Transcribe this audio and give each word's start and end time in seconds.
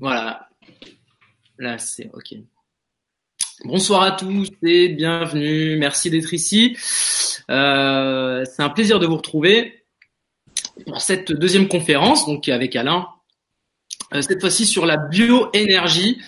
Voilà. 0.00 0.48
Là, 1.58 1.78
c'est 1.78 2.10
OK. 2.12 2.34
Bonsoir 3.64 4.02
à 4.02 4.12
tous 4.12 4.48
et 4.62 4.88
bienvenue. 4.88 5.76
Merci 5.76 6.10
d'être 6.10 6.34
ici. 6.34 6.76
Euh, 7.50 8.44
c'est 8.44 8.62
un 8.62 8.68
plaisir 8.68 8.98
de 8.98 9.06
vous 9.06 9.16
retrouver 9.16 9.84
pour 10.86 11.00
cette 11.00 11.32
deuxième 11.32 11.68
conférence, 11.68 12.26
donc 12.26 12.48
avec 12.48 12.74
Alain. 12.76 13.06
Euh, 14.12 14.22
cette 14.22 14.40
fois-ci 14.40 14.66
sur 14.66 14.86
la 14.86 14.96
bioénergie. 14.96 16.20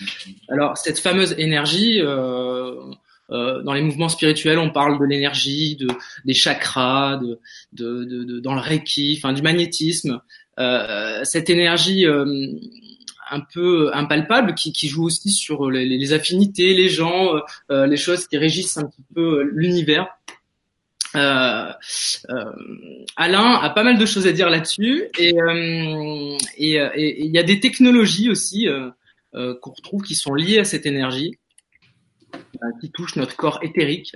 Alors, 0.49 0.77
cette 0.77 0.99
fameuse 0.99 1.35
énergie, 1.37 1.99
euh, 2.01 2.81
dans 3.29 3.73
les 3.73 3.81
mouvements 3.81 4.09
spirituels, 4.09 4.57
on 4.57 4.71
parle 4.71 4.99
de 4.99 5.05
l'énergie, 5.05 5.75
de, 5.75 5.87
des 6.25 6.33
chakras, 6.33 7.19
dans 7.73 8.55
le 8.55 8.61
reiki, 8.61 9.15
enfin 9.17 9.33
du 9.33 9.41
magnétisme. 9.41 10.21
Cette 11.23 11.49
énergie 11.49 12.05
un 13.29 13.41
peu 13.41 13.91
impalpable 13.93 14.55
qui, 14.55 14.71
qui, 14.71 14.87
joue 14.87 15.05
aussi 15.05 15.31
sur 15.31 15.69
les, 15.69 15.85
les 15.85 16.13
affinités, 16.13 16.73
les 16.73 16.89
gens, 16.89 17.35
euh, 17.71 17.85
les 17.85 17.97
choses 17.97 18.27
qui 18.27 18.37
régissent 18.37 18.77
un 18.77 18.85
petit 18.85 19.03
peu 19.13 19.43
l'univers. 19.53 20.07
Euh, 21.15 21.71
Alain 23.15 23.53
a 23.53 23.69
pas 23.69 23.83
mal 23.83 23.97
de 23.97 24.05
choses 24.05 24.27
à 24.27 24.31
dire 24.31 24.49
là-dessus 24.49 25.05
et 25.17 25.33
et 26.57 27.25
il 27.25 27.31
y 27.31 27.39
a 27.39 27.43
des 27.43 27.59
technologies 27.59 28.29
aussi 28.29 28.67
qu'on 29.33 29.71
retrouve 29.71 30.03
qui 30.03 30.15
sont 30.15 30.33
liées 30.33 30.59
à 30.59 30.63
cette 30.63 30.85
énergie. 30.85 31.37
Euh, 32.63 32.71
qui 32.81 32.91
touche 32.91 33.15
notre 33.15 33.35
corps 33.35 33.59
éthérique. 33.61 34.15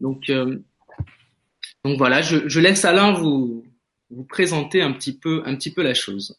Donc, 0.00 0.30
euh, 0.30 0.58
donc 1.84 1.98
voilà, 1.98 2.22
je, 2.22 2.48
je, 2.48 2.60
laisse 2.60 2.84
Alain 2.84 3.12
vous, 3.12 3.64
vous 4.10 4.24
présenter 4.24 4.82
un 4.82 4.92
petit 4.92 5.16
peu, 5.16 5.42
un 5.46 5.56
petit 5.56 5.72
peu 5.72 5.82
la 5.82 5.94
chose. 5.94 6.38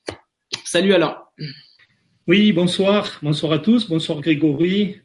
Salut 0.63 0.93
Alain. 0.93 1.17
Oui, 2.29 2.51
bonsoir, 2.51 3.19
bonsoir 3.23 3.53
à 3.53 3.59
tous, 3.59 3.87
bonsoir 3.87 4.19
Grégory. 4.19 4.97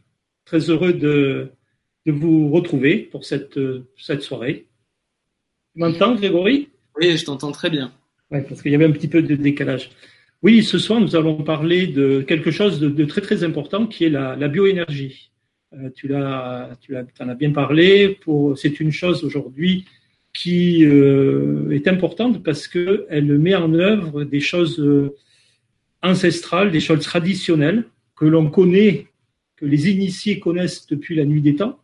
Très 0.45 0.71
heureux 0.71 0.93
de, 0.93 1.53
de 2.05 2.11
vous 2.11 2.51
retrouver 2.51 2.97
pour 2.99 3.25
cette, 3.25 3.61
cette 3.97 4.23
soirée. 4.23 4.67
Tu 5.73 5.81
m'entends, 5.81 6.17
Grégory? 6.17 6.71
Oui, 7.01 7.17
je 7.17 7.25
t'entends 7.25 7.53
très 7.53 7.71
bien. 7.71 7.93
Oui, 8.33 8.41
parce 8.49 8.61
qu'il 8.61 8.73
y 8.73 8.75
avait 8.75 8.87
un 8.87 8.91
petit 8.91 9.07
peu 9.07 9.23
de 9.23 9.37
décalage. 9.37 9.91
Oui, 10.43 10.65
ce 10.65 10.81
soir, 10.81 11.01
nous 11.01 11.15
allons 11.15 11.45
parler 11.45 11.87
de 11.87 12.23
quelque 12.23 12.51
chose 12.51 12.81
de, 12.81 12.89
de 12.89 13.05
très 13.05 13.21
très 13.21 13.45
important 13.45 13.87
qui 13.87 14.03
est 14.03 14.11
la, 14.11 14.35
la 14.35 14.49
bioénergie. 14.49 15.31
Euh, 15.75 15.91
tu 15.95 16.09
l'as, 16.09 16.71
tu 16.81 16.97
en 16.97 17.29
as 17.29 17.35
bien 17.37 17.53
parlé. 17.53 18.19
Pour, 18.21 18.59
c'est 18.59 18.81
une 18.81 18.91
chose 18.91 19.23
aujourd'hui 19.23 19.85
qui 20.35 20.85
euh, 20.85 21.71
est 21.71 21.87
importante 21.87 22.43
parce 22.43 22.67
que 22.67 23.07
elle 23.11 23.39
met 23.39 23.55
en 23.55 23.73
œuvre 23.75 24.25
des 24.25 24.41
choses 24.41 24.81
euh, 24.81 25.15
ancestrales, 26.03 26.71
des 26.71 26.81
choses 26.81 27.05
traditionnelles 27.05 27.85
que 28.17 28.25
l'on 28.25 28.51
connaît, 28.51 29.07
que 29.57 29.67
les 29.67 29.91
initiés 29.91 30.41
connaissent 30.41 30.87
depuis 30.87 31.15
la 31.15 31.25
nuit 31.25 31.41
des 31.41 31.57
temps, 31.57 31.79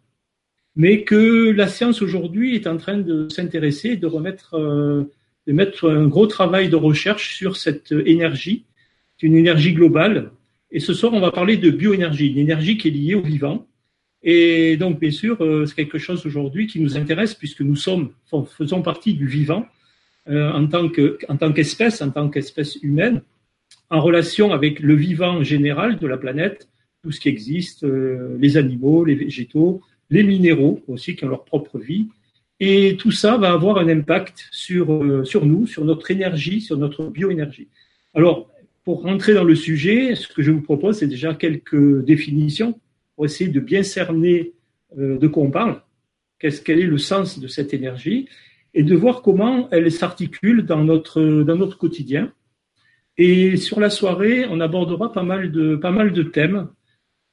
mais 0.77 1.02
que 1.02 1.50
la 1.50 1.69
science 1.69 2.02
aujourd'hui 2.02 2.55
est 2.55 2.66
en 2.66 2.77
train 2.77 2.98
de 2.98 3.28
s'intéresser, 3.28 3.97
de 3.97 4.06
remettre, 4.06 4.56
de 4.58 5.52
mettre 5.52 5.91
un 5.91 6.06
gros 6.06 6.27
travail 6.27 6.69
de 6.69 6.77
recherche 6.77 7.34
sur 7.34 7.56
cette 7.56 7.92
énergie, 7.92 8.64
une 9.22 9.34
énergie 9.34 9.72
globale. 9.72 10.30
Et 10.70 10.80
ce 10.80 10.94
soir, 10.94 11.12
on 11.14 11.20
va 11.20 11.32
parler 11.32 11.56
de 11.56 11.70
bioénergie, 11.70 12.28
une 12.28 12.38
énergie 12.38 12.78
qui 12.78 12.88
est 12.88 12.92
liée 12.92 13.14
au 13.14 13.22
vivant, 13.22 13.66
et 14.22 14.77
donc, 14.77 14.98
bien 14.98 15.10
sûr, 15.10 15.41
euh, 15.41 15.66
c'est 15.66 15.75
quelque 15.75 15.98
chose 15.98 16.27
aujourd'hui 16.27 16.66
qui 16.66 16.80
nous 16.80 16.97
intéresse 16.97 17.34
puisque 17.34 17.60
nous 17.60 17.77
sommes, 17.77 18.10
faisons 18.56 18.82
partie 18.82 19.14
du 19.14 19.27
vivant 19.27 19.66
euh, 20.28 20.53
en 20.53 20.66
tant 20.66 20.88
qu'espèce, 20.88 22.03
en 22.03 22.10
tant 22.10 22.28
qu'espèce 22.28 22.77
humaine, 22.82 23.22
en 23.91 24.00
relation 24.00 24.53
avec 24.53 24.81
le 24.81 24.94
vivant 24.94 25.42
général 25.42 25.98
de 25.98 26.06
la 26.06 26.17
planète, 26.17 26.69
tout 27.03 27.12
ce 27.12 27.20
qui 27.20 27.28
existe, 27.28 27.84
euh, 27.84 28.36
les 28.39 28.56
animaux, 28.56 29.05
les 29.05 29.14
végétaux, 29.14 29.81
les 30.11 30.22
minéraux 30.22 30.81
aussi 30.89 31.17
qui 31.17 31.25
ont 31.25 31.28
leur 31.28 31.44
propre 31.44 31.78
vie. 31.78 32.09
Et 32.60 32.97
tout 32.99 33.12
ça 33.12 33.37
va 33.37 33.53
avoir 33.53 33.78
un 33.78 33.88
impact 33.88 34.49
sur, 34.50 35.25
sur 35.25 35.47
nous, 35.47 35.66
sur 35.66 35.84
notre 35.84 36.10
énergie, 36.10 36.60
sur 36.60 36.76
notre 36.76 37.06
bioénergie. 37.06 37.69
Alors, 38.15 38.50
pour 38.88 39.03
rentrer 39.03 39.34
dans 39.34 39.44
le 39.44 39.54
sujet, 39.54 40.15
ce 40.15 40.26
que 40.26 40.43
je 40.43 40.50
vous 40.50 40.62
propose, 40.62 40.97
c'est 40.99 41.06
déjà 41.06 41.34
quelques 41.34 42.03
définitions 42.05 42.81
pour 43.15 43.26
essayer 43.26 43.50
de 43.50 43.60
bien 43.60 43.82
cerner 43.82 44.55
euh, 44.99 45.19
de 45.19 45.26
quoi 45.26 45.43
on 45.43 45.50
parle, 45.50 45.82
qu'est-ce, 46.38 46.62
quel 46.62 46.81
est 46.81 46.87
le 46.87 46.97
sens 46.97 47.38
de 47.38 47.49
cette 47.49 47.75
énergie, 47.75 48.28
et 48.72 48.82
de 48.82 48.94
voir 48.94 49.20
comment 49.20 49.69
elle 49.72 49.93
s'articule 49.93 50.65
dans 50.65 50.82
notre, 50.82 51.20
dans 51.20 51.56
notre 51.56 51.76
quotidien. 51.76 52.32
Et 53.19 53.56
sur 53.56 53.81
la 53.81 53.91
soirée, 53.91 54.47
on 54.49 54.61
abordera 54.61 55.12
pas 55.12 55.25
mal 55.25 55.51
de, 55.51 55.75
pas 55.75 55.91
mal 55.91 56.12
de 56.12 56.23
thèmes. 56.23 56.69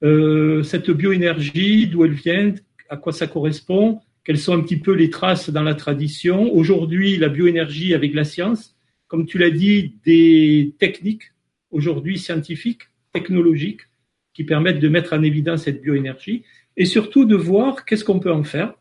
Euh, 0.04 0.64
cette 0.64 0.90
bioénergie, 0.90 1.88
d'où 1.88 2.04
elle 2.04 2.14
vient, 2.14 2.54
à 2.90 2.98
quoi 2.98 3.14
ça 3.14 3.28
correspond, 3.28 4.02
quelles 4.24 4.40
sont 4.40 4.58
un 4.58 4.62
petit 4.62 4.78
peu 4.78 4.92
les 4.92 5.12
traces 5.12 5.52
dans 5.52 5.62
la 5.62 5.76
tradition. 5.76 6.52
Aujourd'hui, 6.52 7.18
la 7.18 7.30
bioénergie 7.30 7.94
avec 7.94 8.16
la 8.16 8.24
science, 8.24 8.76
comme 9.08 9.28
tu 9.28 9.38
l'as 9.38 9.52
dit, 9.52 9.94
des 10.04 10.74
techniques 10.80 11.32
aujourd'hui 11.70 12.18
scientifiques, 12.18 12.84
technologiques, 13.14 13.82
qui 14.34 14.44
permettent 14.44 14.80
de 14.80 14.90
mettre 14.90 15.14
en 15.14 15.22
évidence 15.22 15.64
cette 15.64 15.82
bioénergie 15.82 16.44
et 16.78 16.86
surtout 16.86 17.26
de 17.26 17.36
voir 17.36 17.86
qu'est-ce 17.86 18.04
qu'on 18.04 18.20
peut 18.20 18.34
en 18.34 18.44
faire, 18.44 18.74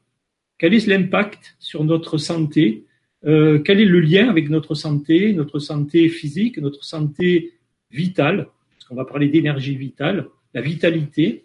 quel 0.59 0.75
est 0.75 0.87
l'impact 0.87 1.57
sur 1.59 1.85
notre 1.85 2.19
santé, 2.19 2.84
euh, 3.27 3.59
quel 3.59 3.81
est 3.81 3.87
le 3.87 4.01
lien 4.01 4.29
avec 4.29 4.51
notre 4.51 4.75
santé, 4.75 5.33
notre 5.33 5.59
santé 5.59 6.09
physique, 6.09 6.59
notre 6.59 6.85
santé 6.85 7.55
vitale, 7.91 8.49
parce 8.73 8.85
qu'on 8.89 8.97
va 8.97 9.05
parler 9.05 9.29
d'énergie 9.29 9.77
vitale, 9.77 10.27
la 10.53 10.61
vitalité, 10.61 11.45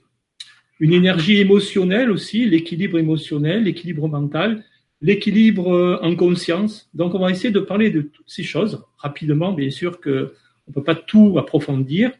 une 0.79 0.93
énergie 0.93 1.37
émotionnelle 1.37 2.11
aussi, 2.11 2.45
l'équilibre 2.45 2.97
émotionnel, 2.97 3.63
l'équilibre 3.63 4.07
mental, 4.07 4.63
l'équilibre 5.01 5.71
euh, 5.71 5.99
en 6.01 6.15
conscience. 6.15 6.89
Donc 6.93 7.15
on 7.15 7.19
va 7.19 7.31
essayer 7.31 7.51
de 7.51 7.59
parler 7.59 7.89
de 7.89 8.01
toutes 8.01 8.29
ces 8.29 8.43
choses 8.43 8.83
rapidement, 8.97 9.53
bien 9.53 9.69
sûr 9.69 9.99
que 9.99 10.33
on 10.67 10.71
peut 10.71 10.83
pas 10.83 10.95
tout 10.95 11.37
approfondir, 11.39 12.11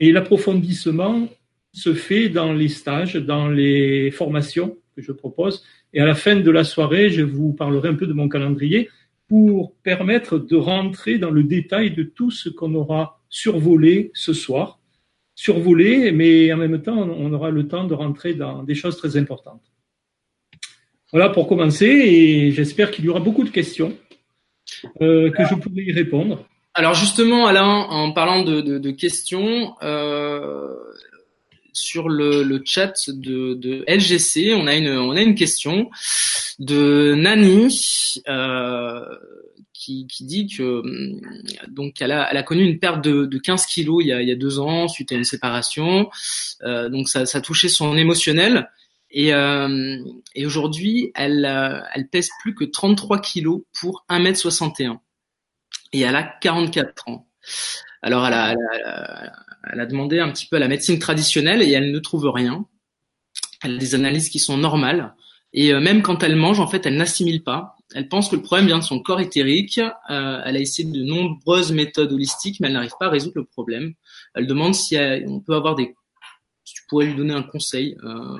et 0.00 0.12
l'approfondissement 0.12 1.28
se 1.72 1.94
fait 1.94 2.28
dans 2.28 2.52
les 2.52 2.68
stages, 2.68 3.16
dans 3.16 3.48
les 3.48 4.10
formations 4.10 4.76
que 4.96 5.02
je 5.02 5.12
propose. 5.12 5.64
Et 5.92 6.00
à 6.00 6.04
la 6.04 6.14
fin 6.14 6.36
de 6.36 6.50
la 6.50 6.64
soirée, 6.64 7.10
je 7.10 7.22
vous 7.22 7.52
parlerai 7.52 7.88
un 7.88 7.94
peu 7.94 8.06
de 8.06 8.12
mon 8.12 8.28
calendrier 8.28 8.90
pour 9.28 9.74
permettre 9.82 10.38
de 10.38 10.56
rentrer 10.56 11.18
dans 11.18 11.30
le 11.30 11.42
détail 11.42 11.90
de 11.90 12.02
tout 12.02 12.30
ce 12.30 12.48
qu'on 12.48 12.74
aura 12.74 13.20
survolé 13.28 14.10
ce 14.14 14.32
soir. 14.32 14.80
Survolé, 15.34 16.10
mais 16.12 16.52
en 16.52 16.56
même 16.56 16.82
temps, 16.82 16.98
on 16.98 17.32
aura 17.32 17.50
le 17.50 17.68
temps 17.68 17.84
de 17.84 17.94
rentrer 17.94 18.34
dans 18.34 18.62
des 18.62 18.74
choses 18.74 18.96
très 18.96 19.16
importantes. 19.16 19.62
Voilà 21.12 21.30
pour 21.30 21.46
commencer, 21.46 21.86
et 21.86 22.50
j'espère 22.52 22.90
qu'il 22.90 23.04
y 23.04 23.08
aura 23.08 23.20
beaucoup 23.20 23.44
de 23.44 23.50
questions 23.50 23.96
euh, 25.00 25.30
que 25.30 25.44
je 25.44 25.54
pourrai 25.54 25.82
y 25.82 25.92
répondre. 25.92 26.44
Alors 26.74 26.94
justement, 26.94 27.46
Alain, 27.46 27.86
en 27.88 28.12
parlant 28.12 28.44
de, 28.44 28.90
questions, 28.90 29.74
euh, 29.82 30.74
sur 31.78 32.08
le, 32.08 32.62
chat 32.64 32.92
de, 33.08 33.84
LGC, 33.86 34.54
on 34.54 34.66
a 34.66 34.74
une 34.74 35.34
question 35.34 35.90
de 36.58 37.14
Nani 37.14 37.68
euh, 38.28 39.04
qui, 39.72 40.06
dit 40.20 40.48
que 40.48 40.82
donc 41.68 42.00
elle 42.00 42.12
a, 42.12 42.42
connu 42.42 42.64
une 42.64 42.78
perte 42.78 43.02
de, 43.02 43.26
de 43.26 43.38
15 43.38 43.66
kilos 43.66 44.02
il 44.04 44.08
y, 44.08 44.32
a, 44.32 44.36
deux 44.36 44.58
ans 44.58 44.88
suite 44.88 45.12
à 45.12 45.14
une 45.14 45.24
séparation, 45.24 46.10
euh, 46.62 46.88
donc 46.88 47.08
ça, 47.08 47.40
touché 47.40 47.68
son 47.68 47.96
émotionnel. 47.96 48.70
Et, 49.10 49.32
euh, 49.32 49.98
aujourd'hui, 50.44 51.12
elle, 51.14 52.08
pèse 52.10 52.28
plus 52.42 52.54
que 52.54 52.64
33 52.64 53.20
kilos 53.20 53.62
pour 53.80 54.04
1m61 54.10 54.98
et 55.92 56.00
elle 56.00 56.16
a 56.16 56.22
44 56.22 57.08
ans. 57.08 57.26
Alors 58.02 58.26
elle 58.26 58.34
a, 58.34 58.54
demandé 59.86 60.18
un 60.18 60.30
petit 60.30 60.46
peu 60.46 60.56
à 60.56 60.58
la 60.58 60.68
médecine 60.68 60.98
traditionnelle 60.98 61.62
et 61.62 61.72
elle 61.72 61.92
ne 61.92 61.98
trouve 61.98 62.28
rien. 62.28 62.66
Elle 63.62 63.74
a 63.74 63.78
des 63.78 63.94
analyses 63.94 64.28
qui 64.28 64.38
sont 64.38 64.56
normales 64.56 65.14
et 65.52 65.72
euh, 65.72 65.80
même 65.80 66.02
quand 66.02 66.22
elle 66.22 66.36
mange, 66.36 66.60
en 66.60 66.66
fait, 66.66 66.86
elle 66.86 66.96
n'assimile 66.96 67.42
pas. 67.42 67.76
Elle 67.94 68.08
pense 68.08 68.28
que 68.28 68.36
le 68.36 68.42
problème 68.42 68.66
vient 68.66 68.78
de 68.78 68.84
son 68.84 69.00
corps 69.00 69.20
éthérique. 69.20 69.78
Euh, 69.78 70.42
elle 70.44 70.56
a 70.56 70.60
essayé 70.60 70.90
de 70.90 71.02
nombreuses 71.02 71.72
méthodes 71.72 72.12
holistiques, 72.12 72.60
mais 72.60 72.68
elle 72.68 72.74
n'arrive 72.74 72.92
pas 73.00 73.06
à 73.06 73.10
résoudre 73.10 73.36
le 73.36 73.44
problème. 73.44 73.94
Elle 74.34 74.46
demande 74.46 74.74
si 74.74 74.96
on 75.26 75.40
peut 75.40 75.54
avoir 75.54 75.74
des, 75.74 75.94
si 76.64 76.74
tu 76.74 76.82
pourrais 76.88 77.06
lui 77.06 77.14
donner 77.14 77.32
un 77.32 77.42
conseil 77.42 77.96
euh, 78.04 78.36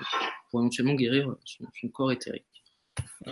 pour 0.50 0.60
éventuellement 0.60 0.94
guérir 0.94 1.34
son, 1.44 1.88
corps 1.88 2.12
éthérique. 2.12 2.44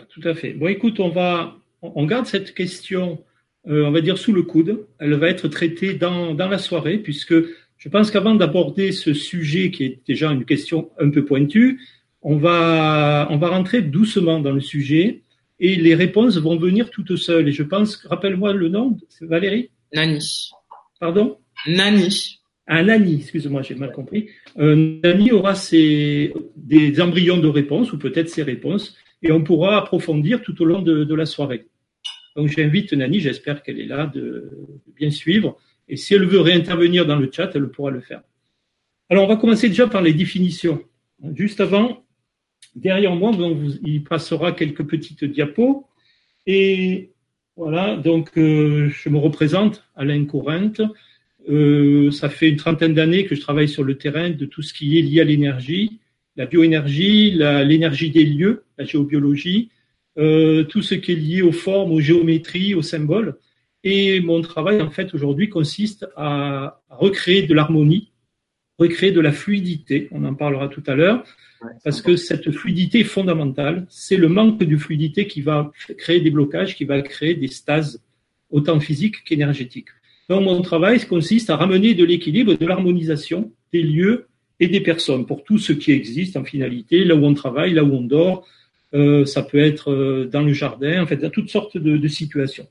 Tout 0.08 0.22
à 0.24 0.34
fait. 0.34 0.54
Bon, 0.54 0.68
écoute, 0.68 1.00
on 1.00 1.10
va, 1.10 1.54
on 1.82 2.06
garde 2.06 2.26
cette 2.26 2.54
question 2.54 3.22
euh, 3.68 3.84
on 3.84 3.90
va 3.90 4.00
dire, 4.00 4.16
sous 4.16 4.32
le 4.32 4.42
coude. 4.42 4.86
Elle 4.98 5.14
va 5.14 5.28
être 5.28 5.48
traitée 5.48 5.94
dans, 5.94 6.34
dans 6.34 6.48
la 6.48 6.58
soirée, 6.58 6.98
puisque 6.98 7.34
je 7.78 7.88
pense 7.88 8.10
qu'avant 8.10 8.34
d'aborder 8.34 8.92
ce 8.92 9.12
sujet 9.12 9.70
qui 9.70 9.84
est 9.84 10.00
déjà 10.06 10.30
une 10.30 10.44
question 10.44 10.90
un 10.98 11.10
peu 11.10 11.24
pointue, 11.24 11.80
on 12.22 12.36
va, 12.36 13.28
on 13.30 13.36
va 13.36 13.48
rentrer 13.48 13.82
doucement 13.82 14.40
dans 14.40 14.52
le 14.52 14.60
sujet 14.60 15.22
et 15.60 15.76
les 15.76 15.94
réponses 15.94 16.38
vont 16.38 16.56
venir 16.56 16.90
toutes 16.90 17.16
seules. 17.16 17.48
Et 17.48 17.52
je 17.52 17.62
pense, 17.62 17.96
rappelle-moi 18.06 18.52
le 18.52 18.68
nom, 18.68 18.96
c'est 19.08 19.26
Valérie 19.26 19.70
Nani. 19.94 20.50
Pardon 20.98 21.38
Nani. 21.66 22.40
un 22.66 22.88
ANI, 22.88 23.16
excuse-moi, 23.16 23.62
j'ai 23.62 23.74
mal 23.74 23.92
compris, 23.92 24.28
un 24.56 24.98
ANI 25.04 25.30
aura 25.32 25.54
ses, 25.54 26.32
des 26.56 27.00
embryons 27.00 27.38
de 27.38 27.48
réponses 27.48 27.92
ou 27.92 27.98
peut-être 27.98 28.28
ses 28.28 28.42
réponses 28.42 28.96
et 29.22 29.30
on 29.32 29.42
pourra 29.42 29.78
approfondir 29.78 30.42
tout 30.42 30.60
au 30.62 30.64
long 30.64 30.82
de, 30.82 31.14
la 31.14 31.26
soirée. 31.26 31.66
Donc 32.34 32.48
j'invite 32.48 32.92
Nani, 32.92 33.20
j'espère 33.20 33.62
qu'elle 33.62 33.80
est 33.80 33.86
là, 33.86 34.06
de, 34.06 34.20
de, 34.20 34.92
bien 34.96 35.10
suivre. 35.10 35.56
Et 35.88 35.96
si 35.96 36.14
elle 36.14 36.26
veut 36.26 36.40
réintervenir 36.40 37.06
dans 37.06 37.16
le 37.16 37.30
chat, 37.32 37.50
elle 37.54 37.68
pourra 37.68 37.90
le 37.90 38.00
faire. 38.00 38.22
Alors 39.08 39.24
on 39.24 39.28
va 39.28 39.36
commencer 39.36 39.68
déjà 39.68 39.86
par 39.86 40.02
les 40.02 40.12
définitions. 40.12 40.82
Juste 41.34 41.60
avant, 41.60 42.04
derrière 42.74 43.14
moi, 43.14 43.32
donc, 43.32 43.58
il 43.84 44.02
passera 44.04 44.52
quelques 44.52 44.84
petites 44.84 45.24
diapos. 45.24 45.86
Et 46.46 47.10
voilà, 47.56 47.96
donc 47.96 48.36
euh, 48.36 48.90
je 48.90 49.08
me 49.08 49.18
représente, 49.18 49.84
Alain 49.94 50.24
Courrente. 50.24 50.82
Euh, 51.48 52.10
ça 52.10 52.28
fait 52.28 52.48
une 52.48 52.56
trentaine 52.56 52.94
d'années 52.94 53.24
que 53.24 53.34
je 53.34 53.40
travaille 53.40 53.68
sur 53.68 53.84
le 53.84 53.96
terrain 53.96 54.30
de 54.30 54.46
tout 54.46 54.62
ce 54.62 54.74
qui 54.74 54.98
est 54.98 55.02
lié 55.02 55.20
à 55.20 55.24
l'énergie, 55.24 56.00
la 56.36 56.46
bioénergie, 56.46 57.30
l'énergie 57.30 58.10
des 58.10 58.24
lieux, 58.24 58.64
la 58.76 58.84
géobiologie, 58.84 59.70
euh, 60.18 60.64
tout 60.64 60.82
ce 60.82 60.94
qui 60.96 61.12
est 61.12 61.16
lié 61.16 61.42
aux 61.42 61.52
formes, 61.52 61.92
aux 61.92 62.00
géométries, 62.00 62.74
aux 62.74 62.82
symboles. 62.82 63.36
Et 63.88 64.18
mon 64.18 64.40
travail, 64.40 64.82
en 64.82 64.90
fait, 64.90 65.14
aujourd'hui, 65.14 65.48
consiste 65.48 66.08
à 66.16 66.82
recréer 66.90 67.44
de 67.44 67.54
l'harmonie, 67.54 68.10
recréer 68.80 69.12
de 69.12 69.20
la 69.20 69.30
fluidité. 69.30 70.08
On 70.10 70.24
en 70.24 70.34
parlera 70.34 70.66
tout 70.66 70.82
à 70.88 70.96
l'heure, 70.96 71.22
parce 71.84 72.02
que 72.02 72.16
cette 72.16 72.50
fluidité 72.50 73.00
est 73.00 73.04
fondamentale. 73.04 73.86
C'est 73.88 74.16
le 74.16 74.28
manque 74.28 74.58
de 74.58 74.76
fluidité 74.76 75.28
qui 75.28 75.40
va 75.40 75.70
créer 75.98 76.20
des 76.20 76.32
blocages, 76.32 76.74
qui 76.74 76.84
va 76.84 77.00
créer 77.00 77.34
des 77.34 77.46
stases, 77.46 78.02
autant 78.50 78.80
physiques 78.80 79.22
qu'énergétiques. 79.22 79.90
Donc, 80.28 80.42
mon 80.42 80.60
travail 80.62 80.98
consiste 81.06 81.48
à 81.50 81.54
ramener 81.54 81.94
de 81.94 82.04
l'équilibre, 82.04 82.54
de 82.54 82.66
l'harmonisation 82.66 83.52
des 83.72 83.84
lieux 83.84 84.26
et 84.58 84.66
des 84.66 84.80
personnes 84.80 85.26
pour 85.26 85.44
tout 85.44 85.58
ce 85.58 85.72
qui 85.72 85.92
existe 85.92 86.36
en 86.36 86.42
finalité, 86.42 87.04
là 87.04 87.14
où 87.14 87.24
on 87.24 87.34
travaille, 87.34 87.72
là 87.72 87.84
où 87.84 87.92
on 87.94 88.02
dort. 88.02 88.48
Euh, 88.94 89.24
ça 89.26 89.44
peut 89.44 89.60
être 89.60 89.92
euh, 89.92 90.26
dans 90.26 90.42
le 90.42 90.52
jardin, 90.52 91.04
en 91.04 91.06
fait, 91.06 91.18
dans 91.18 91.30
toutes 91.30 91.50
sortes 91.50 91.78
de, 91.78 91.96
de 91.96 92.08
situations. 92.08 92.66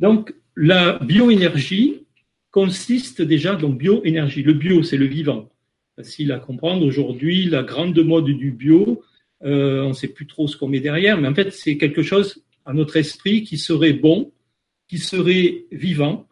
Donc, 0.00 0.34
la 0.56 0.98
bioénergie 0.98 2.06
consiste 2.50 3.22
déjà 3.22 3.54
dans 3.54 3.68
bioénergie. 3.68 4.42
Le 4.42 4.54
bio, 4.54 4.82
c'est 4.82 4.96
le 4.96 5.06
vivant. 5.06 5.50
Facile 5.96 6.32
à 6.32 6.38
comprendre. 6.38 6.84
Aujourd'hui, 6.84 7.44
la 7.44 7.62
grande 7.62 7.98
mode 8.00 8.24
du 8.24 8.50
bio, 8.50 9.02
euh, 9.44 9.82
on 9.82 9.90
ne 9.90 9.94
sait 9.94 10.08
plus 10.08 10.26
trop 10.26 10.48
ce 10.48 10.56
qu'on 10.56 10.68
met 10.68 10.80
derrière, 10.80 11.20
mais 11.20 11.28
en 11.28 11.34
fait, 11.34 11.52
c'est 11.52 11.76
quelque 11.76 12.02
chose 12.02 12.42
à 12.64 12.72
notre 12.72 12.96
esprit 12.96 13.44
qui 13.44 13.58
serait 13.58 13.92
bon, 13.92 14.32
qui 14.88 14.98
serait 14.98 15.64
vivant, 15.70 16.26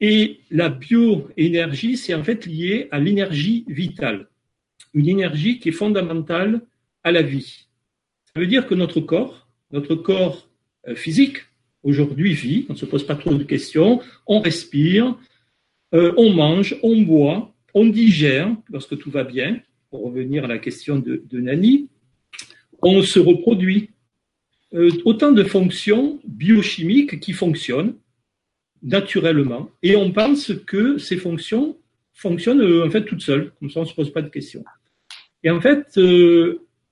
et 0.00 0.40
la 0.50 0.68
bioénergie, 0.68 1.96
c'est 1.96 2.14
en 2.14 2.24
fait 2.24 2.46
lié 2.46 2.88
à 2.90 2.98
l'énergie 2.98 3.64
vitale, 3.68 4.28
une 4.92 5.08
énergie 5.08 5.60
qui 5.60 5.70
est 5.70 5.72
fondamentale 5.72 6.62
à 7.04 7.12
la 7.12 7.22
vie. 7.22 7.68
Ça 8.26 8.40
veut 8.40 8.46
dire 8.46 8.66
que 8.66 8.74
notre 8.74 9.00
corps, 9.00 9.48
notre 9.70 9.94
corps 9.94 10.48
euh, 10.88 10.94
physique, 10.94 11.38
aujourd'hui 11.84 12.32
vit, 12.32 12.66
on 12.68 12.72
ne 12.72 12.78
se 12.78 12.86
pose 12.86 13.06
pas 13.06 13.14
trop 13.14 13.34
de 13.34 13.44
questions, 13.44 14.00
on 14.26 14.40
respire, 14.40 15.16
euh, 15.94 16.12
on 16.16 16.30
mange, 16.30 16.76
on 16.82 17.02
boit, 17.02 17.54
on 17.74 17.86
digère 17.86 18.54
lorsque 18.70 18.98
tout 18.98 19.10
va 19.10 19.22
bien, 19.22 19.60
pour 19.90 20.04
revenir 20.04 20.44
à 20.44 20.48
la 20.48 20.58
question 20.58 20.98
de, 20.98 21.22
Nani, 21.32 21.88
on 22.82 23.02
se 23.02 23.20
reproduit. 23.20 23.90
Euh, 24.72 24.90
autant 25.04 25.30
de 25.30 25.44
fonctions 25.44 26.20
biochimiques 26.26 27.20
qui 27.20 27.32
fonctionnent 27.32 27.94
naturellement. 28.82 29.70
Et 29.84 29.94
on 29.94 30.10
pense 30.10 30.52
que 30.66 30.98
ces 30.98 31.16
fonctions 31.16 31.76
fonctionnent 32.12 32.60
euh, 32.60 32.84
en 32.84 32.90
fait 32.90 33.04
toutes 33.04 33.20
seules, 33.20 33.52
comme 33.60 33.70
ça 33.70 33.80
on 33.80 33.82
ne 33.84 33.88
se 33.88 33.94
pose 33.94 34.12
pas 34.12 34.22
de 34.22 34.28
questions. 34.28 34.64
Et 35.44 35.50
en 35.50 35.60
fait, 35.60 36.00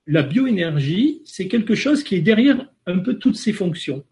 la 0.05 0.21
bioénergie, 0.21 1.21
c'est 1.25 1.47
quelque 1.47 1.73
chose 1.73 2.03
qui 2.03 2.15
est 2.15 2.21
derrière 2.21 2.69
un 2.85 2.99
peu 2.99 3.15
toutes 3.15 3.35
ces 3.35 3.51
fonctions. 3.51 4.03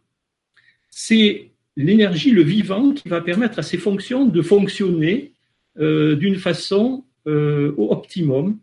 C'est 0.92 1.50
l'énergie, 1.76 2.30
le 2.30 2.44
vivant, 2.44 2.94
qui 2.94 3.10
va 3.10 3.22
permettre 3.22 3.58
à 3.58 3.64
ces 3.64 3.80
fonctions 3.80 4.26
de 4.26 4.42
fonctionner 4.44 5.32
euh, 5.80 6.16
d'une 6.16 6.36
façon 6.36 7.04
au 7.24 7.92
optimum 7.92 8.58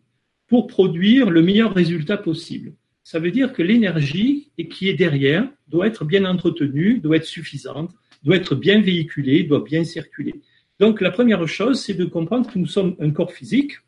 pour 0.48 0.66
produire 0.66 1.30
le 1.30 1.42
meilleur 1.42 1.72
résultat 1.72 2.16
possible. 2.16 2.72
Ça 3.04 3.20
veut 3.20 3.30
dire 3.30 3.52
que 3.52 3.62
l'énergie 3.62 4.50
qui 4.68 4.88
est 4.88 4.94
derrière 4.94 5.48
doit 5.68 5.86
être 5.86 6.04
bien 6.04 6.24
entretenue, 6.24 6.98
doit 6.98 7.16
être 7.16 7.24
suffisante, 7.24 7.94
doit 8.22 8.36
être 8.36 8.54
bien 8.54 8.82
véhiculé, 8.82 9.44
doit 9.44 9.64
bien 9.64 9.84
circuler. 9.84 10.34
Donc 10.78 11.00
la 11.00 11.10
première 11.10 11.46
chose, 11.48 11.80
c'est 11.80 11.94
de 11.94 12.04
comprendre 12.04 12.52
que 12.52 12.58
nous 12.58 12.66
sommes 12.66 12.96
un 13.00 13.10
corps 13.10 13.32
physique, 13.32 13.78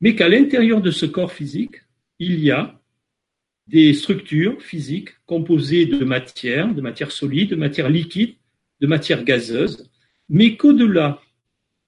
mais 0.00 0.14
qu'à 0.14 0.28
l'intérieur 0.28 0.80
de 0.80 0.90
ce 0.90 1.06
corps 1.06 1.32
physique, 1.32 1.76
il 2.18 2.40
y 2.40 2.50
a 2.50 2.80
des 3.66 3.94
structures 3.94 4.60
physiques 4.62 5.10
composées 5.26 5.86
de 5.86 6.04
matière, 6.04 6.72
de 6.72 6.80
matière 6.80 7.10
solide, 7.10 7.50
de 7.50 7.56
matière 7.56 7.88
liquide, 7.88 8.34
de 8.80 8.86
matière 8.86 9.24
gazeuse, 9.24 9.90
mais 10.28 10.56
qu'au-delà 10.56 11.20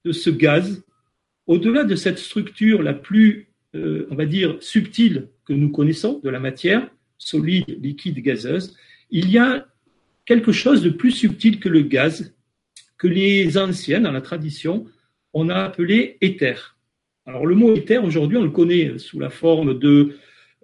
de 0.05 0.11
ce 0.11 0.29
gaz, 0.29 0.83
au-delà 1.47 1.83
de 1.83 1.95
cette 1.95 2.19
structure 2.19 2.81
la 2.81 2.93
plus, 2.93 3.47
euh, 3.75 4.07
on 4.11 4.15
va 4.15 4.25
dire, 4.25 4.57
subtile 4.61 5.29
que 5.45 5.53
nous 5.53 5.71
connaissons 5.71 6.19
de 6.23 6.29
la 6.29 6.39
matière, 6.39 6.89
solide, 7.17 7.79
liquide, 7.81 8.19
gazeuse, 8.19 8.75
il 9.09 9.29
y 9.29 9.37
a 9.37 9.67
quelque 10.25 10.51
chose 10.51 10.83
de 10.83 10.89
plus 10.89 11.11
subtil 11.11 11.59
que 11.59 11.69
le 11.69 11.81
gaz, 11.81 12.33
que 12.97 13.07
les 13.07 13.57
anciens, 13.57 14.01
dans 14.01 14.11
la 14.11 14.21
tradition, 14.21 14.85
on 15.33 15.49
a 15.49 15.55
appelé 15.55 16.17
éther. 16.21 16.77
Alors 17.25 17.45
le 17.45 17.55
mot 17.55 17.75
éther, 17.75 18.03
aujourd'hui, 18.03 18.37
on 18.37 18.43
le 18.43 18.49
connaît 18.49 18.97
sous 18.97 19.19
la 19.19 19.29
forme 19.29 19.77
de 19.79 20.15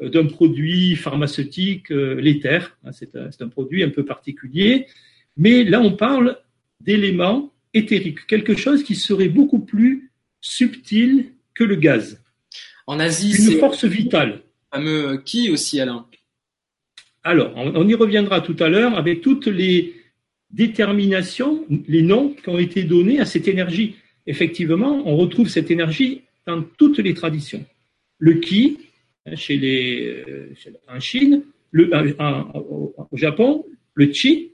d'un 0.01 0.25
produit 0.25 0.95
pharmaceutique, 0.95 1.91
euh, 1.91 2.19
l'éther. 2.19 2.77
Hein, 2.83 2.91
c'est 2.91 3.15
un, 3.15 3.29
un, 3.39 3.47
produit 3.47 3.83
un 3.83 3.89
peu 3.89 4.03
particulier. 4.03 4.87
Mais 5.37 5.63
là, 5.63 5.81
on 5.81 5.91
parle 5.91 6.37
d'éléments 6.81 7.53
éthériques, 7.73 8.27
quelque 8.27 8.55
chose 8.55 8.83
qui 8.83 8.95
serait 8.95 9.29
beaucoup 9.29 9.59
plus 9.59 10.11
subtil 10.41 11.31
que 11.53 11.63
le 11.63 11.75
gaz. 11.75 12.21
En 12.87 12.99
Asie, 12.99 13.33
c'est 13.33 13.53
une 13.53 13.59
force 13.59 13.85
vitale. 13.85 14.41
Fameux 14.71 15.21
qui 15.25 15.49
aussi, 15.49 15.79
Alain 15.79 16.05
alors, 17.25 17.53
on, 17.55 17.87
y 17.87 17.95
reviendra 17.95 18.39
tout 18.39 18.55
à 18.59 18.69
l'heure 18.69 18.95
avec 18.95 19.21
toutes 19.21 19.47
les 19.47 19.95
déterminations, 20.51 21.65
les 21.87 22.03
noms 22.03 22.29
qui 22.29 22.49
ont 22.49 22.59
été 22.59 22.83
donnés 22.83 23.19
à 23.19 23.25
cette 23.25 23.47
énergie. 23.47 23.95
Effectivement, 24.27 25.01
on 25.07 25.17
retrouve 25.17 25.49
cette 25.49 25.71
énergie 25.71 26.21
dans 26.45 26.61
toutes 26.61 26.99
les 26.99 27.15
traditions. 27.15 27.65
Le 28.19 28.39
hein, 28.39 28.77
chez 29.33 29.57
les, 29.57 30.23
euh, 30.27 30.53
en 30.87 30.99
Chine, 30.99 31.43
le, 31.71 31.89
au 33.11 33.17
Japon, 33.17 33.65
le 33.95 34.11
chi 34.11 34.51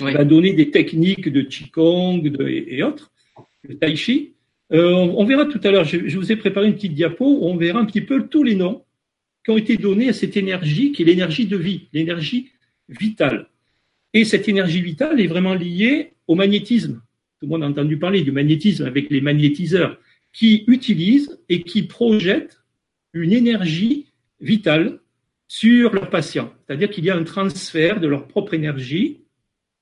va 0.00 0.24
donner 0.24 0.52
des 0.52 0.70
techniques 0.70 1.28
de 1.28 1.42
qigong 1.42 2.22
et, 2.46 2.82
autres, 2.82 3.12
le 3.62 3.76
tai 3.76 3.96
chi. 3.96 4.32
Euh, 4.72 4.92
on, 4.92 5.24
verra 5.24 5.46
tout 5.46 5.60
à 5.64 5.70
l'heure, 5.70 5.84
je, 5.84 6.08
je, 6.08 6.16
vous 6.16 6.30
ai 6.30 6.36
préparé 6.36 6.66
une 6.66 6.74
petite 6.74 6.94
diapo 6.94 7.24
où 7.24 7.46
on 7.46 7.56
verra 7.56 7.80
un 7.80 7.84
petit 7.84 8.00
peu 8.00 8.28
tous 8.28 8.42
les 8.42 8.54
noms 8.54 8.84
qui 9.44 9.50
ont 9.50 9.56
été 9.56 9.76
donnés 9.76 10.08
à 10.08 10.12
cette 10.12 10.36
énergie 10.36 10.92
qui 10.92 11.02
est 11.02 11.06
l'énergie 11.06 11.46
de 11.46 11.56
vie, 11.56 11.88
l'énergie 11.92 12.50
vitale. 12.88 13.48
Et 14.12 14.24
cette 14.24 14.48
énergie 14.48 14.80
vitale 14.80 15.20
est 15.20 15.26
vraiment 15.26 15.54
liée 15.54 16.12
au 16.26 16.34
magnétisme. 16.34 17.02
Tout 17.40 17.46
le 17.46 17.48
monde 17.48 17.62
a 17.62 17.66
entendu 17.66 17.96
parler 17.96 18.22
du 18.22 18.32
magnétisme 18.32 18.84
avec 18.84 19.10
les 19.10 19.20
magnétiseurs 19.20 19.98
qui 20.32 20.64
utilisent 20.66 21.38
et 21.48 21.62
qui 21.62 21.82
projettent 21.84 22.59
une 23.12 23.32
énergie 23.32 24.06
vitale 24.40 25.00
sur 25.48 25.92
leur 25.92 26.10
patient. 26.10 26.52
C'est-à-dire 26.66 26.90
qu'il 26.90 27.04
y 27.04 27.10
a 27.10 27.16
un 27.16 27.24
transfert 27.24 28.00
de 28.00 28.06
leur 28.06 28.28
propre 28.28 28.54
énergie 28.54 29.20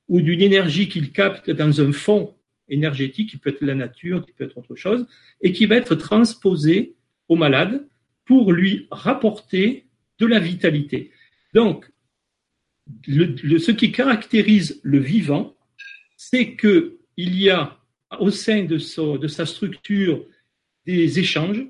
ou 0.08 0.20
d'une 0.20 0.40
énergie 0.40 0.88
qu'ils 0.88 1.12
captent 1.12 1.50
dans 1.50 1.80
un 1.80 1.92
fond 1.92 2.34
énergétique, 2.68 3.30
qui 3.30 3.36
peut 3.36 3.50
être 3.50 3.62
la 3.62 3.74
nature, 3.74 4.24
qui 4.24 4.32
peut 4.32 4.44
être 4.44 4.58
autre 4.58 4.76
chose, 4.76 5.06
et 5.40 5.52
qui 5.52 5.66
va 5.66 5.76
être 5.76 5.94
transposée 5.94 6.94
au 7.28 7.36
malade 7.36 7.86
pour 8.24 8.52
lui 8.52 8.86
rapporter 8.90 9.86
de 10.18 10.26
la 10.26 10.38
vitalité. 10.38 11.10
Donc, 11.54 11.90
ce 13.06 13.70
qui 13.70 13.92
caractérise 13.92 14.80
le 14.82 14.98
vivant, 14.98 15.56
c'est 16.16 16.56
qu'il 16.56 16.96
y 17.16 17.50
a 17.50 17.78
au 18.18 18.30
sein 18.30 18.64
de, 18.64 18.78
sa 18.78 19.46
structure 19.46 20.24
des 20.86 21.18
échanges, 21.18 21.66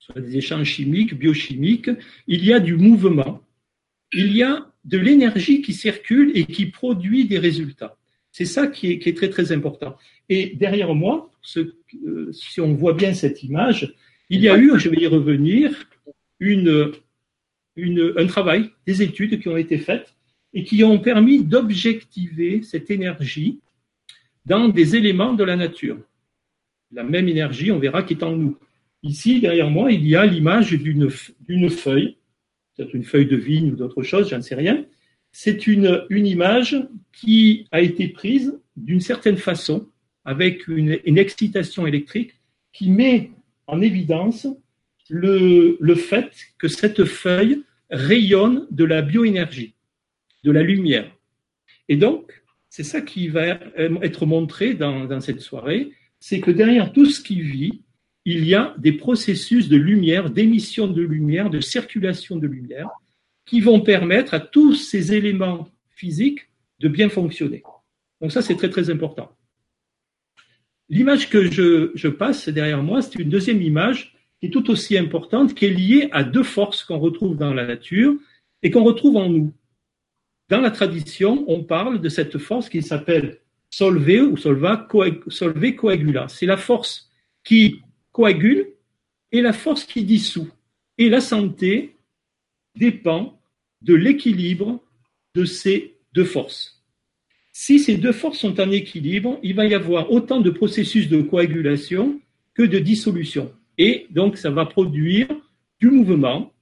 soit 0.00 0.20
des 0.20 0.36
échanges 0.36 0.66
chimiques, 0.66 1.14
biochimiques, 1.14 1.90
il 2.26 2.44
y 2.44 2.52
a 2.52 2.58
du 2.58 2.74
mouvement, 2.76 3.42
il 4.12 4.34
y 4.34 4.42
a 4.42 4.66
de 4.84 4.98
l'énergie 4.98 5.62
qui 5.62 5.74
circule 5.74 6.32
et 6.34 6.46
qui 6.46 6.66
produit 6.66 7.26
des 7.26 7.38
résultats. 7.38 7.96
C'est 8.32 8.46
ça 8.46 8.66
qui 8.66 8.92
est, 8.92 9.16
très 9.16 9.28
très 9.28 9.52
important. 9.52 9.96
Et 10.28 10.56
derrière 10.56 10.94
moi, 10.94 11.30
euh, 11.56 12.32
si 12.32 12.60
on 12.60 12.74
voit 12.74 12.94
bien 12.94 13.12
cette 13.12 13.42
image, 13.42 13.94
il 14.30 14.40
y 14.40 14.48
a 14.48 14.56
eu, 14.56 14.78
je 14.78 14.88
vais 14.88 15.00
y 15.02 15.06
revenir, 15.06 15.70
un 18.16 18.26
travail, 18.26 18.70
des 18.86 19.02
études 19.02 19.40
qui 19.40 19.48
ont 19.48 19.56
été 19.56 19.78
faites 19.78 20.14
et 20.54 20.64
qui 20.64 20.82
ont 20.82 20.98
permis 20.98 21.44
d'objectiver 21.44 22.62
cette 22.62 22.90
énergie 22.90 23.60
dans 24.46 24.68
des 24.68 24.96
éléments 24.96 25.34
de 25.34 25.44
la 25.44 25.56
nature. 25.56 25.98
la 26.92 27.04
même 27.04 27.28
énergie, 27.28 27.70
on 27.70 27.78
verra, 27.78 28.02
qui 28.02 28.14
est 28.14 28.22
en 28.22 28.34
nous. 28.34 28.56
Ici, 29.02 29.40
derrière 29.40 29.70
moi, 29.70 29.92
il 29.92 30.06
y 30.06 30.14
a 30.14 30.26
l'image 30.26 30.72
d'une 30.72 31.70
feuille, 31.70 32.16
peut-être 32.76 32.94
une 32.94 33.04
feuille 33.04 33.26
de 33.26 33.36
vigne 33.36 33.72
ou 33.72 33.76
d'autre 33.76 34.02
chose, 34.02 34.28
j'en 34.28 34.42
sais 34.42 34.54
rien. 34.54 34.84
C'est 35.32 35.66
une, 35.66 36.06
image 36.10 36.76
qui 37.12 37.66
a 37.70 37.80
été 37.80 38.08
prise 38.08 38.58
d'une 38.76 39.00
certaine 39.00 39.38
façon, 39.38 39.86
avec 40.24 40.68
une, 40.68 40.98
excitation 41.18 41.86
électrique, 41.86 42.34
qui 42.72 42.90
met 42.90 43.30
en 43.66 43.80
évidence 43.80 44.46
le, 45.08 45.94
fait 45.94 46.30
que 46.58 46.68
cette 46.68 47.04
feuille 47.04 47.62
rayonne 47.90 48.66
de 48.70 48.84
la 48.84 49.02
bioénergie, 49.02 49.74
de 50.44 50.50
la 50.50 50.62
lumière. 50.62 51.10
Et 51.88 51.96
donc, 51.96 52.42
c'est 52.68 52.84
ça 52.84 53.00
qui 53.00 53.28
va 53.28 53.58
être 54.02 54.26
montré 54.26 54.74
dans 54.74 55.20
cette 55.20 55.40
soirée, 55.40 55.90
c'est 56.18 56.40
que 56.40 56.50
derrière 56.50 56.92
tout 56.92 57.06
ce 57.06 57.20
qui 57.20 57.40
vit, 57.40 57.82
il 58.30 58.46
y 58.46 58.54
a 58.54 58.74
des 58.78 58.92
processus 58.92 59.68
de 59.68 59.76
lumière, 59.76 60.30
d'émission 60.30 60.86
de 60.86 61.02
lumière, 61.02 61.50
de 61.50 61.60
circulation 61.60 62.36
de 62.36 62.46
lumière, 62.46 62.88
qui 63.44 63.60
vont 63.60 63.80
permettre 63.80 64.34
à 64.34 64.40
tous 64.40 64.74
ces 64.74 65.14
éléments 65.14 65.68
physiques 65.90 66.48
de 66.78 66.88
bien 66.88 67.08
fonctionner. 67.08 67.62
Donc 68.20 68.30
ça, 68.32 68.42
c'est 68.42 68.56
très 68.56 68.70
très 68.70 68.90
important. 68.90 69.30
L'image 70.88 71.28
que 71.28 71.50
je, 71.50 72.08
passe 72.08 72.48
derrière 72.48 72.82
moi, 72.82 73.02
c'est 73.02 73.18
une 73.18 73.28
deuxième 73.28 73.62
image 73.62 74.14
qui 74.38 74.46
est 74.46 74.50
tout 74.50 74.70
aussi 74.70 74.96
importante, 74.96 75.54
qui 75.54 75.66
est 75.66 75.70
liée 75.70 76.08
à 76.12 76.24
deux 76.24 76.42
forces 76.42 76.84
qu'on 76.84 76.98
retrouve 76.98 77.36
dans 77.36 77.54
la 77.54 77.66
nature 77.66 78.14
et 78.62 78.70
qu'on 78.70 78.84
retrouve 78.84 79.16
en 79.16 79.28
nous. 79.28 79.52
Dans 80.48 80.60
la 80.60 80.70
tradition, 80.70 81.44
on 81.46 81.62
parle 81.62 82.00
de 82.00 82.08
cette 82.08 82.38
force 82.38 82.68
qui 82.68 82.82
s'appelle 82.82 83.38
solve 83.70 84.32
ou 84.32 84.36
solva, 84.36 84.88
solve 85.28 85.74
coagula. 85.74 86.26
C'est 86.28 86.46
la 86.46 86.56
force 86.56 87.08
qui 87.44 87.82
coagule 88.12 88.68
et 89.32 89.40
la 89.40 89.52
force 89.52 89.84
qui 89.84 90.04
dissout. 90.04 90.48
Et 90.98 91.08
la 91.08 91.20
santé 91.20 91.96
dépend 92.76 93.40
de 93.82 93.94
l'équilibre 93.94 94.82
de 95.34 95.44
ces 95.44 95.96
deux 96.12 96.24
forces. 96.24 96.82
Si 97.52 97.78
ces 97.78 97.96
deux 97.96 98.12
forces 98.12 98.38
sont 98.38 98.60
en 98.60 98.70
équilibre, 98.70 99.38
il 99.42 99.54
va 99.54 99.66
y 99.66 99.74
avoir 99.74 100.10
autant 100.10 100.40
de 100.40 100.50
processus 100.50 101.08
de 101.08 101.22
coagulation 101.22 102.20
que 102.54 102.62
de 102.62 102.78
dissolution. 102.78 103.52
Et 103.78 104.06
donc, 104.10 104.36
ça 104.36 104.50
va 104.50 104.66
produire 104.66 105.28
du 105.80 105.90
mouvement 105.90 106.52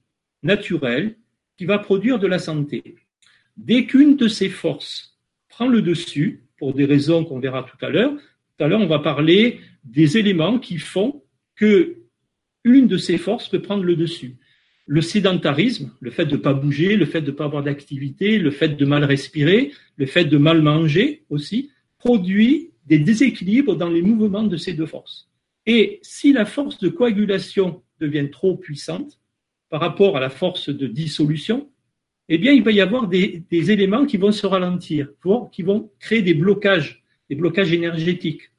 naturel 0.43 1.15
qui 1.57 1.65
va 1.65 1.79
produire 1.79 2.19
de 2.19 2.27
la 2.27 2.39
santé. 2.39 2.95
Dès 3.57 3.85
qu'une 3.85 4.15
de 4.15 4.27
ces 4.27 4.49
forces 4.49 5.17
prend 5.49 5.67
le 5.67 5.81
dessus, 5.81 6.43
pour 6.57 6.73
des 6.73 6.85
raisons 6.85 7.23
qu'on 7.25 7.39
verra 7.39 7.63
tout 7.63 7.83
à 7.83 7.89
l'heure, 7.89 8.13
tout 8.13 8.63
à 8.63 8.67
l'heure, 8.67 8.81
on 8.81 8.87
va 8.87 8.99
parler 8.99 9.61
des 9.83 10.17
éléments 10.17 10.59
qui 10.59 10.77
font 10.77 11.23
que 11.59 11.97
une 12.63 12.87
de 12.87 12.97
ces 12.97 13.17
forces 13.17 13.49
peut 13.49 13.61
prendre 13.61 13.83
le 13.83 13.97
dessus. 13.97 14.37
Le 14.87 15.01
sédentarisme, 15.01 15.91
le 15.99 16.09
fait 16.09 16.25
de 16.25 16.37
ne 16.37 16.41
pas 16.41 16.53
bouger, 16.53 16.95
le 16.95 17.05
fait 17.05 17.21
de 17.21 17.31
ne 17.31 17.35
pas 17.35 17.45
avoir 17.45 17.63
d'activité, 17.63 18.39
le 18.39 18.49
fait 18.49 18.69
de 18.69 18.85
mal 18.85 19.03
respirer, 19.03 19.73
le 19.97 20.05
fait 20.05 20.25
de 20.25 20.37
mal 20.37 20.61
manger 20.61 21.25
aussi, 21.29 21.69
produit 21.97 22.71
des 22.85 22.97
déséquilibres 22.97 23.75
dans 23.75 23.89
les 23.89 24.01
mouvements 24.01 24.43
de 24.43 24.55
ces 24.55 24.73
deux 24.73 24.85
forces. 24.85 25.29
Et 25.65 25.99
si 26.01 26.31
la 26.31 26.45
force 26.45 26.79
de 26.79 26.87
coagulation 26.87 27.83
devient 27.99 28.29
trop 28.31 28.55
puissante 28.55 29.19
par 29.69 29.81
rapport 29.81 30.15
à 30.15 30.21
la 30.21 30.29
force 30.29 30.69
de 30.69 30.87
dissolution, 30.87 31.69
eh 32.29 32.37
bien, 32.37 32.53
il 32.53 32.63
va 32.63 32.71
y 32.71 32.79
avoir 32.79 33.07
des, 33.07 33.43
des 33.51 33.71
éléments 33.71 34.05
qui 34.05 34.17
vont 34.17 34.31
se 34.31 34.47
ralentir, 34.47 35.09
qui 35.51 35.61
vont 35.61 35.91
créer 35.99 36.21
des 36.21 36.33
blocages, 36.33 37.03
des 37.29 37.35
blocages 37.35 37.73
énergétiques, 37.73 38.49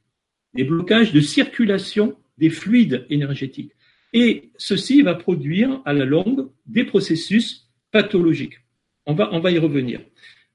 des 0.54 0.64
blocages 0.64 1.12
de 1.12 1.20
circulation 1.20 2.16
des 2.40 2.50
fluides 2.50 3.06
énergétiques. 3.10 3.72
Et 4.12 4.50
ceci 4.56 5.02
va 5.02 5.14
produire 5.14 5.80
à 5.84 5.92
la 5.92 6.04
longue 6.04 6.48
des 6.66 6.84
processus 6.84 7.68
pathologiques. 7.92 8.58
On 9.06 9.14
va, 9.14 9.28
on 9.32 9.40
va 9.40 9.52
y 9.52 9.58
revenir. 9.58 10.00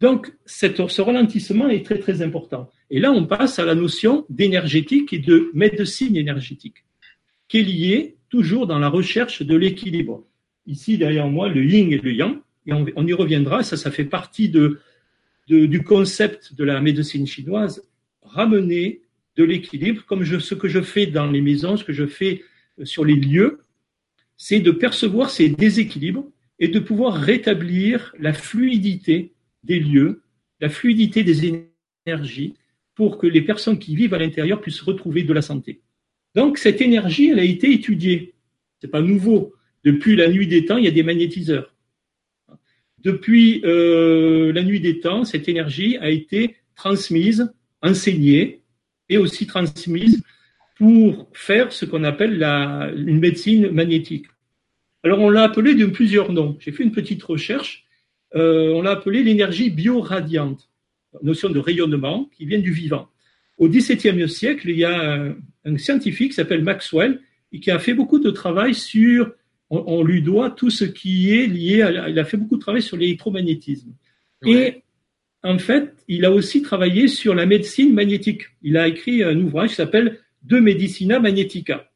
Donc, 0.01 0.33
cette, 0.45 0.85
ce 0.87 1.01
ralentissement 1.01 1.69
est 1.69 1.85
très, 1.85 1.99
très 1.99 2.21
important. 2.21 2.69
Et 2.89 2.99
là, 2.99 3.11
on 3.11 3.25
passe 3.25 3.59
à 3.59 3.65
la 3.65 3.75
notion 3.75 4.25
d'énergétique 4.29 5.13
et 5.13 5.19
de 5.19 5.51
médecine 5.53 6.17
énergétique, 6.17 6.83
qui 7.47 7.59
est 7.59 7.63
liée 7.63 8.17
toujours 8.29 8.67
dans 8.67 8.79
la 8.79 8.89
recherche 8.89 9.41
de 9.41 9.55
l'équilibre. 9.55 10.25
Ici, 10.67 10.97
derrière 10.97 11.27
moi, 11.27 11.47
le 11.47 11.63
yin 11.63 11.93
et 11.93 11.97
le 11.97 12.11
yang, 12.11 12.39
et 12.67 12.73
on, 12.73 13.07
y 13.07 13.13
reviendra, 13.13 13.63
ça, 13.63 13.77
ça 13.77 13.91
fait 13.91 14.05
partie 14.05 14.49
de, 14.49 14.79
de, 15.47 15.65
du 15.65 15.83
concept 15.83 16.55
de 16.55 16.63
la 16.63 16.81
médecine 16.81 17.27
chinoise, 17.27 17.87
ramener 18.23 19.01
de 19.35 19.43
l'équilibre, 19.43 20.03
comme 20.05 20.25
ce 20.25 20.55
que 20.55 20.67
je 20.67 20.81
fais 20.81 21.07
dans 21.07 21.29
les 21.29 21.41
maisons, 21.41 21.77
ce 21.77 21.83
que 21.83 21.93
je 21.93 22.05
fais 22.05 22.43
euh, 22.79 22.85
sur 22.85 23.05
les 23.05 23.15
lieux, 23.15 23.61
c'est 24.37 24.59
de 24.59 24.71
percevoir 24.71 25.29
ces 25.29 25.49
déséquilibres 25.49 26.25
et 26.59 26.67
de 26.67 26.79
pouvoir 26.79 27.15
rétablir 27.15 28.13
la 28.19 28.33
fluidité 28.33 29.33
des 29.63 29.79
lieux, 29.79 30.23
la 30.61 30.69
fluidité 30.69 31.23
des 31.23 31.63
énergies, 32.05 32.55
pour 32.95 33.17
que 33.17 33.27
les 33.27 33.41
personnes 33.41 33.77
qui 33.77 33.95
vivent 33.95 34.13
à 34.13 34.19
l'intérieur 34.19 34.61
puissent 34.61 34.81
retrouver 34.81 35.23
de 35.23 35.33
la 35.33 35.41
santé. 35.41 35.81
Donc 36.33 36.57
cette 36.57 36.81
énergie, 36.81 37.29
elle 37.29 37.39
a 37.39 37.43
été 37.43 37.71
étudiée. 37.71 38.35
C'est 38.81 38.87
pas 38.87 39.01
nouveau. 39.01 39.53
Depuis 39.83 40.15
la 40.15 40.29
nuit 40.29 40.47
des 40.47 40.65
temps, 40.65 40.77
il 40.77 40.85
y 40.85 40.87
a 40.87 40.91
des 40.91 41.03
magnétiseurs. 41.03 41.73
Depuis 42.99 43.61
euh, 43.65 44.51
la 44.51 44.63
nuit 44.63 44.79
des 44.79 44.99
temps, 44.99 45.25
cette 45.25 45.47
énergie 45.47 45.97
a 45.97 46.09
été 46.09 46.55
transmise, 46.75 47.53
enseignée, 47.81 48.61
et 49.09 49.17
aussi 49.17 49.47
transmise 49.47 50.23
pour 50.77 51.29
faire 51.33 51.71
ce 51.71 51.85
qu'on 51.85 52.03
appelle 52.03 52.37
la, 52.37 52.91
une 52.95 53.19
médecine 53.19 53.69
magnétique. 53.71 54.25
Alors 55.03 55.19
on 55.19 55.29
l'a 55.29 55.43
appelé 55.43 55.75
de 55.75 55.85
plusieurs 55.85 56.31
noms. 56.31 56.57
J'ai 56.59 56.71
fait 56.71 56.83
une 56.83 56.91
petite 56.91 57.23
recherche. 57.23 57.85
Euh, 58.35 58.73
on 58.73 58.81
l'a 58.81 58.91
appelé 58.91 59.23
l'énergie 59.23 59.69
bioradiante, 59.69 60.69
notion 61.21 61.49
de 61.49 61.59
rayonnement 61.59 62.29
qui 62.35 62.45
vient 62.45 62.59
du 62.59 62.71
vivant. 62.71 63.07
Au 63.57 63.69
XVIIe 63.69 64.27
siècle, 64.27 64.69
il 64.69 64.77
y 64.77 64.83
a 64.83 65.13
un, 65.13 65.35
un 65.63 65.77
scientifique 65.77 66.29
qui 66.29 66.35
s'appelle 66.35 66.63
Maxwell 66.63 67.21
et 67.53 67.59
qui 67.59 67.71
a 67.71 67.79
fait 67.79 67.93
beaucoup 67.93 68.19
de 68.19 68.31
travail 68.31 68.73
sur, 68.73 69.31
on, 69.69 69.83
on, 69.87 70.03
lui 70.03 70.21
doit 70.21 70.51
tout 70.51 70.69
ce 70.69 70.83
qui 70.83 71.31
est 71.31 71.47
lié 71.47 71.81
à, 71.81 72.09
il 72.09 72.19
a 72.19 72.25
fait 72.25 72.35
beaucoup 72.35 72.57
de 72.57 72.61
travail 72.61 72.81
sur 72.81 72.97
l'électromagnétisme. 72.97 73.93
Ouais. 74.43 74.83
En 75.45 75.59
fait, 75.59 75.93
il 76.07 76.25
a 76.25 76.31
aussi 76.31 76.63
travaillé 76.63 77.07
sur 77.07 77.35
la 77.35 77.45
médecine 77.45 77.93
magnétique. 77.93 78.47
Il 78.63 78.77
a 78.77 78.87
écrit 78.87 79.21
un 79.21 79.39
ouvrage 79.39 79.69
qui 79.69 79.75
s'appelle 79.75 80.19
De 80.41 80.59
Medicina 80.59 81.19
Magnetica. 81.19 81.91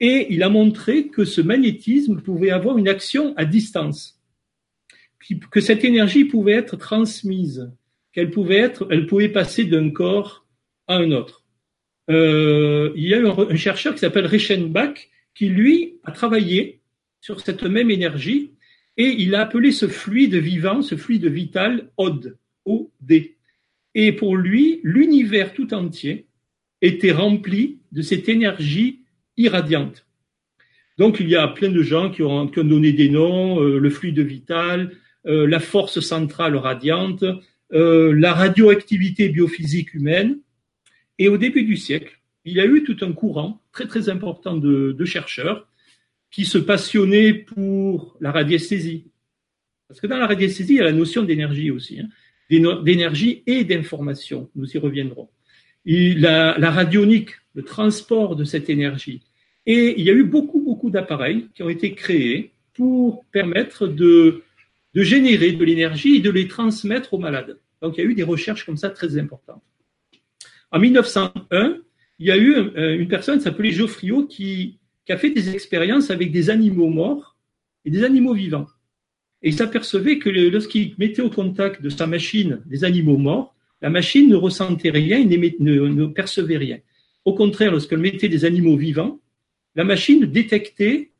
Et 0.00 0.26
il 0.28 0.42
a 0.42 0.50
montré 0.50 1.06
que 1.06 1.24
ce 1.24 1.40
magnétisme 1.40 2.20
pouvait 2.20 2.50
avoir 2.50 2.76
une 2.76 2.88
action 2.88 3.32
à 3.38 3.46
distance, 3.46 4.20
que 5.50 5.62
cette 5.62 5.82
énergie 5.82 6.26
pouvait 6.26 6.52
être 6.52 6.76
transmise, 6.76 7.72
qu'elle 8.12 8.30
pouvait 8.30 9.28
passer 9.30 9.64
d'un 9.64 9.88
corps 9.88 10.44
à 10.86 10.96
un 10.96 11.10
autre. 11.12 11.46
Euh, 12.10 12.92
il 12.96 13.08
y 13.08 13.14
a 13.14 13.18
eu 13.18 13.26
un, 13.26 13.38
un 13.38 13.56
chercheur 13.56 13.94
qui 13.94 14.00
s'appelle 14.00 14.26
Reichenbach 14.26 15.08
qui 15.34 15.48
lui 15.48 15.94
a 16.04 16.12
travaillé 16.12 16.82
sur 17.22 17.40
cette 17.40 17.62
même 17.62 17.90
énergie 17.90 18.52
et 18.98 19.08
il 19.22 19.34
a 19.34 19.40
appelé 19.40 19.72
ce 19.72 19.88
fluide 19.88 20.34
vivant, 20.34 20.82
ce 20.82 20.96
fluide 20.96 21.26
vital, 21.26 21.90
Ode. 21.96 22.36
Et 23.94 24.12
pour 24.12 24.36
lui, 24.36 24.80
l'univers 24.82 25.52
tout 25.52 25.74
entier 25.74 26.26
était 26.80 27.12
rempli 27.12 27.80
de 27.92 28.02
cette 28.02 28.28
énergie 28.28 29.00
irradiante. 29.36 30.06
Donc 30.98 31.18
il 31.20 31.28
y 31.28 31.36
a 31.36 31.48
plein 31.48 31.70
de 31.70 31.82
gens 31.82 32.10
qui 32.10 32.22
ont, 32.22 32.44
donné 32.44 32.92
des 32.92 33.08
noms, 33.08 33.60
euh, 33.60 33.78
le 33.78 33.90
fluide 33.90 34.20
vital, 34.20 34.92
euh, 35.26 35.46
la 35.46 35.60
force 35.60 36.00
centrale 36.00 36.56
radiante, 36.56 37.24
euh, 37.72 38.12
la 38.12 38.34
radioactivité 38.34 39.28
biophysique 39.28 39.94
humaine. 39.94 40.38
Et 41.18 41.28
au 41.28 41.36
début 41.36 41.64
du 41.64 41.76
siècle, 41.76 42.20
il 42.44 42.54
y 42.54 42.60
a 42.60 42.66
eu 42.66 42.84
tout 42.84 42.96
un 43.02 43.12
courant 43.12 43.62
très 43.72 43.86
très 43.86 44.08
important 44.08 44.56
de, 44.56 44.92
de 44.92 45.04
chercheurs 45.04 45.68
qui 46.30 46.44
se 46.44 46.58
passionnaient 46.58 47.34
pour 47.34 48.16
la 48.20 48.30
radiesthésie. 48.30 49.10
Parce 49.88 50.00
que 50.00 50.06
dans 50.06 50.18
la 50.18 50.26
radiesthésie, 50.26 50.74
il 50.74 50.76
y 50.76 50.80
a 50.80 50.84
la 50.84 50.92
notion 50.92 51.22
d'énergie 51.22 51.70
aussi. 51.70 52.00
Hein 52.00 52.08
d'énergie 52.50 53.42
et 53.46 53.64
d'information. 53.64 54.50
Nous 54.56 54.70
y 54.72 54.78
reviendrons. 54.78 55.28
La, 55.86 56.70
radionique, 56.70 57.30
le 57.54 57.62
transport 57.62 58.36
de 58.36 58.44
cette 58.44 58.68
énergie. 58.68 59.22
Et 59.66 59.94
il 59.98 60.04
y 60.04 60.10
a 60.10 60.12
eu 60.12 60.24
beaucoup, 60.24 60.60
beaucoup 60.60 60.90
d'appareils 60.90 61.48
qui 61.54 61.62
ont 61.62 61.68
été 61.68 61.94
créés 61.94 62.52
pour 62.74 63.24
permettre 63.26 63.86
de, 63.86 64.42
de 64.94 65.02
générer 65.02 65.52
de 65.52 65.64
l'énergie 65.64 66.16
et 66.16 66.20
de 66.20 66.30
les 66.30 66.48
transmettre 66.48 67.14
aux 67.14 67.18
malades. 67.18 67.58
Donc 67.80 67.96
il 67.96 68.04
y 68.04 68.06
a 68.06 68.10
eu 68.10 68.14
des 68.14 68.22
recherches 68.22 68.66
comme 68.66 68.76
ça 68.76 68.90
très 68.90 69.16
importantes. 69.16 69.62
En 70.72 70.78
1901, 70.78 71.78
il 72.18 72.26
y 72.26 72.30
a 72.30 72.36
eu 72.36 72.54
une 72.98 73.08
personne 73.08 73.38
qui 73.38 73.44
s'appelait 73.44 73.70
Geoffriot 73.70 74.26
qui, 74.26 74.78
qui 75.06 75.12
a 75.12 75.16
fait 75.16 75.30
des 75.30 75.50
expériences 75.50 76.10
avec 76.10 76.30
des 76.30 76.50
animaux 76.50 76.88
morts 76.88 77.36
et 77.84 77.90
des 77.90 78.04
animaux 78.04 78.34
vivants. 78.34 78.66
Et 79.42 79.48
il 79.48 79.54
s'apercevait 79.54 80.18
que 80.18 80.28
lorsqu'il 80.28 80.94
mettait 80.98 81.22
au 81.22 81.30
contact 81.30 81.82
de 81.82 81.88
sa 81.88 82.06
machine 82.06 82.60
des 82.66 82.84
animaux 82.84 83.16
morts, 83.16 83.54
la 83.80 83.88
machine 83.88 84.28
ne 84.28 84.36
ressentait 84.36 84.90
rien, 84.90 85.24
ne, 85.24 86.06
percevait 86.06 86.58
rien. 86.58 86.78
Au 87.24 87.34
contraire, 87.34 87.72
lorsqu'elle 87.72 88.00
mettait 88.00 88.28
des 88.28 88.44
animaux 88.44 88.76
vivants, 88.76 89.20
la 89.74 89.84
machine 89.84 90.26
détectait, 90.26 91.10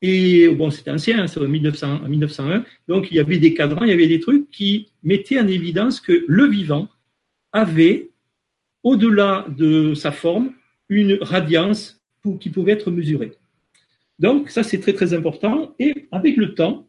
et 0.00 0.48
bon, 0.48 0.70
c'était 0.70 0.90
ancien, 0.90 1.22
hein, 1.22 1.26
c'est 1.26 1.40
en 1.40 1.48
1901, 1.48 2.64
donc 2.88 3.10
il 3.10 3.16
y 3.16 3.20
avait 3.20 3.38
des 3.38 3.52
cadrans, 3.52 3.84
il 3.84 3.90
y 3.90 3.92
avait 3.92 4.06
des 4.06 4.20
trucs 4.20 4.50
qui 4.50 4.88
mettaient 5.02 5.40
en 5.40 5.48
évidence 5.48 6.00
que 6.00 6.24
le 6.26 6.46
vivant 6.46 6.88
avait, 7.52 8.10
au-delà 8.82 9.46
de 9.48 9.94
sa 9.94 10.12
forme, 10.12 10.52
une 10.88 11.18
radiance 11.20 12.00
qui 12.40 12.50
pouvait 12.50 12.72
être 12.72 12.90
mesurée. 12.90 13.32
Donc, 14.18 14.50
ça, 14.50 14.62
c'est 14.62 14.78
très, 14.78 14.92
très 14.92 15.14
important. 15.14 15.74
Et 15.78 16.08
avec 16.10 16.36
le 16.36 16.54
temps, 16.54 16.85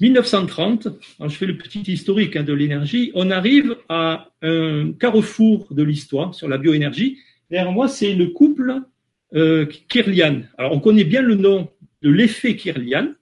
1930, 0.00 0.88
je 1.20 1.28
fais 1.28 1.46
le 1.46 1.56
petit 1.56 1.80
historique 1.80 2.36
hein, 2.36 2.44
de 2.44 2.52
l'énergie, 2.52 3.10
on 3.14 3.30
arrive 3.30 3.76
à 3.88 4.30
un 4.42 4.92
carrefour 4.92 5.66
de 5.72 5.82
l'histoire 5.82 6.34
sur 6.34 6.48
la 6.48 6.56
bioénergie. 6.56 7.18
Derrière 7.50 7.72
moi, 7.72 7.88
c'est 7.88 8.14
le 8.14 8.28
couple 8.28 8.82
euh, 9.34 9.66
Kirlian. 9.88 10.42
Alors, 10.56 10.72
on 10.72 10.80
connaît 10.80 11.04
bien 11.04 11.22
le 11.22 11.34
nom 11.34 11.68
de 12.02 12.10
l'effet 12.10 12.54
Kirlian, 12.54 13.12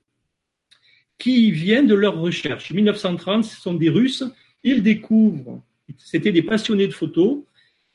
qui 1.19 1.51
vient 1.51 1.83
de 1.83 1.95
leur 1.95 2.19
recherche. 2.19 2.73
1930, 2.73 3.45
ce 3.45 3.61
sont 3.61 3.75
des 3.75 3.89
Russes. 3.89 4.25
Ils 4.63 4.83
découvrent, 4.83 5.63
c'était 5.97 6.33
des 6.33 6.43
passionnés 6.43 6.89
de 6.89 6.93
photos, 6.93 7.43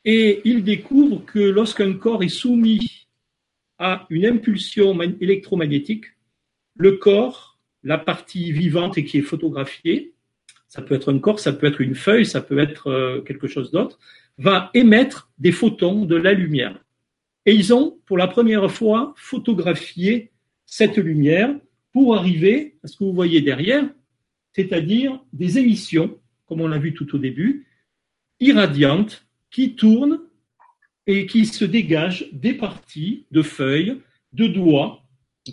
et 0.05 0.41
ils 0.43 0.63
découvrent 0.63 1.23
que 1.25 1.39
lorsqu'un 1.39 1.93
corps 1.93 2.23
est 2.23 2.29
soumis 2.29 3.07
à 3.77 4.07
une 4.09 4.25
impulsion 4.25 4.99
électromagnétique, 5.01 6.05
le 6.75 6.93
corps, 6.93 7.50
la 7.83 7.97
partie 7.97 8.51
vivante 8.51 8.97
et 8.97 9.05
qui 9.05 9.17
est 9.17 9.23
photographiée, 9.23 10.13
ça 10.67 10.81
peut 10.81 10.95
être 10.95 11.11
un 11.11 11.19
corps, 11.19 11.39
ça 11.39 11.53
peut 11.53 11.67
être 11.67 11.81
une 11.81 11.95
feuille, 11.95 12.25
ça 12.25 12.41
peut 12.41 12.59
être 12.59 12.87
euh, 12.87 13.21
quelque 13.21 13.47
chose 13.47 13.71
d'autre, 13.71 13.99
va 14.37 14.69
émettre 14.73 15.29
des 15.37 15.51
photons 15.51 16.05
de 16.05 16.15
la 16.15 16.33
lumière. 16.33 16.79
Et 17.45 17.53
ils 17.53 17.73
ont, 17.73 17.97
pour 18.05 18.17
la 18.17 18.27
première 18.27 18.71
fois, 18.71 19.13
photographié 19.17 20.31
cette 20.65 20.97
lumière 20.97 21.53
pour 21.91 22.15
arriver 22.15 22.77
à 22.83 22.87
ce 22.87 22.97
que 22.97 23.03
vous 23.03 23.13
voyez 23.13 23.41
derrière, 23.41 23.83
c'est-à-dire 24.53 25.19
des 25.33 25.57
émissions, 25.57 26.17
comme 26.47 26.61
on 26.61 26.67
l'a 26.67 26.77
vu 26.77 26.93
tout 26.93 27.15
au 27.15 27.17
début, 27.17 27.67
irradiantes, 28.39 29.25
qui 29.49 29.75
tournent 29.75 30.21
et 31.07 31.25
qui 31.25 31.45
se 31.45 31.65
dégagent 31.65 32.27
des 32.31 32.53
parties 32.53 33.25
de 33.31 33.41
feuilles, 33.41 33.97
de 34.33 34.47
doigts. 34.47 35.03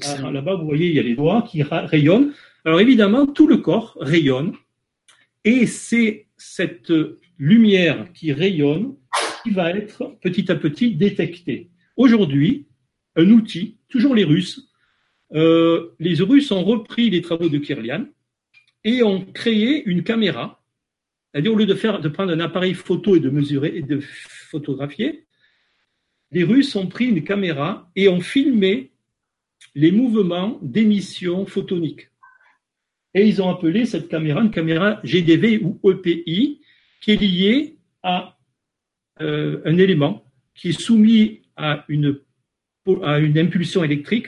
Ah, 0.03 0.31
là-bas, 0.31 0.57
vous 0.57 0.67
voyez, 0.67 0.89
il 0.89 0.95
y 0.95 0.99
a 0.99 1.03
les 1.03 1.15
doigts 1.15 1.43
qui 1.43 1.63
rayonnent. 1.63 2.33
Alors 2.65 2.81
évidemment, 2.81 3.27
tout 3.27 3.47
le 3.47 3.59
corps 3.59 3.97
rayonne 4.01 4.53
et 5.45 5.67
c'est 5.67 6.27
cette 6.37 6.93
lumière 7.39 8.13
qui 8.13 8.33
rayonne 8.33 8.97
qui 9.43 9.51
va 9.51 9.71
être 9.71 10.19
petit 10.21 10.51
à 10.51 10.57
petit 10.57 10.95
détectée. 10.95 11.71
Aujourd'hui, 11.97 12.67
un 13.17 13.31
outil, 13.31 13.79
toujours 13.89 14.15
les 14.15 14.25
Russes, 14.25 14.71
euh, 15.35 15.95
les 15.99 16.15
Russes 16.15 16.51
ont 16.51 16.65
repris 16.65 17.09
les 17.11 17.23
travaux 17.23 17.49
de 17.49 17.59
Kirlian 17.59 18.07
et 18.85 19.03
ont 19.03 19.25
créé 19.25 19.85
une 19.87 20.03
caméra. 20.03 20.63
C'est-à-dire, 21.33 21.53
au 21.53 21.57
lieu 21.57 21.67
de, 21.67 21.75
faire, 21.75 22.01
de 22.01 22.09
prendre 22.09 22.33
un 22.33 22.41
appareil 22.41 22.75
photo 22.75 23.17
et 23.17 23.21
de 23.21 23.31
mesurer 23.31 23.73
et 23.75 23.83
de 23.83 24.01
photographier, 24.01 25.27
les 26.31 26.45
Russes 26.45 26.75
ont 26.77 26.87
pris 26.87 27.07
une 27.07 27.25
caméra 27.25 27.91
et 27.97 28.09
ont 28.09 28.21
filmé 28.21 28.93
les 29.79 29.93
mouvements 29.93 30.59
d'émission 30.61 31.47
photonique. 31.47 32.09
Et 33.15 33.25
ils 33.29 33.41
ont 33.41 33.49
appelé 33.49 33.87
cette 33.87 34.09
caméra 34.09 34.41
une 34.43 34.51
caméra 34.51 35.01
GDV 35.05 35.61
ou 35.63 35.79
EPI, 35.89 36.61
qui 37.01 37.13
est 37.13 37.21
liée 37.21 37.77
à 38.03 38.37
euh, 39.21 39.63
un 39.65 39.79
élément 39.79 40.25
qui 40.57 40.71
est 40.71 40.81
soumis 40.81 41.43
à 41.57 41.85
une, 41.87 42.19
à 43.05 43.21
une 43.21 43.39
impulsion 43.39 43.85
électrique 43.85 44.27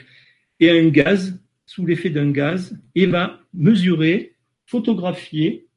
et 0.61 0.69
à 0.69 0.75
un 0.75 0.87
gaz, 0.87 1.37
sous 1.65 1.85
l'effet 1.85 2.09
d'un 2.09 2.31
gaz, 2.31 2.79
et 2.95 3.05
va 3.05 3.41
mesurer, 3.53 4.37
photographier 4.65 5.67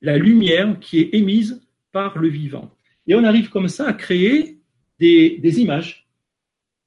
la 0.00 0.16
lumière 0.16 0.80
qui 0.80 1.00
est 1.00 1.10
émise 1.12 1.62
par 1.92 2.16
le 2.16 2.28
vivant. 2.28 2.74
Et 3.06 3.14
on 3.14 3.24
arrive 3.24 3.50
comme 3.50 3.68
ça 3.68 3.86
à 3.86 3.92
créer 3.92 4.60
des, 4.98 5.60
images 5.60 6.03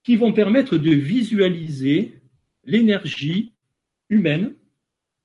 qui 0.07 0.15
vont 0.15 0.31
permettre 0.31 0.77
de 0.77 0.91
visualiser 0.91 2.13
l'énergie 2.63 3.51
humaine, 4.09 4.53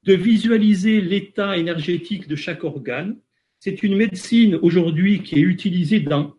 de 0.03 0.13
visualiser 0.13 1.01
l'état 1.01 1.57
énergétique 1.57 2.27
de 2.27 2.35
chaque 2.35 2.65
organe. 2.65 3.17
C'est 3.61 3.85
une 3.85 3.95
médecine 3.95 4.57
aujourd'hui 4.57 5.23
qui 5.23 5.37
est 5.37 5.43
utilisée 5.43 6.01
dans 6.01 6.35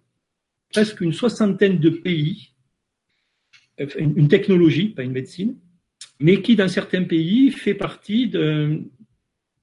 presque 0.74 1.00
une 1.00 1.14
soixantaine 1.14 1.80
de 1.80 1.90
pays, 1.90 2.50
une 3.96 4.28
technologie, 4.28 4.90
pas 4.90 5.04
une 5.04 5.14
médecine, 5.14 5.56
mais 6.20 6.42
qui 6.42 6.58
dans 6.58 6.68
certains 6.68 7.06
pays 7.06 7.50
fait 7.50 7.76
partie 7.76 8.28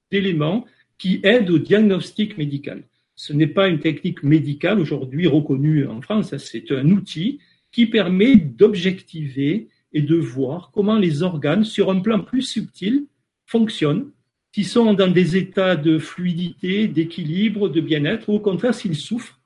d'éléments 0.09 0.65
qui 0.97 1.19
aident 1.21 1.51
au 1.51 1.59
diagnostic 1.59 2.35
médical. 2.35 2.81
Ce 3.13 3.31
n'est 3.31 3.45
pas 3.45 3.67
une 3.67 3.79
technique 3.79 4.23
médicale 4.23 4.79
aujourd'hui 4.79 5.27
reconnue 5.27 5.85
en 5.85 6.01
France, 6.01 6.35
c'est 6.35 6.71
un 6.71 6.89
outil 6.89 7.41
qui 7.71 7.85
permet 7.85 8.35
d'objectiver 8.35 9.67
et 9.93 10.01
de 10.01 10.15
voir 10.15 10.71
comment 10.73 10.97
les 10.97 11.23
organes, 11.23 11.63
sur 11.63 11.91
un 11.91 11.99
plan 11.99 12.19
plus 12.19 12.43
subtil, 12.43 13.05
fonctionnent, 13.45 14.11
s'ils 14.53 14.67
sont 14.67 14.93
dans 14.93 15.09
des 15.09 15.37
états 15.37 15.75
de 15.75 15.97
fluidité, 15.97 16.87
d'équilibre, 16.87 17.69
de 17.69 17.81
bien-être, 17.81 18.29
ou 18.29 18.33
au 18.33 18.39
contraire 18.39 18.73
s'ils 18.73 18.95
souffrent. 18.95 19.39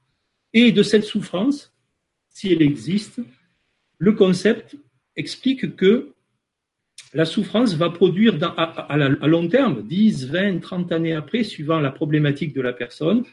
Et 0.54 0.72
de 0.72 0.84
cette 0.84 1.04
souffrance, 1.04 1.74
si 2.30 2.52
elle 2.52 2.62
existe, 2.62 3.22
le 3.98 4.14
concept 4.14 4.76
explique 5.16 5.76
que 5.76 6.12
la 7.14 7.26
souffrance 7.26 7.76
va 7.76 7.90
produire 7.90 8.38
à, 8.58 9.28
long 9.28 9.48
terme, 9.48 9.84
10, 9.84 10.28
20, 10.28 10.60
30 10.60 10.92
années 10.92 11.14
après, 11.14 11.44
suivant 11.44 11.80
la 11.80 11.92
problématique 11.92 12.54
de 12.54 12.62
la 12.62 12.74
personne, 12.74 13.24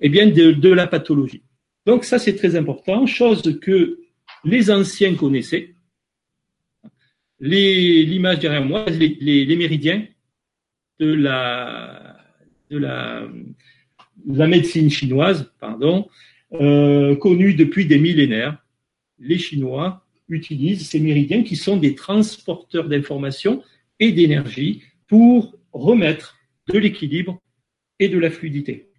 eh 0.00 0.08
bien, 0.08 0.26
de, 0.28 0.68
la 0.68 0.86
pathologie. 0.86 1.42
Donc 1.86 2.04
ça, 2.04 2.18
c'est 2.18 2.36
très 2.36 2.56
important, 2.56 3.06
chose 3.06 3.58
que 3.60 4.01
les 4.44 4.70
anciens 4.70 5.14
connaissaient. 5.14 5.74
L'image 7.40 8.38
derrière 8.38 8.64
moi, 8.64 8.84
les, 8.88 9.56
méridiens 9.56 10.06
de 11.00 11.12
la, 11.12 12.16
de 12.70 12.78
la, 12.78 13.28
la 14.26 14.46
médecine 14.46 14.90
chinoise, 14.90 15.52
pardon, 15.58 16.08
euh, 16.54 17.16
depuis 17.56 17.86
des 17.86 17.98
millénaires. 17.98 18.58
Les 19.18 19.38
Chinois 19.38 20.04
utilisent 20.28 20.88
ces 20.88 21.00
méridiens 21.00 21.42
qui 21.42 21.56
sont 21.56 21.76
des 21.76 21.94
transporteurs 21.94 22.88
d'informations 22.88 23.62
et 23.98 24.12
d'énergie 24.12 24.82
pour 25.06 25.56
remettre 25.72 26.36
de 26.68 26.78
l'équilibre 26.78 27.40
et 27.98 28.08
de 28.08 28.18
la 28.18 28.30
fluidité. 28.30 28.91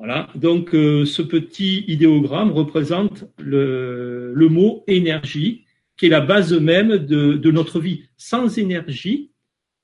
Voilà. 0.00 0.30
Donc, 0.34 0.74
euh, 0.74 1.04
ce 1.04 1.20
petit 1.20 1.84
idéogramme 1.86 2.52
représente 2.52 3.26
le, 3.38 4.32
mot 4.48 4.82
énergie, 4.86 5.66
qui 5.98 6.06
est 6.06 6.08
la 6.08 6.22
base 6.22 6.54
même 6.54 6.96
de, 6.96 7.50
notre 7.50 7.80
vie. 7.80 8.04
Sans 8.16 8.56
énergie, 8.56 9.30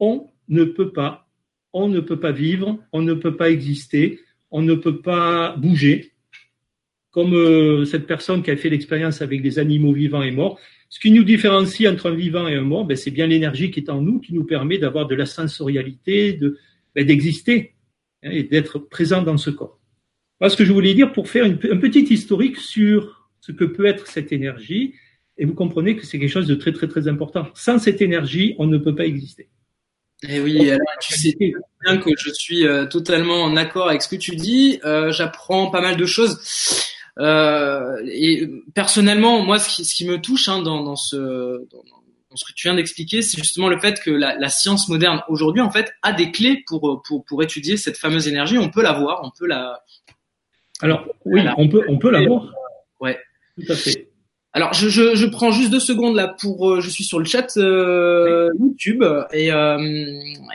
on 0.01 0.31
ne 0.49 0.65
peut 0.65 0.91
pas, 0.91 1.29
on 1.75 1.89
ne 1.89 2.01
peut 2.01 2.19
pas 2.19 2.33
vivre, 2.33 2.79
on 2.93 3.03
ne 3.03 3.13
peut 3.13 3.37
pas 3.37 3.51
exister, 3.51 4.19
on 4.51 4.63
ne 4.63 4.75
peut 4.75 5.03
pas 5.03 5.55
bouger. 5.59 6.13
Comme 7.11 7.35
euh, 7.35 7.85
cette 7.85 8.07
personne 8.07 8.43
qui 8.43 8.51
a 8.51 8.57
fait 8.57 8.71
l'expérience 8.71 9.21
avec 9.21 9.43
des 9.43 9.59
animaux 9.59 9.93
vivants 9.93 10.23
et 10.23 10.31
morts. 10.31 10.59
Ce 10.89 10.99
qui 10.99 11.11
nous 11.11 11.25
différencie 11.25 11.93
entre 11.93 12.11
un 12.11 12.15
vivant 12.15 12.49
et 12.49 12.55
un 12.55 12.63
mort, 12.63 12.87
ben, 12.87 12.97
c'est 12.97 13.11
bien 13.11 13.27
l'énergie 13.27 13.71
qui 13.71 13.81
est 13.81 13.91
en 13.91 14.01
nous, 14.01 14.19
qui 14.19 14.33
nous 14.33 14.45
permet 14.45 14.79
d'avoir 14.79 15.07
de 15.07 15.15
la 15.15 15.27
sensorialité, 15.27 16.41
ben, 16.95 17.05
d'exister 17.05 17.75
hein, 18.23 18.31
et 18.33 18.45
d'être 18.45 18.79
présent 18.79 19.23
dans 19.23 19.37
ce 19.37 19.51
corps. 19.51 19.76
Voilà 20.41 20.51
ce 20.51 20.57
que 20.57 20.65
je 20.65 20.73
voulais 20.73 20.95
dire 20.95 21.13
pour 21.13 21.29
faire 21.29 21.45
une, 21.45 21.59
un 21.71 21.79
petit 21.79 22.03
historique 22.03 22.59
sur 22.59 23.29
ce 23.41 23.53
que 23.53 23.65
peut 23.65 23.87
être 23.87 24.07
cette 24.07 24.33
énergie. 24.33 24.95
Et 25.39 25.45
vous 25.45 25.55
comprenez 25.55 25.97
que 25.97 26.07
c'est 26.07 26.19
quelque 26.19 26.31
chose 26.31 26.47
de 26.47 26.55
très, 26.55 26.73
très, 26.73 26.89
très 26.89 27.09
important. 27.09 27.49
Sans 27.55 27.79
cette 27.79 28.01
énergie, 28.01 28.55
on 28.59 28.67
ne 28.67 28.79
peut 28.79 28.95
pas 28.95 29.07
exister. 29.07 29.49
Et 30.23 30.37
eh 30.37 30.41
oui, 30.41 30.71
alors 30.71 30.87
tu 31.01 31.13
sais 31.13 31.37
bien 31.39 31.99
que 31.99 32.11
je 32.17 32.31
suis 32.31 32.67
euh, 32.67 32.87
totalement 32.87 33.43
en 33.43 33.55
accord 33.55 33.89
avec 33.89 34.01
ce 34.01 34.09
que 34.09 34.17
tu 34.17 34.35
dis. 34.35 34.81
Euh, 34.85 35.13
J'apprends 35.13 35.71
pas 35.71 35.83
mal 35.83 35.97
de 35.97 36.07
choses. 36.07 36.39
Euh, 37.19 37.97
et 38.07 38.49
personnellement, 38.75 39.43
moi, 39.43 39.59
ce 39.59 39.69
qui, 39.69 39.85
ce 39.85 39.95
qui 39.95 40.07
me 40.07 40.19
touche 40.19 40.49
hein, 40.49 40.63
dans, 40.63 40.83
dans, 40.83 40.97
ce, 40.97 41.17
dans, 41.17 41.83
dans, 42.31 42.37
ce 42.37 42.47
que 42.47 42.53
tu 42.55 42.67
viens 42.67 42.75
d'expliquer, 42.75 43.21
c'est 43.21 43.37
justement 43.39 43.69
le 43.69 43.79
fait 43.79 44.01
que 44.01 44.11
la, 44.11 44.39
la 44.39 44.49
science 44.49 44.89
moderne 44.89 45.23
aujourd'hui, 45.29 45.61
en 45.61 45.71
fait, 45.71 45.93
a 46.03 46.15
des 46.15 46.31
clés 46.31 46.63
pour, 46.67 47.03
pour, 47.07 47.25
pour 47.25 47.43
étudier 47.43 47.77
cette 47.77 47.99
fameuse 47.99 48.27
énergie. 48.27 48.57
On 48.57 48.71
peut 48.71 48.83
la 48.83 48.93
voir, 48.93 49.21
on 49.23 49.31
peut 49.39 49.47
la, 49.47 49.83
alors, 50.83 51.07
oui, 51.25 51.43
on 51.57 51.69
peut, 51.69 51.85
on 51.89 51.99
peut 51.99 52.11
l'avoir. 52.11 52.53
Ouais. 53.01 53.19
Tout 53.59 53.73
à 53.73 53.77
fait. 53.77 54.09
Alors, 54.53 54.73
je, 54.73 54.89
je, 54.89 55.15
je, 55.15 55.27
prends 55.27 55.51
juste 55.51 55.71
deux 55.71 55.81
secondes 55.81 56.17
là 56.17 56.35
pour. 56.41 56.71
Euh, 56.71 56.81
je 56.81 56.89
suis 56.89 57.05
sur 57.05 57.19
le 57.19 57.27
chat 57.27 57.59
euh, 57.59 58.49
YouTube 58.59 59.05
et, 59.35 59.53
euh, 59.53 59.79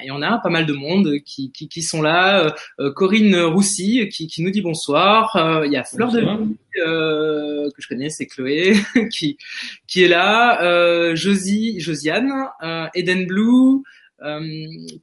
et 0.03 0.09
on 0.09 0.23
a 0.23 0.39
pas 0.39 0.49
mal 0.49 0.65
de 0.65 0.73
monde 0.73 1.19
qui, 1.23 1.51
qui, 1.51 1.69
qui 1.69 1.83
sont 1.83 2.01
là. 2.01 2.51
Euh, 2.79 2.91
Corinne 2.91 3.35
Roussy 3.35 4.09
qui, 4.09 4.25
qui 4.25 4.41
nous 4.41 4.49
dit 4.49 4.61
bonsoir. 4.61 5.61
Il 5.65 5.71
y 5.71 5.77
a 5.77 5.83
Fleur 5.83 6.11
de 6.11 6.19
Vie 6.19 6.57
que 6.73 7.69
je 7.77 7.87
connais, 7.87 8.09
c'est 8.09 8.25
Chloé 8.25 8.73
qui 9.11 9.37
qui 9.85 10.03
est 10.03 10.07
là. 10.07 11.13
Josie, 11.13 11.79
Josiane, 11.79 12.31
Eden 12.95 13.27
Blue. 13.27 13.83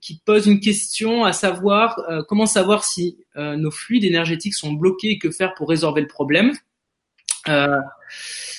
Qui 0.00 0.20
pose 0.24 0.46
une 0.46 0.61
question 0.61 1.24
à 1.24 1.33
savoir 1.33 2.00
comment 2.28 2.46
savoir 2.46 2.85
si 2.85 3.18
nos 3.37 3.70
fluides 3.70 4.04
énergétiques 4.04 4.54
sont 4.54 4.72
bloqués 4.72 5.11
et 5.12 5.18
que 5.18 5.31
faire 5.31 5.54
pour 5.54 5.68
résorber 5.68 6.00
le 6.00 6.07
problème. 6.07 6.52
Alors, 7.44 7.83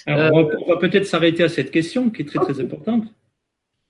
on 0.08 0.67
va, 0.67 0.78
peut-être 0.78 1.06
s'arrêter 1.06 1.43
à 1.43 1.50
cette 1.50 1.72
question 1.72 2.10
qui 2.10 2.24
est 2.24 2.26
très 2.26 2.39
très 2.39 2.60
importante. 2.60 3.06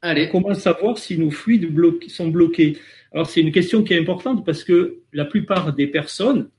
Allez. 0.02 0.30
Comment 0.30 0.54
savoir 0.54 0.98
si 0.98 1.18
nos 1.18 1.32
fluides 1.32 1.70
sont 2.10 2.30
bloqués? 2.30 2.78
Alors 3.12 3.28
c'est 3.28 3.42
une 3.42 3.52
question 3.52 3.84
qui 3.84 3.94
est 3.94 4.00
importante 4.00 4.46
parce 4.46 4.64
que 4.64 5.00
la 5.12 5.26
plupart 5.26 5.74
des 5.74 5.88
personnes, 5.88 6.50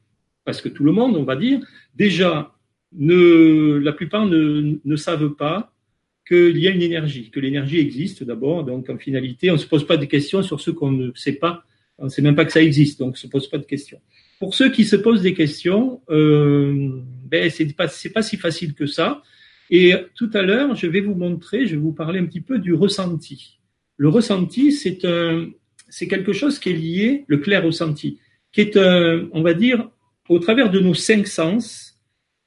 parce 0.44 0.60
que 0.60 0.68
tout 0.68 0.84
le 0.84 0.92
monde, 0.92 1.16
on 1.16 1.24
va 1.24 1.36
dire, 1.36 1.60
déjà, 1.94 2.52
ne, 2.92 3.78
la 3.78 3.92
plupart 3.92 4.26
ne, 4.26 4.78
ne 4.84 4.96
savent 4.96 5.34
pas 5.34 5.72
qu'il 6.30 6.58
y 6.58 6.68
a 6.68 6.70
une 6.70 6.82
énergie, 6.82 7.28
que 7.30 7.40
l'énergie 7.40 7.80
existe 7.80 8.22
d'abord. 8.22 8.64
Donc 8.64 8.88
en 8.88 8.96
finalité, 8.96 9.50
on 9.50 9.54
ne 9.54 9.58
se 9.58 9.66
pose 9.66 9.84
pas 9.84 9.96
de 9.96 10.04
questions 10.04 10.44
sur 10.44 10.60
ce 10.60 10.70
qu'on 10.70 10.92
ne 10.92 11.10
sait 11.16 11.32
pas. 11.32 11.64
On 11.98 12.04
ne 12.04 12.08
sait 12.08 12.22
même 12.22 12.36
pas 12.36 12.44
que 12.44 12.52
ça 12.52 12.62
existe, 12.62 13.00
donc 13.00 13.08
on 13.08 13.10
ne 13.12 13.16
se 13.16 13.26
pose 13.26 13.48
pas 13.48 13.58
de 13.58 13.64
questions. 13.64 14.00
Pour 14.38 14.54
ceux 14.54 14.70
qui 14.70 14.84
se 14.84 14.94
posent 14.94 15.22
des 15.22 15.34
questions, 15.34 16.00
euh, 16.08 17.02
ben, 17.28 17.50
c'est 17.50 17.74
pas, 17.74 17.88
si 17.88 18.36
facile 18.36 18.74
que 18.74 18.86
ça. 18.86 19.22
Et 19.70 19.94
tout 20.14 20.30
à 20.32 20.42
l'heure, 20.42 20.76
je 20.76 20.86
vais 20.86 21.00
vous 21.00 21.14
montrer, 21.14 21.66
je 21.66 21.72
vais 21.72 21.82
vous 21.82 21.92
parler 21.92 22.20
un 22.20 22.26
petit 22.26 22.40
peu 22.40 22.60
du 22.60 22.74
ressenti. 22.74 23.58
Le 23.96 24.08
ressenti, 24.08 24.70
c'est 24.70 25.04
un, 25.04 25.50
c'est 25.88 26.06
quelque 26.06 26.32
chose 26.32 26.60
qui 26.60 26.70
est 26.70 26.74
lié, 26.74 27.24
le 27.26 27.38
clair 27.38 27.64
ressenti, 27.64 28.18
qui 28.52 28.60
est 28.60 28.76
un, 28.76 29.28
on 29.32 29.42
va 29.42 29.52
dire, 29.52 29.90
au 30.28 30.38
travers 30.38 30.70
de 30.70 30.78
nos 30.78 30.94
cinq 30.94 31.26
sens, 31.26 32.00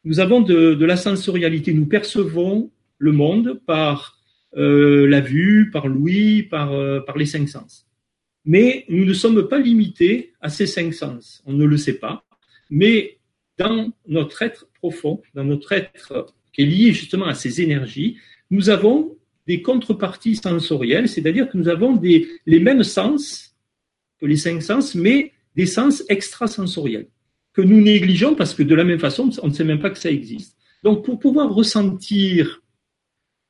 nous 0.05 0.21
avons 0.21 0.41
de 0.41 0.85
la 0.85 0.95
sensorialité. 0.95 1.73
Nous 1.73 1.85
percevons 1.85 2.71
le 3.03 3.11
monde 3.11 3.59
par 3.65 4.17
euh, 4.55 5.05
la 5.07 5.19
vue, 5.19 5.69
par 5.71 5.87
l'ouïe, 5.87 6.43
par, 6.43 6.71
euh, 6.71 7.01
par 7.01 7.17
les 7.17 7.25
cinq 7.25 7.49
sens. 7.49 7.85
Mais 8.45 8.85
nous 8.87 9.05
ne 9.05 9.13
sommes 9.13 9.47
pas 9.47 9.59
limités 9.59 10.33
à 10.41 10.49
ces 10.49 10.67
cinq 10.67 10.93
sens. 10.93 11.43
On 11.45 11.53
ne 11.53 11.65
le 11.65 11.77
sait 11.77 11.99
pas. 11.99 12.25
Mais 12.69 13.19
dans 13.57 13.91
notre 14.07 14.41
être 14.41 14.67
profond, 14.73 15.21
dans 15.33 15.43
notre 15.43 15.71
être 15.73 16.33
qui 16.53 16.61
est 16.61 16.65
lié 16.65 16.93
justement 16.93 17.25
à 17.25 17.33
ces 17.33 17.61
énergies, 17.61 18.17
nous 18.49 18.69
avons 18.69 19.17
des 19.47 19.61
contreparties 19.61 20.37
sensorielles, 20.37 21.09
c'est-à-dire 21.09 21.49
que 21.49 21.57
nous 21.57 21.67
avons 21.67 21.95
des, 21.95 22.27
les 22.45 22.59
mêmes 22.59 22.83
sens 22.83 23.55
que 24.19 24.25
les 24.25 24.37
cinq 24.37 24.61
sens, 24.61 24.95
mais 24.95 25.33
des 25.55 25.65
sens 25.65 26.03
extrasensoriels, 26.07 27.07
que 27.51 27.61
nous 27.61 27.81
négligeons 27.81 28.35
parce 28.35 28.53
que 28.53 28.63
de 28.63 28.75
la 28.75 28.85
même 28.85 28.99
façon, 28.99 29.29
on 29.41 29.47
ne 29.47 29.53
sait 29.53 29.65
même 29.65 29.81
pas 29.81 29.89
que 29.89 29.99
ça 29.99 30.09
existe. 30.09 30.55
Donc, 30.83 31.03
pour 31.03 31.19
pouvoir 31.19 31.53
ressentir 31.53 32.62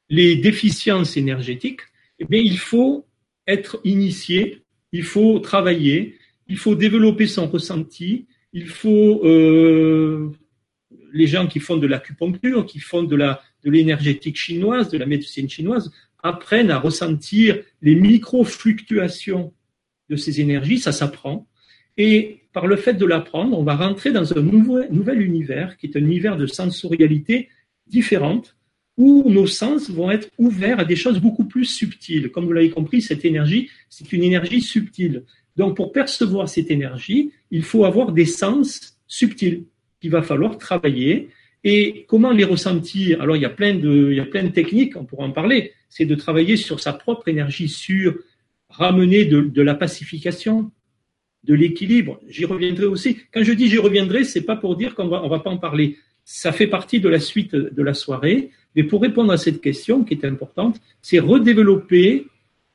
les 0.10 0.36
déficiences 0.36 1.18
énergétiques, 1.18 1.82
eh 2.20 2.26
bien, 2.26 2.42
il 2.42 2.58
faut 2.58 3.06
être 3.48 3.80
initié, 3.84 4.64
il 4.92 5.04
faut 5.04 5.40
travailler, 5.40 6.18
il 6.48 6.58
faut 6.58 6.76
développer 6.76 7.28
son 7.28 7.48
ressenti, 7.48 8.28
il 8.54 8.68
faut 8.68 9.26
euh, 9.26 10.32
les 11.12 11.28
gens 11.28 11.48
qui 11.48 11.60
font 11.60 11.78
de 11.78 11.88
l'acupuncture, 11.88 12.66
qui 12.66 12.80
font 12.80 13.04
de 13.04 13.18
l'énergétique 13.64 14.38
chinoise, 14.38 14.90
de 14.90 14.98
la 14.98 15.06
médecine 15.06 15.50
chinoise, 15.50 15.92
apprennent 16.22 16.72
à 16.72 16.80
ressentir 16.80 17.60
les 17.82 17.96
micro-fluctuations 17.96 19.54
de 20.10 20.16
ces 20.16 20.42
énergies, 20.42 20.80
ça 20.80 20.92
s'apprend. 20.92 21.48
Et 21.98 22.42
par 22.54 22.68
le 22.68 22.76
fait 22.76 22.94
de 22.94 23.06
l'apprendre, 23.06 23.58
on 23.58 23.64
va 23.64 23.76
rentrer 23.76 24.12
dans 24.12 24.38
un 24.38 24.42
nouvel 24.42 25.22
univers 25.22 25.78
qui 25.78 25.88
est 25.88 25.98
un 25.98 26.02
univers 26.02 26.38
de 26.38 26.46
sensorialité 26.46 27.50
différente, 27.88 28.56
où 28.98 29.30
nos 29.30 29.48
sens 29.48 29.90
vont 29.90 30.12
être 30.12 30.30
ouverts 30.38 30.80
à 30.80 30.86
des 30.86 30.96
choses 30.96 31.20
beaucoup 31.20 31.46
plus 31.46 31.66
subtiles. 31.66 32.32
Comme 32.32 32.46
vous 32.46 32.54
l'avez 32.54 32.70
compris, 32.70 33.02
cette 33.02 33.26
énergie, 33.26 33.70
c'est 33.90 34.12
une 34.14 34.24
énergie 34.24 34.62
subtile. 34.62 35.24
Donc 35.56 35.76
pour 35.76 35.92
percevoir 35.92 36.50
cette 36.50 36.72
énergie, 36.72 37.32
il 37.52 37.64
faut 37.64 37.86
avoir 37.86 38.12
des 38.12 38.26
sens 38.26 38.98
subtils 39.08 39.66
qu'il 40.00 40.12
va 40.12 40.22
falloir 40.22 40.58
travailler. 40.58 41.30
Et 41.64 42.06
comment 42.08 42.32
les 42.32 42.44
ressentir? 42.44 43.22
Alors, 43.22 43.38
il 43.38 43.42
y, 43.42 43.46
a 43.46 43.50
plein 43.50 43.74
de, 43.74 44.10
il 44.12 44.18
y 44.18 44.20
a 44.20 44.26
plein 44.26 44.44
de 44.44 44.50
techniques, 44.50 44.98
on 44.98 45.06
pourra 45.06 45.26
en 45.26 45.32
parler. 45.32 45.72
C'est 45.90 46.06
de 46.06 46.16
travailler 46.16 46.58
sur 46.58 46.80
sa 46.80 46.92
propre 46.92 47.30
énergie, 47.30 47.70
sur 47.70 48.16
ramener 48.70 49.26
de, 49.26 49.62
la 49.62 49.76
pacification, 49.76 50.72
de 51.44 51.54
l'équilibre. 51.54 52.20
J'y 52.28 52.46
reviendrai 52.46 52.86
aussi. 52.86 53.20
Quand 53.32 53.44
je 53.44 53.54
dis 53.54 53.70
j'y 53.70 53.78
reviendrai, 53.78 54.24
c'est 54.24 54.42
pas 54.42 54.56
pour 54.56 54.76
dire 54.76 54.96
qu'on 54.96 55.08
va, 55.08 55.26
va 55.28 55.40
pas 55.40 55.52
en 55.52 55.58
parler. 55.58 55.98
Ça 56.26 56.52
fait 56.52 56.68
partie 56.68 57.00
de 57.00 57.08
la 57.08 57.20
suite 57.20 57.56
de 57.56 57.84
la 57.84 57.94
soirée. 57.94 58.52
Mais 58.76 58.84
pour 58.84 59.02
répondre 59.02 59.32
à 59.32 59.38
cette 59.38 59.62
question 59.62 60.04
qui 60.04 60.14
est 60.14 60.26
importante, 60.26 60.80
c'est 61.02 61.20
redévelopper, 61.20 62.28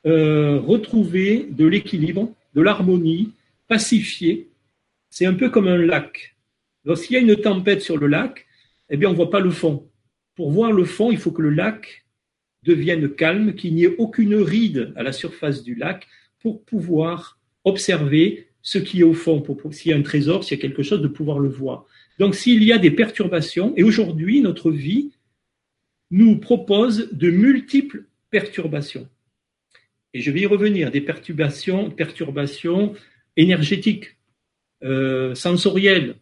euh, 0.05 0.59
retrouver 0.59 1.47
de 1.49 1.65
l'équilibre, 1.65 2.33
de 2.55 2.61
l'harmonie, 2.61 3.31
pacifier. 3.67 4.49
C'est 5.09 5.25
un 5.25 5.33
peu 5.33 5.49
comme 5.49 5.67
un 5.67 5.77
lac. 5.77 6.35
Lorsqu'il 6.85 7.15
y 7.15 7.17
a 7.17 7.21
une 7.21 7.35
tempête 7.35 7.81
sur 7.81 7.97
le 7.97 8.07
lac, 8.07 8.47
eh 8.89 8.97
bien, 8.97 9.09
on 9.09 9.11
ne 9.11 9.17
voit 9.17 9.29
pas 9.29 9.39
le 9.39 9.51
fond. 9.51 9.87
Pour 10.35 10.51
voir 10.51 10.71
le 10.71 10.85
fond, 10.85 11.11
il 11.11 11.17
faut 11.17 11.31
que 11.31 11.41
le 11.41 11.49
lac 11.49 12.05
devienne 12.63 13.09
calme, 13.09 13.53
qu'il 13.53 13.75
n'y 13.75 13.83
ait 13.83 13.95
aucune 13.97 14.35
ride 14.35 14.93
à 14.95 15.03
la 15.03 15.11
surface 15.11 15.63
du 15.63 15.75
lac 15.75 16.07
pour 16.39 16.63
pouvoir 16.63 17.37
observer 17.63 18.47
ce 18.61 18.77
qui 18.77 19.01
est 19.01 19.03
au 19.03 19.13
fond, 19.13 19.41
pour, 19.41 19.73
s'il 19.73 19.91
y 19.91 19.93
a 19.93 19.97
un 19.97 20.01
trésor, 20.01 20.43
s'il 20.43 20.57
y 20.57 20.59
a 20.59 20.61
quelque 20.61 20.83
chose, 20.83 21.01
de 21.01 21.07
pouvoir 21.07 21.39
le 21.39 21.49
voir. 21.49 21.85
Donc, 22.17 22.35
s'il 22.35 22.63
y 22.63 22.73
a 22.73 22.77
des 22.77 22.91
perturbations, 22.91 23.73
et 23.77 23.83
aujourd'hui, 23.83 24.41
notre 24.41 24.71
vie 24.71 25.11
nous 26.11 26.37
propose 26.37 27.09
de 27.11 27.29
multiples 27.29 28.05
perturbations. 28.29 29.07
Et 30.13 30.21
je 30.21 30.31
vais 30.31 30.41
y 30.41 30.45
revenir, 30.45 30.91
des 30.91 31.01
perturbations, 31.01 31.93
énergétiques, 33.37 34.17
euh, 34.83 35.35
sensorielles, 35.35 36.15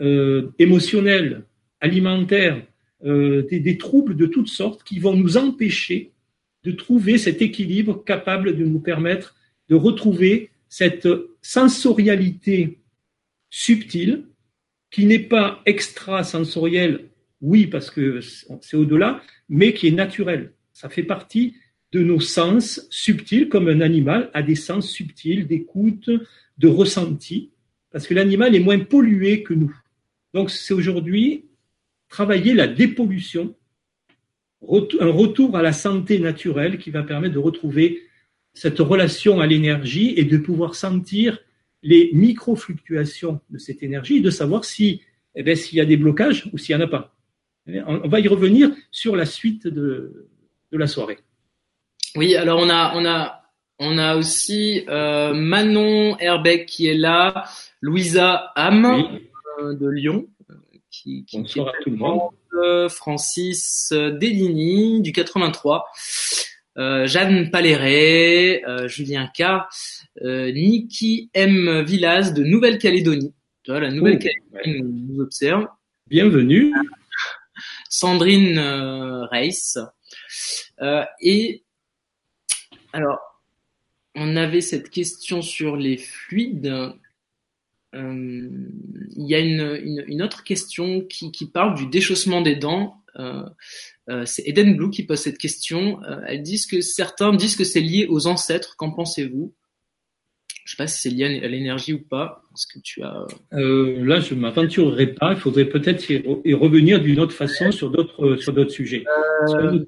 euh, 0.00 0.50
émotionnels, 0.58 1.44
alimentaires, 1.80 2.64
euh, 3.04 3.42
des, 3.50 3.60
des, 3.60 3.76
troubles 3.76 4.16
de 4.16 4.26
toutes 4.26 4.48
sortes 4.48 4.82
qui 4.82 4.98
vont 4.98 5.14
nous 5.14 5.36
empêcher 5.36 6.12
de 6.62 6.72
trouver 6.72 7.18
cet 7.18 7.42
équilibre 7.42 8.02
capable 8.04 8.56
de 8.56 8.64
nous 8.64 8.80
permettre 8.80 9.34
de 9.68 9.74
retrouver 9.74 10.50
cette 10.68 11.08
sensorialité 11.42 12.78
subtile 13.50 14.24
qui 14.90 15.06
n'est 15.06 15.18
pas 15.18 15.60
extrasensorielle, 15.66 17.04
oui, 17.44 17.66
parce 17.66 17.90
que 17.90 18.20
c'est 18.20 18.76
au-delà, 18.76 19.22
mais 19.50 19.74
qui 19.74 19.88
est 19.88 19.90
naturelle. 19.90 20.54
Ça 20.72 20.88
fait 20.88 21.02
partie 21.02 21.56
de 21.92 22.02
nos 22.02 22.18
sens 22.18 22.86
subtils, 22.90 23.50
comme 23.50 23.68
un 23.68 23.82
animal 23.82 24.30
a 24.32 24.42
des 24.42 24.54
sens 24.54 24.88
subtils 24.88 25.46
d'écoute, 25.46 26.08
de 26.56 26.68
ressenti, 26.68 27.50
parce 27.90 28.06
que 28.06 28.14
l'animal 28.14 28.54
est 28.54 28.60
moins 28.60 28.78
pollué 28.78 29.42
que 29.42 29.52
nous. 29.52 29.76
Donc 30.32 30.50
c'est 30.50 30.72
aujourd'hui 30.72 31.44
travailler 32.08 32.54
la 32.54 32.66
dépollution, 32.66 33.54
un 34.62 35.10
retour 35.10 35.54
à 35.54 35.62
la 35.62 35.74
santé 35.74 36.18
naturelle 36.18 36.78
qui 36.78 36.90
va 36.90 37.02
permettre 37.02 37.34
de 37.34 37.38
retrouver 37.38 38.04
cette 38.54 38.78
relation 38.78 39.40
à 39.40 39.46
l'énergie 39.46 40.14
et 40.16 40.24
de 40.24 40.38
pouvoir 40.38 40.74
sentir 40.74 41.38
les 41.82 42.10
micro-fluctuations 42.14 43.40
de 43.50 43.58
cette 43.58 43.82
énergie 43.82 44.22
de 44.22 44.30
savoir 44.30 44.64
si, 44.64 45.02
eh 45.34 45.54
s'il 45.54 45.76
y 45.76 45.80
a 45.82 45.84
des 45.84 45.98
blocages 45.98 46.48
ou 46.52 46.58
s'il 46.58 46.74
n'y 46.74 46.82
en 46.82 46.86
a 46.86 46.88
pas. 46.88 47.13
On 47.66 48.08
va 48.08 48.20
y 48.20 48.28
revenir 48.28 48.70
sur 48.90 49.16
la 49.16 49.26
suite 49.26 49.66
de, 49.66 50.28
de 50.70 50.78
la 50.78 50.86
soirée. 50.86 51.18
Oui, 52.16 52.36
alors 52.36 52.60
on 52.60 52.68
a, 52.68 52.92
on 52.94 53.04
a, 53.06 53.42
on 53.78 53.98
a 53.98 54.16
aussi 54.16 54.84
euh, 54.88 55.32
Manon 55.32 56.16
Herbeck 56.18 56.66
qui 56.66 56.86
est 56.86 56.94
là, 56.94 57.44
Louisa 57.80 58.52
Ham, 58.54 58.84
euh, 59.60 59.74
de 59.74 59.88
Lyon, 59.88 60.26
qui, 60.90 61.24
qui, 61.24 61.38
Bonsoir 61.38 61.68
à 61.68 61.72
tout 61.82 61.90
le 61.90 61.96
monde. 61.96 62.30
Francis 62.88 63.92
Deligny 63.92 65.00
du 65.02 65.12
83, 65.12 65.86
euh, 66.76 67.06
Jeanne 67.06 67.50
Paléret, 67.50 68.62
euh, 68.66 68.88
Julien 68.88 69.28
K, 69.28 69.42
euh, 70.22 70.50
Niki 70.50 71.30
M 71.32 71.82
Villas 71.82 72.32
de 72.34 72.42
Nouvelle-Calédonie. 72.42 73.32
La 73.66 73.90
Nouvelle-Calédonie 73.90 74.82
nous, 74.82 75.20
observe. 75.20 75.66
Bienvenue. 76.08 76.74
Sandrine 77.88 78.58
Reiss. 79.30 79.78
et 81.20 81.64
alors, 82.92 83.18
on 84.14 84.36
avait 84.36 84.60
cette 84.60 84.90
question 84.90 85.42
sur 85.42 85.76
les 85.76 85.96
fluides. 85.96 86.72
Euh, 87.94 88.48
il 89.16 89.26
y 89.28 89.34
a 89.34 89.40
une, 89.40 90.04
une, 90.06 90.22
autre 90.22 90.44
question 90.44 91.00
qui, 91.00 91.32
qui, 91.32 91.46
parle 91.46 91.74
du 91.74 91.88
déchaussement 91.88 92.40
des 92.40 92.56
dents. 92.56 93.02
Euh, 93.18 93.44
c'est 94.24 94.46
Eden 94.46 94.76
Blue 94.76 94.90
qui 94.90 95.04
pose 95.04 95.20
cette 95.20 95.38
question. 95.38 96.00
elle 96.26 96.42
dit 96.42 96.64
que 96.70 96.80
certains 96.80 97.34
disent 97.34 97.56
que 97.56 97.64
c'est 97.64 97.80
lié 97.80 98.06
aux 98.08 98.28
ancêtres. 98.28 98.76
Qu'en 98.76 98.92
pensez-vous? 98.92 99.52
Je 100.64 100.70
sais 100.70 100.76
pas 100.76 100.86
si 100.86 101.02
c'est 101.02 101.10
lié 101.10 101.42
à 101.44 101.48
l'énergie 101.48 101.92
ou 101.92 102.00
pas. 102.00 102.42
Est-ce 102.54 102.66
que 102.66 102.78
tu 102.82 103.02
as 103.02 103.26
euh, 103.52 104.02
Là, 104.04 104.20
je 104.20 104.34
m'aventurerai 104.34 105.08
pas. 105.08 105.32
Il 105.32 105.38
faudrait 105.38 105.66
peut-être 105.66 106.10
y 106.10 106.54
revenir 106.54 107.00
d'une 107.02 107.20
autre 107.20 107.34
façon 107.34 107.70
sur 107.70 107.90
d'autres 107.90 108.36
sur 108.36 108.54
d'autres 108.54 108.70
sujets. 108.70 109.04
Euh... 109.50 109.84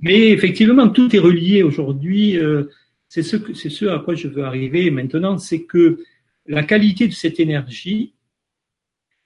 Mais 0.00 0.28
effectivement, 0.28 0.88
tout 0.90 1.14
est 1.16 1.18
relié 1.18 1.62
aujourd'hui. 1.62 2.36
Euh, 2.38 2.64
c'est 3.08 3.22
ce 3.22 3.36
que 3.36 3.54
c'est 3.54 3.70
ce 3.70 3.86
à 3.86 4.00
quoi 4.00 4.14
je 4.14 4.28
veux 4.28 4.44
arriver 4.44 4.90
maintenant, 4.90 5.38
c'est 5.38 5.64
que 5.64 5.98
la 6.46 6.62
qualité 6.62 7.08
de 7.08 7.14
cette 7.14 7.40
énergie 7.40 8.14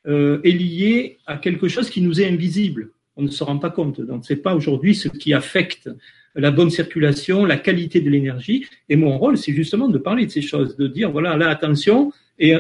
euh, 0.07 0.41
est 0.45 0.53
liée 0.53 1.19
à 1.27 1.37
quelque 1.37 1.67
chose 1.67 1.91
qui 1.91 2.01
nous 2.01 2.21
est 2.21 2.29
invisible. 2.29 2.93
On 3.17 3.23
ne 3.23 3.29
se 3.29 3.43
rend 3.43 3.59
pas 3.59 3.71
compte. 3.71 4.01
Donc, 4.01 4.25
c'est 4.25 4.37
pas 4.37 4.55
aujourd'hui 4.55 4.95
ce 4.95 5.09
qui 5.09 5.35
affecte 5.35 5.91
la 6.35 6.51
bonne 6.51 6.71
circulation, 6.71 7.45
la 7.45 7.57
qualité 7.57 8.01
de 8.01 8.11
l'énergie. 8.11 8.67
Et 8.89 8.97
mon 8.97 9.19
rôle, 9.19 9.37
c'est 9.37 9.53
justement 9.53 9.89
de 9.89 9.99
parler 9.99 10.27
de 10.27 10.31
ces 10.31 10.43
choses, 10.43 10.77
de 10.77 10.87
dire, 10.87 11.11
voilà, 11.11 11.37
là, 11.37 11.49
attention, 11.49 12.13
et 12.39 12.55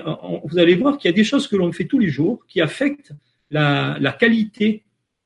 vous 0.45 0.59
allez 0.59 0.75
voir 0.75 0.99
qu'il 0.99 1.11
y 1.11 1.15
a 1.15 1.17
des 1.17 1.25
choses 1.25 1.49
que 1.49 1.57
l'on 1.57 1.73
fait 1.73 1.87
tous 1.87 1.99
les 1.99 2.09
jours 2.09 2.45
qui 2.47 2.61
affectent 2.61 3.13
la, 3.51 3.97
la 4.01 4.13
qualité 4.13 4.83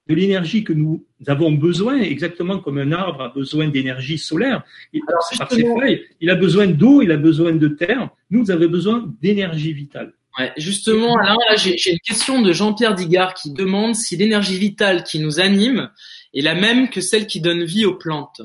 de 0.08 0.14
l'énergie 0.14 0.62
que 0.62 0.72
nous 0.72 1.04
avons 1.26 1.52
besoin, 1.52 1.98
exactement 1.98 2.58
comme 2.60 2.78
un 2.78 2.92
arbre 2.92 3.22
a 3.22 3.28
besoin 3.28 3.68
d'énergie 3.68 4.18
solaire. 4.18 4.62
Il, 4.92 5.02
par 5.04 5.22
ses 5.50 5.64
feuilles, 5.64 6.02
il 6.20 6.30
a 6.30 6.36
besoin 6.36 6.68
d'eau, 6.68 7.02
il 7.02 7.10
a 7.10 7.16
besoin 7.16 7.52
de 7.52 7.68
terre. 7.68 8.10
Nous 8.30 8.50
avons 8.50 8.68
besoin 8.68 9.12
d'énergie 9.20 9.72
vitale. 9.72 10.12
Ouais, 10.38 10.52
justement, 10.58 11.16
Alain, 11.16 11.36
là, 11.48 11.56
j'ai 11.56 11.90
une 11.90 11.98
question 11.98 12.42
de 12.42 12.52
Jean-Pierre 12.52 12.94
Digard 12.94 13.34
qui 13.34 13.52
demande 13.52 13.94
si 13.94 14.16
l'énergie 14.16 14.58
vitale 14.58 15.02
qui 15.02 15.18
nous 15.18 15.40
anime 15.40 15.90
est 16.36 16.42
la 16.42 16.54
même 16.54 16.88
que 16.90 17.00
celle 17.00 17.26
qui 17.26 17.40
donne 17.40 17.64
vie 17.64 17.84
aux 17.84 17.94
plantes. 17.94 18.42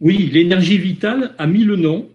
Oui, 0.00 0.30
l'énergie 0.32 0.78
vitale 0.78 1.34
a 1.38 1.46
mis 1.46 1.64
le 1.64 1.76
nom, 1.76 2.10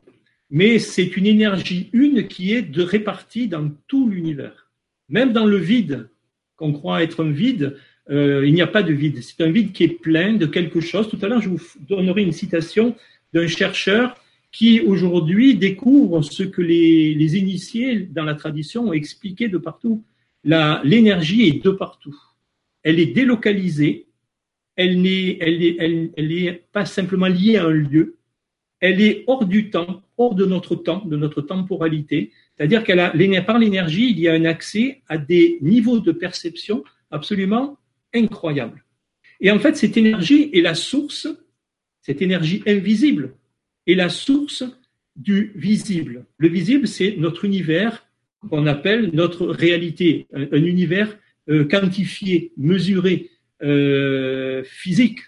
mais 0.50 0.80
c'est 0.80 1.16
une 1.18 1.28
énergie 1.28 1.90
une 1.94 2.28
qui 2.28 2.54
est 2.54 2.76
répartie 2.76 3.48
dans 3.48 3.70
tout 3.88 4.10
l'univers. 4.10 4.72
Même 5.08 5.34
dans 5.34 5.46
le 5.46 5.58
vide, 5.58 6.10
qu'on 6.56 6.74
croit 6.74 7.04
être 7.04 7.24
un 7.24 7.32
vide, 7.32 7.78
euh, 8.10 8.46
il 8.46 8.54
n'y 8.54 8.62
a 8.62 8.68
pas 8.68 8.84
de 8.84 8.94
vide. 8.94 9.22
C'est 9.22 9.42
un 9.44 9.52
vide 9.52 9.72
qui 9.72 9.84
est 9.84 10.00
plein 10.00 10.34
de 10.34 10.46
quelque 10.46 10.82
chose. 10.82 11.10
Tout 11.10 11.20
à 11.22 11.28
l'heure, 11.28 11.42
je 11.42 11.50
vous 11.50 11.62
donnerai 11.88 12.24
une 12.24 12.32
citation 12.32 12.96
d'un 13.34 13.48
chercheur 13.48 14.16
qui 14.52 14.80
aujourd'hui 14.80 15.56
découvre 15.56 16.22
ce 16.22 16.44
que 16.44 16.62
les, 16.62 17.38
initiés 17.38 18.00
dans 18.00 18.24
la 18.24 18.36
tradition 18.36 18.90
ont 18.90 18.94
expliqué 18.94 19.50
de 19.50 19.58
partout. 19.58 20.04
L'énergie 20.44 21.48
est 21.48 21.64
de 21.64 21.72
partout. 21.72 22.16
Elle 22.82 23.00
est 23.00 23.08
délocalisée, 23.08 24.05
elle 24.76 25.02
n'est 25.02 26.64
pas 26.72 26.86
simplement 26.86 27.28
liée 27.28 27.58
à 27.58 27.66
un 27.66 27.72
lieu, 27.72 28.18
elle 28.80 29.02
est 29.02 29.24
hors 29.28 29.46
du 29.46 29.70
temps, 29.70 30.04
hors 30.18 30.36
de 30.36 30.46
notre 30.46 30.76
temps, 30.76 31.04
de 31.06 31.16
notre 31.16 31.42
temporalité. 31.42 32.32
C'est-à-dire 32.56 32.84
qu'elle 32.84 33.00
a, 33.00 33.42
par 33.42 33.60
l'énergie, 33.60 34.12
il 34.12 34.20
y 34.20 34.28
a 34.28 34.34
un 34.34 34.46
accès 34.46 35.02
à 35.08 35.18
des 35.18 35.58
niveaux 35.62 36.00
de 36.00 36.12
perception 36.12 36.84
absolument 37.12 37.78
incroyables. 38.14 38.84
Et 39.42 39.52
en 39.52 39.60
fait, 39.60 39.76
cette 39.76 39.98
énergie 39.98 40.50
est 40.54 40.62
la 40.62 40.76
source, 40.76 41.28
cette 42.02 42.22
énergie 42.22 42.64
invisible, 42.68 43.34
est 43.88 43.96
la 43.96 44.10
source 44.10 44.64
du 45.16 45.52
visible. 45.56 46.26
Le 46.38 46.48
visible, 46.48 46.88
c'est 46.88 47.16
notre 47.18 47.46
univers 47.46 48.06
qu'on 48.50 48.68
appelle 48.68 49.12
notre 49.14 49.48
réalité, 49.48 50.28
un, 50.34 50.64
univers 50.64 51.18
euh, 51.50 51.66
quantifié, 51.66 52.52
mesuré, 52.58 53.30
euh, 53.64 54.64
physique, 54.64 55.20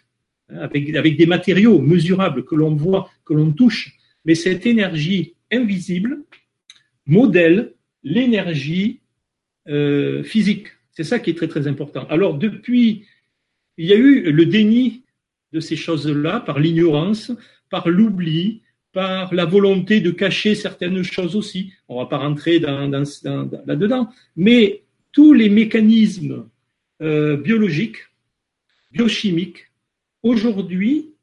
hein, 0.49 0.59
avec, 0.59 1.17
des 1.17 1.25
matériaux 1.25 1.79
mesurables 1.79 2.43
que 2.45 2.55
l'on 2.55 2.75
voit, 2.75 3.09
que 3.25 3.33
l'on 3.33 3.51
touche. 3.51 3.97
Mais 4.25 4.35
cette 4.35 4.65
énergie 4.65 5.35
invisible 5.51 6.19
modèle 7.05 7.73
l'énergie 8.03 8.99
euh, 9.69 10.23
physique. 10.23 10.67
C'est 10.91 11.03
ça 11.03 11.19
qui 11.19 11.29
est 11.29 11.35
très 11.35 11.47
très 11.47 11.67
important. 11.67 12.05
Alors 12.09 12.37
depuis, 12.37 13.05
il 13.77 13.85
y 13.85 13.93
a 13.93 13.97
eu 13.97 14.31
le 14.31 14.45
déni 14.45 15.03
de 15.53 15.59
ces 15.59 15.75
choses-là 15.75 16.41
par 16.41 16.59
l'ignorance, 16.59 17.31
par 17.69 17.87
l'oubli, 17.87 18.61
par 18.93 19.33
la 19.33 19.45
volonté 19.45 20.01
de 20.01 20.11
cacher 20.11 20.55
certaines 20.55 21.03
choses 21.03 21.35
aussi. 21.35 21.71
On 21.87 21.95
ne 21.95 21.99
va 22.01 22.07
pas 22.07 22.17
rentrer 22.17 22.59
dans, 22.59 22.87
dans, 22.89 23.03
dans, 23.23 23.49
là-dedans, 23.65 24.09
mais 24.35 24.83
tous 25.11 25.33
les 25.33 25.49
mécanismes 25.49 26.47
euh, 27.01 27.37
biologiques 27.37 27.97
biochimique. 28.91 29.67
Aujourd'hui, 30.23 31.13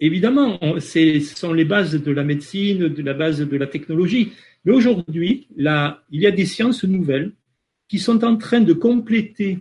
évidemment, 0.00 0.58
ce 0.78 1.20
sont 1.20 1.52
les 1.52 1.64
bases 1.64 1.94
de 1.94 2.12
la 2.12 2.24
médecine, 2.24 2.88
de 2.88 3.02
la 3.02 3.14
base 3.14 3.40
de 3.40 3.56
la 3.56 3.66
technologie, 3.66 4.32
mais 4.64 4.72
aujourd'hui, 4.72 5.48
il 5.56 6.20
y 6.20 6.26
a 6.26 6.30
des 6.30 6.46
sciences 6.46 6.84
nouvelles 6.84 7.32
qui 7.88 7.98
sont 7.98 8.24
en 8.24 8.36
train 8.36 8.60
de 8.60 8.72
compléter 8.72 9.58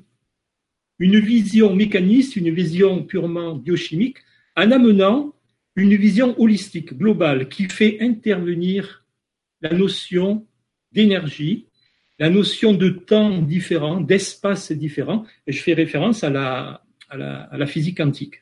une 0.99 1.19
vision 1.19 1.75
mécaniste, 1.75 2.35
une 2.35 2.53
vision 2.53 3.03
purement 3.03 3.55
biochimique, 3.55 4.17
en 4.55 4.69
amenant 4.71 5.33
une 5.75 5.95
vision 5.95 6.39
holistique, 6.39 6.93
globale, 6.93 7.49
qui 7.49 7.65
fait 7.65 7.97
intervenir 8.01 9.03
la 9.61 9.73
notion 9.73 10.45
d'énergie, 10.91 11.65
la 12.19 12.29
notion 12.29 12.73
de 12.73 12.89
temps 12.89 13.41
différent, 13.41 13.99
d'espace 13.99 14.71
différent, 14.71 15.25
je 15.47 15.59
fais 15.59 15.73
référence 15.73 16.23
à 16.23 16.29
la, 16.29 16.83
à 17.11 17.57
la, 17.57 17.67
physique 17.67 17.97
quantique. 17.97 18.35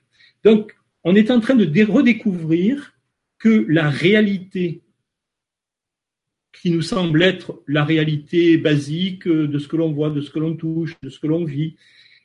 Donc, 0.43 0.75
on 1.03 1.15
est 1.15 1.31
en 1.31 1.39
train 1.39 1.55
de 1.55 1.83
redécouvrir 1.83 2.93
que 3.39 3.65
la 3.67 3.89
réalité 3.89 4.81
qui 6.53 6.71
nous 6.71 6.81
semble 6.81 7.23
être 7.23 7.61
la 7.67 7.83
réalité 7.83 8.57
basique 8.57 9.27
de 9.27 9.59
ce 9.59 9.67
que 9.67 9.77
l'on 9.77 9.91
voit, 9.91 10.09
de 10.09 10.21
ce 10.21 10.29
que 10.29 10.39
l'on 10.39 10.55
touche, 10.55 10.95
de 11.01 11.09
ce 11.09 11.19
que 11.19 11.27
l'on 11.27 11.45
vit, 11.45 11.75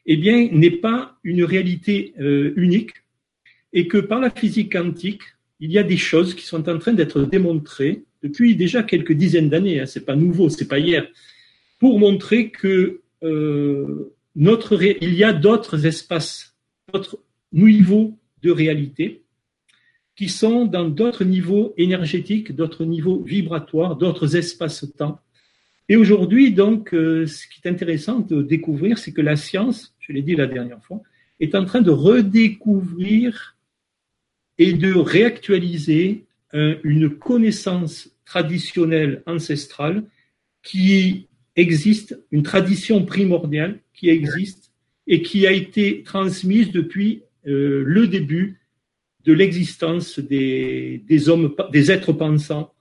eh 0.06 0.16
bien, 0.16 0.48
n'est 0.50 0.70
pas 0.70 1.18
une 1.24 1.44
réalité 1.44 2.14
euh, 2.20 2.52
unique 2.56 2.92
et 3.72 3.88
que 3.88 3.98
par 3.98 4.20
la 4.20 4.30
physique 4.30 4.72
quantique, 4.72 5.22
il 5.60 5.70
y 5.70 5.78
a 5.78 5.82
des 5.82 5.96
choses 5.96 6.34
qui 6.34 6.44
sont 6.44 6.68
en 6.68 6.78
train 6.78 6.92
d'être 6.92 7.22
démontrées 7.22 8.02
depuis 8.22 8.56
déjà 8.56 8.82
quelques 8.82 9.12
dizaines 9.12 9.50
d'années, 9.50 9.80
hein, 9.80 9.86
c'est 9.86 10.04
pas 10.04 10.16
nouveau, 10.16 10.48
c'est 10.48 10.68
pas 10.68 10.78
hier, 10.78 11.06
pour 11.78 11.98
montrer 11.98 12.50
que 12.50 13.00
euh, 13.22 14.13
il 14.36 15.14
y 15.14 15.24
a 15.24 15.32
d'autres 15.32 15.86
espaces, 15.86 16.56
d'autres 16.92 17.18
niveaux 17.52 18.18
de 18.42 18.50
réalité 18.50 19.22
qui 20.16 20.28
sont 20.28 20.64
dans 20.64 20.88
d'autres 20.88 21.24
niveaux 21.24 21.74
énergétiques, 21.76 22.54
d'autres 22.54 22.84
niveaux 22.84 23.22
vibratoires, 23.22 23.96
d'autres 23.96 24.36
espaces-temps. 24.36 25.20
Et 25.88 25.96
aujourd'hui, 25.96 26.52
donc, 26.52 26.94
euh, 26.94 27.26
ce 27.26 27.48
qui 27.48 27.60
est 27.64 27.68
intéressant 27.68 28.20
de 28.20 28.42
découvrir, 28.42 28.98
c'est 28.98 29.12
que 29.12 29.20
la 29.20 29.36
science, 29.36 29.96
je 29.98 30.12
l'ai 30.12 30.22
dit 30.22 30.36
la 30.36 30.46
dernière 30.46 30.82
fois, 30.84 31.02
est 31.40 31.54
en 31.56 31.64
train 31.64 31.80
de 31.80 31.90
redécouvrir 31.90 33.56
et 34.58 34.72
de 34.72 34.94
réactualiser 34.94 36.26
une 36.84 37.10
connaissance 37.10 38.14
traditionnelle 38.24 39.24
ancestrale 39.26 40.04
qui 40.62 41.26
existe, 41.56 42.18
une 42.30 42.42
tradition 42.42 43.04
primordiale 43.04 43.80
qui 43.92 44.08
existe 44.08 44.72
et 45.06 45.22
qui 45.22 45.46
a 45.46 45.52
été 45.52 46.02
transmise 46.02 46.72
depuis 46.72 47.22
euh, 47.46 47.82
le 47.86 48.06
début 48.06 48.60
de 49.24 49.32
l'existence 49.32 50.18
des, 50.18 51.02
des, 51.06 51.28
hommes, 51.28 51.54
des 51.72 51.90
êtres 51.90 52.12
pensants 52.12 52.72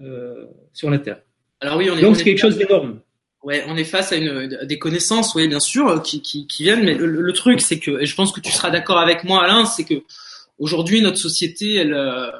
euh, 0.00 0.46
sur 0.72 0.90
la 0.90 0.98
Terre. 0.98 1.20
Alors 1.60 1.76
oui, 1.76 1.90
on 1.90 1.96
est, 1.96 2.00
Donc 2.00 2.16
c'est 2.16 2.24
quelque 2.24 2.40
chose 2.40 2.56
d'énorme. 2.56 3.00
Ouais, 3.42 3.64
on 3.68 3.76
est 3.76 3.84
face 3.84 4.12
à 4.12 4.16
une, 4.16 4.58
des 4.64 4.78
connaissances, 4.78 5.34
oui, 5.34 5.48
bien 5.48 5.60
sûr, 5.60 6.02
qui, 6.02 6.20
qui, 6.20 6.46
qui 6.46 6.64
viennent. 6.64 6.84
Mais 6.84 6.94
le, 6.94 7.32
truc, 7.32 7.60
c'est 7.60 7.78
que, 7.78 8.00
et 8.00 8.06
je 8.06 8.14
pense 8.14 8.32
que 8.32 8.40
tu 8.40 8.52
seras 8.52 8.70
d'accord 8.70 8.98
avec 8.98 9.24
moi, 9.24 9.42
Alain, 9.42 9.64
c'est 9.64 9.84
que 9.84 10.02
aujourd'hui 10.58 11.00
notre 11.00 11.16
société, 11.16 11.76
elle, 11.76 11.94
euh, 11.94 12.30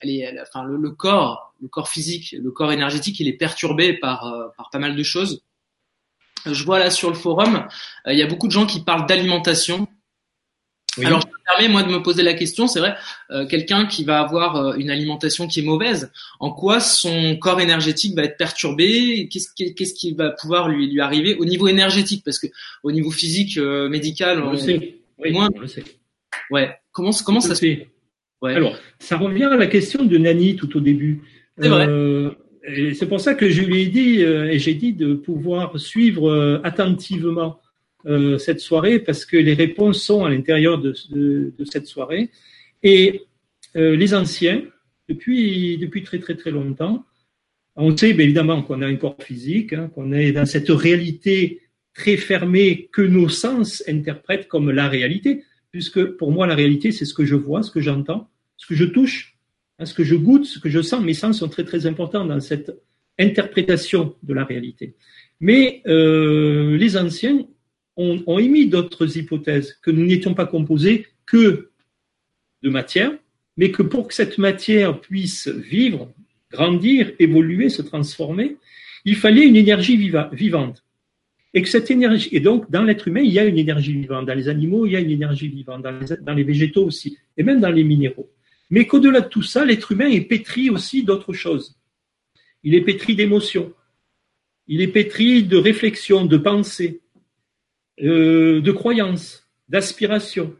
elle 0.00 0.10
est, 0.10 0.18
elle, 0.18 0.40
enfin, 0.40 0.64
le, 0.64 0.76
le, 0.76 0.90
corps, 0.90 1.47
le 1.60 1.68
corps 1.68 1.88
physique, 1.88 2.34
le 2.40 2.50
corps 2.50 2.72
énergétique, 2.72 3.18
il 3.20 3.28
est 3.28 3.32
perturbé 3.36 3.94
par, 3.94 4.26
euh, 4.26 4.48
par 4.56 4.70
pas 4.70 4.78
mal 4.78 4.96
de 4.96 5.02
choses 5.02 5.42
je 6.46 6.64
vois 6.64 6.78
là 6.78 6.90
sur 6.90 7.08
le 7.08 7.16
forum, 7.16 7.66
euh, 8.06 8.12
il 8.12 8.18
y 8.18 8.22
a 8.22 8.26
beaucoup 8.26 8.46
de 8.46 8.52
gens 8.52 8.66
qui 8.66 8.80
parlent 8.80 9.06
d'alimentation. 9.06 9.86
Alors, 11.04 11.20
je 11.20 11.26
me 11.28 11.32
permets, 11.46 11.68
moi, 11.68 11.84
de 11.84 11.92
me 11.92 12.02
poser 12.02 12.24
la 12.24 12.34
question, 12.34 12.66
c'est 12.66 12.80
vrai, 12.80 12.96
euh, 13.30 13.46
quelqu'un 13.46 13.86
qui 13.86 14.02
va 14.02 14.18
avoir 14.18 14.56
euh, 14.56 14.74
une 14.74 14.90
alimentation 14.90 15.46
qui 15.46 15.60
est 15.60 15.62
mauvaise, 15.62 16.10
en 16.40 16.50
quoi 16.50 16.80
son 16.80 17.36
corps 17.36 17.60
énergétique 17.60 18.16
va 18.16 18.24
être 18.24 18.36
perturbé? 18.36 19.28
Qu'est-ce 19.28 19.94
qui 19.94 20.12
va 20.14 20.30
pouvoir 20.30 20.68
lui, 20.68 20.90
lui 20.90 21.00
arriver 21.00 21.36
au 21.36 21.44
niveau 21.44 21.68
énergétique? 21.68 22.22
Parce 22.24 22.40
que 22.40 22.48
au 22.82 22.90
niveau 22.90 23.12
physique, 23.12 23.58
médical, 23.58 24.42
on, 24.42 24.50
le 24.50 24.56
sait. 24.56 24.98
Oui, 25.18 25.30
moins... 25.30 25.48
on 25.54 25.60
le 25.60 25.68
sait. 25.68 25.84
Ouais. 26.50 26.76
Comment, 26.90 27.12
comment 27.24 27.40
ça 27.40 27.54
se 27.54 27.60
fait 27.60 27.88
ouais. 28.42 28.54
Alors, 28.54 28.76
ça 28.98 29.18
revient 29.18 29.44
à 29.44 29.56
la 29.56 29.68
question 29.68 30.04
de 30.04 30.18
Nani 30.18 30.56
tout 30.56 30.76
au 30.76 30.80
début. 30.80 31.22
C'est 31.60 31.68
vrai 31.68 31.86
c'est 32.96 33.08
pour 33.08 33.20
ça 33.20 33.34
que 33.34 33.48
je 33.48 33.62
lui 33.62 33.82
ai 33.82 33.86
dit, 33.86 34.22
euh, 34.22 34.50
et 34.50 34.58
j'ai 34.58 34.74
dit 34.74 34.92
de 34.92 35.14
pouvoir 35.14 35.78
suivre 35.78 36.30
euh, 36.30 36.60
attentivement 36.64 37.60
euh, 38.06 38.38
cette 38.38 38.60
soirée 38.60 38.98
parce 38.98 39.24
que 39.24 39.36
les 39.36 39.54
réponses 39.54 40.02
sont 40.02 40.24
à 40.24 40.30
l'intérieur 40.30 40.78
de, 40.78 40.94
cette 41.64 41.86
soirée. 41.86 42.30
Et 42.82 43.22
euh, 43.76 43.96
les 43.96 44.14
anciens, 44.14 44.62
depuis, 45.08 45.78
depuis 45.78 46.02
très 46.02 46.18
très 46.18 46.36
très 46.36 46.50
longtemps, 46.50 47.04
on 47.76 47.96
sait 47.96 48.10
évidemment 48.10 48.62
qu'on 48.62 48.82
a 48.82 48.86
un 48.86 48.96
corps 48.96 49.16
physique, 49.20 49.72
hein, 49.72 49.90
qu'on 49.94 50.12
est 50.12 50.32
dans 50.32 50.46
cette 50.46 50.68
réalité 50.68 51.60
très 51.94 52.16
fermée 52.16 52.88
que 52.92 53.02
nos 53.02 53.28
sens 53.28 53.82
interprètent 53.88 54.48
comme 54.48 54.70
la 54.70 54.88
réalité, 54.88 55.44
puisque 55.70 56.04
pour 56.04 56.32
moi 56.32 56.46
la 56.46 56.54
réalité 56.54 56.92
c'est 56.92 57.04
ce 57.04 57.14
que 57.14 57.24
je 57.24 57.34
vois, 57.34 57.62
ce 57.62 57.70
que 57.70 57.80
j'entends, 57.80 58.28
ce 58.56 58.66
que 58.66 58.74
je 58.74 58.84
touche, 58.84 59.37
ce 59.84 59.94
que 59.94 60.04
je 60.04 60.16
goûte, 60.16 60.44
ce 60.44 60.58
que 60.58 60.68
je 60.68 60.82
sens. 60.82 61.02
Mes 61.02 61.14
sens 61.14 61.38
sont 61.38 61.48
très 61.48 61.64
très 61.64 61.86
importants 61.86 62.24
dans 62.24 62.40
cette 62.40 62.72
interprétation 63.18 64.14
de 64.22 64.34
la 64.34 64.44
réalité. 64.44 64.94
Mais 65.40 65.82
euh, 65.86 66.76
les 66.76 66.96
anciens 66.96 67.46
ont, 67.96 68.38
émis 68.38 68.68
d'autres 68.68 69.16
hypothèses, 69.18 69.76
que 69.82 69.90
nous 69.90 70.06
n'étions 70.06 70.34
pas 70.34 70.46
composés 70.46 71.06
que 71.26 71.70
de 72.62 72.70
matière, 72.70 73.12
mais 73.56 73.70
que 73.72 73.82
pour 73.82 74.06
que 74.08 74.14
cette 74.14 74.38
matière 74.38 75.00
puisse 75.00 75.48
vivre, 75.48 76.12
grandir, 76.50 77.12
évoluer, 77.18 77.68
se 77.68 77.82
transformer, 77.82 78.56
il 79.04 79.16
fallait 79.16 79.46
une 79.46 79.56
énergie 79.56 79.96
vivante. 79.96 80.84
Et 81.54 81.62
que 81.62 81.68
cette 81.68 81.90
énergie, 81.90 82.40
donc 82.40 82.70
dans 82.70 82.84
l'être 82.84 83.08
humain, 83.08 83.22
il 83.22 83.32
y 83.32 83.38
a 83.38 83.44
une 83.44 83.58
énergie 83.58 83.94
vivante. 83.94 84.26
Dans 84.26 84.34
les 84.34 84.48
animaux, 84.48 84.86
il 84.86 84.92
y 84.92 84.96
a 84.96 85.00
une 85.00 85.10
énergie 85.10 85.48
vivante. 85.48 85.82
Dans 85.82 86.34
les 86.34 86.44
végétaux 86.44 86.84
aussi. 86.84 87.18
Et 87.36 87.42
même 87.42 87.60
dans 87.60 87.70
les 87.70 87.84
minéraux. 87.84 88.30
Mais 88.70 88.86
qu'au-delà 88.86 89.22
de 89.22 89.28
tout 89.28 89.42
ça, 89.42 89.64
l'être 89.64 89.92
humain 89.92 90.08
est 90.08 90.22
pétri 90.22 90.70
aussi 90.70 91.02
d'autres 91.02 91.32
choses. 91.32 91.78
Il 92.62 92.74
est 92.74 92.82
pétri 92.82 93.14
d'émotions. 93.14 93.72
Il 94.66 94.82
est 94.82 94.88
pétri 94.88 95.42
de 95.42 95.56
réflexions, 95.56 96.26
de 96.26 96.36
pensées, 96.36 97.00
euh, 98.02 98.60
de 98.60 98.72
croyances, 98.72 99.48
d'aspirations, 99.68 100.54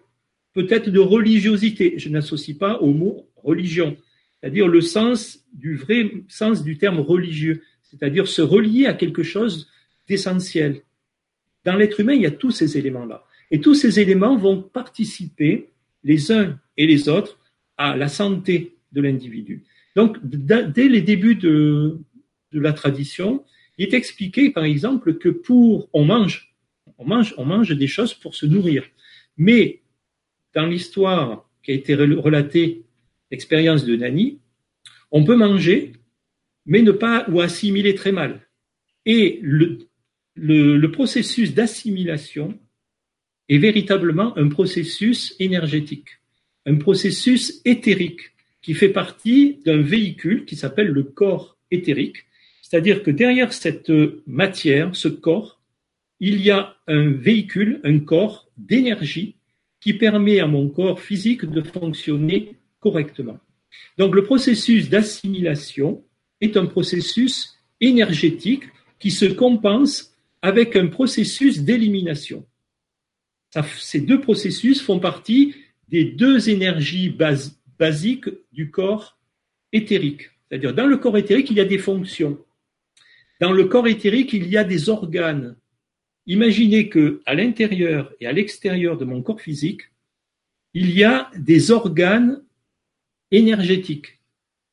peut-être 0.55 0.88
de 0.88 1.01
religiosité. 1.01 1.94
Je 1.99 2.09
n'associe 2.09 2.57
pas 2.57 2.79
au 2.81 2.92
mot 2.92 3.29
religion, 3.37 3.97
c'est-à-dire 4.40 4.68
le 4.68 4.81
sens 4.81 5.44
du 5.53 5.77
vrai 5.77 6.11
sens 6.29 6.64
du 6.64 6.79
terme 6.79 7.01
religieux, 7.01 7.62
c'est-à-dire 7.83 8.27
se 8.27 8.42
relier 8.42 8.87
à 8.87 8.94
quelque 8.94 9.23
chose 9.23 9.68
d'essentiel. 10.09 10.83
Dans 11.64 11.77
l'être 11.77 12.01
humain, 12.01 12.14
il 12.14 12.23
y 12.23 12.27
a 12.27 12.31
tous 12.31 12.51
ces 12.51 12.79
éléments-là. 12.79 13.25
Et 13.51 13.61
tous 13.61 13.75
ces 13.75 14.01
éléments 14.01 14.37
vont 14.37 14.62
participer, 14.62 15.71
les 16.05 16.33
uns 16.33 16.59
et 16.77 16.87
les 16.87 17.09
autres, 17.09 17.38
à 17.79 17.97
la 17.97 18.09
santé 18.09 18.77
de 18.93 19.01
l'individu. 19.01 19.64
Donc, 19.97 20.19
dès 20.23 20.88
les 20.88 21.01
débuts 21.01 21.37
de, 21.37 21.99
la 22.53 22.73
tradition, 22.73 23.45
il 23.79 23.87
est 23.87 23.95
expliqué, 23.95 24.51
par 24.51 24.64
exemple, 24.64 25.14
que 25.14 25.29
pour 25.29 25.88
on 25.93 26.05
mange, 26.05 26.55
on 26.99 27.07
mange, 27.07 27.35
on 27.38 27.45
mange 27.45 27.71
des 27.71 27.87
choses 27.87 28.14
pour 28.14 28.35
se 28.35 28.47
nourrir. 28.47 28.85
Mais 29.37 29.83
dans 30.55 30.67
l'histoire 30.67 31.49
qui 31.62 31.71
a 31.73 31.75
été 31.75 31.95
relatée, 31.95 32.85
l'expérience 33.31 33.85
de 33.85 33.97
Nani, 33.97 34.38
on 35.11 35.25
peut 35.25 35.37
manger, 35.37 35.93
mais 36.67 36.83
ne 36.83 36.93
pas 36.93 37.27
ou 37.31 37.41
assimiler 37.41 37.95
très 37.95 38.12
mal. 38.12 38.49
Et 39.07 39.41
le, 39.43 40.87
processus 40.93 41.55
d'assimilation 41.55 42.59
est 43.49 43.59
véritablement 43.59 44.37
un 44.37 44.49
processus 44.49 45.35
énergétique, 45.38 46.21
un 46.66 46.77
processus 46.77 47.61
éthérique 47.64 48.33
qui 48.62 48.75
fait 48.75 48.88
partie 48.88 49.61
d'un 49.64 49.81
véhicule 49.81 50.44
qui 50.44 50.57
s'appelle 50.57 50.88
le 50.88 51.03
corps 51.03 51.57
éthérique. 51.71 52.27
C'est-à-dire 52.62 53.03
que 53.03 53.11
derrière 53.11 53.53
cette 53.53 53.92
matière, 54.27 54.94
ce 54.94 55.09
corps, 55.09 55.61
il 56.21 56.42
y 56.42 56.51
a 56.51 56.77
un 56.87 57.11
véhicule, 57.11 57.81
un 57.85 57.99
corps 58.01 58.51
d'énergie 58.57 59.37
qui 59.81 59.94
permet 59.94 60.40
à 60.40 60.47
mon 60.47 60.68
corps 60.68 61.01
physique 61.01 61.44
de 61.44 61.62
fonctionner 61.62 62.57
correctement. 62.81 63.38
Donc 63.97 64.14
le 64.14 64.25
processus 64.25 64.88
d'assimilation 64.88 66.05
est 66.40 66.57
un 66.57 66.66
processus 66.66 67.55
énergétique 67.81 68.64
qui 68.99 69.11
se 69.11 69.27
compense 69.27 70.16
avec 70.42 70.77
un 70.77 70.88
processus 70.88 71.61
d'élimination. 71.61 72.44
Ces 73.79 74.01
deux 74.01 74.21
processus 74.21 74.83
font 74.83 74.99
partie 74.99 75.55
des 75.88 76.05
deux 76.05 76.51
énergies 76.51 77.14
basiques 77.79 78.29
du 78.53 78.70
corps 78.70 79.18
éthérique. 79.72 80.31
C'est-à-dire, 80.48 80.74
dans 80.74 80.87
le 80.87 80.96
corps 80.96 81.16
éthérique, 81.16 81.51
il 81.51 81.57
y 81.57 81.61
a 81.61 81.64
des 81.64 81.79
fonctions. 81.79 82.38
Dans 83.40 83.53
le 83.53 83.64
corps 83.64 83.87
éthérique, 83.87 84.33
il 84.33 84.48
y 84.48 84.57
a 84.57 84.64
des 84.64 84.88
organes. 84.88 85.57
Imaginez 86.27 86.88
que 86.88 87.22
à 87.24 87.35
l'intérieur 87.35 88.12
et 88.20 88.27
à 88.27 88.33
l'extérieur 88.33 88.96
de 88.98 89.05
mon 89.05 89.22
corps 89.22 89.40
physique, 89.40 89.83
il 90.74 90.90
y 90.90 91.05
a 91.05 91.31
des 91.37 91.70
organes 91.70 92.42
énergétiques 93.31 94.20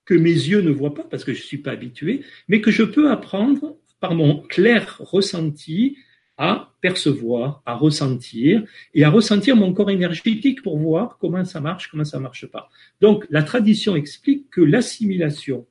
que 0.04 0.14
mes 0.14 0.30
yeux 0.30 0.62
ne 0.62 0.72
voient 0.72 0.94
pas 0.94 1.04
parce 1.04 1.24
que 1.24 1.34
je 1.34 1.40
ne 1.40 1.46
suis 1.46 1.58
pas 1.58 1.72
habitué, 1.72 2.24
mais 2.48 2.62
que 2.62 2.72
je 2.72 2.84
peux 2.84 3.10
apprendre 3.10 3.78
par 4.00 4.16
mon 4.16 4.40
clair 4.40 4.98
ressenti 5.00 5.98
à 6.38 6.74
percevoir, 6.82 7.62
à 7.66 7.76
ressentir 7.76 8.64
et 8.94 9.04
à 9.04 9.10
ressentir 9.10 9.56
mon 9.56 9.74
corps 9.74 9.90
énergétique 9.90 10.62
pour 10.62 10.78
voir 10.78 11.18
comment 11.18 11.46
ça 11.46 11.62
marche, 11.62 11.90
comment 11.90 12.04
ça 12.04 12.20
marche 12.20 12.46
pas. 12.48 12.70
Donc 13.02 13.26
la 13.30 13.44
tradition 13.44 13.96
explique 13.96 14.50
que 14.50 14.62
l'assimilation 14.62 15.66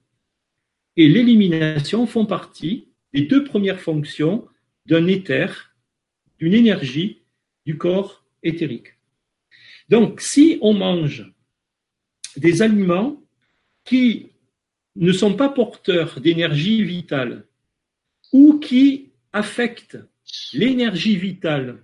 et 0.97 1.09
l'élimination 1.09 2.07
font 2.07 2.25
partie 2.25 2.89
des 3.13 3.23
deux 3.23 3.45
premières 3.45 3.81
fonctions 3.81 4.47
d'un 4.87 5.07
éther, 5.07 5.75
d'une 6.39 6.55
énergie 6.55 7.23
du 7.67 7.77
corps 7.77 8.25
éthérique. 8.43 8.95
Donc 9.89 10.21
si 10.21 10.59
on 10.63 10.73
mange 10.73 11.31
des 12.37 12.63
aliments 12.63 13.23
qui 13.85 14.31
ne 14.97 15.13
sont 15.13 15.35
pas 15.35 15.49
porteurs 15.49 16.21
d'énergie 16.21 16.83
vitale, 16.85 17.47
ou 18.33 18.59
qui 18.59 19.13
affectent 19.33 19.99
l'énergie 20.53 21.17
vitale, 21.17 21.79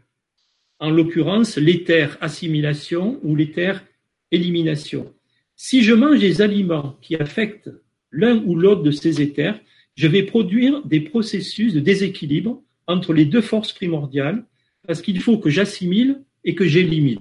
en 0.79 0.91
l'occurrence 0.91 1.57
l'éther 1.57 2.17
assimilation 2.21 3.21
ou 3.23 3.37
l'éther 3.37 3.85
élimination. 4.31 5.13
Si 5.57 5.83
je 5.83 5.93
mange 5.93 6.21
des 6.21 6.41
aliments 6.41 6.97
qui 7.03 7.17
affectent 7.17 7.71
l'un 8.11 8.43
ou 8.45 8.57
l'autre 8.57 8.83
de 8.83 8.91
ces 8.91 9.21
éthers, 9.21 9.61
je 9.95 10.07
vais 10.07 10.23
produire 10.23 10.85
des 10.87 11.01
processus 11.01 11.75
de 11.75 11.81
déséquilibre 11.81 12.63
entre 12.87 13.13
les 13.13 13.27
deux 13.27 13.43
forces 13.43 13.73
primordiales, 13.73 14.45
parce 14.87 15.03
qu'il 15.03 15.21
faut 15.21 15.39
que 15.39 15.51
j'assimile 15.51 16.23
et 16.45 16.55
que 16.55 16.67
j'élimine. 16.67 17.21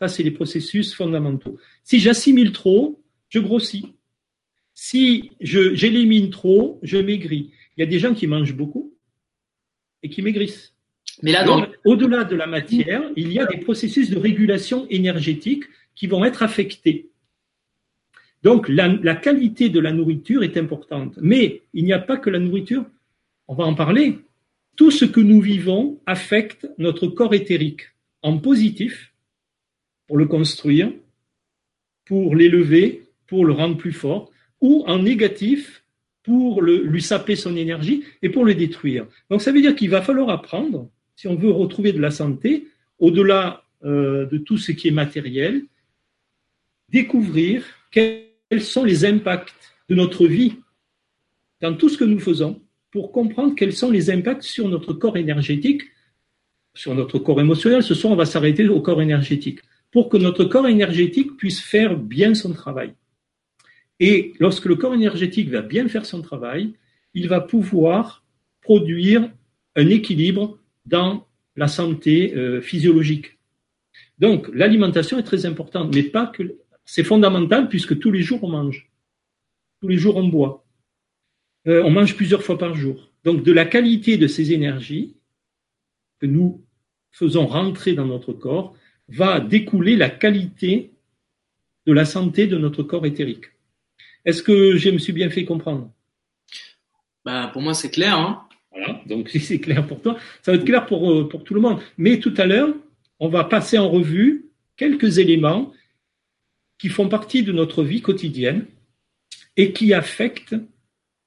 Ça, 0.00 0.08
c'est 0.08 0.22
les 0.22 0.30
processus 0.30 0.94
fondamentaux. 0.94 1.58
Si 1.82 2.00
j'assimile 2.00 2.52
trop, 2.52 3.02
je 3.28 3.38
grossis. 3.38 3.92
Si 4.72 5.30
j'élimine 5.40 6.30
trop, 6.30 6.80
je 6.82 6.96
maigris. 6.96 7.50
Il 7.76 7.80
y 7.80 7.82
a 7.82 7.86
des 7.86 7.98
gens 7.98 8.14
qui 8.14 8.26
mangent 8.26 8.56
beaucoup 8.56 8.93
et 10.04 10.08
qui 10.08 10.22
maigrissent. 10.22 10.74
Mais 11.22 11.32
là, 11.32 11.44
au-delà 11.84 12.24
de 12.24 12.36
la 12.36 12.46
matière, 12.46 13.02
il 13.16 13.32
y 13.32 13.40
a 13.40 13.46
des 13.46 13.56
processus 13.56 14.10
de 14.10 14.18
régulation 14.18 14.86
énergétique 14.90 15.64
qui 15.94 16.06
vont 16.06 16.24
être 16.24 16.42
affectés. 16.42 17.08
Donc, 18.42 18.68
la, 18.68 18.88
la 18.88 19.14
qualité 19.14 19.70
de 19.70 19.80
la 19.80 19.92
nourriture 19.92 20.42
est 20.42 20.56
importante. 20.56 21.18
Mais 21.20 21.62
il 21.72 21.84
n'y 21.84 21.92
a 21.92 21.98
pas 21.98 22.18
que 22.18 22.30
la 22.30 22.38
nourriture. 22.38 22.84
On 23.48 23.54
va 23.54 23.64
en 23.64 23.74
parler. 23.74 24.18
Tout 24.76 24.90
ce 24.90 25.04
que 25.04 25.20
nous 25.20 25.40
vivons 25.40 26.00
affecte 26.04 26.68
notre 26.78 27.06
corps 27.06 27.34
éthérique 27.34 27.82
en 28.22 28.38
positif 28.38 29.14
pour 30.06 30.18
le 30.18 30.26
construire, 30.26 30.92
pour 32.04 32.34
l'élever, 32.34 33.04
pour 33.26 33.46
le 33.46 33.54
rendre 33.54 33.76
plus 33.76 33.92
fort, 33.92 34.30
ou 34.60 34.84
en 34.86 34.98
négatif 34.98 35.83
pour 36.24 36.62
lui 36.62 37.02
saper 37.02 37.36
son 37.36 37.54
énergie 37.54 38.02
et 38.22 38.30
pour 38.30 38.44
le 38.44 38.54
détruire. 38.54 39.06
Donc 39.30 39.42
ça 39.42 39.52
veut 39.52 39.60
dire 39.60 39.76
qu'il 39.76 39.90
va 39.90 40.02
falloir 40.02 40.30
apprendre, 40.30 40.90
si 41.16 41.28
on 41.28 41.36
veut 41.36 41.50
retrouver 41.50 41.92
de 41.92 42.00
la 42.00 42.10
santé, 42.10 42.66
au-delà 42.98 43.64
euh, 43.84 44.26
de 44.26 44.38
tout 44.38 44.56
ce 44.56 44.72
qui 44.72 44.88
est 44.88 44.92
matériel, 44.92 45.62
découvrir 46.88 47.64
quels 47.90 48.62
sont 48.62 48.84
les 48.84 49.04
impacts 49.04 49.74
de 49.90 49.94
notre 49.94 50.26
vie 50.26 50.56
dans 51.60 51.74
tout 51.74 51.90
ce 51.90 51.98
que 51.98 52.04
nous 52.04 52.18
faisons 52.18 52.62
pour 52.90 53.12
comprendre 53.12 53.54
quels 53.54 53.74
sont 53.74 53.90
les 53.90 54.10
impacts 54.10 54.42
sur 54.42 54.68
notre 54.68 54.94
corps 54.94 55.18
énergétique, 55.18 55.82
sur 56.74 56.94
notre 56.94 57.18
corps 57.18 57.40
émotionnel. 57.40 57.82
Ce 57.82 57.94
soir, 57.94 58.12
on 58.12 58.16
va 58.16 58.24
s'arrêter 58.24 58.66
au 58.68 58.80
corps 58.80 59.02
énergétique 59.02 59.60
pour 59.90 60.08
que 60.08 60.16
notre 60.16 60.44
corps 60.44 60.68
énergétique 60.68 61.36
puisse 61.36 61.60
faire 61.60 61.96
bien 61.98 62.34
son 62.34 62.52
travail. 62.52 62.94
Et 64.00 64.32
lorsque 64.40 64.66
le 64.66 64.76
corps 64.76 64.94
énergétique 64.94 65.50
va 65.50 65.62
bien 65.62 65.88
faire 65.88 66.06
son 66.06 66.22
travail, 66.22 66.74
il 67.14 67.28
va 67.28 67.40
pouvoir 67.40 68.24
produire 68.60 69.30
un 69.76 69.88
équilibre 69.88 70.58
dans 70.86 71.26
la 71.56 71.68
santé 71.68 72.34
euh, 72.34 72.60
physiologique. 72.60 73.38
Donc 74.18 74.48
l'alimentation 74.52 75.18
est 75.18 75.22
très 75.22 75.46
importante, 75.46 75.94
mais 75.94 76.02
pas 76.02 76.26
que 76.26 76.58
c'est 76.84 77.04
fondamental 77.04 77.68
puisque 77.68 77.98
tous 77.98 78.10
les 78.10 78.22
jours 78.22 78.42
on 78.42 78.48
mange, 78.48 78.90
tous 79.80 79.88
les 79.88 79.96
jours 79.96 80.16
on 80.16 80.28
boit, 80.28 80.64
euh, 81.66 81.82
on 81.84 81.90
mange 81.90 82.16
plusieurs 82.16 82.42
fois 82.42 82.58
par 82.58 82.74
jour. 82.74 83.12
Donc 83.24 83.42
de 83.42 83.52
la 83.52 83.64
qualité 83.64 84.16
de 84.16 84.26
ces 84.26 84.52
énergies 84.52 85.16
que 86.20 86.26
nous 86.26 86.64
faisons 87.10 87.46
rentrer 87.46 87.94
dans 87.94 88.06
notre 88.06 88.32
corps 88.32 88.76
va 89.08 89.40
découler 89.40 89.96
la 89.96 90.10
qualité 90.10 90.92
de 91.86 91.92
la 91.92 92.04
santé 92.04 92.46
de 92.46 92.56
notre 92.56 92.82
corps 92.82 93.06
éthérique. 93.06 93.53
Est-ce 94.24 94.42
que 94.42 94.76
je 94.76 94.90
me 94.90 94.98
suis 94.98 95.12
bien 95.12 95.30
fait 95.30 95.44
comprendre? 95.44 95.90
Bah, 97.24 97.50
Pour 97.52 97.62
moi, 97.62 97.74
c'est 97.74 97.90
clair. 97.90 98.18
Hein 98.18 98.46
voilà, 98.70 99.00
donc 99.06 99.28
si 99.30 99.40
c'est 99.40 99.60
clair 99.60 99.86
pour 99.86 100.00
toi, 100.00 100.18
ça 100.42 100.52
va 100.52 100.58
être 100.58 100.64
clair 100.64 100.86
pour, 100.86 101.10
euh, 101.10 101.28
pour 101.28 101.44
tout 101.44 101.54
le 101.54 101.60
monde. 101.60 101.80
Mais 101.96 102.18
tout 102.18 102.34
à 102.36 102.46
l'heure, 102.46 102.74
on 103.20 103.28
va 103.28 103.44
passer 103.44 103.78
en 103.78 103.88
revue 103.88 104.46
quelques 104.76 105.18
éléments 105.18 105.72
qui 106.78 106.88
font 106.88 107.08
partie 107.08 107.42
de 107.42 107.52
notre 107.52 107.84
vie 107.84 108.02
quotidienne 108.02 108.66
et 109.56 109.72
qui 109.72 109.94
affectent 109.94 110.56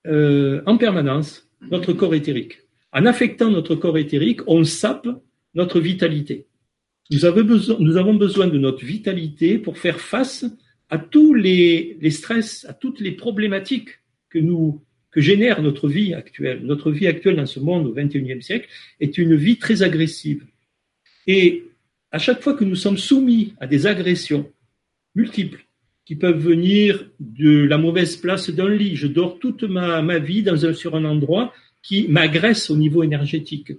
euh, 0.06 0.62
en 0.66 0.78
permanence 0.78 1.50
notre 1.62 1.94
corps 1.94 2.14
éthérique. 2.14 2.60
En 2.92 3.06
affectant 3.06 3.50
notre 3.50 3.76
corps 3.76 3.98
éthérique, 3.98 4.42
on 4.48 4.64
sape 4.64 5.08
notre 5.54 5.80
vitalité. 5.80 6.48
Nous 7.10 7.26
avons 7.26 7.44
besoin, 7.44 7.78
nous 7.80 7.98
avons 7.98 8.14
besoin 8.16 8.48
de 8.48 8.58
notre 8.58 8.84
vitalité 8.84 9.58
pour 9.58 9.78
faire 9.78 10.00
face 10.00 10.46
à 10.90 10.98
tous 10.98 11.34
les, 11.34 11.98
les 12.02 12.12
stress, 12.12 12.66
à 12.70 12.74
toutes 12.74 13.00
les 13.00 13.12
problématiques 13.12 14.00
que 14.30 14.40
nous 14.40 14.82
que 15.10 15.22
génère 15.22 15.62
notre 15.62 15.88
vie 15.88 16.14
actuelle. 16.14 16.62
Notre 16.64 16.92
vie 16.92 17.08
actuelle 17.08 17.38
dans 17.38 17.46
ce 17.46 17.60
monde 17.60 17.88
au 17.88 17.94
XXIe 17.94 18.42
siècle 18.42 18.68
est 19.00 19.18
une 19.18 19.36
vie 19.36 19.58
très 19.58 19.82
agressive. 19.82 20.46
Et 21.26 21.64
à 22.12 22.20
chaque 22.20 22.42
fois 22.42 22.54
que 22.54 22.66
nous 22.66 22.76
sommes 22.76 22.98
soumis 22.98 23.54
à 23.60 23.68
des 23.68 23.88
agressions 23.88 24.52
multiples, 25.16 25.68
qui 26.08 26.16
peuvent 26.16 26.40
venir 26.40 27.10
de 27.20 27.66
la 27.66 27.78
mauvaise 27.78 28.16
place 28.16 28.50
d'un 28.50 28.70
lit. 28.70 28.96
Je 28.96 29.08
dors 29.08 29.40
toute 29.40 29.64
ma, 29.64 30.02
ma 30.02 30.20
vie 30.20 30.42
dans 30.42 30.66
un, 30.66 30.72
sur 30.72 30.96
un 30.96 31.04
endroit 31.04 31.54
qui 31.84 32.08
m'agresse 32.08 32.70
au 32.70 32.78
niveau 32.78 33.04
énergétique. 33.04 33.74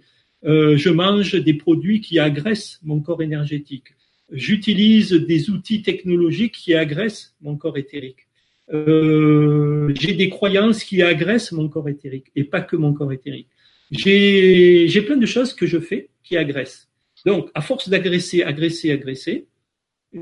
Euh, 0.45 0.77
je 0.77 0.91
mange 0.91 1.35
des 1.43 1.55
produits 1.55 2.03
qui 2.03 2.19
agressent 2.19 2.81
mon 2.83 3.01
corps 3.01 3.23
énergétique. 3.23 3.95
J'utilise 4.31 5.13
des 5.13 5.51
outils 5.51 5.83
technologiques 5.83 6.55
qui 6.55 6.75
agressent 6.75 7.35
mon 7.41 7.57
corps 7.57 7.79
éthérique. 7.79 8.29
Euh, 8.73 9.93
j'ai 9.99 10.13
des 10.13 10.29
croyances 10.29 10.85
qui 10.85 11.03
agressent 11.03 11.53
mon 11.53 11.69
corps 11.69 11.89
éthérique 11.89 12.27
et 12.37 12.45
pas 12.45 12.61
que 12.61 12.77
mon 12.77 12.93
corps 12.93 13.13
éthérique. 13.13 13.49
J'ai 13.91 15.03
plein 15.07 15.17
de 15.17 15.27
choses 15.27 15.55
que 15.55 15.67
je 15.67 15.79
fais 15.79 16.11
qui 16.23 16.37
agressent. 16.37 16.89
Donc, 17.25 17.51
à 17.55 17.63
force 17.63 17.89
d'agresser, 17.89 18.43
agresser, 18.43 18.93
agresser, 18.93 19.47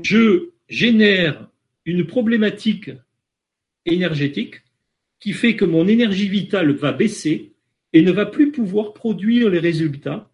je 0.01 0.51
génère 0.69 1.49
une 1.85 2.05
problématique 2.05 2.91
énergétique 3.85 4.61
qui 5.19 5.33
fait 5.33 5.55
que 5.55 5.65
mon 5.65 5.87
énergie 5.87 6.29
vitale 6.29 6.71
va 6.71 6.91
baisser 6.91 7.53
et 7.93 8.01
ne 8.01 8.11
va 8.11 8.25
plus 8.25 8.51
pouvoir 8.51 8.93
produire 8.93 9.49
les 9.49 9.59
résultats 9.59 10.29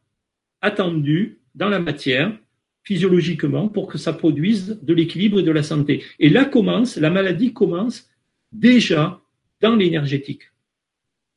attendus 0.61 1.39
dans 1.55 1.69
la 1.69 1.80
matière 1.80 2.38
physiologiquement 2.84 3.69
pour 3.69 3.88
que 3.88 3.97
ça 3.97 4.13
produise 4.13 4.79
de 4.81 4.93
l'équilibre 4.93 5.39
et 5.39 5.43
de 5.43 5.51
la 5.51 5.63
santé. 5.63 6.03
Et 6.19 6.29
là 6.29 6.45
commence, 6.45 6.97
la 6.97 7.09
maladie 7.09 7.53
commence 7.53 8.09
déjà 8.51 9.21
dans 9.61 9.75
l'énergétique. 9.75 10.43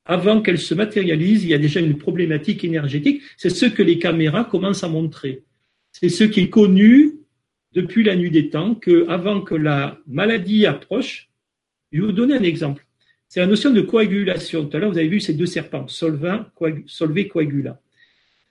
Avant 0.05 0.41
qu'elle 0.41 0.59
se 0.59 0.75
matérialise, 0.75 1.45
il 1.45 1.51
y 1.51 1.55
a 1.55 1.59
déjà 1.59 1.81
une 1.81 1.99
problématique 1.99 2.65
énergétique. 2.65 3.23
C'est 3.37 3.51
ce 3.51 3.67
que 3.67 3.83
les 3.83 3.99
caméras 3.99 4.45
commencent 4.45 4.85
à 4.85 4.89
montrer. 4.89 5.43
C'est 5.93 6.09
ce 6.09 6.25
qui 6.25 6.41
est 6.41 6.51
connu 6.51 7.15
depuis 7.73 8.05
la 8.05 8.17
nuit 8.17 8.31
des 8.31 8.49
temps, 8.49 8.75
qu'avant 8.75 9.41
que 9.41 9.55
la 9.55 9.99
maladie 10.07 10.65
approche, 10.65 11.29
je 11.93 12.01
vais 12.01 12.07
vous 12.07 12.13
donner 12.13 12.35
un 12.35 12.43
exemple. 12.43 12.87
C'est 13.29 13.41
la 13.41 13.47
notion 13.47 13.71
de 13.71 13.81
coagulation. 13.81 14.67
Tout 14.67 14.77
à 14.77 14.81
l'heure, 14.81 14.91
vous 14.91 14.99
avez 14.99 15.09
vu 15.09 15.21
ces 15.21 15.35
deux 15.35 15.47
serpents, 15.47 15.89
solvin, 15.89 16.47
coagula. 16.55 17.81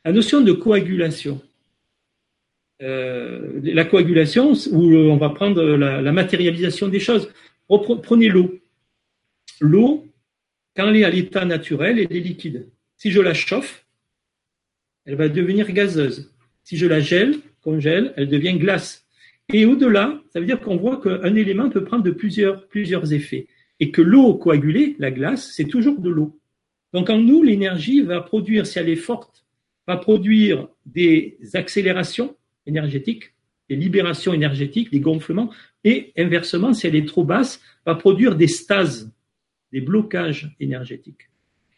La 0.04 0.12
notion 0.12 0.42
de 0.42 0.52
coagulation. 0.52 1.42
Euh, 2.82 3.62
la 3.64 3.86
coagulation, 3.86 4.52
où 4.72 4.82
on 4.84 5.18
va 5.18 5.30
prendre 5.30 5.64
la, 5.64 6.12
matérialisation 6.12 6.88
des 6.88 7.00
choses. 7.00 7.32
Prenez 7.68 8.28
l'eau. 8.28 8.60
L'eau, 9.62 10.06
quand 10.76 10.90
elle 10.90 10.98
est 10.98 11.06
à 11.06 11.10
l'état 11.10 11.46
naturel, 11.46 12.00
elle 12.00 12.16
est 12.16 12.20
liquide. 12.20 12.68
Si 12.98 13.12
je 13.12 13.22
la 13.22 13.34
chauffe, 13.34 13.86
elle 15.06 15.16
va 15.16 15.30
devenir 15.30 15.72
gazeuse. 15.72 16.34
Si 16.64 16.76
je 16.76 16.86
la 16.86 17.00
gèle, 17.00 17.38
congèle, 17.62 18.14
elle 18.18 18.28
devient 18.28 18.58
glace. 18.58 19.06
Et 19.54 19.66
au-delà, 19.66 20.20
ça 20.34 20.40
veut 20.40 20.46
dire 20.46 20.60
qu'on 20.60 20.76
voit 20.76 21.00
qu'un 21.00 21.36
élément 21.36 21.70
peut 21.70 21.84
prendre 21.84 22.10
plusieurs 22.12 23.14
effets 23.14 23.48
et 23.80 23.92
que 23.92 24.02
l'eau 24.02 24.34
coagulée, 24.36 24.96
la 25.00 25.12
glace, 25.12 25.52
c'est 25.54 25.66
toujours 25.66 26.00
de 26.00 26.10
l'eau. 26.10 26.40
Donc 26.94 27.10
en 27.10 27.20
nous, 27.20 27.44
l'énergie 27.44 28.02
va 28.02 28.22
produire, 28.22 28.66
si 28.66 28.80
elle 28.80 28.90
est 28.90 28.96
forte, 28.96 29.46
va 29.88 29.98
produire 29.98 30.68
des 30.86 31.38
accélérations 31.54 32.36
énergétiques, 32.66 33.34
des 33.70 33.76
libérations 33.76 34.34
énergétiques, 34.34 34.92
des 34.92 35.00
gonflements, 35.00 35.52
et 35.84 36.14
inversement, 36.18 36.74
si 36.74 36.88
elle 36.88 36.96
est 36.96 37.08
trop 37.08 37.24
basse, 37.24 37.62
va 37.86 37.96
produire 37.96 38.36
des 38.36 38.48
stases, 38.48 39.12
des 39.72 39.82
blocages 39.82 40.56
énergétiques. 40.60 41.30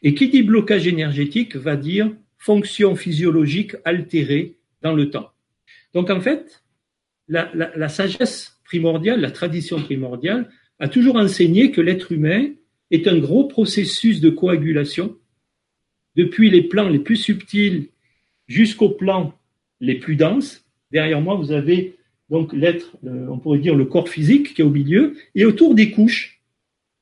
Et 0.01 0.13
qui 0.13 0.29
dit 0.29 0.43
blocage 0.43 0.87
énergétique 0.87 1.55
va 1.55 1.75
dire 1.75 2.11
fonction 2.37 2.95
physiologique 2.95 3.75
altérée 3.83 4.57
dans 4.81 4.93
le 4.93 5.09
temps. 5.09 5.31
Donc 5.93 6.09
en 6.09 6.21
fait, 6.21 6.63
la, 7.27 7.51
la 7.53 7.89
sagesse 7.89 8.59
primordiale, 8.63 9.21
la 9.21 9.31
tradition 9.31 9.81
primordiale, 9.81 10.49
a 10.79 10.87
toujours 10.87 11.15
enseigné 11.15 11.71
que 11.71 11.81
l'être 11.81 12.11
humain 12.11 12.49
est 12.91 13.07
un 13.07 13.17
gros 13.17 13.45
processus 13.45 14.21
de 14.21 14.29
coagulation, 14.29 15.17
depuis 16.15 16.49
les 16.49 16.63
plans 16.63 16.89
les 16.89 16.99
plus 16.99 17.15
subtils 17.15 17.89
jusqu'aux 18.47 18.89
plans 18.89 19.37
les 19.79 19.95
plus 19.95 20.15
denses. 20.15 20.66
Derrière 20.91 21.21
moi, 21.21 21.35
vous 21.35 21.51
avez 21.51 21.97
donc 22.29 22.53
l'être, 22.53 22.97
on 23.03 23.37
pourrait 23.39 23.59
dire 23.59 23.75
le 23.75 23.85
corps 23.85 24.09
physique 24.09 24.53
qui 24.53 24.61
est 24.61 24.65
au 24.65 24.69
milieu, 24.69 25.15
et 25.33 25.45
autour 25.45 25.75
des 25.75 25.91
couches, 25.91 26.41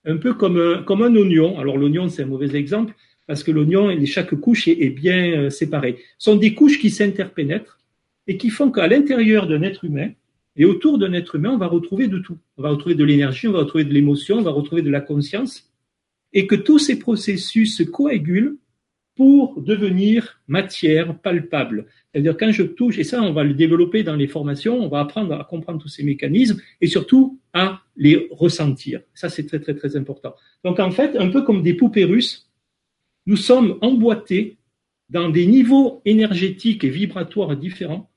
un 0.05 0.17
peu 0.17 0.33
comme 0.33 0.59
un, 0.59 0.83
comme 0.83 1.01
un 1.01 1.15
oignon. 1.15 1.57
Alors 1.57 1.77
l'oignon, 1.77 2.09
c'est 2.09 2.23
un 2.23 2.27
mauvais 2.27 2.55
exemple, 2.55 2.93
parce 3.25 3.43
que 3.43 3.51
l'oignon, 3.51 3.89
chaque 4.05 4.35
couche 4.35 4.67
est, 4.67 4.83
est 4.83 4.91
bien 4.91 5.31
euh, 5.33 5.49
séparée. 5.49 5.97
Ce 6.19 6.31
sont 6.31 6.37
des 6.37 6.53
couches 6.53 6.79
qui 6.79 6.91
s'interpénètrent 6.91 7.79
et 8.27 8.37
qui 8.37 8.49
font 8.51 8.71
qu'à 8.71 8.87
l'intérieur 8.87 9.47
d'un 9.47 9.63
être 9.63 9.83
humain, 9.83 10.09
et 10.57 10.65
autour 10.65 10.97
d'un 10.97 11.13
être 11.13 11.35
humain, 11.35 11.51
on 11.51 11.57
va 11.57 11.67
retrouver 11.67 12.07
de 12.07 12.19
tout. 12.19 12.37
On 12.57 12.61
va 12.61 12.69
retrouver 12.69 12.95
de 12.95 13.03
l'énergie, 13.03 13.47
on 13.47 13.51
va 13.51 13.59
retrouver 13.59 13.83
de 13.83 13.93
l'émotion, 13.93 14.37
on 14.37 14.41
va 14.41 14.51
retrouver 14.51 14.83
de 14.83 14.89
la 14.89 15.01
conscience, 15.01 15.71
et 16.33 16.47
que 16.47 16.55
tous 16.55 16.79
ces 16.79 16.99
processus 16.99 17.75
se 17.77 17.83
coagulent 17.83 18.57
pour 19.15 19.61
devenir 19.61 20.41
matière 20.47 21.17
palpable. 21.19 21.87
C'est-à-dire 22.11 22.35
quand 22.37 22.51
je 22.51 22.63
touche, 22.63 22.97
et 22.97 23.03
ça 23.03 23.21
on 23.21 23.31
va 23.31 23.43
le 23.43 23.53
développer 23.53 24.03
dans 24.03 24.15
les 24.15 24.27
formations, 24.27 24.77
on 24.77 24.89
va 24.89 24.99
apprendre 24.99 25.33
à 25.33 25.43
comprendre 25.45 25.81
tous 25.81 25.87
ces 25.87 26.03
mécanismes 26.03 26.61
et 26.81 26.87
surtout 26.87 27.39
à 27.53 27.81
les 27.95 28.27
ressentir. 28.31 29.01
Ça 29.13 29.29
c'est 29.29 29.45
très 29.45 29.59
très 29.59 29.73
très 29.73 29.95
important. 29.95 30.35
Donc 30.63 30.79
en 30.79 30.91
fait, 30.91 31.15
un 31.15 31.29
peu 31.29 31.43
comme 31.43 31.63
des 31.63 31.73
poupées 31.73 32.05
russes, 32.05 32.49
nous 33.25 33.37
sommes 33.37 33.77
emboîtés 33.81 34.57
dans 35.09 35.29
des 35.29 35.45
niveaux 35.45 36.01
énergétiques 36.05 36.83
et 36.83 36.89
vibratoires 36.89 37.55
différents 37.55 38.09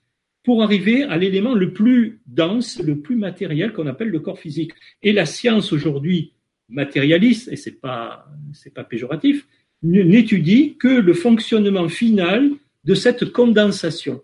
pour 0.43 0.63
arriver 0.63 1.03
à 1.05 1.17
l'élément 1.17 1.55
le 1.55 1.73
plus 1.73 2.21
dense, 2.27 2.81
le 2.83 3.01
plus 3.01 3.17
matériel 3.17 3.73
qu'on 3.73 3.87
appelle 3.87 4.09
le 4.09 4.21
corps 4.21 4.39
physique. 4.39 4.73
Et 5.03 5.13
la 5.13 5.27
science 5.27 5.73
aujourd'hui 5.73 6.33
matérialiste, 6.69 7.49
et 7.49 7.57
c'est 7.57 7.81
pas 7.81 8.27
c'est 8.53 8.73
pas 8.73 8.85
péjoratif, 8.85 9.47
n'étudie 9.83 10.77
que 10.77 10.89
le 10.89 11.15
fonctionnement 11.15 11.89
final 11.89 12.51
de 12.85 12.95
cette 12.95 13.33
condensation, 13.33 14.23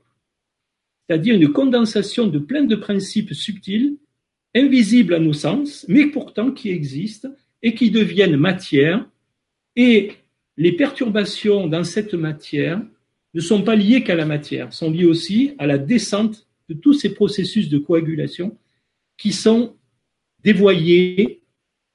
c'est-à-dire 1.06 1.34
une 1.34 1.52
condensation 1.52 2.26
de 2.26 2.38
plein 2.38 2.64
de 2.64 2.76
principes 2.76 3.34
subtils, 3.34 3.96
invisibles 4.54 5.14
à 5.14 5.18
nos 5.18 5.32
sens, 5.32 5.84
mais 5.88 6.06
pourtant 6.06 6.50
qui 6.50 6.70
existent 6.70 7.28
et 7.62 7.74
qui 7.74 7.90
deviennent 7.90 8.36
matière. 8.36 9.06
Et 9.76 10.12
les 10.56 10.72
perturbations 10.72 11.66
dans 11.66 11.84
cette 11.84 12.14
matière 12.14 12.80
ne 13.34 13.40
sont 13.40 13.62
pas 13.62 13.74
liées 13.74 14.04
qu'à 14.04 14.14
la 14.14 14.26
matière, 14.26 14.72
sont 14.72 14.90
liées 14.90 15.04
aussi 15.04 15.54
à 15.58 15.66
la 15.66 15.78
descente 15.78 16.46
de 16.68 16.74
tous 16.74 16.94
ces 16.94 17.14
processus 17.14 17.68
de 17.68 17.78
coagulation 17.78 18.56
qui 19.18 19.32
sont 19.32 19.76
dévoyés, 20.42 21.42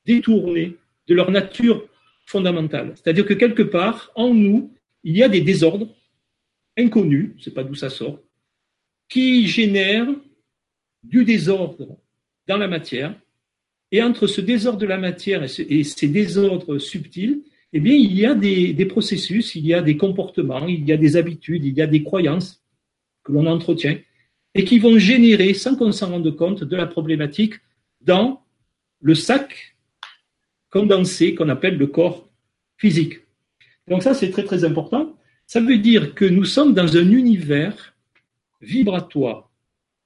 détournés 0.06 0.76
de 1.08 1.16
leur 1.16 1.32
nature 1.32 1.88
C'est-à-dire 2.32 3.26
que 3.26 3.34
quelque 3.34 3.64
part, 3.64 4.12
en 4.16 4.34
nous, 4.34 4.72
il 5.04 5.18
y 5.18 5.24
a 5.24 5.30
des 5.30 5.42
désordres 5.42 5.96
inconnus, 6.78 7.32
je 7.34 7.40
ne 7.40 7.44
sais 7.46 7.52
pas 7.52 7.64
d'où 7.64 7.76
ça 7.76 7.90
sort, 7.90 8.20
qui 9.08 9.48
génèrent 9.48 10.08
du 11.04 11.26
désordre 11.26 11.98
dans 12.48 12.58
la 12.58 12.68
matière. 12.68 13.16
Et 13.92 14.04
entre 14.04 14.28
ce 14.28 14.42
désordre 14.42 14.80
de 14.80 14.86
la 14.86 15.00
matière 15.00 15.44
et, 15.44 15.84
ces 15.84 16.08
désordres 16.08 16.78
subtils, 16.78 17.42
eh 17.74 17.80
bien, 17.80 17.96
il 17.96 18.14
y 18.14 18.26
a 18.26 18.36
des, 18.36 18.86
processus, 18.86 19.56
il 19.56 19.66
y 19.66 19.74
a 19.74 19.82
des 19.82 19.98
comportements, 19.98 20.68
il 20.68 20.86
y 20.88 20.92
a 20.92 20.98
des 20.98 21.16
habitudes, 21.16 21.66
il 21.66 21.74
y 21.74 21.82
a 21.82 21.88
des 21.88 22.04
croyances 22.04 22.62
que 23.24 23.32
l'on 23.32 23.48
entretient 23.48 23.98
et 24.54 24.64
qui 24.64 24.78
vont 24.80 25.00
générer, 25.00 25.54
sans 25.54 25.76
qu'on 25.76 25.92
s'en 25.92 26.12
rende 26.12 26.36
compte, 26.36 26.64
de 26.64 26.76
la 26.76 26.86
problématique 26.86 27.56
dans 28.02 28.44
le 29.02 29.16
sac 29.16 29.76
condensé 30.70 31.36
qu'on 31.36 31.50
appelle 31.50 31.78
le 31.78 31.88
corps 31.88 32.30
physique. 32.78 33.20
Donc 33.88 34.04
ça, 34.04 34.14
c'est 34.14 34.30
très 34.30 34.44
très 34.44 34.64
important. 34.64 35.16
Ça 35.46 35.60
veut 35.60 35.78
dire 35.78 36.14
que 36.14 36.26
nous 36.26 36.46
sommes 36.46 36.74
dans 36.74 36.96
un 36.96 37.12
univers 37.12 37.96
vibratoire. 38.62 39.50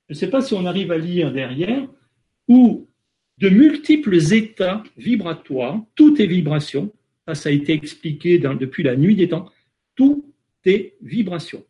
Je 0.07 0.13
ne 0.13 0.17
sais 0.17 0.29
pas 0.29 0.41
si 0.41 0.53
on 0.53 0.65
arrive 0.65 0.91
à 0.91 0.97
lire 0.97 1.31
derrière, 1.31 1.87
ou 2.47 2.87
de 3.39 3.49
multiples 3.49 4.15
états 4.33 4.83
vibratoires, 4.97 5.81
tout 5.95 6.21
est 6.21 6.27
vibration, 6.27 6.91
ça, 7.27 7.35
ça 7.35 7.49
a 7.49 7.51
été 7.51 7.73
expliqué 7.73 8.37
depuis 8.37 8.83
la 8.83 8.95
nuit 8.95 9.15
des 9.15 9.29
temps, 9.29 9.49
tout 9.95 10.33
est 10.65 10.95
vibration. 11.01 11.63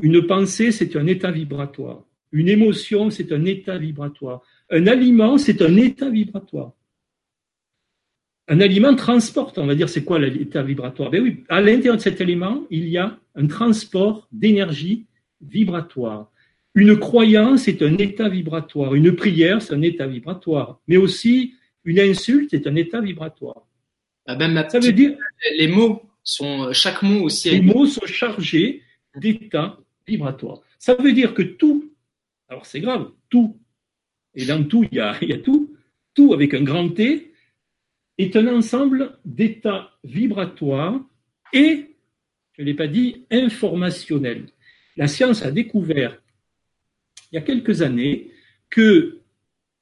Une 0.00 0.26
pensée, 0.26 0.72
c'est 0.72 0.96
un 0.96 1.06
état 1.06 1.30
vibratoire. 1.30 2.04
Une 2.32 2.48
émotion, 2.48 3.10
c'est 3.10 3.32
un 3.32 3.44
état 3.44 3.78
vibratoire. 3.78 4.42
Un 4.70 4.86
aliment, 4.86 5.36
c'est 5.36 5.60
un 5.62 5.76
état 5.76 6.08
vibratoire. 6.08 6.72
Un 8.50 8.60
aliment 8.60 8.96
transporte, 8.96 9.58
on 9.58 9.66
va 9.66 9.76
dire, 9.76 9.88
c'est 9.88 10.02
quoi 10.02 10.18
l'état 10.18 10.64
vibratoire? 10.64 11.08
Ben 11.08 11.22
oui, 11.22 11.44
à 11.48 11.60
l'intérieur 11.60 11.96
de 11.96 12.02
cet 12.02 12.20
aliment, 12.20 12.66
il 12.68 12.88
y 12.88 12.98
a 12.98 13.16
un 13.36 13.46
transport 13.46 14.26
d'énergie 14.32 15.06
vibratoire. 15.40 16.32
Une 16.74 16.98
croyance 16.98 17.68
est 17.68 17.80
un 17.80 17.96
état 17.96 18.28
vibratoire. 18.28 18.96
Une 18.96 19.14
prière, 19.14 19.62
c'est 19.62 19.72
un 19.72 19.82
état 19.82 20.08
vibratoire. 20.08 20.80
Mais 20.88 20.96
aussi, 20.96 21.54
une 21.84 22.00
insulte 22.00 22.52
est 22.52 22.66
un 22.66 22.74
état 22.74 23.00
vibratoire. 23.00 23.68
Ah 24.26 24.34
ben, 24.34 24.68
Ça 24.68 24.80
veut 24.80 24.92
dire 24.92 25.16
les 25.56 25.68
mots 25.68 26.02
sont 26.24 26.72
chaque 26.72 27.02
mot 27.02 27.26
aussi. 27.26 27.50
Les 27.50 27.60
mots 27.60 27.86
sont 27.86 28.06
chargés 28.06 28.82
d'états 29.14 29.78
vibratoires. 30.08 30.60
Ça 30.76 30.96
veut 30.96 31.12
dire 31.12 31.34
que 31.34 31.42
tout, 31.42 31.92
alors 32.48 32.66
c'est 32.66 32.80
grave, 32.80 33.12
tout, 33.28 33.56
et 34.34 34.44
dans 34.44 34.64
tout 34.64 34.84
il 34.90 34.96
y 34.96 35.00
a, 35.00 35.16
il 35.22 35.28
y 35.28 35.32
a 35.32 35.38
tout, 35.38 35.72
tout 36.14 36.34
avec 36.34 36.52
un 36.54 36.62
grand 36.62 36.88
T 36.88 37.29
est 38.22 38.36
un 38.36 38.46
ensemble 38.48 39.18
d'états 39.24 39.92
vibratoires 40.04 41.00
et, 41.52 41.96
je 42.52 42.62
ne 42.62 42.66
l'ai 42.66 42.74
pas 42.74 42.86
dit, 42.86 43.24
informationnels. 43.30 44.46
La 44.96 45.08
science 45.08 45.42
a 45.42 45.50
découvert 45.50 46.20
il 47.30 47.36
y 47.36 47.38
a 47.38 47.42
quelques 47.42 47.82
années 47.82 48.30
que 48.68 49.20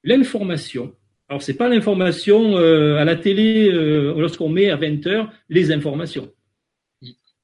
l'information, 0.03 0.95
alors 1.27 1.41
ce 1.41 1.51
n'est 1.51 1.57
pas 1.57 1.69
l'information 1.69 2.57
euh, 2.57 2.97
à 2.97 3.05
la 3.05 3.15
télé 3.15 3.69
euh, 3.69 4.13
lorsqu'on 4.17 4.49
met 4.49 4.69
à 4.69 4.75
20 4.75 5.05
heures 5.07 5.31
les 5.49 5.71
informations. 5.71 6.31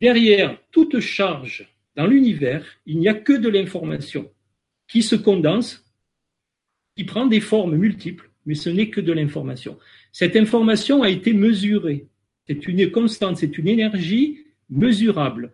Derrière 0.02 0.58
toute 0.72 1.00
charge 1.00 1.70
dans 1.96 2.08
l'univers, 2.08 2.66
il 2.86 3.00
n'y 3.00 3.08
a 3.08 3.14
que 3.14 3.34
de 3.34 3.50
l'information 3.50 4.32
qui 4.88 5.02
se 5.02 5.16
condense, 5.16 5.84
qui 6.96 7.04
prend 7.04 7.26
des 7.26 7.40
formes 7.40 7.76
multiples, 7.76 8.30
mais 8.46 8.56
ce 8.56 8.70
n'est 8.70 8.90
que 8.90 9.02
de 9.02 9.14
l'information. 9.14 9.78
Cette 10.18 10.36
information 10.36 11.04
a 11.04 11.10
été 11.10 11.34
mesurée. 11.34 12.08
C'est 12.48 12.68
une 12.68 12.90
constante, 12.92 13.38
c'est 13.38 13.58
une 13.58 13.68
énergie 13.68 14.40
mesurable 14.70 15.54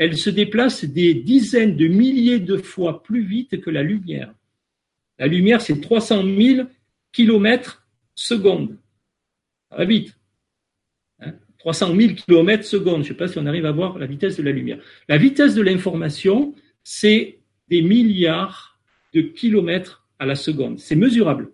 elle 0.00 0.16
se 0.16 0.30
déplace 0.30 0.86
des 0.86 1.12
dizaines 1.12 1.76
de 1.76 1.86
milliers 1.86 2.40
de 2.40 2.56
fois 2.56 3.02
plus 3.02 3.22
vite 3.22 3.60
que 3.60 3.68
la 3.68 3.82
lumière. 3.82 4.32
La 5.18 5.26
lumière, 5.26 5.60
c'est 5.60 5.78
300 5.78 6.22
000 6.24 6.68
kilomètres 7.12 7.86
secondes. 8.14 8.78
Ça 9.68 9.76
va 9.76 9.84
vite. 9.84 10.16
300 11.58 11.94
000 11.94 12.14
kilomètres 12.14 12.64
secondes. 12.64 13.02
Je 13.04 13.08
ne 13.10 13.12
sais 13.12 13.14
pas 13.14 13.28
si 13.28 13.36
on 13.36 13.44
arrive 13.44 13.66
à 13.66 13.72
voir 13.72 13.98
la 13.98 14.06
vitesse 14.06 14.38
de 14.38 14.42
la 14.42 14.52
lumière. 14.52 14.78
La 15.06 15.18
vitesse 15.18 15.54
de 15.54 15.60
l'information, 15.60 16.54
c'est 16.82 17.40
des 17.68 17.82
milliards 17.82 18.80
de 19.12 19.20
kilomètres 19.20 20.08
à 20.18 20.24
la 20.24 20.34
seconde. 20.34 20.78
C'est 20.78 20.96
mesurable. 20.96 21.50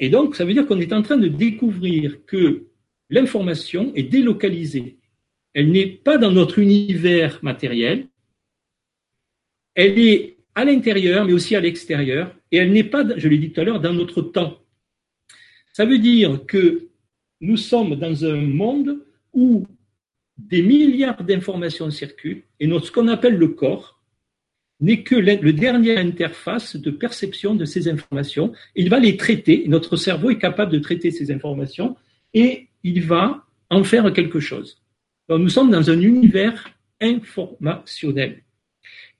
Et 0.00 0.10
donc, 0.10 0.36
ça 0.36 0.44
veut 0.44 0.52
dire 0.52 0.66
qu'on 0.66 0.80
est 0.80 0.92
en 0.92 1.02
train 1.02 1.16
de 1.16 1.28
découvrir 1.28 2.24
que 2.26 2.66
l'information 3.10 3.92
est 3.94 4.04
délocalisée. 4.04 4.98
Elle 5.54 5.70
n'est 5.72 5.86
pas 5.86 6.18
dans 6.18 6.30
notre 6.30 6.58
univers 6.58 7.40
matériel, 7.42 8.06
elle 9.74 9.98
est 9.98 10.36
à 10.54 10.64
l'intérieur, 10.64 11.24
mais 11.24 11.32
aussi 11.32 11.54
à 11.56 11.60
l'extérieur, 11.60 12.34
et 12.50 12.58
elle 12.58 12.72
n'est 12.72 12.84
pas, 12.84 13.04
je 13.16 13.28
l'ai 13.28 13.38
dit 13.38 13.52
tout 13.52 13.60
à 13.60 13.64
l'heure, 13.64 13.80
dans 13.80 13.92
notre 13.92 14.22
temps. 14.22 14.60
Ça 15.72 15.84
veut 15.84 15.98
dire 15.98 16.44
que 16.46 16.88
nous 17.40 17.56
sommes 17.56 17.94
dans 17.94 18.24
un 18.24 18.40
monde 18.40 19.04
où 19.32 19.66
des 20.36 20.62
milliards 20.62 21.22
d'informations 21.22 21.90
circulent, 21.90 22.42
et 22.58 22.68
ce 22.68 22.90
qu'on 22.90 23.08
appelle 23.08 23.36
le 23.36 23.48
corps 23.48 23.97
n'est 24.80 25.02
que 25.02 25.16
le 25.16 25.52
dernier 25.52 25.96
interface 25.96 26.76
de 26.76 26.90
perception 26.90 27.54
de 27.54 27.64
ces 27.64 27.88
informations. 27.88 28.52
Il 28.76 28.90
va 28.90 29.00
les 29.00 29.16
traiter, 29.16 29.64
notre 29.66 29.96
cerveau 29.96 30.30
est 30.30 30.38
capable 30.38 30.72
de 30.72 30.78
traiter 30.78 31.10
ces 31.10 31.32
informations, 31.32 31.96
et 32.34 32.68
il 32.84 33.02
va 33.02 33.44
en 33.70 33.82
faire 33.82 34.12
quelque 34.12 34.40
chose 34.40 34.80
nous 35.36 35.50
sommes 35.50 35.70
dans 35.70 35.90
un 35.90 36.00
univers 36.00 36.70
informationnel. 37.00 38.42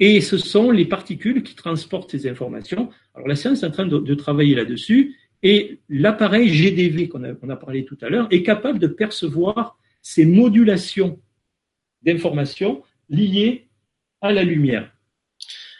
Et 0.00 0.20
ce 0.20 0.38
sont 0.38 0.70
les 0.70 0.86
particules 0.86 1.42
qui 1.42 1.54
transportent 1.54 2.12
ces 2.12 2.28
informations. 2.28 2.90
Alors 3.14 3.28
la 3.28 3.36
science 3.36 3.62
est 3.62 3.66
en 3.66 3.70
train 3.70 3.86
de, 3.86 4.14
travailler 4.14 4.54
là-dessus 4.54 5.16
et 5.42 5.80
l'appareil 5.88 6.48
GDV 6.48 7.08
qu'on 7.08 7.24
a, 7.24 7.30
a, 7.30 7.56
parlé 7.56 7.84
tout 7.84 7.98
à 8.00 8.08
l'heure 8.08 8.28
est 8.30 8.42
capable 8.42 8.78
de 8.78 8.86
percevoir 8.86 9.76
ces 10.00 10.24
modulations 10.24 11.20
d'informations 12.02 12.82
liées 13.08 13.68
à 14.20 14.32
la 14.32 14.44
lumière. 14.44 14.92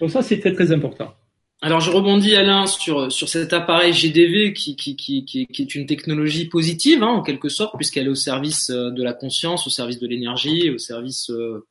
Donc 0.01 0.11
ça, 0.11 0.23
c'est 0.23 0.41
très 0.41 0.53
très 0.53 0.73
important. 0.73 1.15
Alors 1.61 1.81
je 1.81 1.91
rebondis 1.91 2.37
Alain 2.37 2.67
sur 2.67 3.11
sur 3.11 3.29
cet 3.29 3.53
appareil 3.53 3.93
GDV 3.93 4.53
qui 4.53 4.77
qui 4.77 4.95
qui 4.95 5.25
qui, 5.25 5.49
est 5.59 5.75
une 5.75 5.87
technologie 5.87 6.47
positive 6.49 7.03
hein, 7.03 7.09
en 7.09 7.23
quelque 7.23 7.49
sorte 7.49 7.75
puisqu'elle 7.77 8.07
est 8.07 8.11
au 8.11 8.15
service 8.15 8.71
euh, 8.71 8.91
de 8.91 9.03
la 9.03 9.13
conscience, 9.13 9.67
au 9.67 9.71
service 9.71 9.99
de 9.99 10.07
l'énergie, 10.07 10.71
au 10.71 10.79
service 10.79 11.31
euh, 11.31 11.67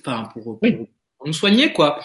enfin 0.00 0.30
pour, 0.32 0.58
pour, 0.58 0.70
nous 1.26 1.32
soigner 1.34 1.74
quoi. 1.74 2.00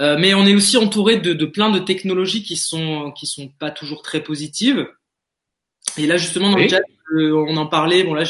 Euh, 0.00 0.16
mais 0.18 0.34
on 0.34 0.44
est 0.44 0.56
aussi 0.56 0.76
entouré 0.76 1.18
de, 1.18 1.34
de 1.34 1.46
plein 1.46 1.70
de 1.70 1.78
technologies 1.78 2.42
qui 2.42 2.56
sont 2.56 3.12
qui 3.12 3.28
sont 3.28 3.48
pas 3.60 3.70
toujours 3.70 4.02
très 4.02 4.20
positives. 4.20 4.88
Et 5.98 6.06
là 6.08 6.16
justement 6.16 6.50
dans 6.50 6.58
le 6.58 6.68
chat 6.68 6.80
on 7.12 7.56
en 7.56 7.66
parlait 7.66 8.02
bon 8.02 8.14
là 8.14 8.24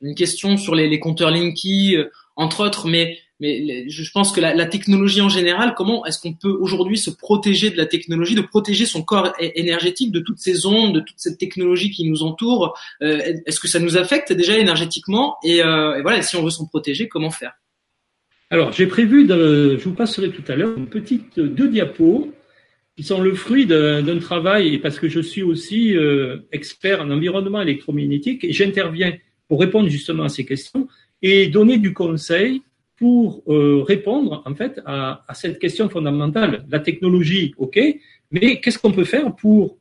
une 0.00 0.16
question 0.16 0.56
sur 0.56 0.74
les, 0.74 0.88
les 0.88 0.98
compteurs 0.98 1.30
Linky 1.30 1.96
entre 2.34 2.66
autres 2.66 2.88
mais 2.88 3.20
mais 3.40 3.88
je 3.88 4.10
pense 4.12 4.32
que 4.32 4.40
la, 4.40 4.66
technologie 4.66 5.22
en 5.22 5.30
général, 5.30 5.74
comment 5.74 6.04
est-ce 6.04 6.20
qu'on 6.20 6.34
peut 6.34 6.56
aujourd'hui 6.60 6.98
se 6.98 7.10
protéger 7.10 7.70
de 7.70 7.76
la 7.76 7.86
technologie, 7.86 8.34
de 8.34 8.42
protéger 8.42 8.84
son 8.84 9.02
corps 9.02 9.32
énergétique 9.40 10.12
de 10.12 10.20
toutes 10.20 10.38
ces 10.38 10.66
ondes, 10.66 10.94
de 10.94 11.00
toute 11.00 11.18
cette 11.18 11.38
technologie 11.38 11.90
qui 11.90 12.08
nous 12.08 12.22
entoure 12.22 12.78
euh, 13.02 13.18
Est-ce 13.46 13.58
que 13.58 13.68
ça 13.68 13.78
nous 13.78 13.96
affecte 13.96 14.32
déjà 14.32 14.58
énergétiquement 14.58 15.36
et, 15.42 15.62
euh, 15.62 15.98
et, 15.98 16.02
voilà, 16.02 16.20
si 16.22 16.36
on 16.36 16.44
veut 16.44 16.50
s'en 16.50 16.66
protéger, 16.66 17.08
comment 17.08 17.30
faire? 17.30 17.54
Alors, 18.50 18.72
j'ai 18.72 18.86
prévu, 18.86 19.24
de, 19.24 19.76
je 19.78 19.84
vous 19.84 19.94
passerai 19.94 20.30
tout 20.30 20.44
à 20.48 20.56
l'heure 20.56 20.76
une 20.76 20.88
petite 20.88 21.38
deux 21.38 21.68
diapos 21.68 22.30
qui 22.96 23.04
sont 23.04 23.22
le 23.22 23.34
fruit 23.34 23.64
d'un 23.64 24.18
travail, 24.18 24.76
parce 24.78 24.98
que 24.98 25.08
je 25.08 25.20
suis 25.20 25.42
aussi 25.42 25.96
euh, 25.96 26.38
expert 26.52 27.00
en 27.00 27.10
environnement 27.10 27.62
électromagnétique 27.62 28.44
et 28.44 28.52
j'interviens 28.52 29.14
pour 29.48 29.60
répondre 29.60 29.88
justement 29.88 30.24
à 30.24 30.28
ces 30.28 30.44
questions 30.44 30.86
et 31.22 31.46
donner 31.46 31.78
du 31.78 31.94
conseil 31.94 32.62
pour 33.00 33.42
euh, 33.48 33.82
répondre 33.82 34.42
en 34.44 34.54
fait 34.54 34.78
à, 34.84 35.24
cette 35.32 35.58
question 35.58 35.88
fondamentale. 35.88 36.66
La 36.68 36.80
technologie, 36.80 37.54
ok, 37.56 37.80
mais 38.30 38.60
qu'est-ce 38.60 38.78
qu'on 38.78 38.92
peut 38.92 39.04
faire 39.04 39.34
pour 39.34 39.78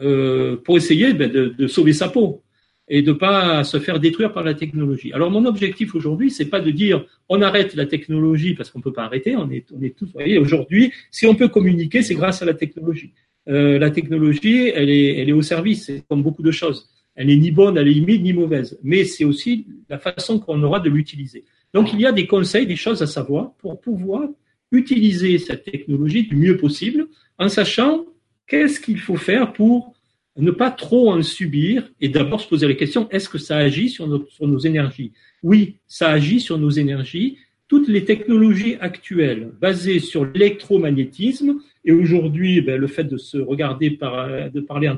euh, 0.00 0.56
pour 0.56 0.76
essayer 0.76 1.14
ben, 1.14 1.30
de, 1.30 1.66
sauver 1.68 1.92
sa 1.92 2.08
peau 2.08 2.42
et 2.88 3.02
de 3.02 3.12
pas 3.12 3.62
se 3.62 3.78
faire 3.78 4.00
détruire 4.00 4.32
par 4.32 4.42
la 4.42 4.54
technologie? 4.54 5.12
Alors 5.12 5.30
mon 5.30 5.44
objectif 5.46 5.94
aujourd'hui, 5.94 6.32
c'est 6.32 6.50
pas 6.50 6.60
de 6.60 6.72
dire 6.72 7.06
on 7.28 7.42
arrête 7.42 7.76
la 7.76 7.86
technologie 7.86 8.54
parce 8.54 8.70
qu'on 8.70 8.80
peut 8.80 8.92
pas 8.92 9.04
arrêter. 9.04 9.36
On 9.36 9.48
est 9.52 9.66
on 9.72 9.80
est 9.80 9.96
tous. 9.96 10.06
Vous 10.06 10.14
voyez, 10.14 10.38
aujourd'hui, 10.38 10.92
si 11.12 11.26
on 11.26 11.36
peut 11.36 11.48
communiquer, 11.48 12.02
c'est 12.02 12.16
grâce 12.16 12.42
à 12.42 12.44
la 12.44 12.54
technologie. 12.54 13.12
Euh, 13.48 13.78
la 13.78 13.92
technologie, 13.92 14.72
elle 14.74 14.90
est 14.90 15.18
elle 15.18 15.28
est 15.28 15.38
au 15.42 15.42
service, 15.42 15.92
comme 16.08 16.24
beaucoup 16.24 16.42
de 16.42 16.50
choses. 16.50 16.88
Elle 17.14 17.28
n'est 17.28 17.36
ni 17.36 17.52
bonne 17.52 17.78
à 17.78 17.82
la 17.82 17.88
limite 17.88 18.20
ni 18.20 18.32
mauvaise, 18.32 18.78
mais 18.82 19.04
c'est 19.04 19.24
aussi 19.24 19.66
la 19.88 19.98
façon 19.98 20.40
qu'on 20.40 20.60
aura 20.64 20.80
de 20.80 20.90
l'utiliser. 20.90 21.44
Donc 21.74 21.92
il 21.92 22.00
y 22.00 22.06
a 22.06 22.12
des 22.12 22.26
conseils, 22.26 22.66
des 22.66 22.76
choses 22.76 23.02
à 23.02 23.06
savoir 23.06 23.52
pour 23.54 23.80
pouvoir 23.80 24.28
utiliser 24.72 25.38
cette 25.38 25.64
technologie 25.64 26.26
du 26.26 26.36
mieux 26.36 26.56
possible 26.56 27.08
en 27.38 27.48
sachant 27.48 28.04
qu'est-ce 28.46 28.80
qu'il 28.80 28.98
faut 28.98 29.16
faire 29.16 29.52
pour 29.52 29.94
ne 30.36 30.50
pas 30.50 30.70
trop 30.70 31.10
en 31.10 31.22
subir 31.22 31.90
et 32.00 32.08
d'abord 32.08 32.40
se 32.40 32.48
poser 32.48 32.68
la 32.68 32.74
question, 32.74 33.08
est-ce 33.10 33.28
que 33.28 33.38
ça 33.38 33.56
agit 33.56 33.88
sur, 33.88 34.06
nos 34.06 34.58
énergies? 34.58 35.12
Oui, 35.42 35.76
ça 35.86 36.10
agit 36.10 36.40
sur 36.40 36.58
nos 36.58 36.70
énergies. 36.70 37.38
Toutes 37.66 37.88
les 37.88 38.04
technologies 38.04 38.76
actuelles 38.80 39.50
basées 39.60 39.98
sur 39.98 40.24
l'électromagnétisme 40.24 41.60
et 41.84 41.92
aujourd'hui, 41.92 42.60
ben, 42.60 42.80
le 42.80 42.86
fait 42.86 43.04
de 43.04 43.16
se 43.16 43.36
regarder 43.36 43.90
de 43.90 44.60
parler 44.60 44.92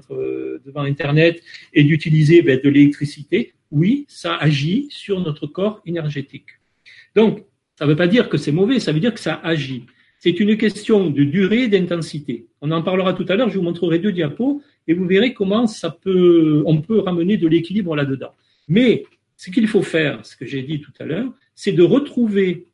devant 0.64 0.83
Internet 0.83 1.43
et 1.73 1.85
d'utiliser 1.85 2.43
ben, 2.43 2.61
de 2.62 2.68
l'électricité, 2.68 3.55
oui, 3.71 4.05
ça 4.09 4.37
agit 4.37 4.89
sur 4.91 5.21
notre 5.21 5.47
corps 5.47 5.81
énergétique. 5.87 6.60
Donc, 7.15 7.45
ça 7.77 7.87
ne 7.87 7.91
veut 7.91 7.97
pas 7.97 8.07
dire 8.07 8.29
que 8.29 8.37
c'est 8.37 8.53
mauvais, 8.53 8.79
ça 8.79 8.93
veut 8.93 9.01
dire 9.01 9.15
que 9.15 9.21
ça 9.21 9.41
agit. 9.43 9.87
C'est 10.19 10.39
une 10.39 10.57
question 10.59 11.09
de 11.09 11.25
durée 11.25 11.63
et 11.63 11.69
d'intensité. 11.69 12.47
On 12.61 12.71
en 12.73 12.83
parlera 12.83 13.15
tout 13.15 13.25
à 13.29 13.37
l'heure, 13.37 13.49
je 13.49 13.57
vous 13.57 13.65
montrerai 13.65 13.99
deux 13.99 14.13
diapos 14.13 14.63
et 14.87 14.93
vous 14.93 15.07
verrez 15.07 15.33
comment 15.33 15.67
ça 15.67 15.91
peut, 15.91 16.63
on 16.67 16.83
peut 16.83 16.99
ramener 16.99 17.39
de 17.39 17.49
l'équilibre 17.49 17.97
là-dedans. 17.97 18.35
Mais 18.69 19.05
ce 19.37 19.51
qu'il 19.51 19.67
faut 19.67 19.83
faire, 19.83 20.25
ce 20.27 20.37
que 20.37 20.45
j'ai 20.45 20.63
dit 20.63 20.81
tout 20.81 20.93
à 21.01 21.05
l'heure, 21.05 21.33
c'est 21.55 21.73
de 21.73 21.83
retrouver 21.83 22.67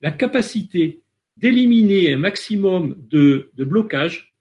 la 0.00 0.12
capacité 0.12 1.00
d'éliminer 1.36 2.12
un 2.12 2.18
maximum 2.18 2.94
de, 3.10 3.50
de 3.54 3.64
blocage 3.64 4.32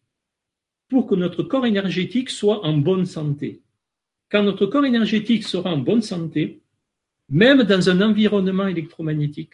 pour 0.87 1.07
que 1.07 1.15
notre 1.15 1.41
corps 1.41 1.65
énergétique 1.65 2.29
soit 2.29 2.63
en 2.65 2.77
bonne 2.77 3.05
santé. 3.05 3.61
Quand 4.29 4.43
notre 4.43 4.67
corps 4.67 4.85
énergétique 4.85 5.43
sera 5.43 5.73
en 5.73 5.77
bonne 5.77 6.01
santé, 6.01 6.61
même 7.31 7.63
dans 7.63 7.89
un 7.89 8.01
environnement 8.01 8.67
électromagnétique 8.67 9.53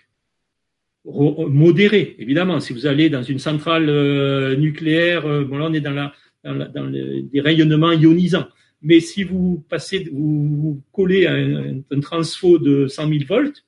modéré, 1.06 2.16
évidemment, 2.20 2.60
si 2.60 2.74
vous 2.74 2.86
allez 2.86 3.10
dans 3.10 3.24
une 3.24 3.40
centrale 3.40 3.88
euh, 3.88 4.58
nucléaire, 4.58 5.26
euh, 5.26 5.46
bon 5.46 5.58
là 5.58 5.68
on 5.70 5.74
est 5.74 5.80
dans, 5.80 6.12
des 6.44 7.40
rayonnements 7.40 7.94
ionisants, 7.94 8.48
mais 8.82 9.00
si 9.00 9.24
vous 9.24 9.64
passez, 9.70 10.10
vous, 10.12 10.82
collez 10.92 11.26
un, 11.26 11.82
un, 11.90 12.00
transfo 12.02 12.58
de 12.58 12.88
100 12.88 13.08
000 13.08 13.20
volts, 13.26 13.64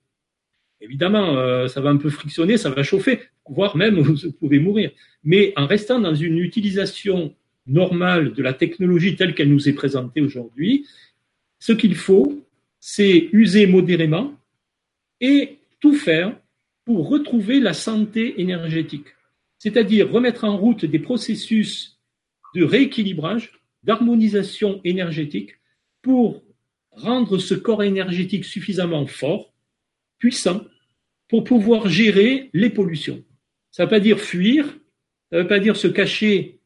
évidemment, 0.81 1.37
euh, 1.37 1.67
ça 1.67 1.79
va 1.79 1.89
un 1.91 1.97
peu 1.97 2.09
frictionner, 2.09 2.57
ça 2.57 2.71
va 2.71 2.83
chauffer, 2.83 3.21
voire 3.47 3.77
même 3.77 3.99
vous 4.01 4.31
pouvez 4.33 4.59
mourir. 4.59 4.91
Mais 5.23 5.53
en 5.55 5.65
restant 5.65 5.99
dans 5.99 6.15
une 6.15 6.39
utilisation 6.39 7.33
normale 7.67 8.33
de 8.33 8.43
la 8.43 8.53
technologie 8.53 9.15
telle 9.15 9.33
qu'elle 9.33 9.49
nous 9.49 9.69
est 9.69 9.73
présentée 9.73 10.19
aujourd'hui, 10.19 10.85
ce 11.59 11.73
qu'il 11.73 11.95
faut, 11.95 12.43
c'est 12.79 13.29
user 13.33 13.67
modérément 13.67 14.33
et 15.21 15.59
tout 15.79 15.93
faire 15.93 16.39
pour 16.85 17.09
retrouver 17.09 17.59
la 17.59 17.73
santé 17.73 18.41
énergétique, 18.41 19.07
c'est-à-dire 19.57 20.11
remettre 20.11 20.43
en 20.43 20.57
route 20.57 20.85
des 20.85 20.99
processus 20.99 21.99
de 22.55 22.63
rééquilibrage, 22.63 23.51
d'harmonisation 23.83 24.81
énergétique 24.83 25.51
pour 26.01 26.43
rendre 26.91 27.37
ce 27.37 27.53
corps 27.53 27.83
énergétique 27.83 28.45
suffisamment 28.45 29.05
fort, 29.05 29.53
puissant, 30.17 30.65
pour 31.27 31.43
pouvoir 31.43 31.87
gérer 31.87 32.49
les 32.53 32.69
pollutions. 32.69 33.23
Ça 33.71 33.83
ne 33.83 33.87
veut 33.87 33.91
pas 33.91 33.99
dire 33.99 34.19
fuir, 34.19 34.65
ça 35.29 35.37
ne 35.37 35.41
veut 35.43 35.47
pas 35.47 35.59
dire 35.59 35.77
se 35.77 35.87
cacher 35.87 36.58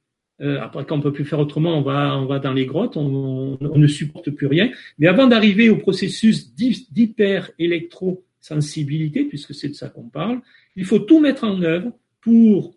euh, 0.44 0.62
après, 0.62 0.86
quand 0.86 0.98
on 0.98 1.02
peut 1.02 1.14
plus 1.14 1.26
faire 1.26 1.40
autrement, 1.40 1.78
on 1.78 1.82
va, 1.82 2.40
dans 2.40 2.54
les 2.54 2.66
grottes, 2.66 2.98
on, 2.98 3.58
ne 3.62 3.88
supporte 3.88 4.32
plus 4.32 4.48
rien. 4.48 4.70
Mais 5.00 5.08
avant 5.08 5.28
d'arriver 5.28 5.70
au 5.70 5.78
processus 5.78 6.54
d'hyper-électrosensibilité, 6.54 9.24
puisque 9.24 9.56
c'est 9.56 9.70
de 9.70 9.74
ça 9.74 9.88
qu'on 9.88 10.10
parle, 10.10 10.42
il 10.76 10.84
faut 10.86 11.00
tout 11.00 11.22
mettre 11.22 11.46
en 11.46 11.62
œuvre 11.62 11.94
pour 12.20 12.76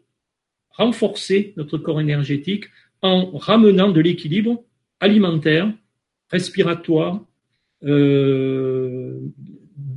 renforcer 0.70 1.54
notre 1.56 1.78
corps 1.78 2.00
énergétique 2.00 2.66
en 3.02 3.36
ramenant 3.36 3.90
de 3.90 4.00
l'équilibre 4.00 4.62
alimentaire, 5.00 5.72
respiratoire, 6.30 7.24
euh, 7.84 9.18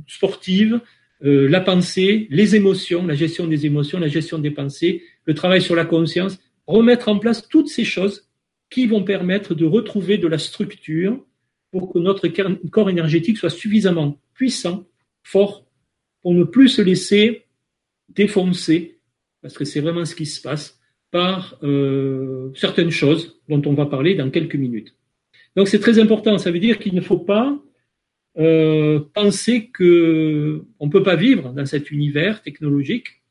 sportive, 0.06 0.80
euh, 1.24 1.48
la 1.48 1.60
pensée, 1.60 2.26
les 2.30 2.56
émotions, 2.56 3.06
la 3.06 3.14
gestion 3.14 3.46
des 3.46 3.64
émotions, 3.66 4.00
la 4.00 4.08
gestion 4.08 4.38
des 4.38 4.50
pensées, 4.50 5.02
le 5.26 5.34
travail 5.34 5.60
sur 5.62 5.76
la 5.76 5.84
conscience, 5.84 6.40
remettre 6.70 7.08
en 7.08 7.18
place 7.18 7.48
toutes 7.48 7.68
ces 7.68 7.84
choses 7.84 8.28
qui 8.70 8.86
vont 8.86 9.02
permettre 9.02 9.54
de 9.54 9.66
retrouver 9.66 10.18
de 10.18 10.28
la 10.28 10.38
structure 10.38 11.24
pour 11.70 11.92
que 11.92 11.98
notre 11.98 12.28
corps 12.70 12.90
énergétique 12.90 13.38
soit 13.38 13.50
suffisamment 13.50 14.18
puissant, 14.34 14.86
fort, 15.22 15.66
pour 16.22 16.34
ne 16.34 16.44
plus 16.44 16.68
se 16.68 16.82
laisser 16.82 17.46
défoncer, 18.08 18.98
parce 19.42 19.56
que 19.56 19.64
c'est 19.64 19.80
vraiment 19.80 20.04
ce 20.04 20.14
qui 20.14 20.26
se 20.26 20.40
passe, 20.40 20.80
par 21.10 21.58
euh, 21.62 22.50
certaines 22.54 22.90
choses 22.90 23.40
dont 23.48 23.62
on 23.66 23.74
va 23.74 23.86
parler 23.86 24.14
dans 24.14 24.30
quelques 24.30 24.54
minutes. 24.54 24.94
Donc 25.56 25.66
c'est 25.68 25.80
très 25.80 25.98
important, 25.98 26.38
ça 26.38 26.50
veut 26.50 26.60
dire 26.60 26.78
qu'il 26.78 26.94
ne 26.94 27.00
faut 27.00 27.18
pas 27.18 27.58
euh, 28.38 29.00
penser 29.12 29.70
que 29.72 30.64
on 30.78 30.88
peut 30.88 31.02
pas 31.02 31.16
vivre 31.16 31.52
dans 31.52 31.66
cet 31.66 31.90
univers 31.90 32.42
technologique, 32.42 33.22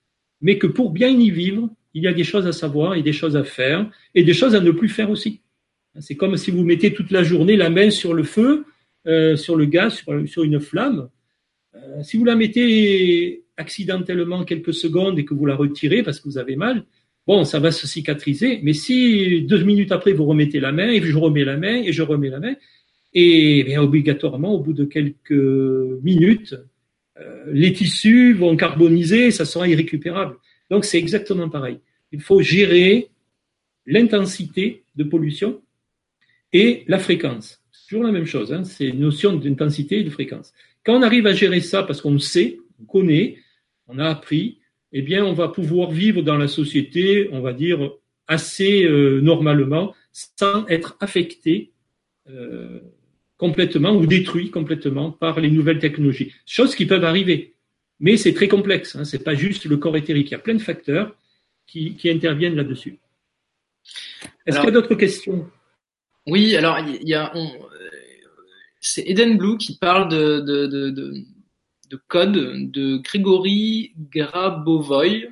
mais 0.41 0.57
que 0.57 0.67
pour 0.67 0.91
bien 0.91 1.09
y 1.09 1.31
vivre, 1.31 1.69
il 1.93 2.03
y 2.03 2.07
a 2.07 2.13
des 2.13 2.23
choses 2.23 2.47
à 2.47 2.51
savoir 2.51 2.95
et 2.95 3.01
des 3.01 3.13
choses 3.13 3.35
à 3.35 3.43
faire 3.43 3.89
et 4.15 4.23
des 4.23 4.33
choses 4.33 4.55
à 4.55 4.59
ne 4.59 4.71
plus 4.71 4.89
faire 4.89 5.09
aussi. 5.09 5.41
C'est 5.99 6.15
comme 6.15 6.37
si 6.37 6.51
vous 6.51 6.63
mettez 6.63 6.93
toute 6.93 7.11
la 7.11 7.23
journée 7.23 7.57
la 7.57 7.69
main 7.69 7.89
sur 7.89 8.13
le 8.13 8.23
feu, 8.23 8.65
euh, 9.07 9.35
sur 9.35 9.55
le 9.55 9.65
gaz, 9.65 10.03
sur, 10.25 10.43
une 10.43 10.59
flamme. 10.59 11.09
Euh, 11.75 12.03
si 12.03 12.17
vous 12.17 12.25
la 12.25 12.35
mettez 12.35 13.43
accidentellement 13.57 14.43
quelques 14.43 14.73
secondes 14.73 15.19
et 15.19 15.25
que 15.25 15.33
vous 15.33 15.45
la 15.45 15.55
retirez 15.55 16.03
parce 16.03 16.19
que 16.19 16.29
vous 16.29 16.37
avez 16.37 16.55
mal, 16.55 16.85
bon, 17.27 17.43
ça 17.43 17.59
va 17.59 17.71
se 17.71 17.87
cicatriser. 17.87 18.59
Mais 18.63 18.73
si 18.73 19.41
deux 19.41 19.63
minutes 19.63 19.91
après 19.91 20.13
vous 20.13 20.25
remettez 20.25 20.59
la 20.59 20.71
main 20.71 20.89
et 20.89 21.01
je 21.01 21.17
remets 21.17 21.43
la 21.43 21.57
main 21.57 21.75
et 21.75 21.91
je 21.91 22.03
remets 22.03 22.29
la 22.29 22.39
main, 22.39 22.55
et 23.13 23.63
bien 23.63 23.81
obligatoirement 23.81 24.53
au 24.53 24.59
bout 24.59 24.73
de 24.73 24.85
quelques 24.85 25.31
minutes, 26.03 26.55
euh, 27.19 27.45
les 27.51 27.73
tissus 27.73 28.33
vont 28.33 28.55
carboniser, 28.55 29.31
ça 29.31 29.45
sera 29.45 29.67
irrécupérable. 29.67 30.35
Donc 30.69 30.85
c'est 30.85 30.97
exactement 30.97 31.49
pareil. 31.49 31.79
Il 32.11 32.21
faut 32.21 32.41
gérer 32.41 33.09
l'intensité 33.85 34.83
de 34.95 35.03
pollution 35.03 35.61
et 36.53 36.83
la 36.87 36.99
fréquence. 36.99 37.61
C'est 37.71 37.89
toujours 37.89 38.03
la 38.03 38.11
même 38.11 38.25
chose, 38.25 38.53
hein. 38.53 38.63
c'est 38.63 38.87
une 38.87 38.99
notion 38.99 39.35
d'intensité 39.35 39.99
et 39.99 40.03
de 40.03 40.09
fréquence. 40.09 40.53
Quand 40.85 40.97
on 40.97 41.01
arrive 41.01 41.27
à 41.27 41.33
gérer 41.33 41.61
ça 41.61 41.83
parce 41.83 42.01
qu'on 42.01 42.19
sait, 42.19 42.59
on 42.81 42.85
connaît, 42.85 43.37
on 43.87 43.99
a 43.99 44.05
appris, 44.05 44.59
eh 44.91 45.01
bien 45.01 45.25
on 45.25 45.33
va 45.33 45.47
pouvoir 45.47 45.91
vivre 45.91 46.21
dans 46.21 46.37
la 46.37 46.47
société, 46.47 47.29
on 47.31 47.41
va 47.41 47.53
dire, 47.53 47.91
assez 48.27 48.83
euh, 48.85 49.21
normalement, 49.21 49.93
sans 50.11 50.65
être 50.67 50.97
affecté 50.99 51.71
euh, 52.29 52.79
complètement 53.37 53.95
ou 53.95 54.05
détruit 54.05 54.51
complètement 54.51 55.11
par 55.11 55.39
les 55.39 55.49
nouvelles 55.49 55.79
technologies. 55.79 56.33
Choses 56.45 56.75
qui 56.75 56.85
peuvent 56.85 57.05
arriver. 57.05 57.55
Mais 57.99 58.17
c'est 58.17 58.33
très 58.33 58.47
complexe, 58.47 58.95
hein, 58.95 59.03
c'est 59.03 59.23
pas 59.23 59.35
juste 59.35 59.65
le 59.65 59.77
corps 59.77 59.97
éthérique, 59.97 60.29
il 60.29 60.31
y 60.31 60.35
a 60.35 60.39
plein 60.39 60.55
de 60.55 60.61
facteurs 60.61 61.15
qui, 61.67 61.95
qui 61.95 62.09
interviennent 62.09 62.55
là-dessus. 62.55 62.97
Est-ce 64.45 64.57
qu'il 64.57 64.65
y 64.65 64.69
a 64.69 64.71
d'autres 64.71 64.95
questions? 64.95 65.49
Oui, 66.27 66.55
alors 66.55 66.79
il 66.79 67.07
y 67.07 67.13
a, 67.13 67.33
c'est 68.79 69.03
Eden 69.07 69.37
Blue 69.37 69.57
qui 69.57 69.77
parle 69.77 70.09
de, 70.09 70.39
de, 70.39 70.67
de, 70.67 70.89
de, 70.89 71.13
de 71.89 71.99
code 72.07 72.71
de 72.71 72.97
Grégory 72.97 73.93
Grabovoy. 74.11 75.29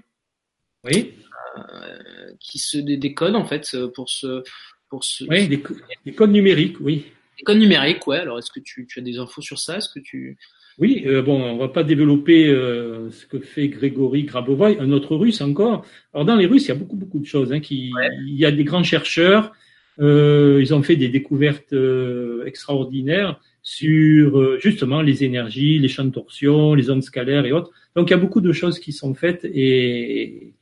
Oui. 0.84 1.14
Euh, 1.58 2.34
qui 2.40 2.60
se 2.60 2.78
des, 2.78 3.14
codes 3.16 3.36
en 3.36 3.46
fait 3.46 3.76
pour 3.96 4.10
ce 4.10 4.44
pour 4.90 5.04
ce. 5.04 5.24
Oui, 5.24 5.48
des, 5.48 5.64
des 6.06 6.14
codes 6.14 6.32
numériques, 6.32 6.78
oui. 6.80 7.06
Des 7.38 7.44
codes 7.44 7.58
numériques, 7.58 8.06
ouais. 8.06 8.20
Alors 8.20 8.38
est-ce 8.38 8.52
que 8.52 8.60
tu, 8.60 8.86
tu 8.86 9.00
as 9.00 9.02
des 9.02 9.18
infos 9.18 9.42
sur 9.42 9.58
ça? 9.58 9.78
Est-ce 9.78 9.90
que 9.90 10.00
tu 10.00 10.38
oui, 10.80 11.04
euh, 11.08 11.24
bon, 11.24 11.42
on 11.42 11.58
va 11.58 11.70
pas 11.70 11.84
développer 11.84 12.48
euh, 12.48 13.10
ce 13.10 13.26
que 13.26 13.40
fait 13.40 13.68
Grégory 13.68 14.24
Grabovoy, 14.24 14.78
un 14.80 14.92
autre 14.92 15.16
russe 15.16 15.42
encore. 15.42 15.84
Alors 16.14 16.26
dans 16.26 16.36
les 16.36 16.46
Russes, 16.46 16.66
il 16.66 16.68
y 16.68 16.72
a 16.72 16.76
beaucoup 16.76 16.96
beaucoup 16.96 17.20
de 17.20 17.26
choses. 17.26 17.52
Hein, 17.52 17.60
qui, 17.60 17.92
Il 18.28 18.38
y 18.38 18.46
a 18.46 18.52
des 18.52 18.64
grands 18.64 18.84
chercheurs, 18.84 19.54
euh, 20.00 20.60
ils 20.62 20.76
ont 20.76 20.84
fait 20.84 20.96
des 20.96 21.10
découvertes 21.10 21.74
euh, 21.74 22.46
extraordinaires 22.46 23.40
sur 23.64 24.60
justement 24.62 25.02
les 25.02 25.24
énergies, 25.24 25.80
les 25.80 25.88
champs 25.88 26.06
de 26.06 26.12
torsion, 26.12 26.76
les 26.76 26.92
ondes 26.92 27.04
scalaires 27.04 27.46
et 27.46 27.52
autres. 27.52 27.72
Donc 27.96 28.10
il 28.10 28.12
y 28.12 28.14
a 28.14 28.18
beaucoup 28.18 28.40
de 28.40 28.54
choses 28.54 28.80
qui 28.80 28.94
sont 28.94 29.16
faites 29.16 29.46
et, 29.46 30.54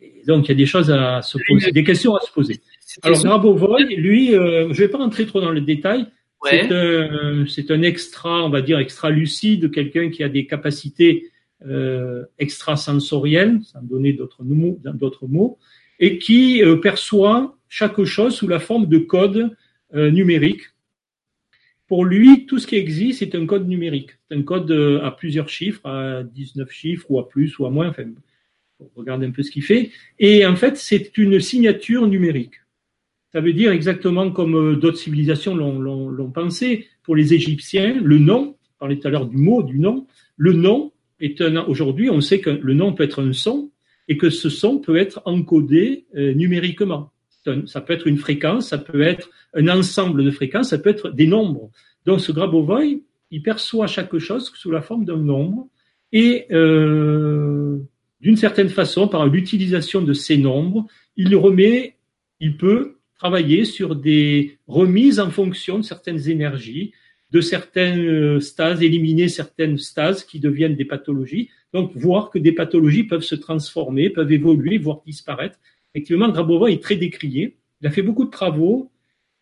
et 0.00 0.22
donc 0.26 0.46
il 0.46 0.48
y 0.48 0.52
a 0.52 0.56
des 0.56 0.66
choses 0.66 0.90
à 0.90 1.22
se 1.22 1.38
poser, 1.48 1.70
des 1.70 1.84
questions 1.84 2.16
à 2.16 2.20
se 2.20 2.32
poser. 2.32 2.60
Alors 3.02 3.22
Grabovoy, 3.22 3.94
lui, 3.96 4.32
je 4.32 4.66
ne 4.66 4.74
vais 4.74 4.88
pas 4.88 4.98
rentrer 4.98 5.24
trop 5.24 5.40
dans 5.40 5.52
le 5.52 5.60
détail. 5.60 6.08
C'est 6.50 7.70
un, 7.70 7.82
extra, 7.82 8.44
on 8.44 8.50
va 8.50 8.62
dire 8.62 8.78
extra 8.78 9.10
lucide, 9.10 9.70
quelqu'un 9.70 10.10
qui 10.10 10.22
a 10.22 10.28
des 10.28 10.46
capacités 10.46 11.30
euh, 11.64 12.24
extrasensorielles, 12.38 13.60
sans 13.62 13.82
donner 13.82 14.12
d'autres 14.12 14.42
mots, 14.42 14.80
d'autres 14.82 15.26
mots, 15.28 15.58
et 16.00 16.18
qui 16.18 16.64
euh, 16.64 16.76
perçoit 16.76 17.56
chaque 17.68 18.02
chose 18.04 18.34
sous 18.34 18.48
la 18.48 18.58
forme 18.58 18.86
de 18.86 18.98
code 18.98 19.56
euh, 19.94 20.10
numérique. 20.10 20.62
Pour 21.86 22.04
lui, 22.04 22.46
tout 22.46 22.58
ce 22.58 22.66
qui 22.66 22.76
existe 22.76 23.22
est 23.22 23.34
un 23.34 23.46
code 23.46 23.68
numérique. 23.68 24.10
C'est 24.28 24.36
un 24.36 24.42
code 24.42 24.70
euh, 24.70 25.04
à 25.04 25.10
plusieurs 25.10 25.48
chiffres, 25.48 25.86
à 25.86 26.22
19 26.22 26.70
chiffres 26.70 27.06
ou 27.10 27.18
à 27.18 27.28
plus 27.28 27.58
ou 27.58 27.66
à 27.66 27.70
moins. 27.70 27.88
Enfin, 27.88 28.04
regarder 28.96 29.26
un 29.26 29.30
peu 29.30 29.42
ce 29.42 29.50
qu'il 29.50 29.62
fait. 29.62 29.90
Et 30.18 30.44
en 30.46 30.56
fait, 30.56 30.76
c'est 30.76 31.16
une 31.18 31.38
signature 31.40 32.06
numérique. 32.06 32.61
Ça 33.32 33.40
veut 33.40 33.52
dire 33.52 33.72
exactement 33.72 34.30
comme 34.30 34.54
euh, 34.54 34.76
d'autres 34.76 34.98
civilisations 34.98 35.54
l'ont 35.54 36.30
pensé. 36.30 36.86
Pour 37.02 37.16
les 37.16 37.34
Égyptiens, 37.34 38.00
le 38.02 38.18
nom, 38.18 38.56
on 38.58 38.78
parlait 38.78 38.98
tout 38.98 39.08
à 39.08 39.10
l'heure 39.10 39.26
du 39.26 39.36
mot, 39.36 39.62
du 39.62 39.78
nom, 39.78 40.06
le 40.36 40.52
nom 40.52 40.92
est 41.20 41.40
un, 41.40 41.64
aujourd'hui, 41.64 42.10
on 42.10 42.20
sait 42.20 42.40
que 42.40 42.50
le 42.50 42.74
nom 42.74 42.92
peut 42.92 43.04
être 43.04 43.22
un 43.22 43.32
son 43.32 43.70
et 44.08 44.16
que 44.18 44.28
ce 44.28 44.50
son 44.50 44.78
peut 44.78 44.96
être 44.96 45.22
encodé 45.24 46.06
euh, 46.16 46.34
numériquement. 46.34 47.12
ça 47.66 47.80
peut 47.80 47.92
être 47.92 48.06
une 48.06 48.18
fréquence, 48.18 48.68
ça 48.68 48.78
peut 48.78 49.02
être 49.02 49.30
un 49.54 49.68
ensemble 49.68 50.24
de 50.24 50.30
fréquences, 50.30 50.70
ça 50.70 50.78
peut 50.78 50.90
être 50.90 51.10
des 51.10 51.26
nombres. 51.26 51.70
Donc 52.04 52.20
ce 52.20 52.32
Grabovoi, 52.32 52.84
il 53.30 53.42
perçoit 53.42 53.86
chaque 53.86 54.16
chose 54.18 54.52
sous 54.54 54.70
la 54.70 54.82
forme 54.82 55.04
d'un 55.04 55.16
nombre 55.16 55.68
et 56.12 56.46
euh, 56.50 57.78
d'une 58.20 58.36
certaine 58.36 58.68
façon, 58.68 59.08
par 59.08 59.26
l'utilisation 59.26 60.02
de 60.02 60.12
ces 60.12 60.36
nombres, 60.36 60.86
il 61.16 61.34
remet, 61.34 61.96
il 62.40 62.56
peut 62.56 62.96
travailler 63.22 63.64
sur 63.64 63.94
des 63.94 64.58
remises 64.66 65.20
en 65.20 65.30
fonction 65.30 65.78
de 65.78 65.84
certaines 65.84 66.28
énergies, 66.28 66.92
de 67.30 67.40
certaines 67.40 68.40
stases, 68.40 68.82
éliminer 68.82 69.28
certaines 69.28 69.78
stases 69.78 70.24
qui 70.24 70.40
deviennent 70.40 70.74
des 70.74 70.84
pathologies. 70.84 71.48
Donc, 71.72 71.92
voir 71.94 72.30
que 72.30 72.40
des 72.40 72.50
pathologies 72.50 73.04
peuvent 73.04 73.22
se 73.22 73.36
transformer, 73.36 74.10
peuvent 74.10 74.32
évoluer, 74.32 74.76
voire 74.76 75.02
disparaître. 75.06 75.56
Effectivement, 75.94 76.30
Grabovoi 76.30 76.72
est 76.72 76.82
très 76.82 76.96
décrié. 76.96 77.58
Il 77.80 77.86
a 77.86 77.92
fait 77.92 78.02
beaucoup 78.02 78.24
de 78.24 78.30
travaux, 78.30 78.90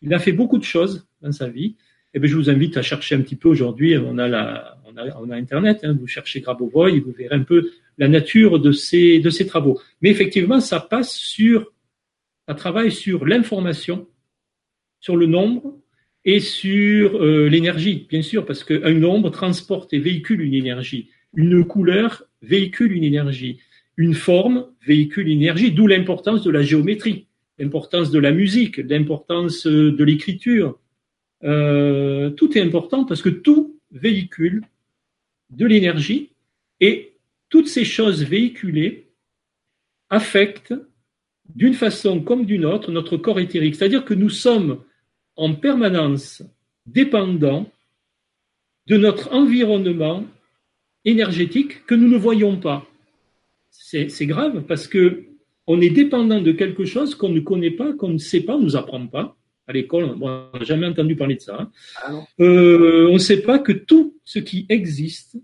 il 0.03 0.13
a 0.13 0.19
fait 0.19 0.31
beaucoup 0.31 0.59
de 0.59 0.63
choses 0.63 1.07
dans 1.23 1.31
sa 1.31 1.47
vie. 1.47 1.75
Eh 2.13 2.19
bien, 2.19 2.29
je 2.29 2.35
vous 2.35 2.51
invite 2.51 2.77
à 2.77 2.83
chercher 2.83 3.15
un 3.15 3.21
petit 3.21 3.35
peu 3.35 3.49
aujourd'hui. 3.49 3.97
On 3.97 4.19
a 4.19 4.77
Internet. 5.31 5.79
Hein, 5.81 5.97
vous 5.99 6.05
cherchez 6.05 6.39
Grabovoi 6.41 6.91
et 6.91 6.99
vous 6.99 7.13
verrez 7.13 7.33
un 7.35 7.43
peu 7.51 7.71
la 7.97 8.07
nature 8.07 8.59
de 8.59 8.69
de 8.69 9.29
ces 9.31 9.45
travaux. 9.47 9.79
Mais 10.01 10.11
effectivement, 10.11 10.59
ça 10.59 10.79
passe 10.79 11.15
sur, 11.15 11.73
ça 12.47 12.55
travaille 12.55 12.91
sur 12.91 13.25
l'information, 13.25 14.07
sur 14.99 15.15
le 15.15 15.25
nombre 15.25 15.77
et 16.25 16.39
sur 16.39 17.21
euh, 17.21 17.47
l'énergie, 17.47 18.07
bien 18.09 18.21
sûr, 18.21 18.45
parce 18.45 18.63
qu'un 18.63 18.93
nombre 18.93 19.29
transporte 19.29 19.93
et 19.93 19.99
véhicule 19.99 20.41
une 20.41 20.53
énergie. 20.53 21.09
Une 21.35 21.63
couleur 21.65 22.23
véhicule 22.41 22.91
une 22.91 23.03
énergie. 23.03 23.59
Une 23.97 24.13
forme 24.13 24.67
véhicule 24.85 25.27
une 25.27 25.41
énergie, 25.41 25.71
d'où 25.71 25.87
l'importance 25.87 26.43
de 26.43 26.51
la 26.51 26.61
géométrie, 26.61 27.27
l'importance 27.57 28.11
de 28.11 28.19
la 28.19 28.31
musique, 28.31 28.77
l'importance 28.77 29.65
de 29.65 30.03
l'écriture. 30.03 30.79
Euh, 31.43 32.29
tout 32.31 32.57
est 32.57 32.61
important 32.61 33.05
parce 33.05 33.21
que 33.21 33.29
tout 33.29 33.79
véhicule 33.91 34.63
de 35.49 35.65
l'énergie 35.65 36.31
et 36.79 37.13
toutes 37.49 37.67
ces 37.67 37.85
choses 37.85 38.23
véhiculées 38.23 39.07
affectent 40.09 40.75
d'une 41.55 41.73
façon 41.73 42.21
comme 42.21 42.45
d'une 42.45 42.65
autre 42.65 42.91
notre 42.91 43.17
corps 43.17 43.39
éthérique. 43.39 43.75
C'est-à-dire 43.75 44.05
que 44.05 44.13
nous 44.13 44.29
sommes 44.29 44.79
en 45.35 45.53
permanence 45.53 46.43
dépendants 46.85 47.69
de 48.87 48.97
notre 48.97 49.33
environnement 49.33 50.25
énergétique 51.05 51.85
que 51.85 51.95
nous 51.95 52.07
ne 52.07 52.17
voyons 52.17 52.57
pas. 52.57 52.85
C'est 53.69 54.25
grave 54.25 54.63
parce 54.67 54.87
que 54.87 55.25
on 55.67 55.79
est 55.79 55.89
dépendant 55.89 56.41
de 56.41 56.51
quelque 56.51 56.85
chose 56.85 57.15
qu'on 57.15 57.29
ne 57.29 57.39
connaît 57.39 57.71
pas, 57.71 57.93
qu'on 57.93 58.09
ne 58.09 58.17
sait 58.17 58.41
pas, 58.41 58.55
on 58.55 58.59
ne 58.59 58.65
nous 58.65 58.75
apprend 58.75 59.05
pas. 59.07 59.37
À 59.67 59.73
l'école, 59.73 60.17
on 60.19 60.27
n'a 60.27 60.63
jamais 60.63 60.87
entendu 60.87 61.15
parler 61.15 61.35
de 61.35 61.41
ça. 61.41 61.55
Hein. 61.61 61.71
Ah 62.03 62.11
euh, 62.39 63.07
on 63.09 63.13
ne 63.13 63.19
sait 63.19 63.41
pas 63.41 63.59
que 63.59 63.71
tout 63.71 64.17
ce 64.25 64.39
qui 64.39 64.65
existe 64.69 65.37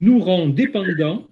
nous 0.00 0.18
rend 0.18 0.48
dépendants 0.48 1.26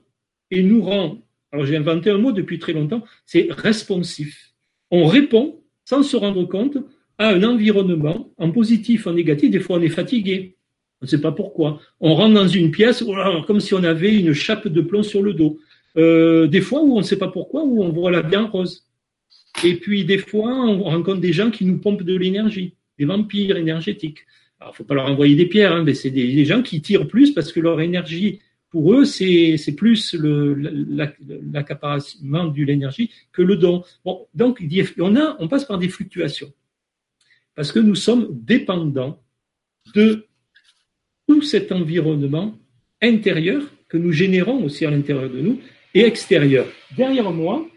et 0.51 0.63
nous 0.63 0.83
rend, 0.83 1.19
alors 1.53 1.67
j'ai 1.67 1.77
inventé 1.77 2.11
un 2.11 2.19
mot 2.19 2.33
depuis 2.33 2.59
très 2.59 2.73
longtemps, 2.73 3.05
c'est 3.27 3.49
responsif. 3.51 4.53
On 4.91 5.07
répond 5.07 5.61
sans 5.85 6.03
se 6.03 6.17
rendre 6.17 6.45
compte 6.45 6.79
à 7.19 7.29
un 7.29 7.43
environnement 7.43 8.33
en 8.39 8.51
positif, 8.51 9.07
en 9.07 9.13
négatif. 9.13 9.51
Des 9.51 9.61
fois, 9.61 9.77
on 9.77 9.83
est 9.83 9.89
fatigué. 9.89 10.57
On 11.01 11.05
ne 11.05 11.09
sait 11.09 11.21
pas 11.21 11.33
pourquoi. 11.33 11.81
On 12.01 12.15
rentre 12.15 12.35
dans 12.35 12.49
une 12.49 12.71
pièce 12.71 13.05
comme 13.47 13.61
si 13.61 13.75
on 13.75 13.85
avait 13.85 14.15
une 14.19 14.33
chape 14.33 14.69
de 14.69 14.81
plomb 14.81 15.03
sur 15.03 15.23
le 15.23 15.35
dos. 15.35 15.59
Euh, 15.97 16.47
des 16.47 16.61
fois 16.61 16.83
où 16.83 16.95
on 16.95 16.99
ne 16.99 17.05
sait 17.05 17.19
pas 17.19 17.29
pourquoi, 17.29 17.65
où 17.65 17.83
on 17.83 17.91
voit 17.91 18.11
la 18.11 18.23
bien 18.23 18.47
rose. 18.47 18.87
Et 19.65 19.75
puis 19.75 20.05
des 20.05 20.19
fois, 20.19 20.53
on 20.53 20.83
rencontre 20.85 21.21
des 21.21 21.33
gens 21.33 21.51
qui 21.51 21.65
nous 21.65 21.79
pompent 21.79 22.03
de 22.03 22.17
l'énergie, 22.17 22.75
des 22.99 23.05
vampires 23.05 23.57
énergétiques. 23.57 24.21
Alors, 24.61 24.77
faut 24.77 24.85
pas 24.85 24.95
leur 24.95 25.07
envoyer 25.07 25.35
des 25.35 25.47
pierres, 25.47 25.73
hein, 25.73 25.83
mais 25.83 25.95
c'est 25.95 26.11
des, 26.11 26.45
gens 26.45 26.63
qui 26.63 26.81
tirent 26.81 27.09
plus 27.09 27.33
parce 27.33 27.53
que 27.53 27.61
leur 27.61 27.81
énergie, 27.81 28.41
pour 28.73 28.95
eux, 28.95 29.05
c'est 29.05 29.77
plus 29.77 30.17
l'accaparement 31.53 32.47
de 32.47 32.65
l'énergie 32.65 33.11
que 33.31 33.43
le 33.43 33.57
don. 33.57 33.85
Bon, 34.05 34.27
donc 34.35 34.61
on 34.99 35.15
a, 35.17 35.37
on 35.39 35.47
passe 35.47 35.67
par 35.67 35.79
des 35.79 35.89
fluctuations 35.89 36.53
parce 37.55 37.71
que 37.71 37.79
nous 37.79 37.95
sommes 37.95 38.29
dépendants 38.31 39.23
de 39.95 40.27
tout 41.29 41.43
cet 41.43 41.71
environnement 41.71 42.59
intérieur 43.03 43.63
que 43.89 43.99
nous 43.99 44.13
générons 44.13 44.65
aussi 44.65 44.87
à 44.87 44.91
l'intérieur 44.91 45.31
de 45.31 45.41
nous 45.41 45.61
et 45.95 46.05
extérieur. 46.05 46.67
Derrière 46.97 47.31
moi, 47.31 47.69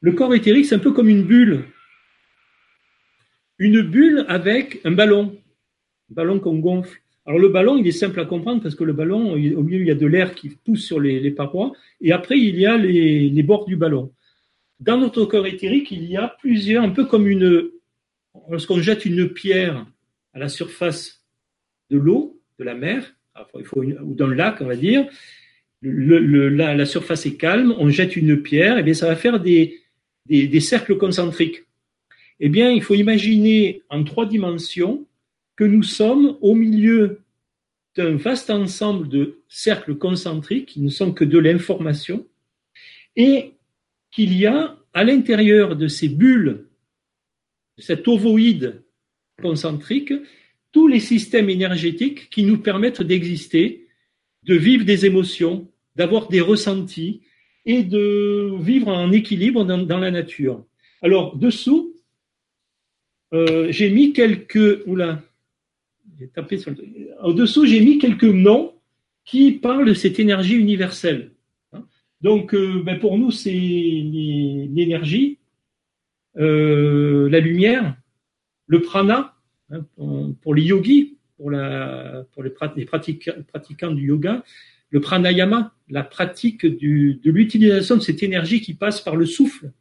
le 0.00 0.12
corps 0.12 0.34
éthérique, 0.34 0.66
c'est 0.66 0.74
un 0.74 0.80
peu 0.80 0.92
comme 0.92 1.08
une 1.08 1.22
bulle. 1.22 1.64
Une 3.58 3.80
bulle 3.80 4.26
avec 4.28 4.80
un 4.84 4.90
ballon, 4.90 5.40
un 6.10 6.14
ballon 6.14 6.38
qu'on 6.38 6.58
gonfle. 6.58 7.00
Alors 7.24 7.38
le 7.38 7.48
ballon, 7.48 7.76
il 7.76 7.86
est 7.86 7.92
simple 7.92 8.18
à 8.20 8.24
comprendre 8.24 8.62
parce 8.62 8.74
que 8.74 8.84
le 8.84 8.92
ballon, 8.92 9.32
au 9.32 9.36
milieu, 9.36 9.80
il 9.80 9.86
y 9.86 9.90
a 9.90 9.94
de 9.94 10.06
l'air 10.06 10.34
qui 10.34 10.50
pousse 10.50 10.84
sur 10.84 10.98
les, 10.98 11.30
parois 11.30 11.72
et 12.00 12.12
après, 12.12 12.38
il 12.38 12.58
y 12.58 12.66
a 12.66 12.76
les, 12.76 13.28
les 13.28 13.42
bords 13.42 13.66
du 13.66 13.76
ballon. 13.76 14.12
Dans 14.80 14.98
notre 14.98 15.24
corps 15.24 15.46
éthérique, 15.46 15.92
il 15.92 16.04
y 16.04 16.16
a 16.16 16.36
plusieurs, 16.40 16.82
un 16.82 16.90
peu 16.90 17.04
comme 17.04 17.28
une, 17.28 17.70
lorsqu'on 18.48 18.80
jette 18.80 19.04
une 19.04 19.28
pierre 19.28 19.86
à 20.34 20.38
la 20.38 20.48
surface 20.48 21.24
de 21.90 21.98
l'eau, 21.98 22.40
de 22.58 22.64
la 22.64 22.74
mer, 22.74 23.14
il 23.58 23.64
faut 23.64 23.82
ou 23.82 24.14
dans 24.14 24.26
le 24.26 24.34
lac, 24.34 24.60
on 24.60 24.66
va 24.66 24.76
dire, 24.76 25.06
le, 25.80 26.48
la, 26.48 26.86
surface 26.86 27.26
est 27.26 27.36
calme, 27.36 27.74
on 27.78 27.88
jette 27.88 28.16
une 28.16 28.40
pierre, 28.40 28.76
et 28.76 28.80
eh 28.80 28.82
bien 28.82 28.94
ça 28.94 29.06
va 29.06 29.16
faire 29.16 29.40
des, 29.40 29.80
des, 30.26 30.60
cercles 30.60 30.96
concentriques. 30.96 31.64
Eh 32.40 32.48
bien, 32.48 32.70
il 32.70 32.82
faut 32.82 32.94
imaginer 32.94 33.82
en 33.88 34.04
trois 34.04 34.26
dimensions 34.26 35.06
que 35.56 35.64
nous 35.64 35.82
sommes 35.82 36.36
au 36.40 36.54
milieu 36.54 37.20
d'un 37.96 38.16
vaste 38.16 38.50
ensemble 38.50 39.08
de 39.08 39.42
cercles 39.48 39.96
concentriques 39.96 40.66
qui 40.66 40.80
ne 40.80 40.88
sont 40.88 41.12
que 41.12 41.24
de 41.24 41.38
l'information 41.38 42.26
et 43.16 43.52
qu'il 44.10 44.36
y 44.36 44.46
a 44.46 44.78
à 44.94 45.04
l'intérieur 45.04 45.76
de 45.76 45.88
ces 45.88 46.08
bulles 46.08 46.66
cet 47.78 48.06
ovoïde 48.08 48.82
concentrique, 49.40 50.12
tous 50.72 50.88
les 50.88 51.00
systèmes 51.00 51.50
énergétiques 51.50 52.30
qui 52.30 52.44
nous 52.44 52.58
permettent 52.58 53.02
d'exister, 53.02 53.86
de 54.44 54.54
vivre 54.54 54.84
des 54.84 55.04
émotions, 55.06 55.68
d'avoir 55.96 56.28
des 56.28 56.40
ressentis 56.40 57.22
et 57.66 57.82
de 57.82 58.52
vivre 58.60 58.88
en 58.88 59.12
équilibre 59.12 59.64
dans, 59.64 59.98
la 59.98 60.10
nature. 60.10 60.64
Alors, 61.02 61.36
dessous, 61.36 61.94
euh, 63.34 63.70
j'ai 63.70 63.90
mis 63.90 64.12
quelques. 64.12 64.82
Oula, 64.86 65.22
le. 66.36 67.32
dessous, 67.32 67.66
j'ai 67.66 67.80
mis 67.80 67.98
quelques 67.98 68.24
noms 68.24 68.74
qui 69.24 69.52
parlent 69.52 69.86
de 69.86 69.94
cette 69.94 70.18
énergie 70.18 70.56
universelle. 70.56 71.32
Donc, 72.20 72.54
euh, 72.54 72.82
ben, 72.84 72.98
pour 72.98 73.18
nous, 73.18 73.30
c'est 73.30 73.50
l'énergie 73.50 75.38
euh, 76.38 77.28
la 77.28 77.40
lumière, 77.40 77.96
le 78.66 78.80
prana, 78.80 79.34
hein, 79.70 79.84
pour, 80.40 80.54
les 80.54 80.62
yogis, 80.62 81.18
pour, 81.36 81.50
les, 81.50 82.84
pratiquants 82.84 83.90
du 83.90 84.06
yoga, 84.06 84.42
le 84.90 85.00
pranayama, 85.00 85.74
la 85.88 86.02
pratique 86.02 86.64
de 86.64 87.30
l'utilisation 87.30 87.96
de 87.96 88.00
cette 88.00 88.22
énergie 88.22 88.60
qui 88.60 88.74
passe 88.74 89.00
par 89.00 89.16
le 89.16 89.26
souffle, 89.26 89.72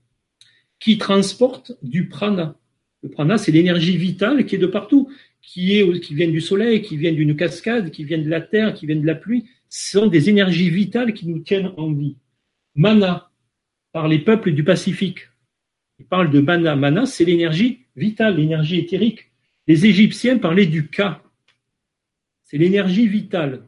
qui 0.80 0.98
transporte 0.98 1.74
du 1.84 2.10
prana. 2.10 2.58
Le 3.04 3.10
prana, 3.10 3.38
c'est 3.38 3.52
l'énergie 3.52 3.98
vitale 3.98 4.46
qui 4.46 4.56
est 4.56 4.60
de 4.60 4.68
partout, 4.68 5.10
qui, 5.42 5.80
est, 5.80 6.14
vient 6.14 6.30
du 6.30 6.42
soleil, 6.42 6.82
qui 6.82 6.98
vient 6.98 7.12
d'une 7.12 7.36
cascade, 7.36 7.92
qui 7.92 8.04
vient 8.04 8.18
de 8.18 8.30
la 8.30 8.42
terre, 8.42 8.74
qui 8.74 8.86
vient 8.86 8.96
de 8.96 9.06
la 9.06 9.16
pluie. 9.16 9.46
Sont 9.70 10.08
des 10.08 10.30
énergies 10.30 10.70
vitales 10.70 11.14
qui 11.14 11.28
nous 11.28 11.40
tiennent 11.40 11.72
en 11.78 11.92
vie. 11.94 12.18
Mana, 12.76 13.32
par 13.92 14.08
les 14.08 14.20
peuples 14.20 14.52
du 14.52 14.64
Pacifique, 14.64 15.30
il 16.00 16.06
parle 16.06 16.30
de 16.30 16.40
mana. 16.40 16.76
Mana, 16.76 17.06
c'est 17.06 17.26
l'énergie 17.26 17.86
vitale, 17.96 18.38
l'énergie 18.38 18.80
éthérique. 18.80 19.32
Les 19.68 19.86
Égyptiens 19.86 20.38
parlaient 20.38 20.66
du 20.66 20.88
Ka. 20.88 21.24
C'est 22.44 22.58
l'énergie 22.58 23.08
vitale. 23.08 23.64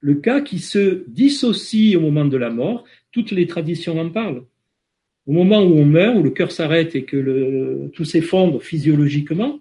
Le 0.00 0.14
Ka 0.14 0.40
qui 0.40 0.58
se 0.58 1.04
dissocie 1.08 1.96
au 1.96 2.00
moment 2.00 2.24
de 2.24 2.36
la 2.36 2.50
mort. 2.50 2.84
Toutes 3.12 3.32
les 3.32 3.46
traditions 3.46 3.98
en 4.00 4.08
parlent. 4.08 4.44
Au 5.26 5.32
moment 5.32 5.62
où 5.62 5.74
on 5.74 5.84
meurt, 5.84 6.16
où 6.16 6.22
le 6.22 6.30
cœur 6.30 6.50
s'arrête 6.50 6.94
et 6.94 7.04
que 7.04 7.90
tout 7.92 8.04
s'effondre 8.04 8.62
physiologiquement, 8.62 9.60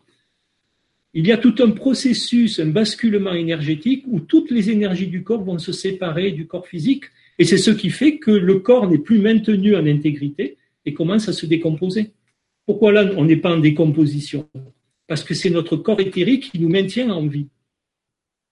il 1.14 1.26
y 1.26 1.32
a 1.32 1.38
tout 1.38 1.56
un 1.60 1.72
processus, 1.72 2.60
un 2.60 2.68
basculement 2.68 3.34
énergétique 3.34 4.06
où 4.08 4.20
toutes 4.20 4.52
les 4.52 4.70
énergies 4.70 5.08
du 5.08 5.24
corps 5.24 5.44
vont 5.44 5.58
se 5.58 5.72
séparer 5.72 6.32
du 6.32 6.46
corps 6.46 6.68
physique. 6.68 7.06
Et 7.40 7.46
c'est 7.46 7.58
ce 7.58 7.72
qui 7.72 7.90
fait 7.90 8.18
que 8.18 8.32
le 8.32 8.60
corps 8.60 8.90
n'est 8.90 9.00
plus 9.00 9.20
maintenu 9.20 9.76
en 9.76 9.86
intégrité, 9.86 10.58
et 10.86 10.94
commence 10.94 11.28
à 11.30 11.34
se 11.34 11.46
décomposer. 11.46 12.12
Pourquoi 12.66 12.92
là, 12.92 13.10
on 13.18 13.26
n'est 13.26 13.38
pas 13.38 13.56
en 13.56 13.60
décomposition? 13.60 14.48
Parce 15.08 15.24
que 15.24 15.34
c'est 15.34 15.50
notre 15.50 15.76
corps 15.78 16.00
éthérique 16.00 16.52
qui 16.52 16.60
nous 16.60 16.70
maintient 16.70 17.10
en 17.10 17.26
vie. 17.28 17.48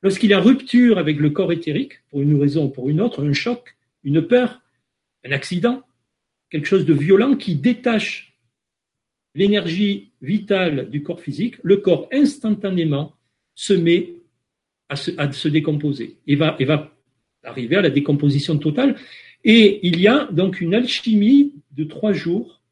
Lorsqu'il 0.02 0.30
y 0.30 0.34
a 0.34 0.40
rupture 0.40 0.98
avec 0.98 1.20
le 1.20 1.30
corps 1.30 1.52
éthérique, 1.52 1.94
pour 2.10 2.22
une 2.22 2.40
raison 2.40 2.66
ou 2.66 2.70
pour 2.70 2.90
une 2.90 3.02
autre, 3.02 3.26
un 3.26 3.34
choc, 3.34 3.76
une 4.04 4.22
peur, 4.22 4.62
un 5.26 5.32
accident, 5.32 5.84
quelque 6.50 6.68
chose 6.68 6.86
de 6.86 6.94
violent 6.94 7.36
qui 7.36 7.56
détache 7.56 8.27
l'énergie 9.38 10.12
vitale 10.22 10.90
du 10.90 11.04
corps 11.04 11.22
physique, 11.22 11.56
le 11.62 11.78
corps 11.78 12.10
instantanément 12.12 13.14
se 13.54 13.74
met 13.74 14.16
à 14.90 14.96
se, 14.96 15.48
décomposer 15.48 16.18
et 16.26 16.36
va, 16.36 16.58
arriver 17.44 17.76
à 17.76 17.82
la 17.82 17.90
décomposition 17.90 18.58
totale. 18.58 18.96
Et 19.44 19.86
il 19.88 20.00
y 20.00 20.08
a 20.08 20.26
donc 20.32 20.60
une 20.60 20.74
alchimie 20.74 21.54
de 21.72 21.84
trois 21.84 22.14
jours 22.14 22.64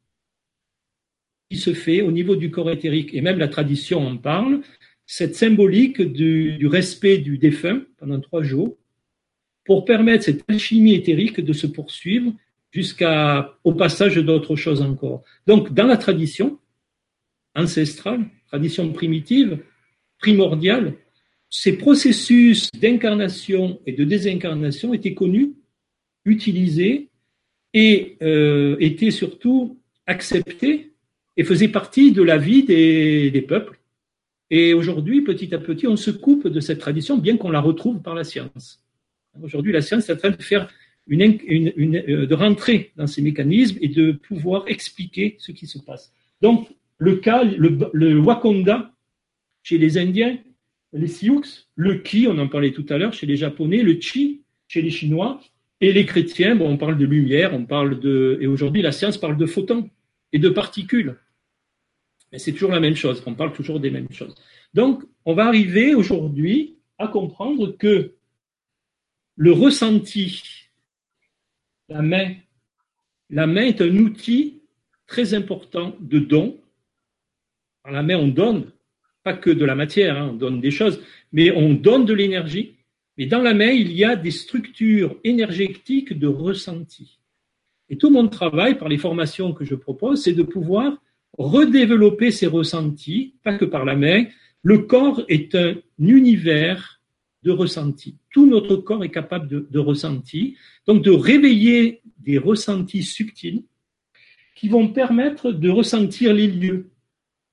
qui 1.50 1.58
se 1.58 1.72
fait 1.72 2.02
au 2.02 2.10
niveau 2.10 2.34
du 2.34 2.50
corps 2.50 2.70
éthérique, 2.70 3.14
et 3.14 3.20
même 3.20 3.38
la 3.38 3.46
tradition 3.46 4.04
en 4.04 4.16
parle, 4.16 4.62
cette 5.06 5.36
symbolique 5.36 6.02
du, 6.02 6.56
du 6.58 6.66
respect 6.66 7.18
du 7.18 7.38
défunt 7.38 7.82
pendant 7.98 8.18
trois 8.18 8.42
jours 8.42 8.76
pour 9.64 9.84
permettre 9.84 10.24
cette 10.24 10.42
alchimie 10.50 10.94
éthérique 10.94 11.40
de 11.40 11.52
se 11.52 11.68
poursuivre 11.68 12.32
jusqu'au 12.70 13.72
passage 13.72 14.16
d'autres 14.16 14.56
choses 14.56 14.82
encore. 14.82 15.22
Donc, 15.46 15.72
dans 15.72 15.86
la 15.86 15.96
tradition 15.96 16.58
ancestrale, 17.54 18.26
tradition 18.48 18.92
primitive, 18.92 19.58
primordiale, 20.18 20.94
ces 21.48 21.78
processus 21.78 22.70
d'incarnation 22.72 23.80
et 23.86 23.92
de 23.92 24.04
désincarnation 24.04 24.92
étaient 24.92 25.14
connus, 25.14 25.54
utilisés 26.24 27.08
et 27.72 28.16
euh, 28.22 28.76
étaient 28.80 29.10
surtout 29.10 29.78
acceptés 30.06 30.92
et 31.36 31.44
faisaient 31.44 31.68
partie 31.68 32.12
de 32.12 32.22
la 32.22 32.36
vie 32.36 32.64
des, 32.64 33.30
des 33.30 33.42
peuples. 33.42 33.78
Et 34.50 34.74
aujourd'hui, 34.74 35.22
petit 35.22 35.54
à 35.54 35.58
petit, 35.58 35.86
on 35.86 35.96
se 35.96 36.10
coupe 36.10 36.48
de 36.48 36.60
cette 36.60 36.78
tradition, 36.78 37.16
bien 37.18 37.36
qu'on 37.36 37.50
la 37.50 37.60
retrouve 37.60 38.00
par 38.00 38.14
la 38.14 38.24
science. 38.24 38.82
Aujourd'hui, 39.42 39.72
la 39.72 39.82
science 39.82 40.08
est 40.08 40.12
en 40.12 40.16
train 40.16 40.30
de 40.30 40.42
faire 40.42 40.68
euh, 41.10 42.26
de 42.26 42.34
rentrer 42.34 42.92
dans 42.96 43.06
ces 43.06 43.22
mécanismes 43.22 43.78
et 43.80 43.88
de 43.88 44.12
pouvoir 44.12 44.64
expliquer 44.66 45.36
ce 45.38 45.52
qui 45.52 45.66
se 45.66 45.78
passe. 45.78 46.12
Donc, 46.40 46.68
le 46.98 47.16
cas, 47.16 47.44
le 47.44 48.18
Wakanda 48.18 48.92
chez 49.62 49.78
les 49.78 49.98
Indiens, 49.98 50.38
les 50.92 51.08
Sioux, 51.08 51.42
le 51.74 51.96
Ki, 51.96 52.26
on 52.28 52.38
en 52.38 52.48
parlait 52.48 52.72
tout 52.72 52.86
à 52.88 52.98
l'heure 52.98 53.12
chez 53.12 53.26
les 53.26 53.36
Japonais, 53.36 53.82
le 53.82 54.00
Chi 54.00 54.42
chez 54.68 54.82
les 54.82 54.90
Chinois, 54.90 55.40
et 55.80 55.92
les 55.92 56.06
chrétiens, 56.06 56.56
bon, 56.56 56.70
on 56.70 56.76
parle 56.76 56.96
de 56.96 57.04
lumière, 57.04 57.54
on 57.54 57.64
parle 57.64 58.00
de, 58.00 58.38
et 58.40 58.46
aujourd'hui 58.46 58.82
la 58.82 58.92
science 58.92 59.18
parle 59.18 59.36
de 59.36 59.46
photons 59.46 59.90
et 60.32 60.38
de 60.38 60.48
particules. 60.48 61.16
Mais 62.32 62.38
c'est 62.38 62.52
toujours 62.52 62.70
la 62.70 62.80
même 62.80 62.96
chose, 62.96 63.22
on 63.26 63.34
parle 63.34 63.52
toujours 63.52 63.78
des 63.78 63.90
mêmes 63.90 64.10
choses. 64.10 64.34
Donc, 64.74 65.02
on 65.24 65.34
va 65.34 65.46
arriver 65.46 65.94
aujourd'hui 65.94 66.76
à 66.98 67.08
comprendre 67.08 67.76
que 67.76 68.14
le 69.36 69.52
ressenti, 69.52 70.65
la 71.88 72.02
main, 72.02 72.34
la 73.30 73.46
main 73.46 73.62
est 73.62 73.80
un 73.80 73.96
outil 73.96 74.62
très 75.06 75.34
important 75.34 75.96
de 76.00 76.18
don. 76.18 76.58
Dans 77.84 77.92
la 77.92 78.02
main, 78.02 78.16
on 78.16 78.28
donne, 78.28 78.70
pas 79.22 79.34
que 79.34 79.50
de 79.50 79.64
la 79.64 79.74
matière, 79.74 80.16
hein, 80.16 80.30
on 80.32 80.34
donne 80.34 80.60
des 80.60 80.70
choses, 80.70 81.00
mais 81.32 81.50
on 81.52 81.74
donne 81.74 82.04
de 82.04 82.14
l'énergie. 82.14 82.74
Mais 83.16 83.26
dans 83.26 83.42
la 83.42 83.54
main, 83.54 83.70
il 83.70 83.92
y 83.92 84.04
a 84.04 84.16
des 84.16 84.30
structures 84.30 85.16
énergétiques 85.24 86.18
de 86.18 86.26
ressenti. 86.26 87.18
Et 87.88 87.96
tout 87.96 88.10
mon 88.10 88.28
travail, 88.28 88.76
par 88.76 88.88
les 88.88 88.98
formations 88.98 89.52
que 89.52 89.64
je 89.64 89.74
propose, 89.74 90.22
c'est 90.22 90.32
de 90.32 90.42
pouvoir 90.42 91.00
redévelopper 91.38 92.30
ces 92.30 92.46
ressentis, 92.46 93.36
pas 93.42 93.56
que 93.56 93.64
par 93.64 93.84
la 93.84 93.94
main. 93.94 94.24
Le 94.62 94.78
corps 94.78 95.22
est 95.28 95.54
un 95.54 95.76
univers 95.98 96.95
de 97.42 97.50
ressenti. 97.50 98.16
Tout 98.32 98.46
notre 98.46 98.76
corps 98.76 99.04
est 99.04 99.10
capable 99.10 99.48
de, 99.48 99.66
de 99.70 99.78
ressenti, 99.78 100.56
donc 100.86 101.02
de 101.02 101.10
réveiller 101.10 102.02
des 102.18 102.38
ressentis 102.38 103.02
subtils 103.02 103.64
qui 104.56 104.68
vont 104.68 104.88
permettre 104.88 105.52
de 105.52 105.68
ressentir 105.68 106.32
les 106.32 106.48
lieux, 106.48 106.90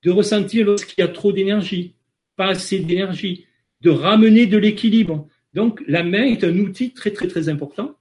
de 0.03 0.11
ressentir 0.11 0.65
lorsqu'il 0.65 1.01
y 1.01 1.05
a 1.05 1.09
trop 1.09 1.31
d'énergie, 1.31 1.95
pas 2.35 2.47
assez 2.47 2.79
d'énergie, 2.79 3.45
de 3.81 3.89
ramener 3.89 4.47
de 4.47 4.57
l'équilibre. 4.57 5.27
Donc 5.53 5.83
la 5.87 6.03
main 6.03 6.23
est 6.23 6.43
un 6.43 6.57
outil 6.57 6.91
très 6.91 7.11
très 7.11 7.27
très 7.27 7.49
important 7.49 7.95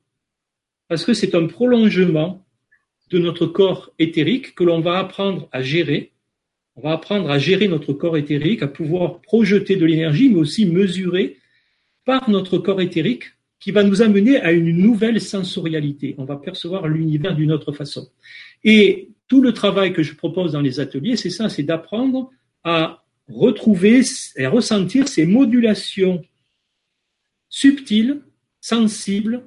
parce 0.89 1.05
que 1.05 1.15
c'est 1.15 1.35
un 1.35 1.47
prolongement 1.47 2.47
de 3.11 3.19
notre 3.19 3.47
corps 3.47 3.93
éthérique 3.99 4.55
que 4.55 4.65
l'on 4.65 4.81
va 4.81 4.99
apprendre 4.99 5.49
à 5.53 5.63
gérer. 5.63 6.13
On 6.77 6.83
va 6.83 6.93
apprendre 6.93 7.31
à 7.31 7.39
gérer 7.39 7.69
notre 7.69 7.93
corps 7.93 8.17
éthérique, 8.17 8.63
à 8.63 8.69
pouvoir 8.69 9.21
projeter 9.21 9.77
de 9.77 9.85
l'énergie, 9.85 10.31
mais 10.31 10.39
aussi 10.39 10.65
mesurer 10.65 11.37
par 12.05 12.29
notre 12.31 12.59
corps 12.59 12.81
éthérique 12.81 13.25
qui 13.61 13.71
va 13.71 13.85
nous 13.85 14.03
amener 14.03 14.41
à 14.41 14.51
une 14.53 14.77
nouvelle 14.77 15.21
sensorialité. 15.21 16.15
On 16.19 16.25
va 16.25 16.37
percevoir 16.37 16.89
l'univers 16.89 17.35
d'une 17.37 17.53
autre 17.53 17.73
façon. 17.73 18.09
Et 18.65 19.11
tout 19.29 19.41
le 19.41 19.53
travail 19.53 19.93
que 19.93 20.03
je 20.03 20.15
propose 20.15 20.53
dans 20.53 20.61
les 20.61 20.81
ateliers, 20.81 21.17
c'est 21.17 21.31
ça, 21.31 21.49
c'est 21.49 21.63
d'apprendre 21.63 22.31
à 22.65 23.05
retrouver 23.29 24.03
et 24.37 24.45
à 24.45 24.51
ressentir 24.51 25.09
ces 25.09 25.27
modulations 25.27 26.23
subtiles, 27.49 28.21
sensibles 28.61 29.45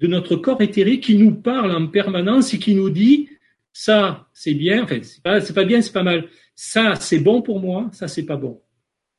de 0.00 0.06
notre 0.08 0.36
corps 0.36 0.60
éthérique 0.60 1.04
qui 1.04 1.16
nous 1.16 1.32
parle 1.32 1.72
en 1.72 1.86
permanence 1.86 2.52
et 2.54 2.58
qui 2.58 2.74
nous 2.74 2.90
dit 2.90 3.28
ça 3.72 4.28
c'est 4.32 4.54
bien, 4.54 4.82
enfin 4.82 5.00
c'est 5.02 5.22
pas, 5.22 5.40
pas 5.40 5.64
bien, 5.64 5.80
c'est 5.80 5.92
pas 5.92 6.02
mal, 6.02 6.28
ça 6.54 6.96
c'est 6.96 7.20
bon 7.20 7.42
pour 7.42 7.60
moi, 7.60 7.88
ça 7.92 8.08
c'est 8.08 8.26
pas 8.26 8.36
bon. 8.36 8.60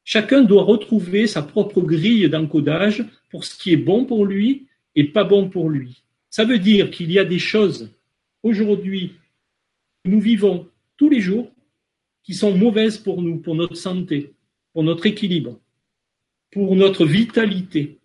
Chacun 0.05 0.43
doit 0.43 0.63
retrouver 0.63 1.27
sa 1.27 1.41
propre 1.41 1.81
grille 1.81 2.29
d'encodage 2.29 3.05
pour 3.29 3.45
ce 3.45 3.57
qui 3.57 3.71
est 3.71 3.77
bon 3.77 4.05
pour 4.05 4.25
lui 4.25 4.67
et 4.95 5.05
pas 5.05 5.23
bon 5.23 5.49
pour 5.49 5.69
lui. 5.69 6.03
Ça 6.29 6.45
veut 6.45 6.59
dire 6.59 6.91
qu'il 6.91 7.11
y 7.11 7.19
a 7.19 7.25
des 7.25 7.39
choses 7.39 7.91
aujourd'hui 8.41 9.13
que 10.03 10.09
nous 10.09 10.19
vivons 10.19 10.67
tous 10.97 11.09
les 11.09 11.21
jours 11.21 11.49
qui 12.23 12.33
sont 12.33 12.55
mauvaises 12.55 12.97
pour 12.97 13.21
nous, 13.21 13.37
pour 13.37 13.55
notre 13.55 13.75
santé, 13.75 14.33
pour 14.73 14.83
notre 14.83 15.05
équilibre, 15.05 15.59
pour 16.51 16.75
notre 16.75 17.05
vitalité. 17.05 17.99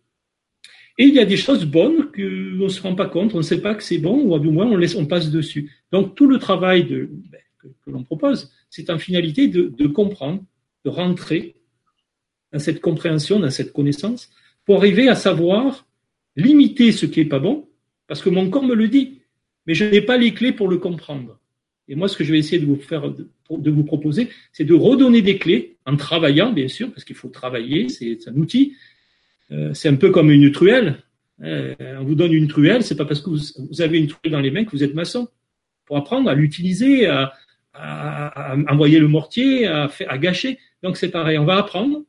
Et 0.98 1.04
il 1.04 1.14
y 1.14 1.20
a 1.20 1.24
des 1.24 1.36
choses 1.36 1.64
bonnes 1.64 2.10
qu'on 2.12 2.64
ne 2.64 2.68
se 2.68 2.82
rend 2.82 2.94
pas 2.94 3.06
compte, 3.06 3.34
on 3.34 3.38
ne 3.38 3.42
sait 3.42 3.60
pas 3.60 3.74
que 3.74 3.82
c'est 3.82 3.98
bon, 3.98 4.20
ou 4.22 4.38
du 4.38 4.50
moins 4.50 4.66
on, 4.66 5.06
passe 5.06 5.30
dessus. 5.30 5.72
Donc 5.92 6.14
tout 6.16 6.26
le 6.26 6.38
travail 6.38 6.84
ben, 6.84 7.40
que, 7.58 7.90
l'on 7.90 8.02
propose, 8.02 8.52
c'est 8.70 8.90
en 8.90 8.98
finalité 8.98 9.48
de 9.48 9.86
comprendre, 9.86 10.44
de 10.84 10.90
rentrer 10.90 11.57
dans 12.52 12.58
cette 12.58 12.80
compréhension, 12.80 13.40
dans 13.40 13.50
cette 13.50 13.72
connaissance, 13.72 14.30
pour 14.64 14.78
arriver 14.78 15.08
à 15.08 15.14
savoir 15.14 15.86
limiter 16.36 16.92
ce 16.92 17.06
qui 17.06 17.20
est 17.20 17.24
pas 17.24 17.38
bon, 17.38 17.68
parce 18.06 18.22
que 18.22 18.30
mon 18.30 18.48
corps 18.48 18.64
me 18.64 18.74
le 18.74 18.88
dit, 18.88 19.20
mais 19.66 19.74
je 19.74 19.84
n'ai 19.84 20.00
pas 20.00 20.16
les 20.16 20.32
clés 20.32 20.52
pour 20.52 20.68
le 20.68 20.78
comprendre. 20.78 21.38
Et 21.88 21.94
moi, 21.94 22.08
ce 22.08 22.16
que 22.16 22.24
je 22.24 22.32
vais 22.32 22.38
essayer 22.38 22.60
de 22.60 22.66
vous 22.66 22.76
faire, 22.76 23.10
de 23.10 23.70
vous 23.70 23.84
proposer, 23.84 24.28
c'est 24.52 24.64
de 24.64 24.74
redonner 24.74 25.22
des 25.22 25.38
clés 25.38 25.76
en 25.86 25.96
travaillant, 25.96 26.52
bien 26.52 26.68
sûr, 26.68 26.90
parce 26.90 27.04
qu'il 27.04 27.16
faut 27.16 27.28
travailler, 27.28 27.88
c'est 27.88 28.18
un 28.28 28.34
outil. 28.34 28.76
Euh, 29.50 29.72
c'est 29.72 29.88
un 29.88 29.96
peu 29.96 30.10
comme 30.10 30.30
une 30.30 30.52
truelle. 30.52 31.02
Euh, 31.42 31.74
on 31.98 32.04
vous 32.04 32.14
donne 32.14 32.32
une 32.32 32.48
truelle, 32.48 32.82
c'est 32.82 32.96
pas 32.96 33.06
parce 33.06 33.20
que 33.20 33.30
vous, 33.30 33.80
avez 33.80 33.98
une 33.98 34.08
truelle 34.08 34.32
dans 34.32 34.40
les 34.40 34.50
mains 34.50 34.64
que 34.64 34.70
vous 34.70 34.84
êtes 34.84 34.94
maçon. 34.94 35.28
Pour 35.86 35.96
apprendre 35.96 36.28
à 36.28 36.34
l'utiliser, 36.34 37.06
à, 37.06 37.32
envoyer 38.68 38.98
le 38.98 39.08
mortier, 39.08 39.66
à, 39.66 39.90
à 40.08 40.18
gâcher. 40.18 40.58
Donc 40.82 40.98
c'est 40.98 41.08
pareil, 41.08 41.38
on 41.38 41.44
va 41.44 41.56
apprendre 41.56 42.02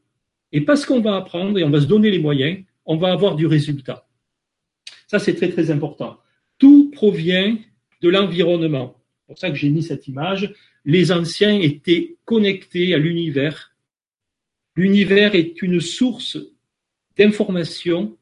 et 0.51 0.61
parce 0.61 0.85
qu'on 0.85 1.01
va 1.01 1.15
apprendre 1.15 1.57
et 1.59 1.63
on 1.63 1.69
va 1.69 1.81
se 1.81 1.85
donner 1.85 2.11
les 2.11 2.19
moyens, 2.19 2.63
on 2.85 2.97
va 2.97 3.11
avoir 3.11 3.35
du 3.35 3.45
résultat. 3.45 4.07
Ça, 5.07 5.19
c'est 5.19 5.35
très, 5.35 5.49
très 5.49 5.71
important. 5.71 6.19
Tout 6.57 6.91
provient 6.91 7.57
de 8.01 8.09
l'environnement. 8.09 8.95
C'est 9.21 9.27
pour 9.27 9.37
ça 9.37 9.49
que 9.49 9.55
j'ai 9.55 9.69
mis 9.69 9.83
cette 9.83 10.07
image. 10.07 10.53
Les 10.85 11.11
anciens 11.11 11.59
étaient 11.59 12.17
connectés 12.25 12.93
à 12.93 12.97
l'univers. 12.97 13.75
L'univers 14.75 15.35
est 15.35 15.61
une 15.61 15.79
source 15.81 16.37
d'information 17.17 18.17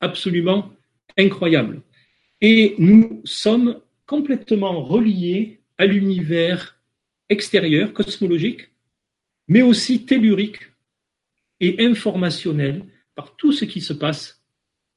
absolument 0.00 0.70
incroyable. 1.16 1.80
Et 2.40 2.74
nous 2.78 3.22
sommes 3.24 3.80
complètement 4.06 4.82
reliés 4.82 5.60
à 5.78 5.86
l'univers 5.86 6.78
extérieur, 7.28 7.92
cosmologique, 7.92 8.68
mais 9.48 9.62
aussi 9.62 10.04
tellurique, 10.04 10.71
et 11.62 11.76
informationnel 11.78 12.84
par 13.14 13.36
tout 13.36 13.52
ce 13.52 13.64
qui 13.64 13.80
se 13.80 13.92
passe, 13.92 14.42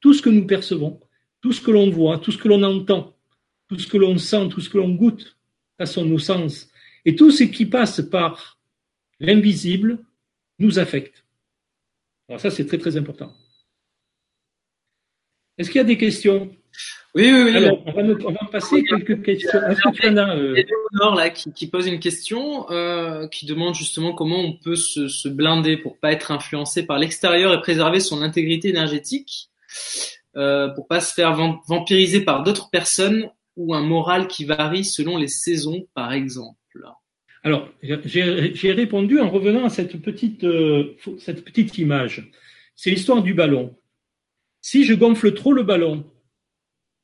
tout 0.02 0.14
ce 0.14 0.22
que 0.22 0.30
nous 0.30 0.46
percevons, 0.46 1.00
tout 1.40 1.54
ce 1.54 1.62
que 1.62 1.72
l'on 1.72 1.92
voit, 1.92 2.18
tout 2.18 2.32
ce 2.32 2.38
que 2.38 2.48
l'on 2.48 2.64
entend, 2.64 3.16
tout 3.68 3.78
ce 3.78 3.88
que 3.88 3.98
l'on 3.98 4.18
sent, 4.18 4.50
tout 4.50 4.62
ce 4.62 4.70
que 4.70 4.80
l'on 4.80 4.94
goûte, 4.96 5.38
à 5.78 5.86
nos 6.04 6.20
sens. 6.20 6.70
Et 7.06 7.16
tout 7.16 7.32
ce 7.32 7.44
qui 7.44 7.68
passe 7.68 8.02
par 8.02 8.60
l'invisible 9.20 10.04
nous 10.58 10.80
affecte. 10.80 11.24
Alors 12.28 12.42
ça, 12.42 12.50
c'est 12.50 12.66
très 12.66 12.80
très 12.80 12.98
important. 12.98 13.32
Est-ce 15.58 15.70
qu'il 15.70 15.78
y 15.78 15.82
a 15.82 15.86
des 15.86 15.98
questions? 15.98 16.56
Oui, 17.16 17.32
oui, 17.32 17.44
oui. 17.46 17.56
Alors, 17.56 17.82
on 17.86 17.92
va, 17.92 18.02
on 18.02 18.32
va 18.32 18.50
passer 18.52 18.84
quelques 18.84 19.24
questions. 19.24 19.62
Est-ce 19.70 19.82
que 19.82 19.92
tu 19.92 20.10
en 20.10 20.18
as 20.18 20.36
euh... 20.36 20.64
là, 21.16 21.30
qui, 21.30 21.52
qui, 21.54 21.68
pose 21.68 21.88
une 21.88 22.00
question, 22.00 22.70
euh, 22.72 23.28
qui 23.30 23.46
demande 23.46 23.74
justement 23.74 24.14
comment 24.14 24.40
on 24.40 24.54
peut 24.54 24.76
se, 24.76 25.08
se 25.08 25.30
blinder 25.30 25.78
pour 25.78 25.98
pas 25.98 26.12
être 26.12 26.32
influencé 26.32 26.86
par 26.86 27.00
l'extérieur 27.00 27.54
et 27.54 27.62
préserver 27.62 28.02
son 28.02 28.22
intégrité 28.22 28.68
énergétique, 28.68 29.50
euh, 30.36 30.68
pour 30.70 30.88
pas 30.88 31.00
se 31.00 31.14
faire 31.14 31.34
vampiriser 31.68 32.20
par 32.26 32.44
d'autres 32.44 32.70
personnes 32.70 33.30
ou 33.56 33.74
un 33.74 33.82
moral 33.82 34.28
qui 34.28 34.44
varie 34.44 34.84
selon 34.84 35.18
les 35.18 35.30
saisons, 35.30 35.88
par 35.94 36.12
exemple. 36.12 36.58
Alors, 37.46 37.70
j'ai 37.84 38.72
répondu 38.72 39.20
en 39.20 39.30
revenant 39.30 39.66
à 39.66 39.70
cette 39.70 40.02
petite, 40.02 40.44
euh, 40.44 40.98
cette 41.20 41.46
petite 41.46 41.78
image. 41.78 42.32
C'est 42.76 42.90
l'histoire 42.90 43.22
du 43.22 43.34
ballon. 43.34 43.74
Si 44.62 44.84
je 44.84 44.96
gonfle 44.96 45.34
trop 45.34 45.54
le 45.54 45.62
ballon, 45.62 46.04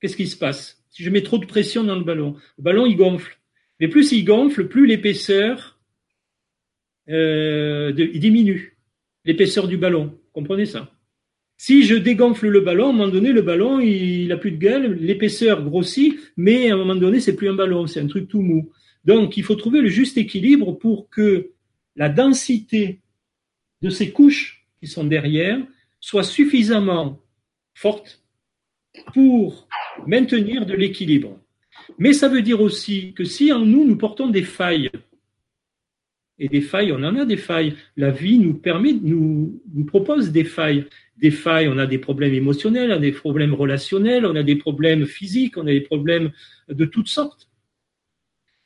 qu'est-ce 0.01 0.17
qui 0.17 0.27
se 0.27 0.37
passe 0.37 0.83
Si 0.89 1.03
je 1.03 1.09
mets 1.09 1.23
trop 1.23 1.37
de 1.37 1.45
pression 1.45 1.83
dans 1.83 1.95
le 1.95 2.03
ballon, 2.03 2.35
le 2.57 2.63
ballon 2.63 2.85
il 2.85 2.97
gonfle. 2.97 3.37
Mais 3.79 3.87
plus 3.87 4.11
il 4.11 4.25
gonfle, 4.25 4.67
plus 4.67 4.85
l'épaisseur 4.85 5.79
euh, 7.09 7.91
diminue. 7.91 8.77
l'épaisseur 9.25 9.67
du 9.67 9.77
ballon. 9.77 10.17
Comprenez 10.33 10.65
ça? 10.65 10.91
Si 11.57 11.83
je 11.83 11.95
dégonfle 11.95 12.47
le 12.47 12.61
ballon, 12.61 12.87
à 12.87 12.89
un 12.89 12.93
moment 12.93 13.07
donné, 13.07 13.31
le 13.31 13.43
ballon, 13.43 13.79
il 13.79 14.27
n'a 14.29 14.37
plus 14.37 14.51
de 14.51 14.57
gueule, 14.57 14.93
l'épaisseur 14.93 15.63
grossit, 15.63 16.17
mais 16.35 16.71
à 16.71 16.73
un 16.73 16.77
moment 16.77 16.95
donné, 16.95 17.19
c'est 17.19 17.35
plus 17.35 17.49
un 17.49 17.53
ballon, 17.53 17.85
c'est 17.85 17.99
un 17.99 18.07
truc 18.07 18.27
tout 18.27 18.41
mou. 18.41 18.71
Donc, 19.05 19.37
il 19.37 19.43
faut 19.43 19.55
trouver 19.55 19.81
le 19.81 19.89
juste 19.89 20.17
équilibre 20.17 20.71
pour 20.71 21.09
que 21.09 21.51
la 21.95 22.09
densité 22.09 23.01
de 23.81 23.89
ces 23.89 24.11
couches 24.11 24.65
qui 24.79 24.87
sont 24.87 25.03
derrière 25.03 25.59
soit 25.99 26.23
suffisamment 26.23 27.19
forte 27.75 28.23
pour 29.13 29.67
maintenir 30.07 30.65
de 30.65 30.73
l'équilibre. 30.73 31.39
Mais 31.97 32.13
ça 32.13 32.27
veut 32.27 32.41
dire 32.41 32.61
aussi 32.61 33.13
que 33.13 33.23
si 33.23 33.51
en 33.51 33.65
nous, 33.65 33.85
nous 33.85 33.97
portons 33.97 34.27
des 34.27 34.43
failles, 34.43 34.89
et 36.41 36.49
des 36.49 36.61
failles, 36.61 36.91
on 36.91 37.03
en 37.03 37.15
a 37.17 37.25
des 37.25 37.37
failles, 37.37 37.75
la 37.97 38.09
vie 38.09 38.39
nous 38.39 38.55
permet, 38.55 38.93
nous, 38.93 39.61
nous 39.75 39.85
propose 39.85 40.31
des 40.31 40.43
failles. 40.43 40.85
Des 41.17 41.29
failles, 41.29 41.67
on 41.67 41.77
a 41.77 41.85
des 41.85 41.99
problèmes 41.99 42.33
émotionnels, 42.33 42.91
on 42.91 42.95
a 42.95 42.99
des 42.99 43.11
problèmes 43.11 43.53
relationnels, 43.53 44.25
on 44.25 44.35
a 44.35 44.41
des 44.41 44.55
problèmes 44.55 45.05
physiques, 45.05 45.55
on 45.57 45.67
a 45.67 45.71
des 45.71 45.81
problèmes 45.81 46.31
de 46.67 46.85
toutes 46.85 47.09
sortes. 47.09 47.47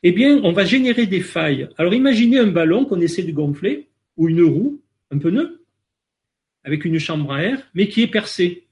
Eh 0.04 0.14
bien, 0.14 0.40
on 0.44 0.54
va 0.54 0.64
générer 0.64 1.06
des 1.06 1.20
failles. 1.20 1.68
Alors 1.78 1.94
imaginez 1.94 2.40
un 2.40 2.48
ballon 2.48 2.86
qu'on 2.86 3.02
essaie 3.02 3.24
de 3.24 3.34
gonfler, 3.34 3.90
ou 4.16 4.30
une 4.30 4.44
roue, 4.44 4.82
un 5.12 5.18
pneu, 5.18 5.66
avec 6.64 6.86
une 6.86 6.98
chambre 6.98 7.34
à 7.34 7.44
air, 7.44 7.62
mais 7.74 7.90
qui 7.90 8.04
est 8.04 8.08
percée. 8.08 8.65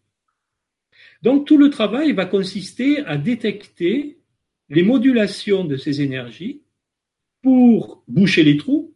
Donc 1.24 1.48
tout 1.48 1.58
le 1.58 1.70
travail 1.70 2.12
va 2.12 2.26
consister 2.26 3.00
à 3.06 3.18
détecter 3.18 4.20
les 4.68 4.84
modulations 4.84 5.64
de 5.64 5.78
ces 5.78 6.02
énergies 6.02 6.62
pour 7.42 8.04
boucher 8.10 8.44
les 8.44 8.58
trous. 8.58 8.94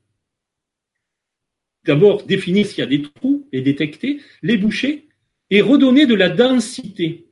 D'abord, 1.86 2.26
définir 2.26 2.66
s'il 2.66 2.80
y 2.80 2.82
a 2.82 2.86
des 2.86 3.02
trous, 3.02 3.48
les 3.54 3.62
détecter, 3.62 4.20
les 4.42 4.58
boucher 4.58 5.08
et 5.50 5.62
redonner 5.62 6.06
de 6.06 6.16
la 6.16 6.28
densité. 6.28 7.28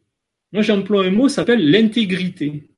Moi, 0.54 0.62
j'emploie 0.62 1.06
un 1.06 1.12
mot 1.12 1.28
qui 1.28 1.34
s'appelle 1.34 1.70
l'intégrité. 1.70 2.70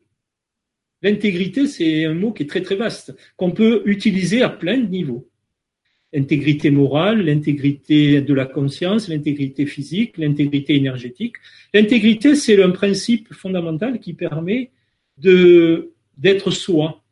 L'intégrité, 1.04 1.68
c'est 1.68 2.06
un 2.06 2.16
mot 2.16 2.34
qui 2.34 2.44
est 2.44 2.48
très 2.48 2.64
très 2.64 2.76
vaste, 2.76 3.16
qu'on 3.36 3.52
peut 3.52 3.84
utiliser 3.86 4.42
à 4.42 4.50
plein 4.50 4.80
de 4.80 4.88
niveaux. 4.88 5.30
L'intégrité 6.14 6.72
morale, 6.72 7.22
l'intégrité 7.22 8.22
de 8.22 8.34
la 8.34 8.46
conscience, 8.46 9.10
l'intégrité 9.10 9.66
physique, 9.66 10.18
l'intégrité 10.18 10.76
énergétique. 10.76 11.36
L'intégrité, 11.74 12.36
c'est 12.36 12.64
un 12.64 12.72
principe 12.72 13.34
fondamental 13.34 14.00
qui 14.00 14.14
permet 14.14 14.72
d'être 15.18 16.52
soi. 16.52 17.04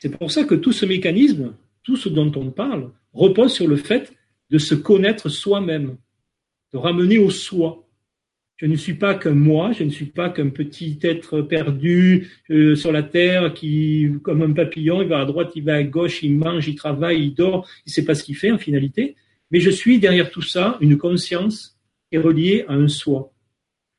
C'est 0.00 0.16
pour 0.16 0.30
ça 0.30 0.44
que 0.44 0.54
tout 0.54 0.72
ce 0.72 0.84
mécanisme, 0.84 1.54
tout 1.82 1.96
ce 1.96 2.10
dont 2.10 2.30
on 2.36 2.50
parle, 2.50 2.92
repose 3.14 3.54
sur 3.54 3.66
le 3.66 3.76
fait 3.76 4.12
de 4.50 4.58
se 4.58 4.74
connaître 4.74 5.30
soi-même, 5.30 5.96
de 6.72 6.78
ramener 6.78 7.18
au 7.18 7.30
soi. 7.30 7.87
Je 8.58 8.66
ne 8.66 8.74
suis 8.74 8.94
pas 8.94 9.14
qu'un 9.14 9.34
moi, 9.34 9.70
je 9.70 9.84
ne 9.84 9.90
suis 9.90 10.06
pas 10.06 10.30
qu'un 10.30 10.48
petit 10.48 10.98
être 11.02 11.42
perdu 11.42 12.28
euh, 12.50 12.74
sur 12.74 12.90
la 12.90 13.04
terre 13.04 13.54
qui, 13.54 14.10
comme 14.24 14.42
un 14.42 14.52
papillon, 14.52 15.00
il 15.00 15.06
va 15.06 15.20
à 15.20 15.24
droite, 15.24 15.52
il 15.54 15.62
va 15.62 15.76
à 15.76 15.84
gauche, 15.84 16.24
il 16.24 16.34
mange, 16.34 16.66
il 16.66 16.74
travaille, 16.74 17.22
il 17.22 17.34
dort, 17.34 17.68
il 17.86 17.90
ne 17.90 17.92
sait 17.92 18.04
pas 18.04 18.16
ce 18.16 18.24
qu'il 18.24 18.34
fait 18.34 18.50
en 18.50 18.58
finalité. 18.58 19.14
Mais 19.52 19.60
je 19.60 19.70
suis 19.70 20.00
derrière 20.00 20.30
tout 20.30 20.42
ça 20.42 20.76
une 20.80 20.98
conscience 20.98 21.78
qui 22.10 22.16
est 22.16 22.20
reliée 22.20 22.64
à 22.66 22.74
un 22.74 22.88
soi. 22.88 23.32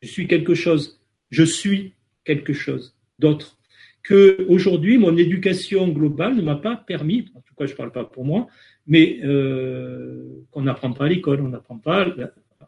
Je 0.02 0.10
suis 0.10 0.28
quelque 0.28 0.56
chose. 0.56 1.02
Je 1.30 1.44
suis 1.44 1.94
quelque 2.26 2.52
chose 2.52 2.98
d'autre. 3.18 3.58
Que 4.04 4.46
aujourd'hui, 4.50 4.98
mon 4.98 5.16
éducation 5.16 5.88
globale 5.88 6.36
ne 6.36 6.42
m'a 6.42 6.56
pas 6.56 6.76
permis, 6.76 7.32
en 7.34 7.42
tout 7.42 7.56
cas, 7.56 7.66
je 7.66 7.72
ne 7.72 7.78
parle 7.78 7.94
pas 7.94 8.04
pour 8.04 8.26
moi, 8.26 8.48
mais 8.88 9.20
euh, 9.24 10.46
qu'on 10.52 10.64
n'apprend 10.64 10.92
pas 10.92 11.06
à 11.06 11.10
l'école. 11.10 11.40
On 11.42 11.50
n'apprend 11.50 11.78
pas 11.78 12.08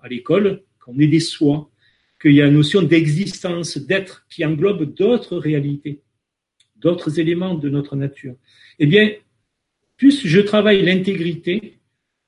à 0.02 0.08
l'école 0.08 0.62
qu'on 0.80 0.98
est 1.00 1.08
des 1.08 1.20
soi, 1.20 1.71
qu'il 2.22 2.34
y 2.34 2.42
a 2.42 2.48
une 2.48 2.54
notion 2.54 2.82
d'existence, 2.84 3.78
d'être, 3.78 4.26
qui 4.30 4.46
englobe 4.46 4.94
d'autres 4.94 5.38
réalités, 5.38 6.02
d'autres 6.76 7.20
éléments 7.20 7.56
de 7.56 7.70
notre 7.70 7.96
nature. 7.96 8.36
Eh 8.80 8.86
bien, 8.86 9.12
plus 9.98 10.28
je 10.28 10.40
travaille 10.40 10.84
l'intégrité, 10.84 11.80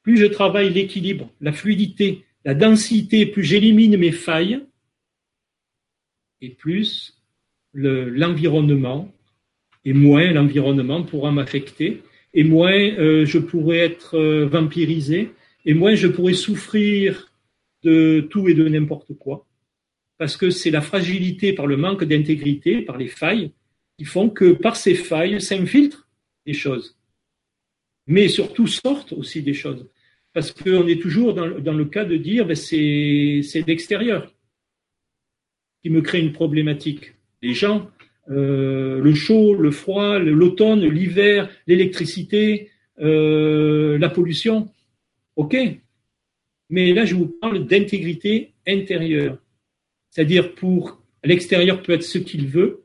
plus 0.01 0.17
je 0.17 0.25
travaille 0.25 0.71
l'équilibre, 0.73 1.29
la 1.41 1.53
fluidité, 1.53 2.25
la 2.43 2.53
densité, 2.53 3.25
plus 3.25 3.43
j'élimine 3.43 3.97
mes 3.97 4.11
failles, 4.11 4.61
et 6.41 6.49
plus 6.49 7.21
l'environnement, 7.73 9.11
et 9.85 9.93
moins 9.93 10.31
l'environnement 10.31 11.03
pourra 11.03 11.31
m'affecter, 11.31 12.03
et 12.33 12.43
moins 12.43 12.73
euh, 12.73 13.25
je 13.25 13.37
pourrais 13.37 13.77
être 13.77 14.15
euh, 14.15 14.45
vampirisé, 14.45 15.31
et 15.65 15.73
moins 15.73 15.95
je 15.95 16.07
pourrais 16.07 16.33
souffrir 16.33 17.31
de 17.83 18.27
tout 18.29 18.47
et 18.49 18.53
de 18.53 18.67
n'importe 18.67 19.13
quoi, 19.13 19.45
parce 20.23 20.37
que 20.37 20.51
c'est 20.51 20.71
la 20.71 20.79
fragilité 20.79 21.51
par 21.51 21.67
le 21.67 21.75
manque 21.75 22.05
d'intégrité, 22.05 22.81
par 22.81 22.97
les 22.97 23.09
failles, 23.09 23.51
qui 23.97 24.05
font 24.05 24.29
que 24.29 24.53
par 24.53 24.77
ces 24.77 24.95
failles 24.95 25.41
s'infiltrent 25.41 26.07
des 26.45 26.53
choses, 26.53 26.97
mais 28.07 28.29
surtout 28.29 28.65
sortent 28.65 29.11
aussi 29.11 29.41
des 29.41 29.53
choses, 29.53 29.85
parce 30.31 30.53
qu'on 30.53 30.87
est 30.87 31.01
toujours 31.01 31.33
dans, 31.33 31.73
le 31.73 31.85
cas 31.87 32.05
de 32.05 32.15
dire 32.15 32.45
ben 32.45 32.55
c'est 32.55 33.65
l'extérieur 33.67 34.33
qui 35.81 35.89
me 35.89 35.99
crée 35.99 36.21
une 36.21 36.31
problématique 36.31 37.15
les 37.41 37.53
gens, 37.53 37.91
euh, 38.29 39.01
le 39.01 39.13
chaud, 39.13 39.55
le 39.55 39.71
froid, 39.71 40.19
l'automne, 40.19 40.85
l'hiver, 40.85 41.49
l'électricité, 41.67 42.69
euh, 43.01 43.97
la 43.97 44.07
pollution. 44.07 44.71
OK. 45.35 45.57
Mais 46.69 46.93
là, 46.93 47.03
je 47.03 47.15
vous 47.15 47.27
parle 47.27 47.67
d'intégrité 47.67 48.53
intérieure. 48.65 49.42
C'est-à-dire 50.13 50.53
pour 50.53 51.01
l'extérieur 51.23 51.81
peut 51.81 51.93
être 51.93 52.03
ce 52.03 52.19
qu'il 52.19 52.45
veut. 52.45 52.83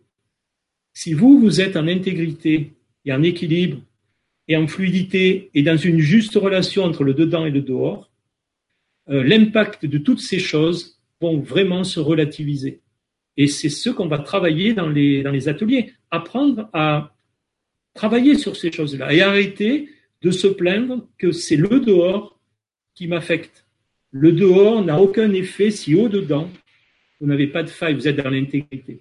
Si 0.95 1.13
vous, 1.13 1.39
vous 1.39 1.61
êtes 1.61 1.77
en 1.77 1.87
intégrité 1.87 2.73
et 3.05 3.13
en 3.13 3.23
équilibre 3.23 3.83
et 4.49 4.57
en 4.57 4.67
fluidité 4.67 5.51
et 5.53 5.63
dans 5.63 5.77
une 5.77 5.99
juste 5.99 6.37
relation 6.37 6.85
entre 6.85 7.05
le 7.05 7.13
dedans 7.13 7.45
et 7.45 7.51
le 7.51 7.61
dehors, 7.61 8.11
euh, 9.11 9.23
l'impact 9.23 9.85
de 9.85 9.99
toutes 9.99 10.21
ces 10.21 10.39
choses 10.39 11.03
vont 11.21 11.39
vraiment 11.39 11.85
se 11.85 12.01
relativiser. 12.01 12.81
Et 13.37 13.47
c'est 13.47 13.69
ce 13.69 13.91
qu'on 13.91 14.09
va 14.09 14.21
travailler 14.21 14.73
dans 14.73 14.89
les, 14.89 15.49
ateliers. 15.49 15.93
Apprendre 16.11 16.71
à 16.73 17.15
travailler 17.93 18.37
sur 18.37 18.57
ces 18.57 18.73
choses-là 18.73 19.13
et 19.13 19.21
arrêter 19.21 19.91
de 20.23 20.31
se 20.31 20.47
plaindre 20.47 21.07
que 21.19 21.31
c'est 21.33 21.57
le 21.57 21.81
dehors 21.81 22.41
qui 22.95 23.07
m'affecte. 23.07 23.67
Le 24.13 24.33
dehors 24.33 24.83
n'a 24.83 24.99
aucun 24.99 25.31
effet 25.35 25.71
si 25.71 25.95
au-dedans, 25.95 26.49
vous 27.21 27.27
n'avez 27.27 27.49
pas 27.49 27.63
de 27.63 27.69
faille, 27.69 27.95
vous 27.95 28.09
êtes 28.09 28.17
dans 28.17 28.31
l'intégrité. 28.31 29.01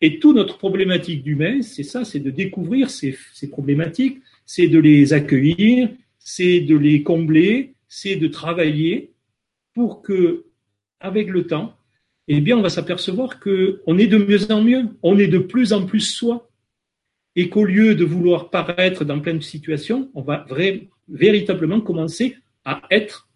Et 0.00 0.18
toute 0.18 0.36
notre 0.36 0.58
problématique 0.58 1.22
d'humain, 1.22 1.62
c'est 1.62 1.82
ça, 1.82 2.04
c'est 2.04 2.20
de 2.20 2.30
découvrir 2.30 2.90
ces, 2.90 3.16
problématiques, 3.50 4.20
c'est 4.44 4.66
de 4.66 4.78
les 4.78 5.12
accueillir, 5.12 5.88
c'est 6.18 6.60
de 6.60 6.76
les 6.76 7.02
combler, 7.02 7.74
c'est 7.88 8.16
de 8.16 8.28
travailler 8.28 9.12
pour 9.74 10.02
que, 10.02 10.46
avec 11.00 11.28
le 11.28 11.46
temps, 11.46 11.76
eh 12.28 12.40
bien, 12.40 12.56
on 12.56 12.62
va 12.62 12.70
s'apercevoir 12.70 13.38
qu'on 13.40 13.98
est 13.98 14.06
de 14.06 14.18
mieux 14.18 14.50
en 14.50 14.62
mieux, 14.62 14.88
on 15.02 15.18
est 15.18 15.28
de 15.28 15.38
plus 15.38 15.72
en 15.72 15.84
plus 15.84 16.00
soi, 16.00 16.50
et 17.36 17.48
qu'au 17.48 17.64
lieu 17.64 17.94
de 17.94 18.04
vouloir 18.04 18.50
paraître 18.50 19.04
dans 19.04 19.20
plein 19.20 19.34
de 19.34 19.40
situations, 19.40 20.10
on 20.14 20.22
va 20.22 20.46
véritablement 21.08 21.80
commencer 21.80 22.36
à 22.64 22.82
être, 22.90 23.28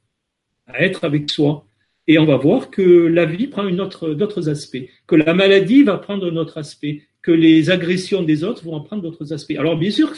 à 0.67 0.83
être 0.83 1.05
avec 1.05 1.31
soi. 1.31 1.68
Et 2.09 2.19
on 2.19 2.25
va 2.25 2.37
voir 2.37 2.71
que 2.71 2.83
la 2.83 3.27
vie 3.27 3.47
prend 3.47 3.71
d'autres 3.71 4.49
aspects, 4.49 4.89
que 5.07 5.15
la 5.15 5.35
maladie 5.35 5.83
va 5.83 5.99
prendre 5.99 6.33
un 6.33 6.37
autre 6.37 6.57
aspect, 6.57 7.03
que 7.21 7.31
les 7.31 7.69
agressions 7.69 8.23
des 8.23 8.45
autres 8.45 8.65
vont 8.65 8.75
en 8.75 8.81
prendre 8.81 9.03
d'autres 9.03 9.35
aspects. 9.35 9.57
Alors, 9.59 9.77
bien 9.79 9.91
sûr, 9.91 10.15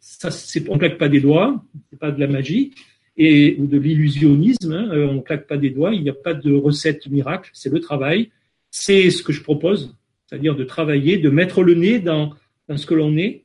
ça, 0.00 0.30
c'est, 0.30 0.68
on 0.70 0.78
claque 0.78 0.96
pas 0.96 1.10
des 1.10 1.20
doigts, 1.20 1.62
c'est 1.90 1.98
pas 1.98 2.10
de 2.10 2.18
la 2.18 2.26
magie, 2.26 2.72
et, 3.18 3.56
ou 3.58 3.66
de 3.66 3.76
l'illusionnisme. 3.76 4.72
Hein, 4.72 4.88
euh, 4.92 5.06
on 5.08 5.14
ne 5.14 5.20
claque 5.20 5.46
pas 5.46 5.58
des 5.58 5.68
doigts, 5.68 5.92
il 5.92 6.02
n'y 6.02 6.08
a 6.08 6.14
pas 6.14 6.32
de 6.32 6.54
recette 6.54 7.06
miracle, 7.08 7.50
c'est 7.52 7.72
le 7.72 7.80
travail. 7.80 8.30
C'est 8.70 9.10
ce 9.10 9.22
que 9.22 9.32
je 9.32 9.42
propose, 9.42 9.94
c'est-à-dire 10.26 10.56
de 10.56 10.64
travailler, 10.64 11.18
de 11.18 11.28
mettre 11.28 11.62
le 11.62 11.74
nez 11.74 11.98
dans, 11.98 12.32
dans 12.68 12.78
ce 12.78 12.86
que 12.86 12.94
l'on 12.94 13.14
est, 13.18 13.44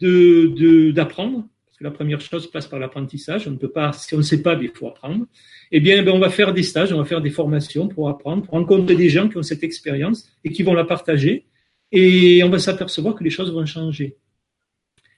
de 0.00 0.90
d'apprendre. 0.90 1.46
La 1.80 1.90
première 1.90 2.20
chose 2.20 2.50
passe 2.50 2.66
par 2.66 2.78
l'apprentissage. 2.78 3.48
On 3.48 3.52
ne 3.52 3.56
peut 3.56 3.70
pas, 3.70 3.92
si 3.92 4.14
on 4.14 4.18
ne 4.18 4.22
sait 4.22 4.42
pas, 4.42 4.58
il 4.60 4.70
faut 4.70 4.88
apprendre. 4.88 5.26
Eh 5.72 5.80
bien, 5.80 6.02
ben, 6.02 6.12
on 6.12 6.18
va 6.18 6.30
faire 6.30 6.52
des 6.52 6.62
stages, 6.62 6.92
on 6.92 6.98
va 6.98 7.04
faire 7.04 7.22
des 7.22 7.30
formations 7.30 7.88
pour 7.88 8.08
apprendre, 8.08 8.44
pour 8.44 8.54
rencontrer 8.54 8.94
des 8.94 9.08
gens 9.08 9.28
qui 9.28 9.38
ont 9.38 9.42
cette 9.42 9.64
expérience 9.64 10.30
et 10.44 10.50
qui 10.50 10.62
vont 10.62 10.74
la 10.74 10.84
partager. 10.84 11.46
Et 11.90 12.42
on 12.44 12.50
va 12.50 12.58
s'apercevoir 12.58 13.14
que 13.14 13.24
les 13.24 13.30
choses 13.30 13.52
vont 13.52 13.64
changer. 13.64 14.16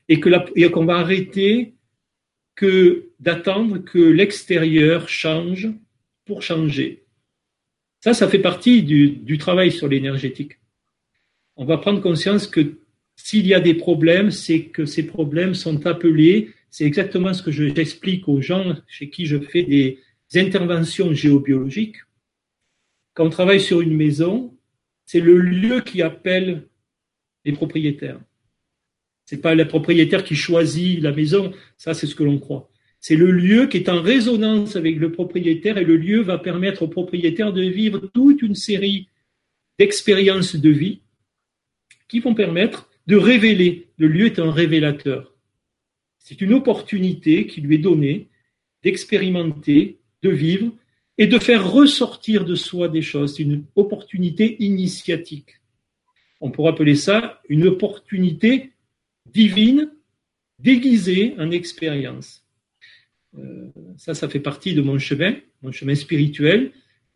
Et 0.08 0.20
qu'on 0.20 0.84
va 0.84 0.96
arrêter 0.96 1.74
que 2.54 3.08
d'attendre 3.18 3.78
que 3.78 3.98
l'extérieur 3.98 5.08
change 5.08 5.68
pour 6.24 6.42
changer. 6.42 7.04
Ça, 8.00 8.14
ça 8.14 8.28
fait 8.28 8.38
partie 8.38 8.82
du, 8.82 9.10
du 9.10 9.38
travail 9.38 9.72
sur 9.72 9.88
l'énergétique. 9.88 10.58
On 11.56 11.64
va 11.64 11.78
prendre 11.78 12.00
conscience 12.00 12.46
que 12.46 12.78
s'il 13.16 13.46
y 13.46 13.54
a 13.54 13.60
des 13.60 13.74
problèmes, 13.74 14.30
c'est 14.30 14.64
que 14.64 14.84
ces 14.86 15.06
problèmes 15.06 15.54
sont 15.54 15.86
appelés, 15.86 16.50
c'est 16.70 16.84
exactement 16.84 17.34
ce 17.34 17.42
que 17.42 17.50
j'explique 17.50 18.28
aux 18.28 18.40
gens 18.40 18.76
chez 18.88 19.10
qui 19.10 19.26
je 19.26 19.38
fais 19.38 19.62
des 19.62 19.98
interventions 20.34 21.12
géobiologiques. 21.12 21.98
Quand 23.14 23.26
on 23.26 23.30
travaille 23.30 23.60
sur 23.60 23.80
une 23.82 23.94
maison, 23.94 24.56
c'est 25.04 25.20
le 25.20 25.38
lieu 25.38 25.82
qui 25.82 26.00
appelle 26.00 26.68
les 27.44 27.52
propriétaires. 27.52 28.20
C'est 29.24 29.40
pas 29.40 29.54
le 29.54 29.68
propriétaire 29.68 30.24
qui 30.24 30.34
choisit 30.34 31.00
la 31.00 31.12
maison, 31.12 31.52
ça 31.76 31.94
c'est 31.94 32.06
ce 32.06 32.14
que 32.14 32.24
l'on 32.24 32.38
croit. 32.38 32.70
C'est 33.00 33.16
le 33.16 33.30
lieu 33.30 33.66
qui 33.66 33.78
est 33.78 33.88
en 33.88 34.00
résonance 34.00 34.76
avec 34.76 34.96
le 34.96 35.10
propriétaire 35.10 35.76
et 35.76 35.84
le 35.84 35.96
lieu 35.96 36.22
va 36.22 36.38
permettre 36.38 36.82
au 36.82 36.88
propriétaire 36.88 37.52
de 37.52 37.62
vivre 37.62 37.98
toute 38.14 38.42
une 38.42 38.54
série 38.54 39.08
d'expériences 39.78 40.54
de 40.54 40.70
vie 40.70 41.00
qui 42.08 42.20
vont 42.20 42.34
permettre 42.34 42.91
de 43.06 43.16
révéler. 43.16 43.88
Le 43.98 44.08
lieu 44.08 44.26
est 44.26 44.38
un 44.38 44.50
révélateur. 44.50 45.34
C'est 46.18 46.40
une 46.40 46.52
opportunité 46.52 47.46
qui 47.46 47.60
lui 47.60 47.76
est 47.76 47.78
donnée 47.78 48.28
d'expérimenter, 48.82 49.98
de 50.22 50.30
vivre 50.30 50.72
et 51.18 51.26
de 51.26 51.38
faire 51.38 51.70
ressortir 51.70 52.44
de 52.44 52.54
soi 52.54 52.88
des 52.88 53.02
choses. 53.02 53.36
C'est 53.36 53.42
une 53.42 53.64
opportunité 53.76 54.56
initiatique. 54.62 55.60
On 56.40 56.50
pourrait 56.50 56.70
appeler 56.70 56.96
ça 56.96 57.40
une 57.48 57.66
opportunité 57.66 58.72
divine 59.26 59.90
déguisée 60.58 61.34
en 61.38 61.50
expérience. 61.50 62.44
Euh, 63.38 63.68
ça, 63.96 64.14
ça 64.14 64.28
fait 64.28 64.40
partie 64.40 64.74
de 64.74 64.82
mon 64.82 64.98
chemin, 64.98 65.36
mon 65.62 65.72
chemin 65.72 65.94
spirituel 65.94 66.72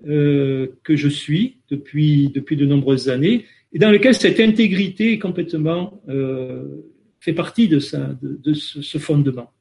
euh, 0.07 0.69
que 0.83 0.97
je 0.97 1.09
suis 1.09 1.59
depuis, 1.71 2.29
depuis 2.29 2.57
de 2.57 2.67
nombreuses 2.67 3.09
années 3.09 3.47
et 3.73 3.79
dans 3.79 3.91
lequel 3.91 4.15
cette 4.15 4.41
intégrité 4.41 5.19
complètement 5.19 6.03
euh, 6.09 6.83
fait 7.21 7.33
partie 7.33 7.69
de, 7.69 7.81
de, 8.23 8.55
ce, 8.55 8.99
fondement. 8.99 9.53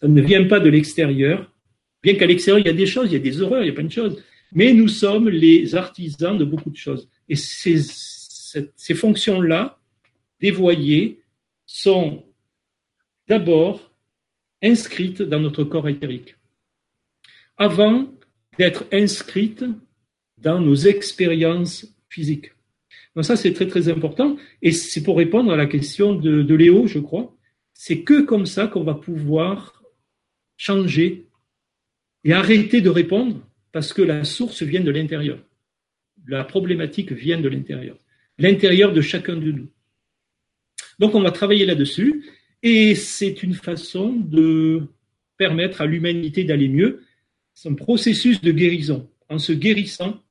Ça 0.00 0.08
ne 0.08 0.22
vient 0.22 0.44
pas 0.44 0.60
de 0.60 0.68
l'extérieur, 0.68 1.52
bien 2.02 2.14
qu'à 2.14 2.26
l'extérieur, 2.26 2.60
il 2.60 2.66
y 2.66 2.70
a 2.70 2.74
des 2.74 2.86
choses, 2.86 3.10
il 3.10 3.14
y 3.14 3.16
a 3.16 3.20
des 3.20 3.42
horreurs, 3.42 3.62
il 3.62 3.66
y 3.66 3.70
a 3.70 3.74
plein 3.74 3.84
de 3.84 3.90
choses, 3.90 4.22
mais 4.52 4.72
nous 4.72 4.88
sommes 4.88 5.28
les 5.28 5.74
artisans 5.74 6.36
de 6.38 6.44
beaucoup 6.44 6.70
de 6.70 6.76
choses. 6.76 7.08
Et 7.28 7.36
ces, 7.36 7.80
ces 7.80 8.94
fonctions-là, 8.94 9.78
dévoyées, 10.40 11.20
sont 11.66 12.24
d'abord 13.28 13.92
inscrite 14.62 15.22
dans 15.22 15.40
notre 15.40 15.64
corps 15.64 15.88
éthérique, 15.88 16.36
avant 17.56 18.12
d'être 18.58 18.84
inscrite 18.92 19.64
dans 20.38 20.60
nos 20.60 20.74
expériences 20.74 21.86
physiques. 22.08 22.52
Donc 23.16 23.24
ça, 23.24 23.36
c'est 23.36 23.52
très 23.52 23.66
très 23.66 23.88
important. 23.88 24.36
Et 24.62 24.72
c'est 24.72 25.02
pour 25.02 25.16
répondre 25.16 25.52
à 25.52 25.56
la 25.56 25.66
question 25.66 26.14
de, 26.14 26.42
de 26.42 26.54
Léo, 26.54 26.86
je 26.86 26.98
crois. 26.98 27.34
C'est 27.74 28.02
que 28.02 28.22
comme 28.22 28.46
ça 28.46 28.66
qu'on 28.66 28.84
va 28.84 28.94
pouvoir 28.94 29.82
changer 30.56 31.26
et 32.24 32.32
arrêter 32.32 32.80
de 32.80 32.90
répondre 32.90 33.40
parce 33.72 33.92
que 33.92 34.02
la 34.02 34.24
source 34.24 34.62
vient 34.62 34.82
de 34.82 34.90
l'intérieur. 34.90 35.38
La 36.26 36.44
problématique 36.44 37.12
vient 37.12 37.40
de 37.40 37.48
l'intérieur. 37.48 37.96
L'intérieur 38.38 38.92
de 38.92 39.00
chacun 39.00 39.36
de 39.36 39.52
nous. 39.52 39.68
Donc 40.98 41.14
on 41.14 41.22
va 41.22 41.30
travailler 41.30 41.64
là-dessus 41.64 42.24
et 42.62 42.94
c'est 42.94 43.42
une 43.42 43.54
façon 43.54 44.12
de 44.12 44.82
permettre 45.38 45.80
à 45.80 45.86
l'humanité 45.86 46.44
d'aller 46.44 46.68
mieux. 46.68 47.02
C'est 47.54 47.70
un 47.70 47.74
processus 47.74 48.40
de 48.42 48.52
guérison. 48.52 49.08
En 49.28 49.38
se 49.38 49.52
guérissant, 49.52 50.22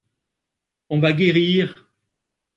on 0.89 0.99
va 0.99 1.13
guérir 1.13 1.88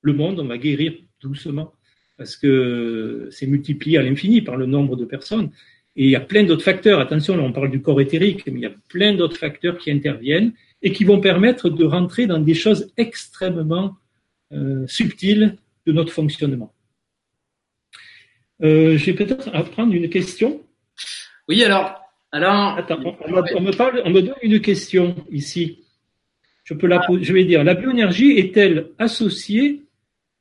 le 0.02 0.12
monde, 0.12 0.40
on 0.40 0.44
va 0.44 0.58
guérir 0.58 0.92
doucement, 1.20 1.72
parce 2.18 2.36
que 2.36 3.28
c'est 3.30 3.46
multiplié 3.46 3.98
à 3.98 4.02
l'infini 4.02 4.42
par 4.42 4.56
le 4.56 4.66
nombre 4.66 4.96
de 4.96 5.04
personnes. 5.04 5.50
Et 5.96 6.04
il 6.04 6.10
y 6.10 6.16
a 6.16 6.20
plein 6.20 6.44
d'autres 6.44 6.64
facteurs. 6.64 7.00
Attention, 7.00 7.36
là, 7.36 7.42
on 7.42 7.52
parle 7.52 7.70
du 7.70 7.80
corps 7.80 8.00
éthérique, 8.00 8.46
mais 8.46 8.60
il 8.60 8.62
y 8.62 8.66
a 8.66 8.74
plein 8.88 9.14
d'autres 9.14 9.36
facteurs 9.36 9.78
qui 9.78 9.90
interviennent 9.90 10.52
et 10.82 10.92
qui 10.92 11.04
vont 11.04 11.20
permettre 11.20 11.68
de 11.70 11.84
rentrer 11.84 12.26
dans 12.26 12.38
des 12.38 12.54
choses 12.54 12.92
extrêmement 12.96 13.96
euh, 14.52 14.86
subtiles 14.86 15.56
de 15.86 15.92
notre 15.92 16.12
fonctionnement. 16.12 16.74
Euh, 18.62 18.96
je 18.96 19.06
vais 19.06 19.14
peut-être 19.14 19.48
apprendre 19.52 19.92
une 19.92 20.08
question. 20.08 20.62
Oui, 21.48 21.62
alors, 21.62 22.00
alors. 22.30 22.78
Attends, 22.78 23.00
on, 23.04 23.60
me 23.60 23.76
parle, 23.76 24.02
on 24.04 24.10
me 24.10 24.22
donne 24.22 24.34
une 24.42 24.60
question 24.60 25.16
ici. 25.30 25.84
Je 26.64 26.74
peux 26.74 26.86
la, 26.86 27.04
je 27.20 27.32
vais 27.32 27.44
dire, 27.44 27.64
la 27.64 27.74
bioénergie 27.74 28.38
est-elle 28.38 28.90
associée 28.98 29.82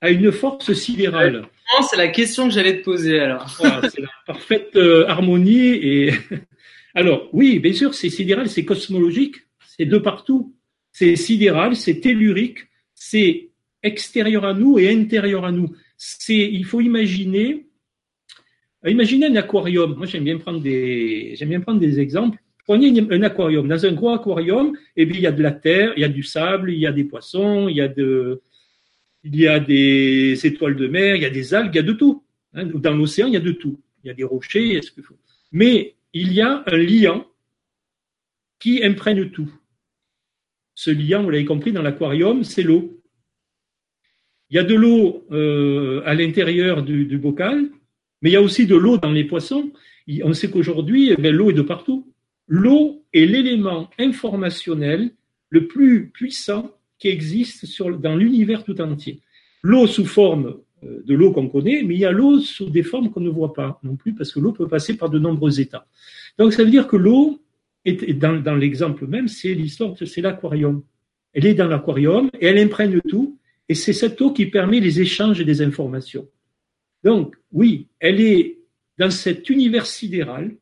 à 0.01 0.09
une 0.09 0.31
force 0.31 0.73
sidérale 0.73 1.45
C'est 1.89 1.97
la 1.97 2.09
question 2.09 2.47
que 2.47 2.53
j'allais 2.53 2.79
te 2.79 2.83
poser 2.83 3.19
alors. 3.19 3.49
c'est 3.49 4.01
la 4.01 4.09
parfaite 4.25 4.75
euh, 4.75 5.07
harmonie 5.07 5.73
et 5.73 6.11
alors 6.95 7.29
oui, 7.31 7.59
bien 7.59 7.73
sûr, 7.73 7.93
c'est 7.93 8.09
sidéral, 8.09 8.49
c'est 8.49 8.65
cosmologique, 8.65 9.35
c'est 9.77 9.85
de 9.85 9.97
partout. 9.97 10.55
C'est 10.91 11.15
sidéral, 11.15 11.75
c'est 11.77 12.01
tellurique, 12.01 12.59
c'est 12.93 13.51
extérieur 13.81 14.43
à 14.43 14.53
nous 14.53 14.77
et 14.77 14.89
intérieur 14.89 15.45
à 15.45 15.51
nous. 15.51 15.71
C'est, 15.95 16.35
il 16.35 16.65
faut 16.65 16.81
imaginer 16.81 17.65
Imaginez 18.85 19.27
un 19.27 19.35
aquarium. 19.35 19.95
Moi, 19.95 20.07
j'aime 20.07 20.23
bien 20.23 20.37
prendre 20.39 20.59
des, 20.59 21.35
j'aime 21.35 21.49
bien 21.49 21.61
prendre 21.61 21.79
des 21.79 21.99
exemples. 21.99 22.39
Prenez 22.65 22.99
un 22.99 23.21
aquarium. 23.21 23.67
Dans 23.67 23.85
un 23.85 23.91
gros 23.91 24.09
aquarium, 24.09 24.75
eh 24.95 25.05
bien, 25.05 25.17
il 25.17 25.23
y 25.23 25.27
a 25.27 25.31
de 25.31 25.43
la 25.43 25.51
terre, 25.51 25.93
il 25.95 26.01
y 26.01 26.03
a 26.03 26.09
du 26.09 26.23
sable, 26.23 26.71
il 26.71 26.79
y 26.79 26.87
a 26.87 26.91
des 26.91 27.03
poissons, 27.03 27.67
il 27.69 27.75
y 27.75 27.81
a 27.81 27.87
de, 27.87 28.41
il 29.24 29.36
y 29.36 29.47
a 29.47 29.59
des 29.59 30.39
étoiles 30.45 30.76
de 30.76 30.88
mer, 30.88 31.15
il 31.15 31.22
y 31.22 31.26
a 31.26 31.30
des 31.30 31.53
algues, 31.53 31.72
il 31.74 31.78
y 31.78 31.80
a 31.80 31.84
de 31.84 31.93
tout. 31.93 32.24
Hein. 32.53 32.65
Dans 32.65 32.93
l'océan, 32.93 33.28
il 33.28 33.34
y 33.34 33.38
a 33.38 33.41
de 33.41 33.51
tout. 33.51 33.80
Il 34.03 34.07
y 34.07 34.11
a 34.11 34.13
des 34.13 34.24
rochers, 34.24 34.82
ce 34.82 34.91
qu'il 34.91 35.03
faut. 35.03 35.17
Mais 35.51 35.95
il 36.13 36.34
y 36.34 36.41
a 36.41 36.63
un 36.65 36.78
liant 36.78 37.28
qui 38.59 38.84
imprègne 38.84 39.30
tout. 39.30 39.51
Ce 40.74 40.89
liant, 40.89 41.24
vous 41.24 41.30
l'avez 41.30 41.45
compris, 41.45 41.72
dans 41.72 41.82
l'aquarium, 41.82 42.43
c'est 42.43 42.63
l'eau. 42.63 43.01
Il 44.49 44.55
y 44.55 44.59
a 44.59 44.63
de 44.63 44.76
l'eau 44.76 45.26
euh, 45.32 46.01
à 46.05 46.13
l'intérieur 46.13 46.84
du, 46.84 47.05
du 47.05 47.17
bocal, 47.17 47.69
mais 48.22 48.32
il 48.32 48.34
y 48.34 48.38
a 48.38 48.41
aussi 48.41 48.65
de 48.65 48.76
l'eau 48.76 48.97
dans 48.97 49.11
les 49.11 49.24
poissons. 49.24 49.72
On 50.24 50.34
sait 50.34 50.49
qu'aujourd'hui, 50.49 51.11
eh 51.17 51.32
l'eau 51.32 51.51
est 51.51 51.55
de 51.55 51.61
partout. 51.61 52.11
L'eau 52.47 53.05
est 53.13 53.26
l'élément 53.26 53.89
informationnel 53.97 55.11
le 55.49 55.67
plus 55.67 56.09
puissant 56.09 56.76
qui 57.01 57.07
existe 57.07 57.65
dans 57.99 58.15
l'univers 58.15 58.63
tout 58.63 58.79
entier. 58.79 59.21
L'eau 59.63 59.87
sous 59.87 60.05
forme 60.05 60.59
euh, 60.83 61.01
de 61.03 61.15
l'eau 61.15 61.31
qu'on 61.31 61.49
connaît, 61.49 61.81
mais 61.83 61.95
il 61.95 61.99
y 61.99 62.05
a 62.05 62.11
l'eau 62.11 62.39
sous 62.39 62.69
des 62.69 62.83
formes 62.83 63.09
qu'on 63.09 63.21
ne 63.21 63.29
voit 63.29 63.53
pas 63.53 63.79
non 63.81 63.95
plus, 63.95 64.13
parce 64.13 64.31
que 64.31 64.39
l'eau 64.39 64.51
peut 64.51 64.67
passer 64.67 64.95
par 64.95 65.09
de 65.09 65.17
nombreux 65.17 65.59
états. 65.59 65.87
Donc 66.37 66.53
ça 66.53 66.63
veut 66.63 66.69
dire 66.69 66.87
que 66.87 66.95
l'eau, 66.95 67.41
dans, 67.85 68.55
l'exemple 68.55 69.07
même, 69.07 69.27
c'est 69.27 69.55
l'histoire, 69.55 69.95
c'est 69.97 70.21
l'aquarium. 70.21 70.83
Elle 71.33 71.47
est 71.47 71.55
dans 71.55 71.67
l'aquarium 71.67 72.29
et 72.39 72.45
elle 72.45 72.59
imprègne 72.59 73.01
tout, 73.09 73.39
et 73.67 73.73
c'est 73.73 73.93
cette 73.93 74.21
eau 74.21 74.31
qui 74.31 74.45
permet 74.45 74.79
les 74.79 75.01
échanges 75.01 75.43
des 75.43 75.61
informations. 75.63 76.27
Donc, 77.03 77.35
oui, 77.51 77.87
elle 77.99 78.21
est 78.21 78.59
dans 78.99 79.09
cet 79.09 79.49
univers 79.49 79.87
sidéral. 79.87 80.55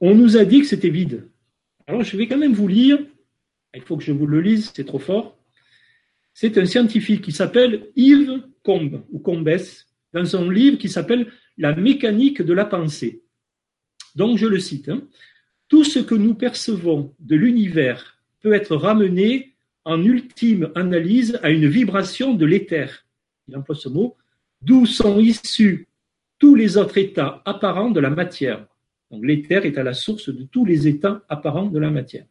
On 0.00 0.14
nous 0.14 0.36
a 0.36 0.44
dit 0.44 0.60
que 0.60 0.66
c'était 0.66 0.90
vide. 0.90 1.28
Alors, 1.88 2.04
je 2.04 2.16
vais 2.16 2.28
quand 2.28 2.38
même 2.38 2.52
vous 2.52 2.68
lire. 2.68 3.00
Il 3.74 3.82
faut 3.82 3.96
que 3.96 4.04
je 4.04 4.12
vous 4.12 4.26
le 4.26 4.40
lise, 4.40 4.72
c'est 4.74 4.84
trop 4.84 4.98
fort. 4.98 5.38
C'est 6.34 6.58
un 6.58 6.66
scientifique 6.66 7.22
qui 7.22 7.32
s'appelle 7.32 7.88
Yves 7.96 8.42
Combes, 8.62 9.04
ou 9.10 9.18
Combes, 9.18 9.56
dans 10.12 10.36
un 10.36 10.52
livre 10.52 10.78
qui 10.78 10.88
s'appelle 10.88 11.30
La 11.58 11.74
mécanique 11.74 12.42
de 12.42 12.52
la 12.52 12.64
pensée. 12.64 13.22
Donc, 14.14 14.38
je 14.38 14.46
le 14.46 14.58
cite. 14.58 14.88
Hein. 14.88 15.02
Tout 15.68 15.84
ce 15.84 15.98
que 15.98 16.14
nous 16.14 16.34
percevons 16.34 17.14
de 17.18 17.36
l'univers 17.36 18.22
peut 18.40 18.52
être 18.52 18.76
ramené 18.76 19.54
en 19.84 20.02
ultime 20.04 20.70
analyse 20.74 21.38
à 21.42 21.50
une 21.50 21.66
vibration 21.66 22.34
de 22.34 22.44
l'éther 22.44 23.06
il 23.48 23.56
emploie 23.56 23.74
ce 23.74 23.88
mot, 23.88 24.16
d'où 24.60 24.86
sont 24.86 25.18
issus 25.18 25.88
tous 26.38 26.54
les 26.54 26.76
autres 26.76 26.98
états 26.98 27.42
apparents 27.44 27.90
de 27.90 28.00
la 28.00 28.10
matière. 28.10 28.66
Donc 29.10 29.24
l'éther 29.24 29.66
est 29.66 29.78
à 29.78 29.82
la 29.82 29.94
source 29.94 30.28
de 30.28 30.44
tous 30.44 30.64
les 30.64 30.88
états 30.88 31.22
apparents 31.28 31.66
de 31.66 31.78
la 31.78 31.90
matière. 31.90 32.26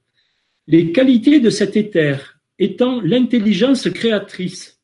Les 0.67 0.91
qualités 0.91 1.39
de 1.39 1.49
cet 1.49 1.75
éther 1.75 2.39
étant 2.59 3.01
l'intelligence 3.01 3.89
créatrice, 3.89 4.79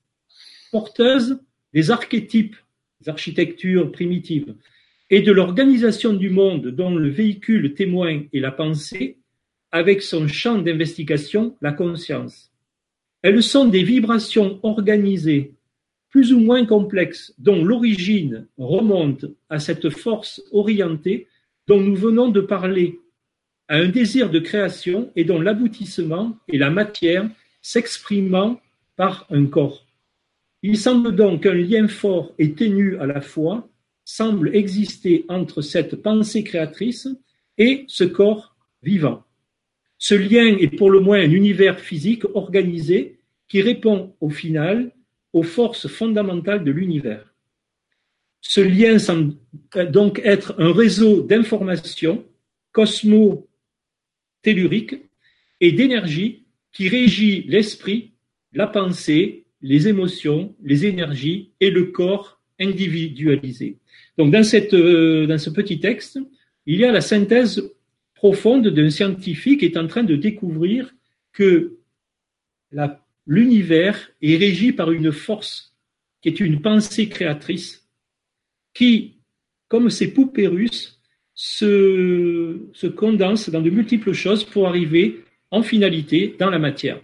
porteuse 0.71 1.39
des 1.73 1.91
archétypes, 1.91 2.55
des 3.01 3.09
architectures 3.09 3.91
primitives, 3.91 4.55
et 5.09 5.21
de 5.21 5.31
l'organisation 5.31 6.13
du 6.13 6.29
monde 6.29 6.67
dont 6.67 6.95
le 6.95 7.09
véhicule 7.09 7.73
témoin 7.75 8.23
est 8.33 8.39
la 8.39 8.51
pensée, 8.51 9.19
avec 9.71 10.01
son 10.01 10.27
champ 10.27 10.57
d'investigation, 10.57 11.55
la 11.61 11.71
conscience. 11.71 12.51
Elles 13.21 13.43
sont 13.43 13.65
des 13.65 13.83
vibrations 13.83 14.59
organisées 14.63 15.53
plus 16.09 16.33
ou 16.33 16.39
moins 16.39 16.65
complexes, 16.65 17.33
dont 17.37 17.63
l'origine 17.63 18.47
remonte 18.57 19.25
à 19.49 19.59
cette 19.59 19.89
force 19.89 20.41
orientée 20.51 21.27
dont 21.67 21.81
nous 21.81 21.95
venons 21.95 22.29
de 22.29 22.41
parler, 22.41 22.99
à 23.67 23.77
un 23.77 23.89
désir 23.89 24.29
de 24.29 24.39
création 24.39 25.11
et 25.15 25.23
dont 25.23 25.41
l'aboutissement 25.41 26.37
est 26.47 26.57
la 26.57 26.69
matière 26.69 27.29
s'exprimant 27.61 28.61
par 28.95 29.27
un 29.29 29.45
corps. 29.45 29.85
Il 30.63 30.77
semble 30.77 31.15
donc 31.15 31.43
qu'un 31.43 31.53
lien 31.53 31.87
fort 31.87 32.33
et 32.39 32.53
ténu 32.53 32.97
à 32.97 33.05
la 33.05 33.21
fois 33.21 33.69
semble 34.05 34.55
exister 34.55 35.25
entre 35.27 35.61
cette 35.61 35.97
pensée 36.01 36.43
créatrice 36.43 37.07
et 37.57 37.85
ce 37.87 38.03
corps 38.03 38.55
vivant. 38.81 39.23
Ce 39.97 40.15
lien 40.15 40.57
est 40.57 40.75
pour 40.75 40.91
le 40.91 40.99
moins 40.99 41.19
un 41.19 41.31
univers 41.31 41.79
physique 41.79 42.23
organisé 42.33 43.19
qui 43.47 43.61
répond 43.61 44.15
au 44.21 44.29
final 44.29 44.91
aux 45.33 45.43
forces 45.43 45.87
fondamentales 45.87 46.63
de 46.63 46.71
l'univers. 46.71 47.33
Ce 48.41 48.61
lien 48.61 48.97
semble 48.99 49.33
donc 49.91 50.21
être 50.23 50.55
un 50.57 50.71
réseau 50.71 51.21
d'informations 51.21 52.23
cosmo-telluriques 54.43 54.95
et 55.59 55.71
d'énergie 55.71 56.45
qui 56.71 56.89
régit 56.89 57.43
l'esprit, 57.47 58.11
la 58.53 58.67
pensée, 58.67 59.45
les 59.61 59.87
émotions, 59.87 60.55
les 60.63 60.85
énergies 60.85 61.51
et 61.59 61.71
le 61.71 61.85
corps 61.85 62.41
individualisé. 62.59 63.77
Donc 64.17 64.33
euh, 64.33 65.27
dans 65.27 65.37
ce 65.37 65.49
petit 65.49 65.79
texte, 65.79 66.19
il 66.65 66.79
y 66.79 66.85
a 66.85 66.91
la 66.91 67.01
synthèse 67.01 67.71
profonde 68.13 68.67
d'un 68.67 68.89
scientifique 68.89 69.59
qui 69.59 69.65
est 69.65 69.77
en 69.77 69.87
train 69.87 70.03
de 70.03 70.15
découvrir 70.15 70.93
que 71.33 71.77
l'univers 73.25 74.09
est 74.21 74.37
régi 74.37 74.71
par 74.73 74.91
une 74.91 75.11
force 75.11 75.75
qui 76.21 76.29
est 76.29 76.39
une 76.39 76.61
pensée 76.61 77.09
créatrice 77.09 77.87
qui, 78.73 79.19
comme 79.67 79.89
ces 79.89 80.13
poupées 80.13 80.47
russes, 80.47 80.96
se, 81.39 82.67
se 82.73 82.87
condense 82.87 83.51
dans 83.51 83.61
de 83.61 83.69
multiples 83.69 84.11
choses 84.11 84.43
pour 84.43 84.67
arriver 84.67 85.23
en 85.51 85.61
finalité 85.61 86.35
dans 86.39 86.49
la 86.49 86.57
matière. 86.57 86.99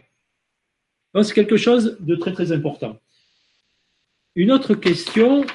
c'est 1.22 1.36
quelque 1.36 1.56
chose 1.56 1.98
de 2.00 2.16
très 2.16 2.34
très 2.34 2.52
important. 2.52 3.00
Une 4.36 4.52
autre 4.52 4.74
question, 4.74 5.46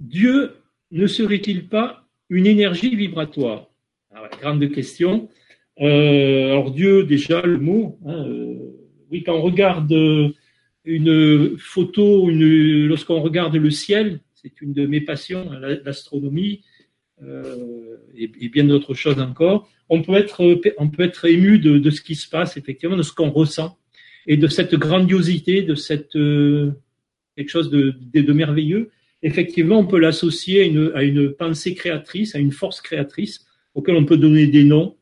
Dieu 0.00 0.54
ne 0.90 1.06
serait-il 1.06 1.68
pas 1.68 2.08
une 2.30 2.46
énergie 2.46 2.96
vibratoire? 2.96 3.66
Alors, 4.10 4.30
Grande 4.40 4.72
question. 4.72 5.28
Euh, 5.78 6.52
alors 6.52 6.70
Dieu, 6.70 7.04
déjà 7.04 7.42
le 7.42 7.58
mot, 7.58 7.98
hein, 8.06 8.26
euh, 8.26 8.56
oui, 9.10 9.22
quand 9.22 9.34
on 9.34 9.42
regarde 9.42 9.94
une 10.86 11.58
photo, 11.58 12.30
lorsqu'on 12.30 13.20
regarde 13.20 13.54
le 13.54 13.70
ciel, 13.70 14.20
c'est 14.32 14.62
une 14.62 14.72
de 14.72 14.86
mes 14.86 15.02
passions, 15.02 15.52
hein, 15.52 15.60
l'astronomie, 15.84 16.62
euh, 17.22 17.96
et, 18.14 18.48
bien 18.48 18.64
d'autres 18.64 18.94
choses 18.94 19.18
encore, 19.20 19.68
on 19.88 20.02
peut 20.02 20.14
être, 20.14 20.60
on 20.78 20.88
peut 20.88 21.02
être 21.02 21.24
ému 21.26 21.58
de, 21.58 21.78
de, 21.78 21.90
ce 21.90 22.02
qui 22.02 22.14
se 22.14 22.28
passe, 22.28 22.56
effectivement, 22.56 22.96
de 22.96 23.02
ce 23.02 23.12
qu'on 23.12 23.30
ressent, 23.30 23.78
et 24.26 24.36
de 24.36 24.48
cette 24.48 24.74
grandiosité, 24.74 25.62
de 25.62 25.74
cette 25.74 26.16
euh, 26.16 26.72
quelque 27.36 27.48
chose 27.48 27.70
de, 27.70 27.94
de, 28.12 28.32
merveilleux. 28.32 28.90
Effectivement, 29.22 29.78
on 29.78 29.86
peut 29.86 29.98
l'associer 29.98 30.62
à 30.94 31.02
une, 31.02 31.32
pensée 31.32 31.74
créatrice, 31.74 32.34
à 32.34 32.38
une 32.38 32.52
force 32.52 32.80
créatrice, 32.80 33.46
auquel 33.74 33.96
on 33.96 34.04
peut 34.04 34.16
donner 34.16 34.46
des 34.46 34.64
noms. 34.64 34.96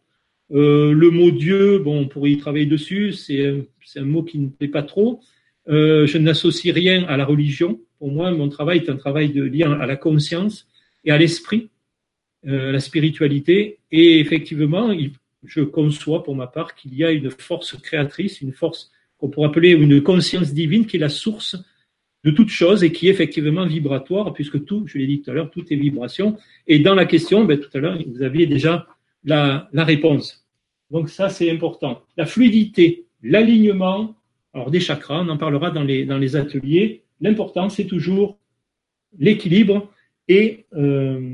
Euh, 0.53 0.93
le 0.93 1.11
mot 1.11 1.31
Dieu, 1.31 1.79
bon, 1.79 2.01
on 2.01 2.09
pourrait 2.09 2.33
y 2.33 2.39
travailler 2.39 2.67
dessus, 2.67 3.13
c'est 3.13 3.65
un 3.97 4.05
mot 4.05 4.23
qui 4.23 4.39
ne 4.39 4.49
plaît 4.49 4.69
pas 4.69 4.83
trop. 4.83 5.21
Je 5.67 6.19
n'associe 6.19 6.75
rien 6.75 7.05
à 7.05 7.17
la 7.17 7.25
religion. 7.25 7.81
Pour 7.99 8.13
moi, 8.13 8.31
mon 8.33 8.49
travail 8.49 8.79
est 8.79 8.91
un 8.91 8.97
travail 8.97 9.31
de 9.31 9.43
lien 9.43 9.73
à 9.73 9.87
la 9.87 9.97
conscience 9.97 10.69
et 11.05 11.11
à 11.11 11.19
l'esprit, 11.19 11.71
euh, 12.47 12.73
la 12.73 12.81
spiritualité. 12.81 13.79
Et 13.91 14.21
effectivement, 14.21 14.95
je 15.45 15.61
conçois 15.61 16.23
pour 16.23 16.37
ma 16.37 16.47
part 16.47 16.75
qu'il 16.75 16.95
y 16.95 17.05
a 17.05 17.11
une 17.11 17.31
force 17.31 17.77
créatrice, 17.77 18.41
une 18.41 18.53
force 18.53 18.91
qu'on 19.19 19.29
pourrait 19.29 19.49
appeler 19.49 19.71
une 19.71 20.03
conscience 20.03 20.53
divine 20.53 20.87
qui 20.87 20.97
est 20.97 21.01
la 21.01 21.09
source 21.09 21.57
de 22.25 22.31
toute 22.31 22.49
chose 22.49 22.83
et 22.83 22.91
qui 22.91 23.09
est 23.09 23.11
effectivement 23.11 23.67
vibratoire, 23.67 24.33
puisque 24.33 24.65
tout, 24.65 24.85
je 24.87 24.99
l'ai 24.99 25.07
dit 25.07 25.21
tout 25.21 25.31
à 25.31 25.35
l'heure, 25.35 25.51
tout 25.51 25.65
est 25.71 25.77
vibration. 25.77 26.39
Et 26.67 26.79
dans 26.79 26.95
la 26.95 27.05
question, 27.05 27.45
ben, 27.45 27.61
tout 27.61 27.69
à 27.75 27.79
l'heure, 27.81 27.99
vous 28.07 28.23
aviez 28.23 28.47
déjà 28.47 28.87
la, 29.25 29.69
réponse. 29.75 30.47
Donc 30.91 31.11
ça, 31.11 31.29
c'est 31.29 31.51
important. 31.51 32.03
La 32.17 32.25
fluidité, 32.25 33.05
l'alignement, 33.23 34.15
alors 34.55 34.71
des 34.71 34.81
chakras, 34.81 35.23
on 35.23 35.29
en 35.29 35.37
parlera 35.37 35.71
dans 35.71 35.83
les, 35.83 36.07
dans 36.07 36.19
les 36.19 36.37
ateliers. 36.37 37.03
L'important, 37.21 37.69
c'est 37.69 37.87
toujours 37.87 38.39
l'équilibre 39.19 39.91
et 40.29 40.65
euh, 40.75 41.34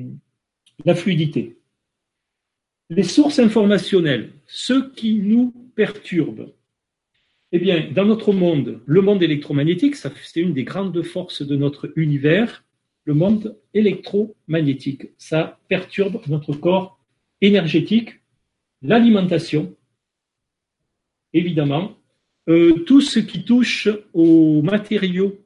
la 0.85 0.95
fluidité. 0.95 1.59
Les 2.89 3.03
sources 3.03 3.39
informationnelles, 3.39 4.33
ce 4.47 4.91
qui 4.93 5.15
nous 5.15 5.53
perturbe, 5.75 6.53
eh 7.53 7.59
bien, 7.59 7.91
dans 7.91 8.05
notre 8.05 8.33
monde, 8.33 8.81
le 8.87 9.01
monde 9.01 9.23
électromagnétique, 9.23 9.97
c'est 9.97 10.41
une 10.41 10.55
des 10.55 10.65
grandes 10.65 11.03
forces 11.03 11.43
de 11.43 11.57
notre 11.57 11.93
univers, 11.97 12.65
le 13.05 13.15
monde 13.15 13.59
électromagnétique. 13.75 15.07
Ça 15.19 15.59
perturbe 15.69 16.21
notre 16.29 16.53
corps 16.53 17.01
énergétique, 17.41 18.21
l'alimentation, 18.83 19.75
évidemment, 21.33 21.97
euh, 22.49 22.73
tout 22.85 23.01
ce 23.01 23.19
qui 23.19 23.45
touche 23.45 23.89
aux 24.13 24.63
matériaux, 24.63 25.39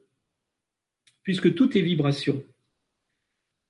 puisque 1.23 1.55
tout 1.55 1.77
est 1.77 1.82
vibration. 1.82 2.43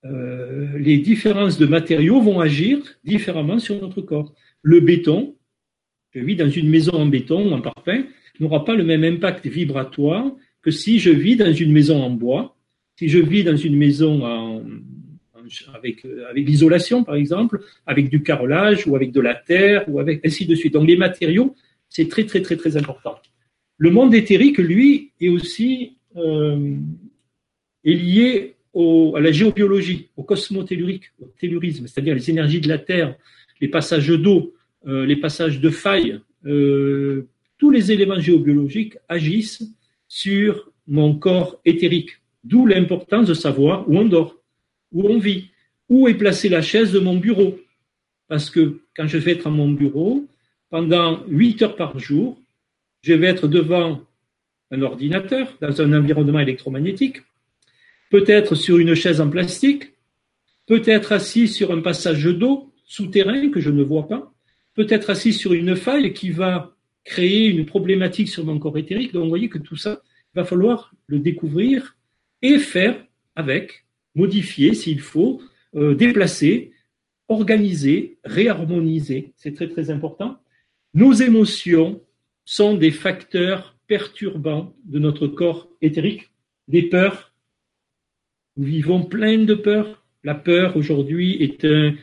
Euh, 0.04 0.78
les 0.78 0.98
différences 0.98 1.58
de 1.58 1.66
matériaux 1.66 2.20
vont 2.20 2.40
agir 2.40 2.78
différemment 3.04 3.58
sur 3.58 3.80
notre 3.80 4.02
corps. 4.02 4.34
Le 4.62 4.80
béton, 4.80 5.34
je 6.10 6.20
vis 6.20 6.36
dans 6.36 6.50
une 6.50 6.68
maison 6.68 6.92
en 6.92 7.06
béton 7.06 7.50
ou 7.50 7.52
en 7.52 7.60
parpaing, 7.60 8.04
n'aura 8.40 8.64
pas 8.64 8.74
le 8.74 8.84
même 8.84 9.04
impact 9.04 9.46
vibratoire 9.46 10.30
que 10.62 10.70
si 10.70 10.98
je 10.98 11.10
vis 11.10 11.36
dans 11.36 11.52
une 11.52 11.72
maison 11.72 12.02
en 12.02 12.10
bois, 12.10 12.56
si 12.98 13.08
je 13.08 13.18
vis 13.18 13.44
dans 13.44 13.56
une 13.56 13.76
maison 13.76 14.24
avec, 15.74 16.06
avec 16.30 16.46
l'isolation, 16.46 17.04
par 17.04 17.16
exemple, 17.16 17.60
avec 17.86 18.08
du 18.08 18.22
carrelage 18.22 18.86
ou 18.86 18.96
avec 18.96 19.12
de 19.12 19.20
la 19.20 19.34
terre 19.34 19.84
ou 19.88 20.00
avec 20.00 20.24
ainsi 20.24 20.46
de 20.46 20.54
suite. 20.54 20.74
Donc 20.74 20.86
les 20.86 20.96
matériaux, 20.96 21.54
c'est 21.88 22.08
très 22.08 22.24
très 22.24 22.42
très 22.42 22.56
très 22.56 22.76
important. 22.76 23.16
Le 23.76 23.90
monde 23.90 24.14
éthérique, 24.14 24.58
lui, 24.58 25.12
est 25.20 25.28
aussi 25.28 25.96
euh, 26.16 26.76
est 27.84 27.94
lié 27.94 28.54
au, 28.74 29.14
à 29.16 29.20
la 29.20 29.32
géobiologie, 29.32 30.08
au 30.16 30.24
cosmotellurique, 30.24 31.12
au 31.20 31.32
tellurisme, 31.40 31.86
c'est-à-dire 31.86 32.14
les 32.14 32.28
énergies 32.30 32.60
de 32.60 32.68
la 32.68 32.78
Terre, 32.78 33.14
les 33.60 33.68
passages 33.68 34.08
d'eau, 34.08 34.54
euh, 34.86 35.06
les 35.06 35.16
passages 35.16 35.60
de 35.60 35.70
failles, 35.70 36.20
euh, 36.44 37.26
tous 37.56 37.70
les 37.70 37.92
éléments 37.92 38.20
géobiologiques 38.20 38.98
agissent 39.08 39.62
sur 40.08 40.70
mon 40.86 41.14
corps 41.14 41.60
éthérique. 41.64 42.10
D'où 42.42 42.66
l'importance 42.66 43.28
de 43.28 43.34
savoir 43.34 43.88
où 43.88 43.96
on 43.96 44.04
dort, 44.04 44.36
où 44.92 45.08
on 45.08 45.18
vit, 45.18 45.50
où 45.88 46.08
est 46.08 46.14
placée 46.14 46.48
la 46.48 46.60
chaise 46.60 46.92
de 46.92 46.98
mon 46.98 47.16
bureau. 47.16 47.58
Parce 48.28 48.50
que 48.50 48.80
quand 48.96 49.06
je 49.06 49.16
vais 49.18 49.32
être 49.32 49.46
à 49.46 49.50
mon 49.50 49.70
bureau, 49.70 50.26
pendant 50.68 51.22
8 51.28 51.62
heures 51.62 51.76
par 51.76 51.98
jour, 51.98 52.38
je 53.02 53.14
vais 53.14 53.28
être 53.28 53.48
devant 53.48 54.00
un 54.70 54.82
ordinateur 54.82 55.56
dans 55.60 55.80
un 55.80 55.92
environnement 55.92 56.40
électromagnétique, 56.40 57.18
peut-être 58.14 58.54
sur 58.54 58.78
une 58.78 58.94
chaise 58.94 59.20
en 59.20 59.28
plastique, 59.28 59.92
peut-être 60.66 61.10
assis 61.10 61.48
sur 61.48 61.72
un 61.72 61.80
passage 61.80 62.22
d'eau 62.26 62.72
souterrain 62.86 63.50
que 63.50 63.58
je 63.58 63.70
ne 63.70 63.82
vois 63.82 64.06
pas, 64.06 64.32
peut-être 64.74 65.10
assis 65.10 65.32
sur 65.32 65.52
une 65.52 65.74
faille 65.74 66.12
qui 66.12 66.30
va 66.30 66.76
créer 67.02 67.48
une 67.48 67.66
problématique 67.66 68.28
sur 68.28 68.44
mon 68.44 68.60
corps 68.60 68.78
éthérique. 68.78 69.12
Donc 69.12 69.24
vous 69.24 69.30
voyez 69.30 69.48
que 69.48 69.58
tout 69.58 69.74
ça, 69.74 70.00
il 70.32 70.36
va 70.36 70.44
falloir 70.44 70.94
le 71.08 71.18
découvrir 71.18 71.96
et 72.40 72.60
faire 72.60 73.04
avec, 73.34 73.84
modifier 74.14 74.74
s'il 74.74 75.00
faut, 75.00 75.42
euh, 75.74 75.96
déplacer, 75.96 76.70
organiser, 77.26 78.18
réharmoniser. 78.22 79.32
C'est 79.34 79.56
très 79.56 79.66
très 79.66 79.90
important. 79.90 80.38
Nos 80.94 81.14
émotions 81.14 82.00
sont 82.44 82.74
des 82.74 82.92
facteurs 82.92 83.76
perturbants 83.88 84.72
de 84.84 85.00
notre 85.00 85.26
corps 85.26 85.68
éthérique, 85.82 86.30
des 86.68 86.82
peurs. 86.82 87.33
Nous 88.56 88.66
vivons 88.66 89.02
plein 89.02 89.38
de 89.38 89.54
peurs. 89.54 90.04
La 90.22 90.34
peur 90.34 90.76
aujourd'hui 90.76 91.42
est, 91.42 91.64
un, 91.64 91.94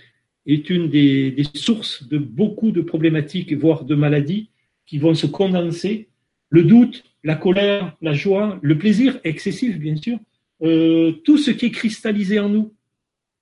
est 0.45 0.69
une 0.69 0.89
des, 0.89 1.31
des, 1.31 1.45
sources 1.55 2.07
de 2.07 2.17
beaucoup 2.17 2.71
de 2.71 2.81
problématiques, 2.81 3.53
voire 3.53 3.85
de 3.85 3.95
maladies, 3.95 4.49
qui 4.85 4.97
vont 4.97 5.15
se 5.15 5.27
condenser. 5.27 6.09
Le 6.49 6.63
doute, 6.63 7.03
la 7.23 7.35
colère, 7.35 7.95
la 8.01 8.13
joie, 8.13 8.59
le 8.61 8.77
plaisir 8.77 9.19
excessif, 9.23 9.77
bien 9.77 9.95
sûr, 9.95 10.19
euh, 10.61 11.13
tout 11.23 11.37
ce 11.37 11.51
qui 11.51 11.67
est 11.67 11.71
cristallisé 11.71 12.39
en 12.39 12.49
nous, 12.49 12.73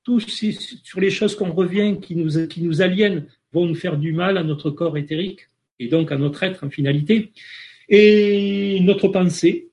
tout 0.03 0.19
sur 0.19 0.99
les 0.99 1.09
choses 1.09 1.35
qu'on 1.35 1.51
revient, 1.51 1.97
qui 2.01 2.15
nous, 2.15 2.47
qui 2.47 2.61
nous 2.61 2.81
aliènent, 2.81 3.25
vont 3.51 3.65
nous 3.65 3.75
faire 3.75 3.97
du 3.97 4.13
mal 4.13 4.37
à 4.37 4.43
notre 4.43 4.69
corps 4.69 4.97
éthérique 4.97 5.47
et 5.79 5.87
donc 5.87 6.11
à 6.11 6.17
notre 6.17 6.43
être 6.43 6.63
en 6.63 6.69
finalité. 6.69 7.31
Et 7.89 8.79
notre 8.81 9.07
pensée, 9.07 9.68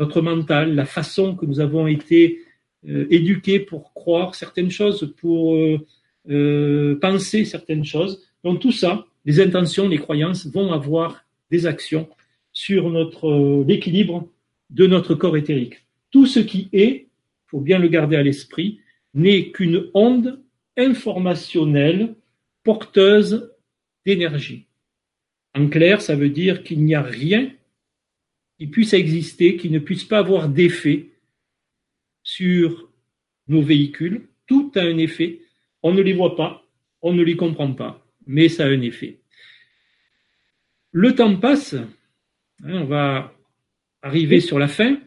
notre 0.00 0.22
mental, 0.22 0.74
la 0.74 0.86
façon 0.86 1.36
que 1.36 1.46
nous 1.46 1.60
avons 1.60 1.86
été 1.86 2.40
euh, 2.88 3.06
éduqués 3.10 3.60
pour 3.60 3.92
croire 3.94 4.34
certaines 4.34 4.70
choses, 4.70 5.14
pour 5.18 5.54
euh, 5.54 5.78
euh, 6.28 6.98
penser 6.98 7.44
certaines 7.44 7.84
choses. 7.84 8.22
Donc 8.42 8.60
tout 8.60 8.72
ça, 8.72 9.06
les 9.24 9.40
intentions, 9.40 9.88
les 9.88 9.98
croyances 9.98 10.46
vont 10.46 10.72
avoir 10.72 11.24
des 11.50 11.66
actions 11.66 12.08
sur 12.52 12.90
notre 12.90 13.64
l'équilibre 13.68 14.28
de 14.70 14.86
notre 14.86 15.14
corps 15.14 15.36
éthérique. 15.36 15.84
Tout 16.10 16.26
ce 16.26 16.40
qui 16.40 16.68
est 16.72 17.10
faut 17.50 17.60
bien 17.60 17.78
le 17.80 17.88
garder 17.88 18.16
à 18.16 18.22
l'esprit, 18.22 18.78
n'est 19.12 19.50
qu'une 19.50 19.86
onde 19.92 20.40
informationnelle 20.76 22.14
porteuse 22.62 23.52
d'énergie. 24.06 24.66
En 25.54 25.66
clair, 25.66 26.00
ça 26.00 26.14
veut 26.14 26.30
dire 26.30 26.62
qu'il 26.62 26.84
n'y 26.84 26.94
a 26.94 27.02
rien 27.02 27.50
qui 28.60 28.66
puisse 28.66 28.92
exister, 28.92 29.56
qui 29.56 29.70
ne 29.70 29.78
puisse 29.78 30.04
pas 30.04 30.18
avoir 30.18 30.46
d'effet 30.46 31.12
sur 32.22 32.90
nos 33.48 33.62
véhicules. 33.62 34.28
Tout 34.46 34.70
a 34.74 34.80
un 34.80 34.98
effet. 34.98 35.40
On 35.82 35.94
ne 35.94 36.02
les 36.02 36.12
voit 36.12 36.36
pas, 36.36 36.62
on 37.00 37.14
ne 37.14 37.22
les 37.22 37.36
comprend 37.36 37.72
pas, 37.72 38.06
mais 38.26 38.50
ça 38.50 38.64
a 38.64 38.68
un 38.68 38.82
effet. 38.82 39.20
Le 40.92 41.14
temps 41.14 41.34
passe, 41.36 41.72
hein, 41.72 41.88
on 42.64 42.84
va 42.84 43.32
arriver 44.02 44.40
sur 44.40 44.58
la 44.58 44.68
fin. 44.68 44.98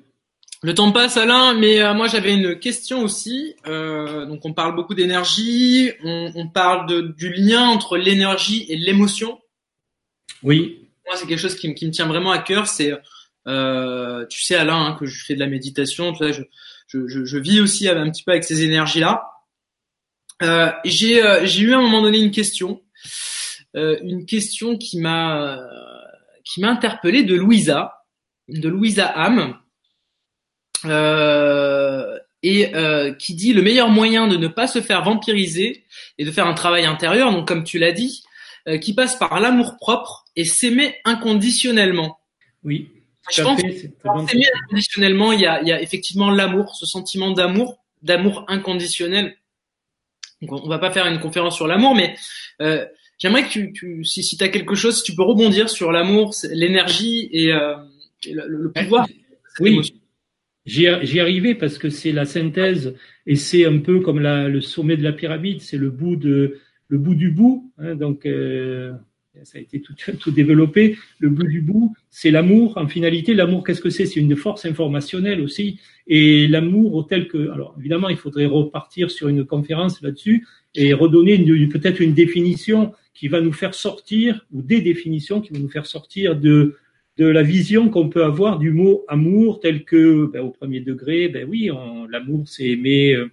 Le 0.64 0.74
temps 0.74 0.92
passe, 0.92 1.18
Alain, 1.18 1.54
mais 1.54 1.80
euh, 1.80 1.94
moi 1.94 2.08
j'avais 2.08 2.34
une 2.34 2.58
question 2.58 3.04
aussi. 3.04 3.54
Euh, 3.68 4.26
donc 4.26 4.46
on 4.46 4.54
parle 4.54 4.76
beaucoup 4.76 4.96
d'énergie, 4.96 5.92
on, 6.04 6.48
parle 6.48 6.88
de, 6.88 7.02
du 7.02 7.32
lien 7.32 7.68
entre 7.68 7.98
l'énergie 7.98 8.66
et 8.68 8.78
l'émotion. 8.78 9.40
Oui. 10.42 10.90
Moi 11.06 11.18
c'est 11.18 11.28
quelque 11.28 11.38
chose 11.38 11.56
qui, 11.56 11.76
qui, 11.76 11.86
me 11.86 11.92
tient 11.92 12.08
vraiment 12.08 12.32
à 12.32 12.40
cœur. 12.40 12.66
C'est, 12.66 12.94
euh, 13.48 14.26
tu 14.28 14.42
sais 14.42 14.56
Alain, 14.56 14.86
hein, 14.86 14.98
que 15.00 15.06
je 15.06 15.24
fais 15.26 15.36
de 15.36 15.40
la 15.40 15.48
méditation. 15.48 16.14
Tu 16.14 16.24
je, 16.88 17.08
je, 17.08 17.26
je, 17.26 17.38
vis 17.38 17.60
aussi 17.60 17.90
un 17.90 18.10
petit 18.10 18.24
peu 18.24 18.32
avec 18.32 18.44
ces 18.44 18.64
énergies-là. 18.64 19.24
Euh, 20.42 20.72
j'ai, 20.86 21.24
euh, 21.24 21.46
j'ai 21.46 21.64
eu 21.64 21.74
à 21.74 21.78
un 21.78 21.82
moment 21.82 22.02
donné 22.02 22.20
une 22.20 22.32
question, 22.32 22.82
une 23.74 24.26
question 24.26 24.78
qui 24.78 25.00
m'a, 25.00 25.60
qui 26.44 26.62
m'a 26.62 26.70
interpellé 26.70 27.24
de 27.24 27.36
Louisa, 27.36 28.04
de 28.48 28.70
Louisa 28.70 29.08
Ham 29.08 29.58
euh, 30.86 32.18
et 32.42 32.76
euh, 32.76 33.14
qui 33.14 33.36
dit 33.36 33.54
le 33.54 33.62
meilleur 33.62 33.88
moyen 33.88 34.28
de 34.28 34.36
ne 34.36 34.48
pas 34.48 34.68
se 34.68 34.82
faire 34.82 35.02
vampiriser 35.04 35.86
et 36.18 36.26
de 36.26 36.32
faire 36.32 36.46
un 36.46 36.54
travail 36.54 36.86
intérieur, 36.86 37.32
donc 37.32 37.48
comme 37.48 37.64
tu 37.64 37.80
l'as 37.80 37.94
dit, 37.94 38.24
euh, 38.68 38.78
qui 38.78 38.94
passe 38.94 39.16
par 39.16 39.40
l'amour 39.40 39.78
propre 39.78 40.26
et 40.36 40.44
s'aimer 40.44 40.96
inconditionnellement. 41.06 42.20
Oui. 42.64 42.92
Je 43.32 43.42
pense 43.42 43.62
que 43.62 43.68
inconditionnellement, 44.66 45.32
il 45.32 45.42
y 45.42 45.46
a, 45.46 45.62
il 45.62 45.68
y 45.68 45.72
a 45.72 45.82
effectivement 45.82 46.30
l'amour, 46.30 46.76
ce 46.76 46.86
sentiment 46.86 47.32
d'amour, 47.32 47.80
d'amour 48.02 48.46
inconditionnel. 48.48 49.36
Donc, 50.42 50.64
on 50.64 50.68
va 50.68 50.80
pas 50.80 50.92
faire 50.92 51.08
une 51.08 51.20
conférence 51.20 51.56
sur 51.56 51.68
l'amour, 51.68 51.96
mais 51.96 52.16
euh, 52.62 52.86
j'aimerais 53.18 53.44
que 53.44 53.50
tu, 53.50 53.72
tu 53.72 54.04
si, 54.04 54.24
si 54.24 54.38
tu 54.38 54.44
as 54.44 54.50
quelque 54.50 54.76
chose, 54.76 54.98
si 54.98 55.04
tu 55.04 55.16
peux 55.16 55.24
rebondir 55.24 55.70
sur 55.70 55.92
l'amour, 55.92 56.34
l'énergie 56.52 57.30
et, 57.32 57.54
euh, 57.54 57.76
le, 58.26 58.48
le, 58.48 58.72
pouvoir. 58.72 59.08
Oui. 59.60 59.82
J'y 60.66 60.88
arrivé 60.88 61.56
parce 61.56 61.78
que 61.78 61.90
c'est 61.90 62.12
la 62.14 62.26
synthèse 62.26 62.96
et 63.26 63.36
c'est 63.36 63.66
un 63.66 63.80
peu 63.80 64.00
comme 64.00 64.20
la, 64.20 64.48
le 64.48 64.62
sommet 64.62 64.96
de 64.96 65.04
la 65.04 65.12
pyramide, 65.12 65.62
c'est 65.62 65.78
le 65.78 65.90
bout 65.90 66.16
de 66.16 66.60
le 66.88 66.98
bout 66.98 67.16
du 67.16 67.32
bout. 67.32 67.74
Hein, 67.78 67.96
donc 67.96 68.26
euh, 68.26 68.94
ça 69.44 69.58
a 69.58 69.62
été 69.62 69.82
tout, 69.82 70.32
développé. 70.32 70.98
Le 71.20 71.30
bout 71.30 71.48
du 71.48 71.62
bout, 71.62 71.96
c'est 72.10 72.32
l'amour. 72.32 72.78
En 72.78 72.88
finalité, 72.88 73.34
l'amour, 73.34 73.64
qu'est-ce 73.64 73.82
que 73.82 73.90
c'est? 73.90 74.06
C'est 74.06 74.20
une 74.20 74.36
force 74.36 74.66
informationnelle 74.66 75.42
aussi. 75.42 75.80
Et 76.08 76.48
l'amour, 76.48 77.08
tel 77.08 77.28
que, 77.28 77.50
alors 77.50 77.76
évidemment, 77.80 78.10
il 78.10 78.18
faudrait 78.18 78.46
repartir 78.46 79.10
sur 79.10 79.30
une 79.30 79.46
conférence 79.46 80.02
là-dessus 80.02 80.48
et 80.76 80.94
redonner 80.94 81.38
peut-être 81.68 82.00
une 82.00 82.14
définition 82.14 82.94
qui 83.14 83.28
va 83.28 83.42
nous 83.42 83.54
faire 83.54 83.74
sortir 83.74 84.46
ou 84.52 84.62
des 84.62 84.82
définitions 84.82 85.42
qui 85.42 85.54
vont 85.54 85.60
nous 85.60 85.70
faire 85.70 85.86
sortir 85.86 86.36
de 86.36 86.76
de 87.18 87.28
la 87.28 87.44
vision 87.44 87.90
qu'on 87.90 88.10
peut 88.10 88.24
avoir 88.24 88.58
du 88.58 88.72
mot 88.72 89.06
amour 89.08 89.60
tel 89.60 89.86
que 89.86 90.26
ben, 90.34 90.42
au 90.42 90.50
premier 90.50 90.80
degré, 90.80 91.28
ben 91.28 91.48
oui, 91.48 91.70
l'amour 92.10 92.48
c'est 92.48 92.70
aimer. 92.70 93.14
Euh, 93.14 93.30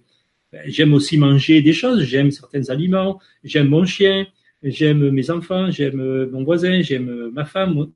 ben, 0.51 0.61
j'aime 0.65 0.93
aussi 0.93 1.17
manger 1.17 1.61
des 1.61 1.73
choses, 1.73 2.03
j'aime 2.03 2.29
certains 2.29 2.69
aliments, 2.69 3.19
j'aime 3.43 3.69
mon 3.69 3.85
chien, 3.85 4.27
j'aime 4.63 5.09
mes 5.09 5.29
enfants, 5.29 5.71
j'aime 5.71 5.99
euh, 5.99 6.29
mon 6.31 6.43
voisin, 6.43 6.81
j'aime 6.81 7.09
euh, 7.09 7.31
ma 7.31 7.45
femme, 7.45 7.87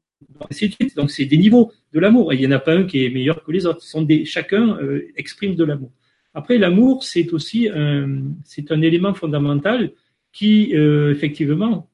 ainsi 0.49 0.69
de 0.69 0.73
suite. 0.73 0.95
Donc 0.95 1.11
c'est 1.11 1.25
des 1.25 1.37
niveaux 1.37 1.71
de 1.93 1.99
l'amour. 1.99 2.33
Il 2.33 2.39
n'y 2.39 2.47
en 2.47 2.51
a 2.51 2.59
pas 2.59 2.73
un 2.73 2.83
qui 2.83 3.05
est 3.05 3.09
meilleur 3.09 3.43
que 3.43 3.51
les 3.51 3.65
autres. 3.65 3.85
Chacun 4.25 4.77
exprime 5.15 5.55
de 5.55 5.63
l'amour. 5.63 5.91
Après, 6.33 6.57
l'amour, 6.57 7.03
c'est 7.03 7.31
aussi 7.33 7.69
un, 7.69 8.21
un 8.69 8.81
élément 8.81 9.13
fondamental 9.13 9.91
qui, 10.33 10.73
effectivement, 10.73 11.89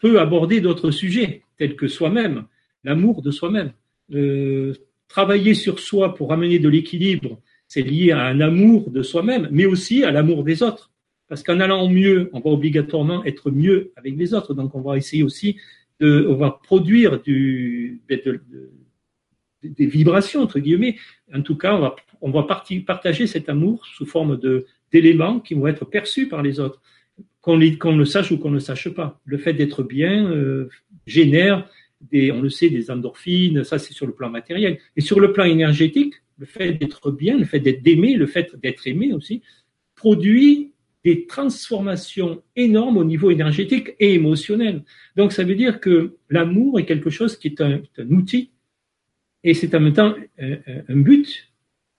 peut 0.00 0.18
aborder 0.18 0.60
d'autres 0.60 0.90
sujets, 0.90 1.42
tels 1.56 1.76
que 1.76 1.86
soi-même 1.86 2.46
l'amour 2.86 3.20
de 3.20 3.30
soi-même. 3.30 3.72
Euh, 4.14 4.72
travailler 5.08 5.54
sur 5.54 5.78
soi 5.80 6.14
pour 6.14 6.32
amener 6.32 6.58
de 6.58 6.68
l'équilibre, 6.68 7.40
c'est 7.68 7.82
lié 7.82 8.12
à 8.12 8.22
un 8.22 8.40
amour 8.40 8.90
de 8.90 9.02
soi-même, 9.02 9.48
mais 9.50 9.66
aussi 9.66 10.04
à 10.04 10.12
l'amour 10.12 10.44
des 10.44 10.62
autres. 10.62 10.92
Parce 11.28 11.42
qu'en 11.42 11.60
allant 11.60 11.88
mieux, 11.88 12.30
on 12.32 12.40
va 12.40 12.50
obligatoirement 12.50 13.24
être 13.24 13.50
mieux 13.50 13.92
avec 13.96 14.16
les 14.16 14.34
autres. 14.34 14.54
Donc, 14.54 14.74
on 14.74 14.80
va 14.80 14.96
essayer 14.96 15.22
aussi 15.22 15.56
de, 16.00 16.26
on 16.28 16.34
va 16.34 16.60
produire 16.62 17.20
du, 17.20 18.00
des 19.62 19.86
vibrations, 19.86 20.42
entre 20.42 20.60
guillemets. 20.60 20.96
En 21.34 21.42
tout 21.42 21.56
cas, 21.56 21.94
on 22.20 22.30
va, 22.30 22.46
partager 22.86 23.26
cet 23.26 23.48
amour 23.48 23.84
sous 23.86 24.06
forme 24.06 24.38
d'éléments 24.92 25.40
qui 25.40 25.54
vont 25.54 25.66
être 25.66 25.84
perçus 25.84 26.28
par 26.28 26.42
les 26.42 26.60
autres, 26.60 26.80
qu'on, 27.40 27.56
le 27.56 28.04
sache 28.04 28.30
ou 28.30 28.38
qu'on 28.38 28.50
ne 28.50 28.54
le 28.54 28.60
sache 28.60 28.88
pas. 28.90 29.20
Le 29.24 29.38
fait 29.38 29.52
d'être 29.52 29.82
bien 29.82 30.30
euh, 30.30 30.68
génère 31.06 31.68
on 32.32 32.40
le 32.40 32.50
sait, 32.50 32.68
des 32.68 32.90
endorphines, 32.90 33.64
ça 33.64 33.78
c'est 33.78 33.92
sur 33.92 34.06
le 34.06 34.12
plan 34.12 34.30
matériel. 34.30 34.78
Et 34.96 35.00
sur 35.00 35.20
le 35.20 35.32
plan 35.32 35.44
énergétique, 35.44 36.14
le 36.38 36.46
fait 36.46 36.72
d'être 36.72 37.10
bien, 37.10 37.38
le 37.38 37.44
fait 37.44 37.60
d'être 37.60 37.86
aimé, 37.86 38.14
le 38.14 38.26
fait 38.26 38.54
d'être 38.56 38.86
aimé 38.86 39.12
aussi, 39.12 39.42
produit 39.94 40.72
des 41.06 41.24
transformations 41.26 42.42
énormes 42.56 42.96
au 42.96 43.04
niveau 43.04 43.30
énergétique 43.30 43.90
et 44.00 44.14
émotionnel. 44.14 44.82
Donc 45.14 45.30
ça 45.30 45.44
veut 45.44 45.54
dire 45.54 45.78
que 45.78 46.16
l'amour 46.30 46.80
est 46.80 46.84
quelque 46.84 47.10
chose 47.10 47.36
qui 47.36 47.46
est 47.46 47.60
un, 47.60 47.80
outil. 48.10 48.50
Et 49.44 49.54
c'est 49.54 49.72
en 49.76 49.80
même 49.80 49.92
temps 49.92 50.16
euh, 50.42 50.56
un, 50.88 50.96
but, 50.96 51.52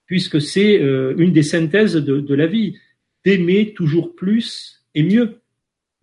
puisque 0.08 0.42
c'est 0.42 0.82
euh, 0.82 1.16
une 1.18 1.32
des 1.32 1.44
synthèses 1.44 1.94
de, 1.94 2.20
de 2.20 2.36
la 2.36 2.48
vie, 2.48 2.76
d'aimer 3.24 3.74
toujours 3.74 4.14
plus 4.14 4.84
et 4.94 5.04
mieux. 5.04 5.40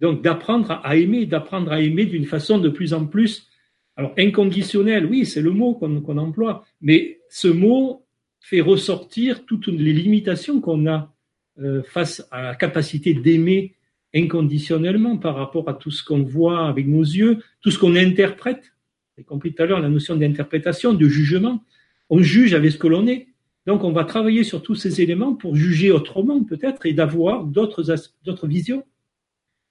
Donc 0.00 0.22
d'apprendre 0.22 0.80
à 0.82 0.96
aimer, 0.96 1.26
d'apprendre 1.26 1.72
à 1.72 1.82
aimer 1.82 2.06
d'une 2.06 2.24
façon 2.24 2.56
de 2.56 2.70
plus 2.70 2.94
en 2.94 3.04
plus. 3.04 3.48
Alors, 3.96 4.14
inconditionnel, 4.16 5.04
oui, 5.04 5.26
c'est 5.26 5.42
le 5.42 5.50
mot 5.50 5.74
qu'on 5.74 6.18
emploie, 6.18 6.64
mais 6.80 7.20
ce 7.28 7.48
mot 7.48 8.06
fait 8.40 8.62
ressortir 8.62 9.44
toutes 9.44 9.66
les 9.66 9.92
limitations 9.92 10.62
qu'on 10.62 10.86
a 10.86 11.13
euh, 11.60 11.82
face 11.82 12.26
à 12.30 12.42
la 12.42 12.54
capacité 12.54 13.14
d'aimer 13.14 13.74
inconditionnellement 14.14 15.18
par 15.18 15.36
rapport 15.36 15.68
à 15.68 15.74
tout 15.74 15.90
ce 15.90 16.04
qu'on 16.04 16.22
voit 16.22 16.66
avec 16.68 16.86
nos 16.86 17.02
yeux, 17.02 17.38
tout 17.60 17.70
ce 17.70 17.78
qu'on 17.78 17.96
interprète. 17.96 18.72
J'ai 19.16 19.24
compris 19.24 19.54
tout 19.54 19.62
à 19.62 19.66
l'heure 19.66 19.80
la 19.80 19.88
notion 19.88 20.16
d'interprétation, 20.16 20.92
de 20.94 21.08
jugement. 21.08 21.62
On 22.10 22.20
juge 22.20 22.54
avec 22.54 22.72
ce 22.72 22.78
que 22.78 22.86
l'on 22.86 23.06
est. 23.06 23.28
Donc, 23.66 23.82
on 23.82 23.92
va 23.92 24.04
travailler 24.04 24.44
sur 24.44 24.62
tous 24.62 24.74
ces 24.74 25.00
éléments 25.00 25.34
pour 25.34 25.56
juger 25.56 25.90
autrement, 25.90 26.44
peut-être, 26.44 26.86
et 26.86 26.92
d'avoir 26.92 27.44
d'autres 27.44 28.46
visions 28.46 28.84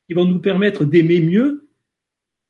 qui 0.08 0.14
vont 0.14 0.26
nous 0.26 0.40
permettre 0.40 0.84
d'aimer 0.86 1.22
mieux, 1.22 1.68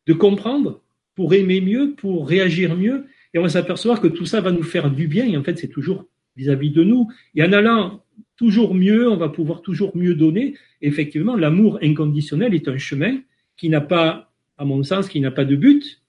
de 0.07 0.13
comprendre 0.13 0.81
pour 1.15 1.33
aimer 1.33 1.61
mieux, 1.61 1.95
pour 1.95 2.27
réagir 2.27 2.75
mieux. 2.75 3.05
Et 3.33 3.39
on 3.39 3.43
va 3.43 3.49
s'apercevoir 3.49 3.99
que 3.99 4.07
tout 4.07 4.25
ça 4.25 4.41
va 4.41 4.51
nous 4.51 4.63
faire 4.63 4.89
du 4.89 5.07
bien. 5.07 5.25
Et 5.25 5.37
en 5.37 5.43
fait, 5.43 5.57
c'est 5.57 5.67
toujours 5.67 6.05
vis-à-vis 6.35 6.71
de 6.71 6.83
nous. 6.83 7.11
Et 7.35 7.43
en 7.43 7.51
allant 7.51 8.03
toujours 8.37 8.73
mieux, 8.73 9.09
on 9.09 9.17
va 9.17 9.29
pouvoir 9.29 9.61
toujours 9.61 9.95
mieux 9.95 10.15
donner. 10.15 10.55
Effectivement, 10.81 11.35
l'amour 11.35 11.79
inconditionnel 11.81 12.53
est 12.53 12.67
un 12.67 12.77
chemin 12.77 13.17
qui 13.57 13.69
n'a 13.69 13.81
pas, 13.81 14.31
à 14.57 14.65
mon 14.65 14.83
sens, 14.83 15.07
qui 15.07 15.19
n'a 15.19 15.31
pas 15.31 15.45
de 15.45 15.55
but 15.55 16.01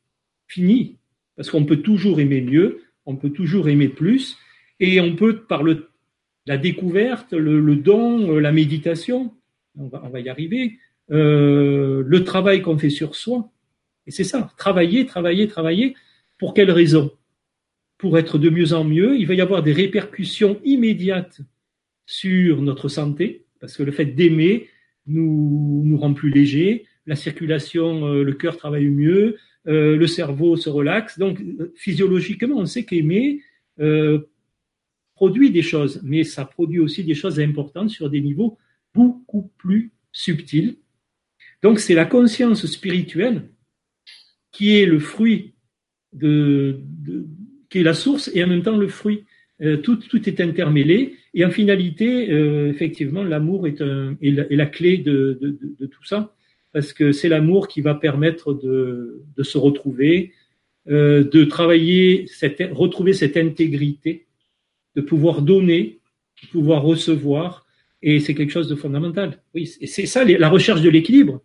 fini. 0.47 0.97
Parce 1.37 1.51
qu'on 1.51 1.65
peut 1.65 1.79
toujours 1.83 2.21
aimer 2.21 2.41
mieux, 2.41 2.83
on 3.07 3.17
peut 3.17 3.31
toujours 3.31 3.69
aimer 3.69 3.89
plus. 3.89 4.37
Et 4.81 5.01
on 5.01 5.15
peut, 5.17 5.43
par 5.43 5.63
le, 5.63 5.89
la 6.47 6.59
découverte, 6.59 7.33
le, 7.33 7.77
don, 7.77 8.39
la 8.39 8.53
méditation, 8.53 9.33
on 9.77 9.89
va, 9.89 10.03
on 10.05 10.09
va 10.09 10.21
y 10.21 10.29
arriver, 10.29 10.79
euh, 11.11 12.03
le 12.07 12.25
travail 12.25 12.63
qu'on 12.63 12.79
fait 12.79 12.91
sur 12.91 13.15
soi, 13.15 13.51
et 14.07 14.11
c'est 14.11 14.25
ça, 14.25 14.53
travailler, 14.57 15.07
travailler, 15.07 15.49
travailler. 15.49 15.95
Pour 16.39 16.55
quelle 16.55 16.71
raison? 16.71 17.11
Pour 17.99 18.19
être 18.19 18.39
de 18.39 18.51
mieux 18.51 18.73
en 18.73 18.85
mieux, 18.85 19.17
il 19.17 19.27
va 19.27 19.35
y 19.35 19.41
avoir 19.41 19.63
des 19.63 19.73
répercussions 19.73 20.61
immédiates 20.65 21.41
sur 22.07 22.63
notre 22.63 22.89
santé, 22.89 23.45
parce 23.61 23.77
que 23.77 23.83
le 23.83 23.93
fait 23.93 24.07
d'aimer 24.07 24.69
nous, 25.07 25.97
rend 25.99 26.15
plus 26.15 26.31
légers, 26.31 26.87
la 27.07 27.17
circulation, 27.17 28.07
euh, 28.07 28.23
le 28.23 28.33
cœur 28.33 28.57
travaille 28.57 28.89
mieux, 28.89 29.37
euh, 29.67 29.97
le 29.97 30.07
cerveau 30.07 30.57
se 30.57 30.71
relaxe. 30.71 31.19
Donc, 31.19 31.43
physiologiquement, 31.75 32.57
on 32.57 32.67
sait 32.67 32.85
qu'aimer 32.85 33.43
euh, 33.81 34.21
produit 35.15 35.51
des 35.51 35.63
choses, 35.63 36.01
mais 36.03 36.25
ça 36.25 36.45
produit 36.45 36.81
aussi 36.81 37.05
des 37.05 37.15
choses 37.15 37.41
importantes 37.41 37.91
sur 37.91 38.11
des 38.11 38.21
niveaux 38.21 38.59
beaucoup 38.95 39.51
plus 39.59 39.93
subtils. 40.13 40.77
Donc, 41.63 41.81
c'est 41.81 41.95
la 41.95 42.05
conscience 42.05 42.67
spirituelle 42.67 43.49
qui 44.53 44.77
est 44.77 44.87
le 44.87 44.99
fruit 44.99 45.55
de, 46.13 46.81
qui 47.69 47.81
est 47.81 47.83
la 47.83 47.95
source 47.95 48.31
et 48.35 48.45
en 48.45 48.47
même 48.47 48.63
temps 48.63 48.77
le 48.77 48.89
fruit. 48.89 49.25
Euh, 49.61 49.77
tout, 49.79 49.97
tout 49.97 50.29
est 50.29 50.41
intermêlé 50.41 51.17
Et 51.35 51.45
en 51.45 51.51
finalité, 51.51 52.31
euh, 52.31 52.71
effectivement, 52.71 53.25
l'amour 53.25 53.67
est, 53.67 53.81
la, 53.81 54.67
clé 54.67 54.99
de, 54.99 55.59
tout 55.91 56.05
ça, 56.05 56.33
parce 56.73 56.93
que 56.93 57.11
c'est 57.11 57.29
l'amour 57.29 57.67
qui 57.67 57.81
va 57.81 57.95
permettre 57.95 58.55
de, 58.55 59.25
se 59.43 59.59
retrouver, 59.59 60.33
euh, 60.89 61.25
de 61.25 61.45
travailler, 61.45 62.27
cette, 62.29 62.63
retrouver 62.73 63.13
cette 63.13 63.37
intégrité, 63.37 64.27
de 64.95 65.01
pouvoir 65.01 65.43
donner, 65.43 65.99
de 66.45 66.49
pouvoir 66.49 66.83
recevoir, 66.83 67.67
et 68.01 68.21
c'est 68.21 68.35
quelque 68.35 68.53
chose 68.53 68.69
de 68.69 68.77
fondamental. 68.77 69.43
Oui, 69.55 69.67
c'est 69.67 70.07
ça 70.07 70.25
la 70.25 70.49
recherche 70.49 70.83
de 70.83 70.91
l'équilibre. 70.91 71.43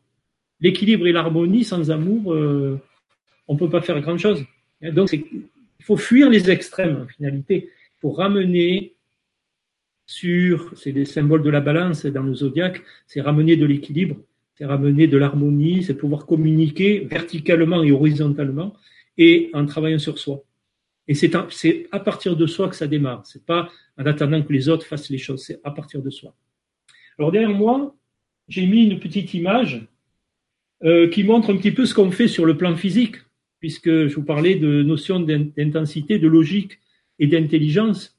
L'équilibre 0.60 1.08
et 1.08 1.14
l'harmonie 1.14 1.64
sans 1.64 1.90
amour, 1.90 2.34
euh, 2.34 2.80
on 3.48 3.56
peut 3.56 3.70
pas 3.70 3.82
faire 3.82 4.00
grand 4.02 4.18
chose. 4.18 4.46
Donc, 4.82 5.12
il 5.14 5.86
faut 5.86 5.98
fuir 5.98 6.30
les 6.30 6.52
extrêmes 6.52 7.02
en 7.04 7.08
finalité. 7.08 7.70
Faut 8.02 8.12
ramener 8.12 8.94
sur, 10.10 10.74
c'est 10.76 10.92
les 10.92 11.06
symboles 11.06 11.44
de 11.44 11.52
la 11.52 11.62
balance 11.62 12.08
dans 12.08 12.24
le 12.24 12.34
zodiaque, 12.34 12.82
c'est 13.06 13.22
ramener 13.22 13.58
de 13.58 13.66
l'équilibre, 13.68 14.16
c'est 14.56 14.66
ramener 14.66 15.06
de 15.06 15.18
l'harmonie, 15.18 15.84
c'est 15.84 15.94
pouvoir 15.94 16.26
communiquer 16.26 17.02
verticalement 17.02 17.84
et 17.84 17.92
horizontalement 17.92 18.74
et 19.20 19.52
en 19.54 19.68
travaillant 19.68 20.00
sur 20.00 20.18
soi. 20.18 20.44
Et 21.08 21.14
c'est 21.14 21.36
à 21.92 22.00
partir 22.00 22.36
de 22.36 22.48
soi 22.48 22.70
que 22.70 22.76
ça 22.76 22.88
démarre. 22.88 23.24
C'est 23.28 23.46
pas 23.46 23.70
en 24.00 24.06
attendant 24.08 24.42
que 24.42 24.52
les 24.52 24.68
autres 24.68 24.88
fassent 24.88 25.12
les 25.12 25.20
choses. 25.20 25.44
C'est 25.44 25.60
à 25.64 25.70
partir 25.70 26.02
de 26.02 26.10
soi. 26.10 26.34
Alors 27.20 27.32
derrière 27.32 27.52
moi, 27.52 27.96
j'ai 28.48 28.66
mis 28.66 28.86
une 28.86 29.00
petite 29.00 29.36
image 29.36 29.88
euh, 30.84 31.08
qui 31.08 31.24
montre 31.24 31.54
un 31.54 31.58
petit 31.58 31.72
peu 31.72 31.86
ce 31.86 31.94
qu'on 31.94 32.10
fait 32.10 32.28
sur 32.28 32.48
le 32.48 32.58
plan 32.58 32.76
physique, 32.76 33.18
puisque 33.60 34.08
je 34.08 34.16
vous 34.16 34.24
parlais 34.24 34.56
de 34.56 34.82
notions 34.82 35.20
d'intensité, 35.20 36.18
de 36.18 36.28
logique 36.28 36.80
et 37.20 37.28
d'intelligence 37.28 38.19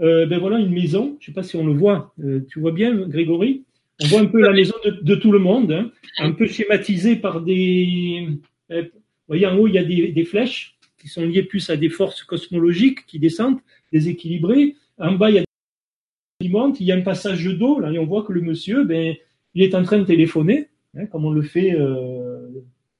euh, 0.00 0.26
ben 0.26 0.38
voilà 0.38 0.58
une 0.58 0.72
maison. 0.72 1.16
Je 1.20 1.26
sais 1.26 1.32
pas 1.32 1.42
si 1.42 1.56
on 1.56 1.66
le 1.66 1.72
voit. 1.72 2.14
Euh, 2.22 2.40
tu 2.48 2.60
vois 2.60 2.72
bien, 2.72 2.94
Grégory? 3.06 3.64
On 4.02 4.06
voit 4.06 4.20
un 4.20 4.26
peu 4.26 4.40
la 4.40 4.52
maison 4.52 4.74
de, 4.84 5.14
tout 5.14 5.30
le 5.30 5.38
monde, 5.38 5.72
hein, 5.72 5.90
un 6.18 6.32
peu 6.32 6.46
schématisée 6.46 7.16
par 7.16 7.42
des. 7.42 8.28
Euh, 8.70 8.82
vous 8.82 8.88
voyez, 9.28 9.46
en 9.46 9.58
haut, 9.58 9.66
il 9.66 9.74
y 9.74 9.78
a 9.78 9.84
des, 9.84 10.24
flèches 10.24 10.78
qui 10.98 11.08
sont 11.08 11.24
liées 11.24 11.42
plus 11.42 11.68
à 11.68 11.76
des 11.76 11.90
forces 11.90 12.22
cosmologiques 12.22 13.04
qui 13.06 13.18
descendent, 13.18 13.58
déséquilibrées. 13.92 14.76
En 14.98 15.12
bas, 15.12 15.30
il 15.30 15.36
y 15.36 15.38
a 15.38 15.44
des 16.40 16.48
montent. 16.48 16.80
Il 16.80 16.86
y 16.86 16.92
a 16.92 16.96
un 16.96 17.02
passage 17.02 17.44
d'eau. 17.44 17.78
Là, 17.78 17.92
et 17.92 17.98
on 17.98 18.06
voit 18.06 18.22
que 18.22 18.32
le 18.32 18.40
monsieur, 18.40 18.84
ben, 18.84 19.14
il 19.54 19.62
est 19.62 19.74
en 19.74 19.82
train 19.82 19.98
de 19.98 20.04
téléphoner, 20.04 20.68
hein, 20.96 21.04
comme 21.06 21.26
on 21.26 21.30
le 21.30 21.42
fait 21.42 21.76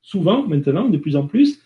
souvent 0.03 0.47
maintenant, 0.47 0.89
de 0.89 0.99
plus 0.99 1.17
en 1.17 1.27
plus. 1.27 1.60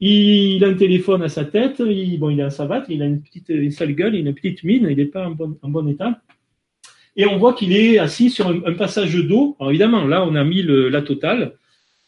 Il 0.00 0.62
a 0.64 0.68
un 0.68 0.74
téléphone 0.74 1.22
à 1.22 1.28
sa 1.28 1.44
tête, 1.44 1.80
il, 1.80 2.18
bon, 2.18 2.30
il 2.30 2.38
est 2.38 2.44
en 2.44 2.50
savate, 2.50 2.86
il 2.88 3.02
a 3.02 3.06
une 3.06 3.20
petite 3.20 3.48
une 3.48 3.72
sale 3.72 3.94
gueule, 3.94 4.14
il 4.14 4.26
a 4.26 4.30
une 4.30 4.34
petite 4.34 4.62
mine, 4.62 4.86
il 4.88 4.96
n'est 4.96 5.06
pas 5.06 5.28
en 5.28 5.68
bon, 5.68 5.88
état. 5.88 6.20
Et 7.16 7.26
on 7.26 7.36
voit 7.36 7.54
qu'il 7.54 7.72
est 7.72 7.98
assis 7.98 8.30
sur 8.30 8.48
un, 8.48 8.74
passage 8.74 9.14
d'eau. 9.16 9.56
Alors 9.58 9.70
évidemment, 9.70 10.04
là, 10.04 10.24
on 10.24 10.36
a 10.36 10.44
mis 10.44 10.62
la 10.62 11.02
totale. 11.02 11.54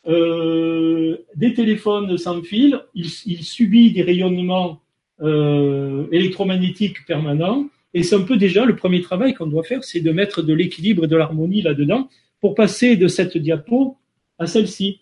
Euh, 0.07 1.17
des 1.35 1.53
téléphones 1.53 2.17
sans 2.17 2.43
fil, 2.43 2.81
il, 2.95 3.07
il 3.27 3.43
subit 3.43 3.91
des 3.91 4.03
rayonnements 4.03 4.81
euh, 5.23 6.07
électromagnétiques 6.13 7.05
permanents. 7.07 7.69
Et 7.93 8.03
c'est 8.03 8.15
un 8.15 8.23
peu 8.23 8.39
déjà 8.39 8.65
le 8.65 8.75
premier 8.75 9.03
travail 9.03 9.35
qu'on 9.35 9.49
doit 9.49 9.65
faire, 9.65 9.85
c'est 9.85 10.01
de 10.01 10.13
mettre 10.13 10.41
de 10.43 10.55
l'équilibre 10.55 11.05
et 11.05 11.09
de 11.09 11.17
l'harmonie 11.17 11.61
là-dedans 11.61 12.09
pour 12.41 12.55
passer 12.55 12.97
de 12.97 13.07
cette 13.07 13.37
diapo 13.37 13.99
à 14.39 14.47
celle-ci, 14.47 15.01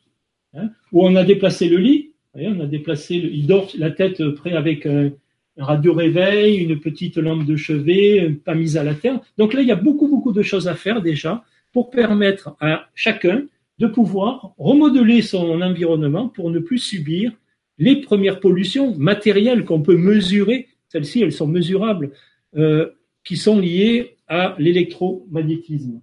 hein, 0.55 0.71
où 0.91 1.07
on 1.07 1.15
a 1.15 1.23
déplacé 1.23 1.69
le 1.69 1.77
lit, 1.77 2.08
on 2.47 2.61
a 2.61 2.67
déplacé, 2.67 3.17
il 3.17 3.47
dort 3.47 3.69
la 3.77 3.91
tête 3.91 4.23
près 4.31 4.53
avec 4.53 4.87
un, 4.87 5.11
radio 5.59 5.93
réveil, 5.93 6.59
une 6.59 6.79
petite 6.79 7.17
lampe 7.17 7.45
de 7.45 7.57
chevet, 7.57 8.31
pas 8.45 8.55
mise 8.55 8.77
à 8.77 8.85
la 8.85 8.95
terre. 8.95 9.21
Donc 9.39 9.55
là, 9.55 9.61
il 9.61 9.67
y 9.67 9.73
a 9.73 9.77
beaucoup, 9.77 10.07
beaucoup 10.07 10.33
de 10.33 10.43
choses 10.43 10.69
à 10.69 10.77
faire 10.77 11.03
déjà 11.03 11.45
pour 11.73 11.91
permettre 11.91 12.57
à 12.61 12.87
chacun 12.95 13.43
de 13.79 13.87
pouvoir 13.87 14.55
remodeler 14.57 15.23
son 15.23 15.61
environnement 15.61 16.29
pour 16.29 16.51
ne 16.51 16.59
plus 16.59 16.79
subir 16.79 17.33
les 17.79 18.01
premières 18.01 18.41
pollutions 18.41 18.95
matérielles 18.97 19.65
qu'on 19.65 19.83
peut 19.83 19.97
mesurer. 19.97 20.69
Celles-ci, 20.89 21.23
elles 21.23 21.33
sont 21.33 21.47
mesurables, 21.47 22.13
euh, 22.57 22.91
qui 23.25 23.37
sont 23.37 23.59
liées 23.59 24.17
à 24.27 24.57
l'électromagnétisme. 24.59 26.01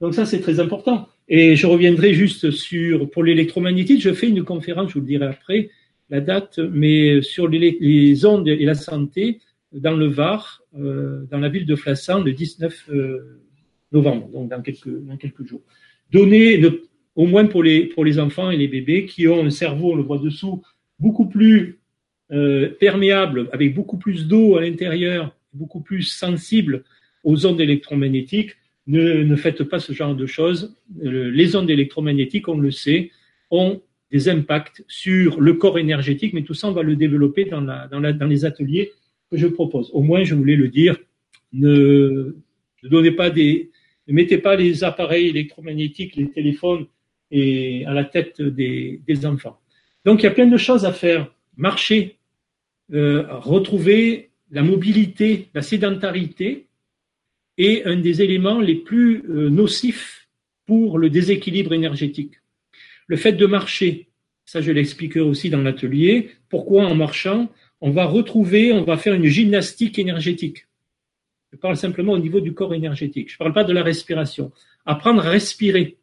Donc 0.00 0.14
ça, 0.14 0.26
c'est 0.26 0.40
très 0.40 0.60
important. 0.60 1.08
Et 1.28 1.56
je 1.56 1.66
reviendrai 1.66 2.14
juste 2.14 2.50
sur, 2.50 3.10
pour 3.10 3.22
l'électromagnétisme, 3.22 4.00
je 4.00 4.14
fais 4.14 4.28
une 4.28 4.44
conférence, 4.44 4.88
je 4.88 4.94
vous 4.94 5.00
le 5.00 5.06
dirai 5.06 5.26
après, 5.26 5.70
la 6.08 6.20
date, 6.20 6.58
mais 6.58 7.20
sur 7.20 7.48
les, 7.48 8.24
ondes 8.24 8.48
et 8.48 8.64
la 8.64 8.74
santé 8.74 9.40
dans 9.72 9.94
le 9.94 10.06
Var, 10.06 10.62
euh, 10.78 11.24
dans 11.30 11.38
la 11.38 11.50
ville 11.50 11.66
de 11.66 11.76
Flassan, 11.76 12.24
le 12.24 12.32
19 12.32 12.88
euh, 12.90 13.40
novembre, 13.92 14.28
donc 14.28 14.48
dans 14.50 14.62
quelques, 14.62 14.88
dans 14.88 15.18
quelques 15.18 15.46
jours. 15.46 15.60
Donner, 16.10 16.62
au 17.14 17.26
moins 17.26 17.44
pour 17.44 17.62
les, 17.62 17.86
pour 17.86 18.06
les 18.06 18.18
enfants 18.18 18.50
et 18.50 18.56
les 18.56 18.68
bébés 18.68 19.04
qui 19.04 19.28
ont 19.28 19.44
un 19.44 19.50
cerveau, 19.50 19.92
on 19.92 19.96
le 19.96 20.02
voit 20.02 20.18
dessous, 20.18 20.62
beaucoup 20.98 21.26
plus 21.26 21.78
euh, 22.32 22.70
perméable, 22.80 23.48
avec 23.52 23.74
beaucoup 23.74 23.98
plus 23.98 24.26
d'eau 24.26 24.56
à 24.56 24.62
l'intérieur, 24.62 25.36
beaucoup 25.52 25.80
plus 25.80 26.02
sensible 26.02 26.84
aux 27.24 27.44
ondes 27.46 27.60
électromagnétiques, 27.60 28.56
ne, 28.88 29.36
faites 29.36 29.62
pas 29.64 29.78
ce 29.78 29.92
genre 29.92 30.14
de 30.14 30.26
choses. 30.26 30.76
Les 31.00 31.54
ondes 31.54 31.70
électromagnétiques, 31.70 32.48
on 32.48 32.58
le 32.58 32.70
sait, 32.70 33.10
ont 33.50 33.80
des 34.10 34.28
impacts 34.28 34.82
sur 34.88 35.40
le 35.40 35.54
corps 35.54 35.78
énergétique, 35.78 36.32
mais 36.32 36.42
tout 36.42 36.54
ça, 36.54 36.68
on 36.68 36.72
va 36.72 36.82
le 36.82 36.96
développer 36.96 37.44
dans, 37.44 38.26
les 38.26 38.44
ateliers 38.44 38.92
que 39.30 39.36
je 39.36 39.46
propose. 39.46 39.90
Au 39.92 40.02
moins, 40.02 40.24
je 40.24 40.34
voulais 40.34 40.56
le 40.56 40.68
dire, 40.68 40.96
ne, 41.52 42.36
ne 42.82 42.88
donnez 42.88 43.10
pas 43.10 43.30
ne 43.30 44.14
mettez 44.14 44.38
pas 44.38 44.56
les 44.56 44.84
appareils 44.84 45.28
électromagnétiques, 45.28 46.16
les 46.16 46.30
téléphones 46.30 46.86
et 47.30 47.84
à 47.84 47.92
la 47.92 48.04
tête 48.04 48.40
des, 48.40 49.02
des 49.06 49.26
enfants. 49.26 49.60
Donc, 50.06 50.22
il 50.22 50.24
y 50.24 50.28
a 50.28 50.32
plein 50.32 50.46
de 50.46 50.56
choses 50.56 50.86
à 50.86 50.92
faire. 50.92 51.30
Marcher, 51.58 52.16
euh, 52.94 53.26
retrouver 53.28 54.30
la 54.50 54.62
mobilité, 54.62 55.48
la 55.52 55.60
sédentarité, 55.60 56.67
est 57.58 57.84
un 57.84 57.96
des 57.96 58.22
éléments 58.22 58.60
les 58.60 58.76
plus 58.76 59.24
euh, 59.28 59.50
nocifs 59.50 60.28
pour 60.66 60.98
le 60.98 61.10
déséquilibre 61.10 61.72
énergétique. 61.72 62.34
Le 63.06 63.16
fait 63.16 63.32
de 63.32 63.46
marcher, 63.46 64.08
ça 64.44 64.60
je 64.60 64.70
l'expliquerai 64.70 65.20
aussi 65.20 65.50
dans 65.50 65.62
l'atelier, 65.62 66.30
pourquoi 66.48 66.86
en 66.86 66.94
marchant, 66.94 67.50
on 67.80 67.90
va 67.90 68.06
retrouver, 68.06 68.72
on 68.72 68.84
va 68.84 68.96
faire 68.96 69.14
une 69.14 69.26
gymnastique 69.26 69.98
énergétique? 69.98 70.66
Je 71.52 71.56
parle 71.56 71.76
simplement 71.76 72.12
au 72.12 72.18
niveau 72.18 72.40
du 72.40 72.52
corps 72.52 72.74
énergétique. 72.74 73.30
Je 73.30 73.34
ne 73.34 73.38
parle 73.38 73.54
pas 73.54 73.64
de 73.64 73.72
la 73.72 73.82
respiration. 73.82 74.52
Apprendre 74.84 75.26
à 75.26 75.30
respirer, 75.30 75.96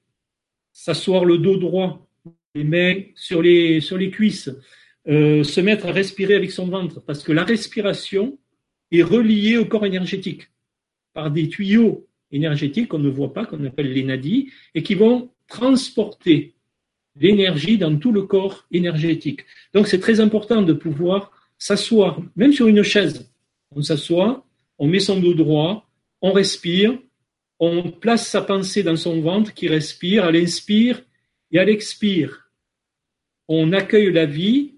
s'asseoir 0.71 1.23
le 1.23 1.37
dos 1.37 1.57
droit, 1.57 2.07
les 2.55 2.63
mains 2.63 3.01
sur 3.15 3.41
les, 3.41 4.09
cuisses, 4.11 4.49
euh, 5.07 5.43
se 5.43 5.61
mettre 5.61 5.85
à 5.85 5.91
respirer 5.91 6.33
avec 6.33 6.51
son 6.51 6.67
ventre, 6.67 7.01
parce 7.01 7.23
que 7.23 7.31
la 7.31 7.43
respiration 7.43 8.39
est 8.91 9.03
reliée 9.03 9.57
au 9.57 9.65
corps 9.65 9.85
énergétique 9.85 10.49
par 11.15 11.31
des 11.31 11.49
tuyaux 11.49 12.05
énergétiques 12.31 12.89
qu'on 12.89 12.99
ne 12.99 13.09
voit 13.09 13.33
pas, 13.33 13.45
qu'on 13.45 13.65
appelle 13.65 13.91
les 13.91 14.03
nadis, 14.03 14.51
et 14.75 14.83
qui 14.83 14.93
vont 14.93 15.31
transporter 15.47 16.53
l'énergie 17.15 17.77
dans 17.77 17.95
tout 17.97 18.11
le 18.11 18.23
corps 18.23 18.65
énergétique. 18.71 19.45
Donc 19.73 19.87
c'est 19.87 19.99
très 19.99 20.19
important 20.19 20.61
de 20.61 20.73
pouvoir 20.73 21.31
s'asseoir, 21.57 22.21
même 22.35 22.51
sur 22.51 22.67
une 22.67 22.83
chaise. 22.83 23.31
On 23.71 23.81
s'assoit, 23.81 24.45
on 24.77 24.87
met 24.87 24.99
son 24.99 25.19
dos 25.19 25.33
droit, 25.33 25.89
on 26.21 26.33
respire, 26.33 26.97
on 27.59 27.89
place 27.89 28.27
sa 28.27 28.41
pensée 28.41 28.83
dans 28.83 28.97
son 28.97 29.21
ventre 29.21 29.53
qui 29.53 29.69
respire, 29.69 30.25
à 30.25 30.31
l'inspire 30.31 31.01
et 31.51 31.59
à 31.59 31.63
l'expire. 31.63 32.51
On 33.47 33.71
accueille 33.71 34.11
la 34.11 34.25
vie 34.25 34.73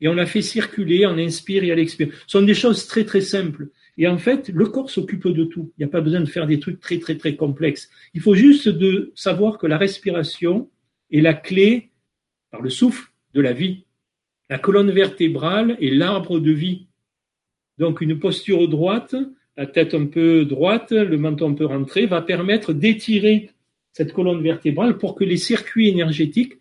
et 0.00 0.08
on 0.08 0.14
la 0.14 0.24
fait 0.24 0.40
circuler, 0.42 1.04
on 1.06 1.18
inspire 1.18 1.62
et 1.64 1.72
à 1.72 1.74
l'expire. 1.74 2.08
Ce 2.26 2.38
sont 2.38 2.42
des 2.42 2.54
choses 2.54 2.86
très 2.86 3.04
très 3.04 3.20
simples. 3.20 3.68
Et 3.96 4.08
en 4.08 4.18
fait, 4.18 4.48
le 4.48 4.66
corps 4.66 4.90
s'occupe 4.90 5.28
de 5.28 5.44
tout. 5.44 5.72
Il 5.76 5.82
n'y 5.82 5.84
a 5.84 5.92
pas 5.92 6.00
besoin 6.00 6.20
de 6.20 6.26
faire 6.26 6.46
des 6.46 6.58
trucs 6.58 6.80
très 6.80 6.98
très 6.98 7.16
très 7.16 7.36
complexes. 7.36 7.90
Il 8.12 8.20
faut 8.20 8.34
juste 8.34 8.68
de 8.68 9.12
savoir 9.14 9.58
que 9.58 9.66
la 9.66 9.78
respiration 9.78 10.68
est 11.10 11.20
la 11.20 11.34
clé, 11.34 11.90
par 12.50 12.60
le 12.60 12.70
souffle, 12.70 13.10
de 13.34 13.40
la 13.40 13.52
vie. 13.52 13.84
La 14.50 14.58
colonne 14.58 14.90
vertébrale 14.90 15.76
est 15.80 15.90
l'arbre 15.90 16.40
de 16.40 16.50
vie. 16.50 16.86
Donc 17.78 18.00
une 18.00 18.18
posture 18.18 18.68
droite, 18.68 19.14
la 19.56 19.66
tête 19.66 19.94
un 19.94 20.06
peu 20.06 20.44
droite, 20.44 20.92
le 20.92 21.16
menton 21.16 21.50
un 21.50 21.54
peu 21.54 21.66
rentré, 21.66 22.06
va 22.06 22.22
permettre 22.22 22.72
d'étirer 22.72 23.50
cette 23.92 24.12
colonne 24.12 24.42
vertébrale 24.42 24.98
pour 24.98 25.14
que 25.14 25.24
les 25.24 25.36
circuits 25.36 25.88
énergétiques 25.88 26.54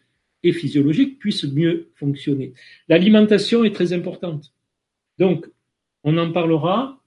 et 0.43 0.51
physiologiques 0.51 1.19
puissent 1.19 1.45
mieux 1.45 1.89
fonctionner. 1.95 2.53
L'alimentation 2.87 3.63
est 3.63 3.73
très 3.73 3.93
importante. 3.93 4.53
Donc, 5.17 5.47
on 6.03 6.17
en 6.17 6.31
parlera 6.31 7.02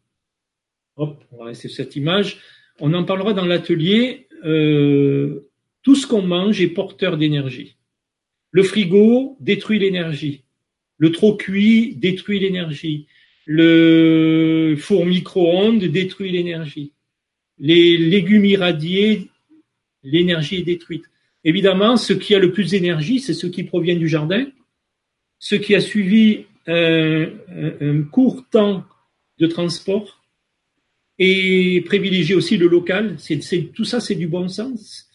hop, 0.97 1.23
on 1.32 1.39
va 1.39 1.44
rester 1.47 1.68
sur 1.68 1.77
cette 1.77 1.97
image. 1.97 2.39
On 2.81 2.93
en 2.94 3.05
parlera 3.05 3.32
dans 3.32 3.44
l'atelier. 3.44 4.27
Euh, 4.44 5.51
tout 5.82 5.94
ce 5.94 6.06
qu'on 6.06 6.23
mange 6.23 6.60
est 6.60 6.68
porteur 6.68 7.16
d'énergie. 7.16 7.77
Le 8.51 8.62
frigo 8.62 9.36
détruit 9.40 9.78
l'énergie. 9.78 10.44
Le 10.98 11.12
trop 11.12 11.36
cuit 11.36 11.94
détruit 11.97 12.40
l'énergie. 12.40 13.06
Le 13.44 14.74
four 14.78 15.06
micro-ondes 15.06 15.85
détruit 15.85 16.32
l'énergie. 16.32 16.93
les 17.59 17.97
légumes 17.97 18.44
irradiés, 18.44 19.31
l'énergie 20.02 20.56
est 20.56 20.62
détruite. 20.62 21.05
Évidemment, 21.43 21.97
ce 21.97 22.12
qui 22.12 22.35
a 22.35 22.39
le 22.39 22.52
plus 22.52 22.70
d'énergie, 22.73 23.20
c'est 23.20 23.32
ce 23.32 23.47
qui 23.47 23.62
provient 23.62 23.97
du 23.97 24.09
jardin. 24.09 24.47
Ce 25.39 25.55
qui 25.55 25.74
a 25.74 25.81
suivi 25.81 26.44
un, 26.66 27.28
un 27.81 28.02
court 28.02 28.44
temps 28.51 28.85
de 29.39 29.47
transport 29.47 30.15
et 31.18 31.82
privilégier 31.86 32.34
aussi 32.34 32.56
le 32.56 32.68
local. 32.68 33.16
C'est, 33.18 33.72
tout 33.72 33.84
ça, 33.84 34.01
c'est 34.01 34.14
du 34.14 34.26
bon 34.26 34.48
sens 34.48 35.09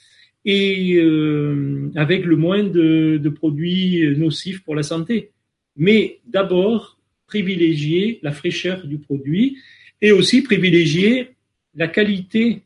et 0.43 0.95
euh, 0.95 1.91
avec 1.95 2.25
le 2.25 2.35
moins 2.35 2.63
de, 2.63 3.29
produits 3.29 4.15
nocifs 4.17 4.63
pour 4.63 4.75
la 4.75 4.83
santé. 4.83 5.31
Mais 5.75 6.19
d'abord, 6.25 6.97
privilégier 7.27 8.19
la 8.23 8.31
fraîcheur 8.31 8.85
du 8.87 8.97
produit 8.97 9.57
et 10.01 10.11
aussi 10.11 10.41
privilégier 10.41 11.35
la 11.75 11.87
qualité 11.87 12.63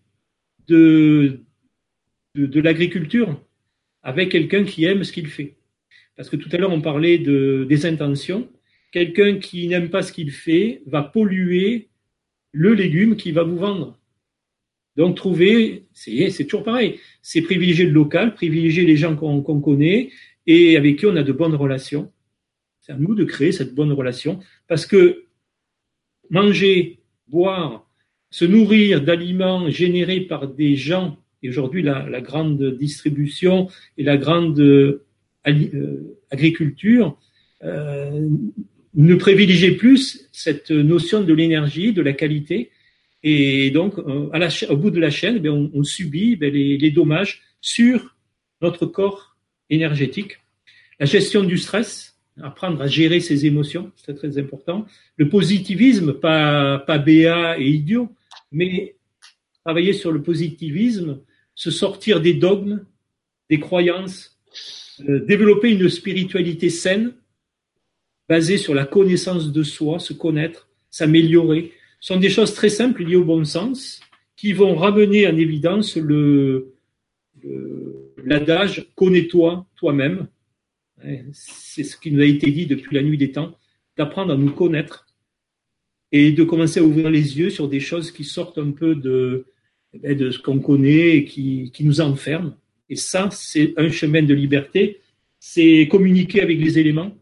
de, 0.67 1.41
de, 2.33 2.45
de 2.45 2.61
l'agriculture 2.61 3.39
avec 4.01 4.29
quelqu'un 4.29 4.63
qui 4.63 4.85
aime 4.85 5.03
ce 5.03 5.11
qu'il 5.11 5.27
fait. 5.27 5.55
Parce 6.15 6.29
que 6.29 6.37
tout 6.37 6.49
à 6.51 6.57
l'heure, 6.57 6.71
on 6.71 6.81
parlait 6.81 7.17
de, 7.17 7.65
des 7.67 7.85
intentions. 7.85 8.47
Quelqu'un 8.91 9.37
qui 9.39 9.67
n'aime 9.67 9.89
pas 9.89 10.01
ce 10.01 10.13
qu'il 10.13 10.31
fait 10.31 10.81
va 10.85 11.03
polluer 11.03 11.89
le 12.55 12.73
légume 12.73 13.17
qu'il 13.17 13.33
va 13.33 13.43
vous 13.43 13.57
vendre. 13.57 13.99
Donc, 14.95 15.17
trouver, 15.17 15.83
c'est 15.91 16.45
toujours 16.45 16.63
pareil, 16.63 16.99
c'est 17.21 17.41
privilégier 17.41 17.85
le 17.85 17.91
local, 17.91 18.33
privilégier 18.33 18.85
les 18.85 18.95
gens 18.95 19.15
qu'on 19.17 19.61
connaît 19.61 20.09
et 20.47 20.77
avec 20.77 20.99
qui 20.99 21.05
on 21.05 21.17
a 21.17 21.23
de 21.23 21.33
bonnes 21.33 21.55
relations. 21.55 22.11
C'est 22.79 22.93
à 22.93 22.97
nous 22.97 23.13
de 23.13 23.25
créer 23.25 23.51
cette 23.51 23.75
bonne 23.75 23.91
relation 23.91 24.39
parce 24.69 24.85
que 24.85 25.25
manger, 26.29 26.99
boire, 27.27 27.89
se 28.29 28.45
nourrir 28.45 29.01
d'aliments 29.01 29.69
générés 29.69 30.21
par 30.21 30.47
des 30.47 30.77
gens, 30.77 31.17
et 31.43 31.49
aujourd'hui 31.49 31.81
la, 31.83 32.21
grande 32.21 32.77
distribution 32.77 33.67
et 33.97 34.03
la 34.03 34.17
grande 34.17 34.59
euh, 34.59 35.03
agriculture 36.31 37.17
euh, 37.63 38.29
ne 38.95 39.15
privilégier 39.15 39.71
plus 39.71 40.27
cette 40.31 40.71
notion 40.71 41.21
de 41.21 41.33
l'énergie, 41.33 41.93
de 41.93 42.01
la 42.01 42.13
qualité. 42.13 42.71
Et 43.23 43.71
donc, 43.71 43.97
euh, 43.97 44.49
au 44.69 44.77
bout 44.77 44.91
de 44.91 44.99
la 44.99 45.09
chaîne, 45.09 45.41
eh 45.43 45.49
on, 45.49 45.83
subit 45.83 46.37
eh 46.41 46.49
les, 46.49 46.77
les, 46.77 46.91
dommages 46.91 47.41
sur 47.59 48.15
notre 48.61 48.85
corps 48.85 49.35
énergétique. 49.69 50.37
La 50.99 51.05
gestion 51.05 51.43
du 51.43 51.57
stress, 51.57 52.17
apprendre 52.41 52.81
à 52.81 52.87
gérer 52.87 53.19
ses 53.19 53.45
émotions, 53.45 53.91
c'est 53.95 54.15
très 54.15 54.37
important. 54.37 54.85
Le 55.17 55.29
positivisme, 55.29 56.13
pas, 56.13 56.79
pas 56.79 56.97
béat 56.97 57.59
et 57.59 57.67
idiot, 57.67 58.09
mais 58.51 58.95
travailler 59.63 59.93
sur 59.93 60.11
le 60.11 60.21
positivisme, 60.21 61.19
se 61.55 61.71
sortir 61.71 62.21
des 62.21 62.33
dogmes, 62.33 62.85
des 63.49 63.59
croyances, 63.59 64.39
euh, 65.09 65.25
développer 65.25 65.71
une 65.71 65.89
spiritualité 65.89 66.69
saine, 66.69 67.13
basé 68.27 68.57
sur 68.57 68.73
la 68.73 68.85
connaissance 68.85 69.51
de 69.51 69.63
soi, 69.63 69.99
se 69.99 70.13
connaître, 70.13 70.69
s'améliorer, 70.89 71.71
sont 71.99 72.17
des 72.17 72.29
choses 72.29 72.53
très 72.53 72.69
simples 72.69 73.03
liées 73.03 73.15
au 73.15 73.23
bon 73.23 73.43
sens 73.45 73.99
qui 74.35 74.53
vont 74.53 74.75
ramener 74.75 75.27
en 75.27 75.37
évidence 75.37 75.95
le, 75.95 76.75
l'adage 78.23 78.87
connais-toi 78.95 79.65
toi-même. 79.75 80.27
C'est 81.33 81.83
ce 81.83 81.97
qui 81.97 82.11
nous 82.11 82.21
a 82.21 82.25
été 82.25 82.51
dit 82.51 82.65
depuis 82.65 82.95
la 82.95 83.03
nuit 83.03 83.17
des 83.17 83.31
temps, 83.31 83.57
d'apprendre 83.97 84.33
à 84.33 84.37
nous 84.37 84.51
connaître 84.51 85.05
et 86.11 86.31
de 86.31 86.43
commencer 86.43 86.79
à 86.79 86.83
ouvrir 86.83 87.09
les 87.09 87.37
yeux 87.37 87.49
sur 87.49 87.67
des 87.67 87.79
choses 87.79 88.11
qui 88.11 88.23
sortent 88.23 88.57
un 88.57 88.71
peu 88.71 88.95
de, 88.95 89.45
eh 90.03 90.15
de 90.15 90.31
ce 90.31 90.39
qu'on 90.39 90.59
connaît 90.59 91.17
et 91.17 91.25
qui, 91.25 91.71
qui 91.73 91.83
nous 91.83 92.01
enferment. 92.01 92.55
Et 92.89 92.95
ça, 92.95 93.29
c'est 93.31 93.73
un 93.77 93.89
chemin 93.89 94.23
de 94.23 94.33
liberté, 94.33 95.01
c'est 95.39 95.87
communiquer 95.89 96.41
avec 96.41 96.59
les 96.59 96.79
éléments, 96.79 97.15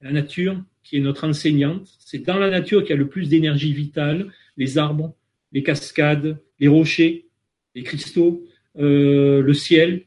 la 0.00 0.12
nature 0.12 0.60
qui 0.82 0.96
est 0.96 1.00
notre 1.00 1.26
enseignante. 1.26 1.86
C'est 1.98 2.24
dans 2.24 2.38
la 2.38 2.50
nature 2.50 2.82
qu'il 2.82 2.90
y 2.90 2.94
a 2.94 2.96
le 2.96 3.08
plus 3.08 3.28
d'énergie 3.28 3.72
vitale, 3.72 4.32
les 4.56 4.78
arbres, 4.78 5.14
les 5.52 5.62
cascades, 5.62 6.38
les 6.58 6.68
rochers, 6.68 7.26
les 7.74 7.82
cristaux, 7.82 8.44
euh, 8.78 9.42
le 9.42 9.54
ciel. 9.54 10.04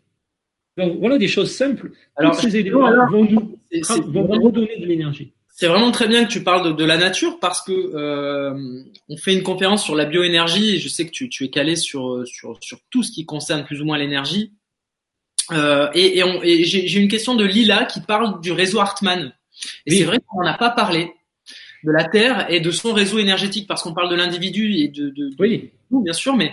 Donc 0.78 0.98
voilà 1.00 1.18
des 1.18 1.28
choses 1.28 1.52
simples. 1.52 1.92
Alors, 2.16 2.36
ces 2.36 2.56
éléments 2.58 2.90
vont 3.10 3.26
nous 3.26 3.60
vont 4.08 4.28
redonner 4.28 4.78
de 4.80 4.86
l'énergie. 4.86 5.34
C'est 5.54 5.68
vraiment 5.68 5.92
très 5.92 6.08
bien 6.08 6.26
que 6.26 6.32
tu 6.32 6.44
parles 6.44 6.66
de, 6.66 6.72
de 6.72 6.86
la 6.86 6.98
nature 6.98 7.38
parce 7.40 7.62
que 7.62 7.72
euh, 7.72 8.84
on 9.10 9.18
fait 9.18 9.34
une 9.34 9.44
conférence 9.44 9.84
sur 9.84 9.96
la 9.96 10.06
bioénergie 10.06 10.76
et 10.76 10.80
je 10.80 10.88
sais 10.88 11.06
que 11.06 11.12
tu, 11.12 11.30
tu 11.30 11.44
es 11.44 11.50
calé 11.50 11.76
sur, 11.76 12.26
sur, 12.26 12.58
sur 12.62 12.80
tout 12.90 13.04
ce 13.04 13.12
qui 13.12 13.26
concerne 13.26 13.64
plus 13.64 13.82
ou 13.82 13.86
moins 13.86 13.98
l'énergie. 13.98 14.54
Euh, 15.52 15.90
et, 15.94 16.20
et, 16.20 16.24
et 16.44 16.64
j'ai 16.64 17.00
une 17.00 17.10
question 17.10 17.36
de 17.36 17.46
Lila 17.46 17.86
qui 17.86 18.02
parle 18.02 18.42
du 18.42 18.52
réseau 18.52 18.80
Hartmann. 18.80 19.34
Et 19.86 19.92
c'est 19.92 20.04
vrai 20.04 20.20
qu'on 20.26 20.44
n'a 20.44 20.58
pas 20.58 20.70
parlé 20.70 21.12
de 21.84 21.92
la 21.92 22.04
Terre 22.04 22.46
et 22.50 22.60
de 22.60 22.72
son 22.72 22.94
réseau 22.94 23.20
énergétique 23.20 23.68
parce 23.68 23.84
qu'on 23.84 23.94
parle 23.94 24.10
de 24.10 24.16
l'individu 24.16 24.74
et 24.76 24.88
de, 24.88 25.10
de, 25.10 25.30
oui. 25.40 25.72
nous, 25.90 26.04
bien 26.04 26.14
sûr, 26.14 26.36
mais 26.36 26.52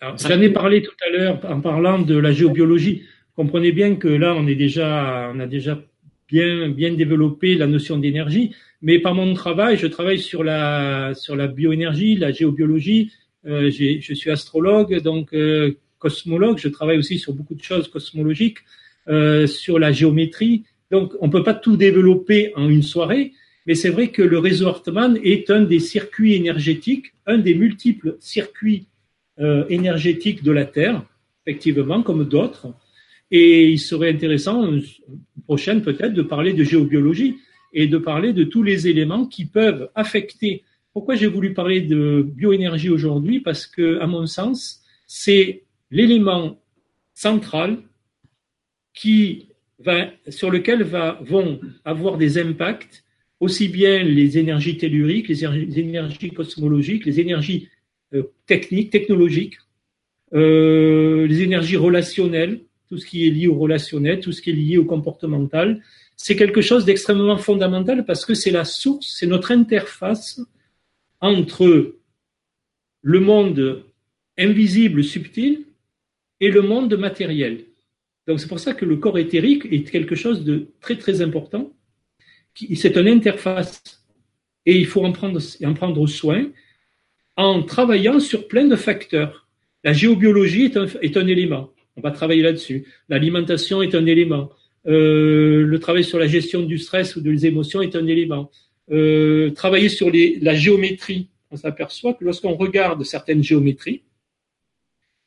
j'en 0.00 0.40
ai 0.40 0.50
parlé 0.50 0.82
tout 0.82 0.94
à 1.06 1.10
l'heure 1.10 1.40
en 1.48 1.60
parlant 1.60 1.98
de 1.98 2.16
la 2.16 2.32
géobiologie. 2.32 3.02
Comprenez 3.36 3.72
bien 3.72 3.96
que 3.96 4.08
là, 4.08 4.34
on 4.36 4.46
est 4.46 4.54
déjà, 4.54 5.30
on 5.34 5.40
a 5.40 5.46
déjà 5.46 5.78
bien, 6.28 6.68
bien 6.68 6.92
développé 6.92 7.54
la 7.54 7.66
notion 7.66 7.98
d'énergie. 7.98 8.54
Mais 8.82 8.98
par 8.98 9.14
mon 9.14 9.32
travail, 9.34 9.76
je 9.76 9.86
travaille 9.86 10.18
sur 10.18 10.44
la, 10.44 11.14
sur 11.14 11.36
la 11.36 11.46
bioénergie, 11.46 12.16
la 12.16 12.32
géobiologie. 12.32 13.12
Euh, 13.46 13.70
je 13.70 14.14
suis 14.14 14.30
astrologue, 14.30 15.00
donc 15.00 15.32
euh, 15.32 15.78
cosmologue. 15.98 16.58
Je 16.58 16.68
travaille 16.68 16.98
aussi 16.98 17.18
sur 17.18 17.32
beaucoup 17.32 17.54
de 17.54 17.62
choses 17.62 17.88
cosmologiques, 17.88 18.58
euh, 19.08 19.46
sur 19.46 19.78
la 19.78 19.92
géométrie. 19.92 20.64
Donc, 20.94 21.12
on 21.20 21.26
ne 21.26 21.32
peut 21.32 21.42
pas 21.42 21.54
tout 21.54 21.76
développer 21.76 22.52
en 22.54 22.68
une 22.68 22.84
soirée, 22.84 23.32
mais 23.66 23.74
c'est 23.74 23.90
vrai 23.90 24.12
que 24.12 24.22
le 24.22 24.38
réseau 24.38 24.68
Hartmann 24.68 25.18
est 25.24 25.50
un 25.50 25.62
des 25.62 25.80
circuits 25.80 26.34
énergétiques, 26.34 27.06
un 27.26 27.38
des 27.38 27.56
multiples 27.56 28.16
circuits 28.20 28.86
euh, 29.40 29.64
énergétiques 29.68 30.44
de 30.44 30.52
la 30.52 30.66
Terre, 30.66 31.04
effectivement, 31.44 32.04
comme 32.04 32.28
d'autres. 32.28 32.68
Et 33.32 33.66
il 33.66 33.80
serait 33.80 34.10
intéressant, 34.10 34.64
une 34.70 34.84
prochaine 35.48 35.82
peut-être, 35.82 36.14
de 36.14 36.22
parler 36.22 36.52
de 36.52 36.62
géobiologie 36.62 37.38
et 37.72 37.88
de 37.88 37.98
parler 37.98 38.32
de 38.32 38.44
tous 38.44 38.62
les 38.62 38.86
éléments 38.86 39.26
qui 39.26 39.46
peuvent 39.46 39.90
affecter. 39.96 40.62
Pourquoi 40.92 41.16
j'ai 41.16 41.26
voulu 41.26 41.54
parler 41.54 41.80
de 41.80 42.22
bioénergie 42.24 42.90
aujourd'hui? 42.90 43.40
Parce 43.40 43.66
que, 43.66 43.98
à 43.98 44.06
mon 44.06 44.26
sens, 44.26 44.80
c'est 45.08 45.64
l'élément 45.90 46.62
central 47.14 47.78
qui 48.92 49.48
sur 50.28 50.50
lequel 50.50 50.82
vont 50.82 51.60
avoir 51.84 52.16
des 52.16 52.38
impacts 52.38 53.04
aussi 53.40 53.68
bien 53.68 54.02
les 54.02 54.38
énergies 54.38 54.76
telluriques, 54.76 55.28
les 55.28 55.44
énergies 55.44 56.30
cosmologiques, 56.30 57.04
les 57.04 57.20
énergies 57.20 57.68
euh, 58.14 58.22
techniques, 58.46 58.90
technologiques, 58.90 59.58
euh, 60.32 61.26
les 61.26 61.42
énergies 61.42 61.76
relationnelles, 61.76 62.60
tout 62.88 62.98
ce 62.98 63.06
qui 63.06 63.26
est 63.26 63.30
lié 63.30 63.46
au 63.48 63.58
relationnel, 63.58 64.20
tout 64.20 64.32
ce 64.32 64.40
qui 64.40 64.50
est 64.50 64.54
lié 64.54 64.78
au 64.78 64.84
comportemental. 64.84 65.82
C'est 66.16 66.36
quelque 66.36 66.60
chose 66.60 66.84
d'extrêmement 66.84 67.38
fondamental 67.38 68.04
parce 68.04 68.24
que 68.24 68.34
c'est 68.34 68.50
la 68.50 68.64
source, 68.64 69.14
c'est 69.18 69.26
notre 69.26 69.50
interface 69.50 70.40
entre 71.20 71.96
le 73.02 73.20
monde 73.20 73.84
invisible, 74.38 75.04
subtil, 75.04 75.64
et 76.40 76.50
le 76.50 76.62
monde 76.62 76.94
matériel. 76.96 77.64
Donc 78.26 78.40
c'est 78.40 78.48
pour 78.48 78.60
ça 78.60 78.74
que 78.74 78.84
le 78.84 78.96
corps 78.96 79.18
éthérique 79.18 79.66
est 79.70 79.82
quelque 79.90 80.14
chose 80.14 80.44
de 80.44 80.68
très 80.80 80.96
très 80.96 81.20
important. 81.20 81.72
C'est 82.54 82.96
une 82.96 83.08
interface 83.08 83.82
et 84.66 84.78
il 84.78 84.86
faut 84.86 85.04
en 85.04 85.12
prendre, 85.12 85.40
en 85.64 85.74
prendre 85.74 86.06
soin 86.06 86.46
en 87.36 87.62
travaillant 87.62 88.20
sur 88.20 88.46
plein 88.48 88.66
de 88.66 88.76
facteurs. 88.76 89.48
La 89.82 89.92
géobiologie 89.92 90.64
est 91.02 91.16
un, 91.16 91.26
élément. 91.26 91.70
On 91.96 92.00
va 92.00 92.10
travailler 92.10 92.42
là-dessus. 92.42 92.86
L'alimentation 93.08 93.82
est 93.82 93.94
un 93.94 94.06
élément. 94.06 94.50
Euh, 94.86 95.64
le 95.64 95.78
travail 95.78 96.04
sur 96.04 96.18
la 96.18 96.26
gestion 96.26 96.62
du 96.62 96.78
stress 96.78 97.16
ou 97.16 97.20
des 97.20 97.46
émotions 97.46 97.82
est 97.82 97.96
un 97.96 98.06
élément. 98.06 98.50
Euh, 98.90 99.50
travailler 99.50 99.88
sur 99.88 100.10
la 100.12 100.54
géométrie. 100.54 101.28
On 101.50 101.56
s'aperçoit 101.56 102.14
que 102.14 102.24
lorsqu'on 102.24 102.54
regarde 102.54 103.04
certaines 103.04 103.42
géométries, 103.42 104.02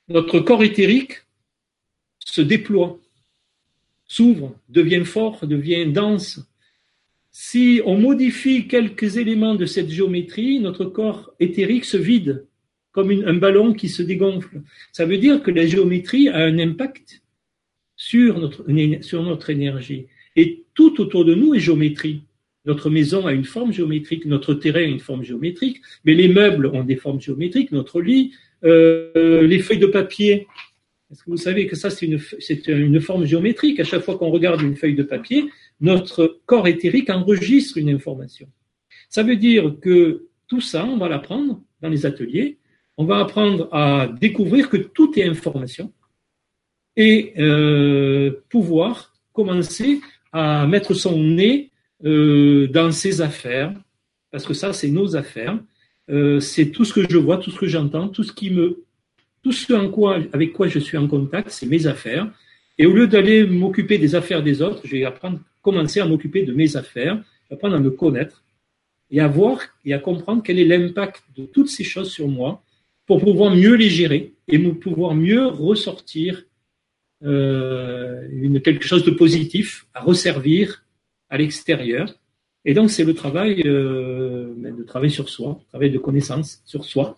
notre 0.07 0.39
corps 0.39 0.63
éthérique 0.63 1.26
se 2.31 2.41
déploie, 2.41 2.99
s'ouvre, 4.05 4.53
devient 4.69 5.05
fort, 5.05 5.47
devient 5.47 5.85
dense. 5.85 6.41
Si 7.31 7.81
on 7.85 7.97
modifie 7.97 8.67
quelques 8.67 9.17
éléments 9.17 9.55
de 9.55 9.65
cette 9.65 9.89
géométrie, 9.89 10.59
notre 10.59 10.85
corps 10.85 11.33
éthérique 11.39 11.85
se 11.85 11.97
vide, 11.97 12.45
comme 12.91 13.11
un 13.11 13.33
ballon 13.35 13.73
qui 13.73 13.89
se 13.89 14.01
dégonfle. 14.01 14.61
Ça 14.91 15.05
veut 15.05 15.17
dire 15.17 15.41
que 15.41 15.51
la 15.51 15.65
géométrie 15.65 16.27
a 16.29 16.39
un 16.39 16.59
impact 16.59 17.21
sur 17.95 18.39
notre, 18.39 18.69
énergie. 19.49 20.07
Et 20.35 20.65
tout 20.73 20.99
autour 20.99 21.23
de 21.23 21.33
nous 21.33 21.55
est 21.55 21.59
géométrie. 21.59 22.23
Notre 22.65 22.89
maison 22.89 23.25
a 23.25 23.31
une 23.31 23.45
forme 23.45 23.71
géométrique, 23.71 24.25
notre 24.25 24.53
terrain 24.53 24.81
a 24.81 24.83
une 24.83 24.99
forme 24.99 25.23
géométrique, 25.23 25.81
mais 26.03 26.13
les 26.13 26.27
meubles 26.27 26.67
ont 26.67 26.83
des 26.83 26.97
formes 26.97 27.21
géométriques, 27.21 27.71
notre 27.71 28.01
lit, 28.01 28.33
Euh, 28.63 29.45
les 29.45 29.59
feuilles 29.59 29.77
de 29.77 29.85
papier, 29.85 30.47
que 31.09 31.29
vous 31.29 31.38
savez 31.38 31.67
que 31.67 31.75
ça, 31.75 31.89
c'est 31.89 32.05
une, 32.05 32.19
une 32.67 32.99
forme 32.99 33.25
géométrique 33.25 33.79
À 33.79 33.84
chaque 33.84 34.01
fois 34.01 34.17
qu'on 34.17 34.29
regarde 34.29 34.61
une 34.61 34.75
feuille 34.75 34.95
de 34.95 35.03
papier, 35.03 35.45
notre 35.79 36.41
corps 36.45 36.67
éthérique 36.67 37.09
enregistre 37.09 37.77
une 37.77 37.89
information. 37.89 38.47
Ça 39.09 39.23
veut 39.23 39.38
dire 39.38 39.75
que 39.81 40.27
tout 40.47 40.61
ça, 40.61 40.85
on 40.85 40.97
va 40.97 41.07
l'apprendre 41.07 41.61
dans 41.81 41.89
les 41.89 42.05
ateliers. 42.05 42.57
On 42.97 43.05
va 43.05 43.19
apprendre 43.19 43.69
à 43.71 44.07
découvrir 44.07 44.69
que 44.69 44.77
tout 44.77 45.17
est 45.19 45.23
information 45.23 45.93
et 46.95 47.34
euh, 47.38 48.43
pouvoir 48.49 49.13
commencer 49.31 50.01
à 50.34 50.65
mettre 50.67 50.93
son 50.93 51.21
nez 51.21 51.71
euh, 52.03 52.67
dans 52.67 52.91
ses 52.91 53.21
affaires, 53.21 53.73
parce 54.31 54.45
que 54.45 54.53
ça, 54.53 54.73
c'est 54.73 54.89
nos 54.89 55.15
affaires. 55.15 55.59
Euh, 56.09 56.39
c'est 56.39 56.71
tout 56.71 56.85
ce 56.85 56.93
que 56.93 57.07
je 57.07 57.17
vois, 57.17 57.38
tout 57.38 57.51
ce 57.51 57.59
que 57.59 57.67
j'entends, 57.67 58.07
tout 58.07 58.23
ce 58.23 58.34
qui 58.34 58.49
me, 58.49 58.84
tout 59.47 59.53
ce 59.53 59.71
en 59.71 59.89
quoi, 59.89 60.19
avec 60.33 60.51
quoi 60.51 60.67
je 60.67 60.77
suis 60.77 60.97
en 60.97 61.07
contact, 61.07 61.51
c'est 61.51 61.67
mes 61.67 61.87
affaires. 61.87 62.29
Et 62.77 62.85
au 62.85 62.91
lieu 62.91 63.07
d'aller 63.07 63.47
m'occuper 63.47 63.97
des 63.97 64.13
affaires 64.13 64.43
des 64.43 64.61
autres, 64.61 64.81
je 64.83 64.91
vais 64.91 65.05
apprendre, 65.05 65.39
commencer 65.61 66.01
à 66.01 66.05
m'occuper 66.05 66.43
de 66.43 66.51
mes 66.51 66.75
affaires, 66.75 67.23
apprendre 67.49 67.77
à 67.77 67.79
me 67.79 67.89
connaître 67.89 68.43
et 69.09 69.21
à 69.21 69.29
voir 69.29 69.61
et 69.85 69.93
à 69.93 69.99
comprendre 69.99 70.43
quel 70.43 70.59
est 70.59 70.65
l'impact 70.65 71.23
de 71.37 71.45
toutes 71.45 71.69
ces 71.69 71.85
choses 71.85 72.11
sur 72.11 72.27
moi 72.27 72.61
pour 73.05 73.21
pouvoir 73.21 73.55
mieux 73.55 73.75
les 73.75 73.89
gérer 73.89 74.33
et 74.49 74.59
pouvoir 74.59 75.15
mieux 75.15 75.45
ressortir 75.47 76.43
euh, 77.23 78.59
quelque 78.59 78.85
chose 78.85 79.05
de 79.05 79.11
positif 79.11 79.87
à 79.93 80.01
resservir 80.01 80.83
à 81.29 81.37
l'extérieur. 81.37 82.13
Et 82.65 82.73
donc, 82.73 82.91
c'est 82.91 83.05
le 83.05 83.13
travail, 83.13 83.63
euh, 83.65 84.53
ben, 84.57 84.75
de 84.75 84.83
travail 84.83 85.09
sur 85.09 85.29
soi, 85.29 85.61
travail 85.69 85.89
de 85.89 85.99
connaissance 85.99 86.61
sur 86.65 86.83
soi. 86.83 87.17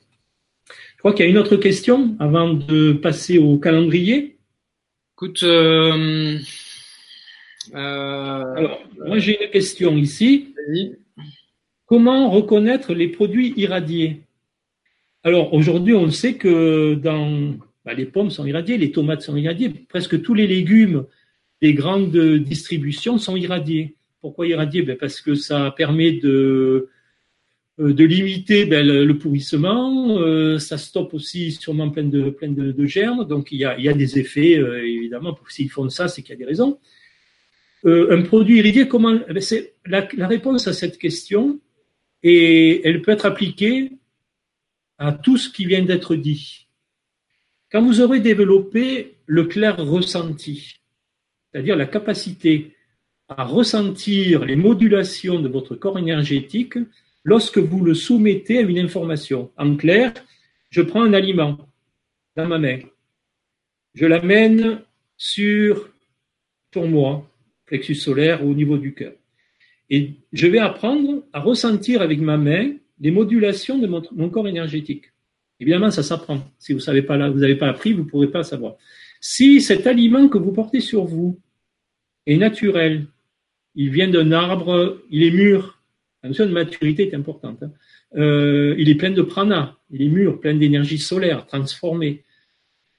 Je 0.99 1.01
crois 1.01 1.13
qu'il 1.13 1.23
y 1.23 1.29
a 1.29 1.31
une 1.31 1.37
autre 1.37 1.55
question 1.55 2.17
avant 2.19 2.53
de 2.53 2.91
passer 2.91 3.37
au 3.37 3.57
calendrier. 3.57 4.37
Écoute, 5.15 5.43
euh, 5.43 6.37
euh, 7.73 8.43
alors, 8.57 8.81
moi 9.07 9.17
j'ai 9.17 9.41
une 9.41 9.49
question 9.49 9.95
ici. 9.95 10.53
Comment 11.85 12.29
reconnaître 12.29 12.93
les 12.93 13.07
produits 13.07 13.53
irradiés? 13.55 14.23
Alors 15.23 15.53
aujourd'hui, 15.53 15.93
on 15.93 16.11
sait 16.11 16.33
que 16.33 16.95
dans 16.95 17.53
bah, 17.85 17.93
les 17.93 18.05
pommes 18.05 18.29
sont 18.29 18.45
irradiées, 18.45 18.77
les 18.77 18.91
tomates 18.91 19.21
sont 19.21 19.37
irradiées, 19.37 19.69
presque 19.69 20.21
tous 20.21 20.33
les 20.33 20.47
légumes 20.47 21.05
des 21.61 21.73
grandes 21.73 22.17
distributions 22.39 23.17
sont 23.17 23.37
irradiés. 23.37 23.95
Pourquoi 24.19 24.47
irradiés? 24.47 24.81
Ben 24.81 24.97
Parce 24.97 25.21
que 25.21 25.35
ça 25.35 25.73
permet 25.77 26.11
de, 26.11 26.89
de 27.79 28.03
limiter 28.03 28.65
ben, 28.65 28.85
le, 28.85 29.17
pourrissement, 29.17 30.17
euh, 30.19 30.59
ça 30.59 30.77
stoppe 30.77 31.13
aussi 31.13 31.51
sûrement 31.51 31.89
plein 31.89 32.03
de, 32.03 32.85
germes, 32.85 33.25
donc 33.25 33.51
il 33.51 33.59
y 33.59 33.65
a, 33.65 33.93
des 33.93 34.19
effets, 34.19 34.57
euh, 34.57 34.85
évidemment, 34.85 35.37
s'ils 35.47 35.69
font 35.69 35.89
ça, 35.89 36.09
c'est 36.09 36.21
qu'il 36.21 36.31
y 36.31 36.35
a 36.35 36.39
des 36.39 36.45
raisons. 36.45 36.77
un 37.85 38.21
produit 38.23 38.57
irradié, 38.57 38.89
comment 38.89 39.17
eh 39.27 39.33
ben, 39.33 39.43
la, 39.85 40.07
la, 40.13 40.27
réponse 40.27 40.67
à 40.67 40.73
cette 40.73 40.97
question, 40.97 41.59
et 42.21 42.85
elle 42.85 43.01
peut 43.01 43.11
être 43.11 43.25
appliquée 43.25 43.93
à 44.97 45.13
tout 45.13 45.37
ce 45.37 45.49
qui 45.49 45.65
vient 45.65 45.83
d'être 45.83 46.15
dit. 46.15 46.67
Quand 47.71 47.81
vous 47.81 48.01
aurez 48.01 48.19
développé 48.19 49.15
le 49.25 49.45
clair 49.45 49.77
ressenti, 49.77 50.81
c'est-à-dire 51.51 51.77
la 51.77 51.85
capacité 51.85 52.75
à 53.29 53.45
ressentir 53.45 54.43
les 54.43 54.57
modulations 54.57 55.39
de 55.39 55.47
votre 55.47 55.75
corps 55.75 55.97
énergétique 55.97 56.77
lorsque 57.29 57.59
vous 57.59 57.83
le 57.83 57.93
soumettez 57.93 58.57
à 58.57 58.61
une 58.61 58.79
information. 58.79 59.51
En 59.55 59.75
clair, 59.75 60.13
je 60.71 60.81
prends 60.81 61.03
un 61.03 61.13
aliment 61.13 61.57
dans 62.35 62.47
ma 62.47 62.57
main, 62.57 62.79
je 63.93 64.05
l'amène 64.07 64.81
sur, 65.15 65.89
sur 66.73 66.87
moi, 66.87 67.29
plexus 67.65 67.95
solaire 67.95 68.43
au 68.43 68.53
niveau 68.53 68.77
du 68.77 68.93
cœur. 68.93 69.13
Et 69.91 70.13
je 70.33 70.47
vais 70.47 70.59
apprendre 70.59 71.23
à 71.33 71.39
ressentir 71.39 72.01
avec 72.01 72.19
ma 72.19 72.37
main 72.37 72.73
les 72.99 73.11
modulations 73.11 73.77
de 73.77 73.87
mon 73.87 74.29
corps 74.29 74.47
énergétique. 74.47 75.05
Évidemment, 75.59 75.91
ça 75.91 76.03
s'apprend. 76.03 76.39
Si 76.57 76.73
vous 76.73 76.79
savez 76.79 77.01
pas 77.01 77.29
vous 77.29 77.39
n'avez 77.39 77.55
pas 77.55 77.67
appris, 77.67 77.93
vous 77.93 78.03
ne 78.03 78.09
pourrez 78.09 78.31
pas 78.31 78.43
savoir. 78.43 78.75
Si 79.19 79.61
cet 79.61 79.85
aliment 79.85 80.29
que 80.29 80.37
vous 80.37 80.53
portez 80.53 80.79
sur 80.79 81.05
vous 81.05 81.39
est 82.25 82.37
naturel, 82.37 83.05
il 83.75 83.89
vient 83.91 84.07
d'un 84.07 84.31
arbre, 84.31 85.01
il 85.11 85.23
est 85.23 85.31
mûr. 85.31 85.78
La 86.23 86.29
notion 86.29 86.45
de 86.45 86.51
maturité 86.51 87.07
est 87.07 87.15
importante. 87.15 87.63
Hein. 87.63 87.71
Euh, 88.15 88.75
il 88.77 88.89
est 88.89 88.95
plein 88.95 89.11
de 89.11 89.21
prana, 89.21 89.77
il 89.91 90.01
est 90.01 90.09
mûr, 90.09 90.39
plein 90.39 90.53
d'énergie 90.53 90.97
solaire, 90.97 91.45
transformé. 91.45 92.23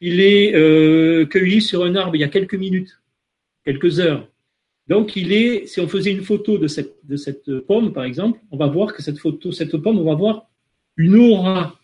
Il 0.00 0.20
est 0.20 0.54
euh, 0.54 1.26
cueilli 1.26 1.60
sur 1.60 1.84
un 1.84 1.94
arbre 1.96 2.16
il 2.16 2.20
y 2.20 2.24
a 2.24 2.28
quelques 2.28 2.54
minutes, 2.54 3.00
quelques 3.64 4.00
heures. 4.00 4.26
Donc, 4.88 5.14
il 5.14 5.32
est, 5.32 5.66
si 5.66 5.80
on 5.80 5.86
faisait 5.86 6.10
une 6.10 6.22
photo 6.24 6.58
de 6.58 6.66
cette, 6.66 7.60
pomme, 7.66 7.92
par 7.92 8.04
exemple, 8.04 8.40
on 8.50 8.56
va 8.56 8.66
voir 8.66 8.92
que 8.92 9.02
cette 9.02 9.18
photo, 9.18 9.52
cette 9.52 9.76
pomme, 9.76 9.98
on 9.98 10.04
va 10.04 10.14
voir 10.14 10.50
une 10.96 11.14
aura 11.14 11.78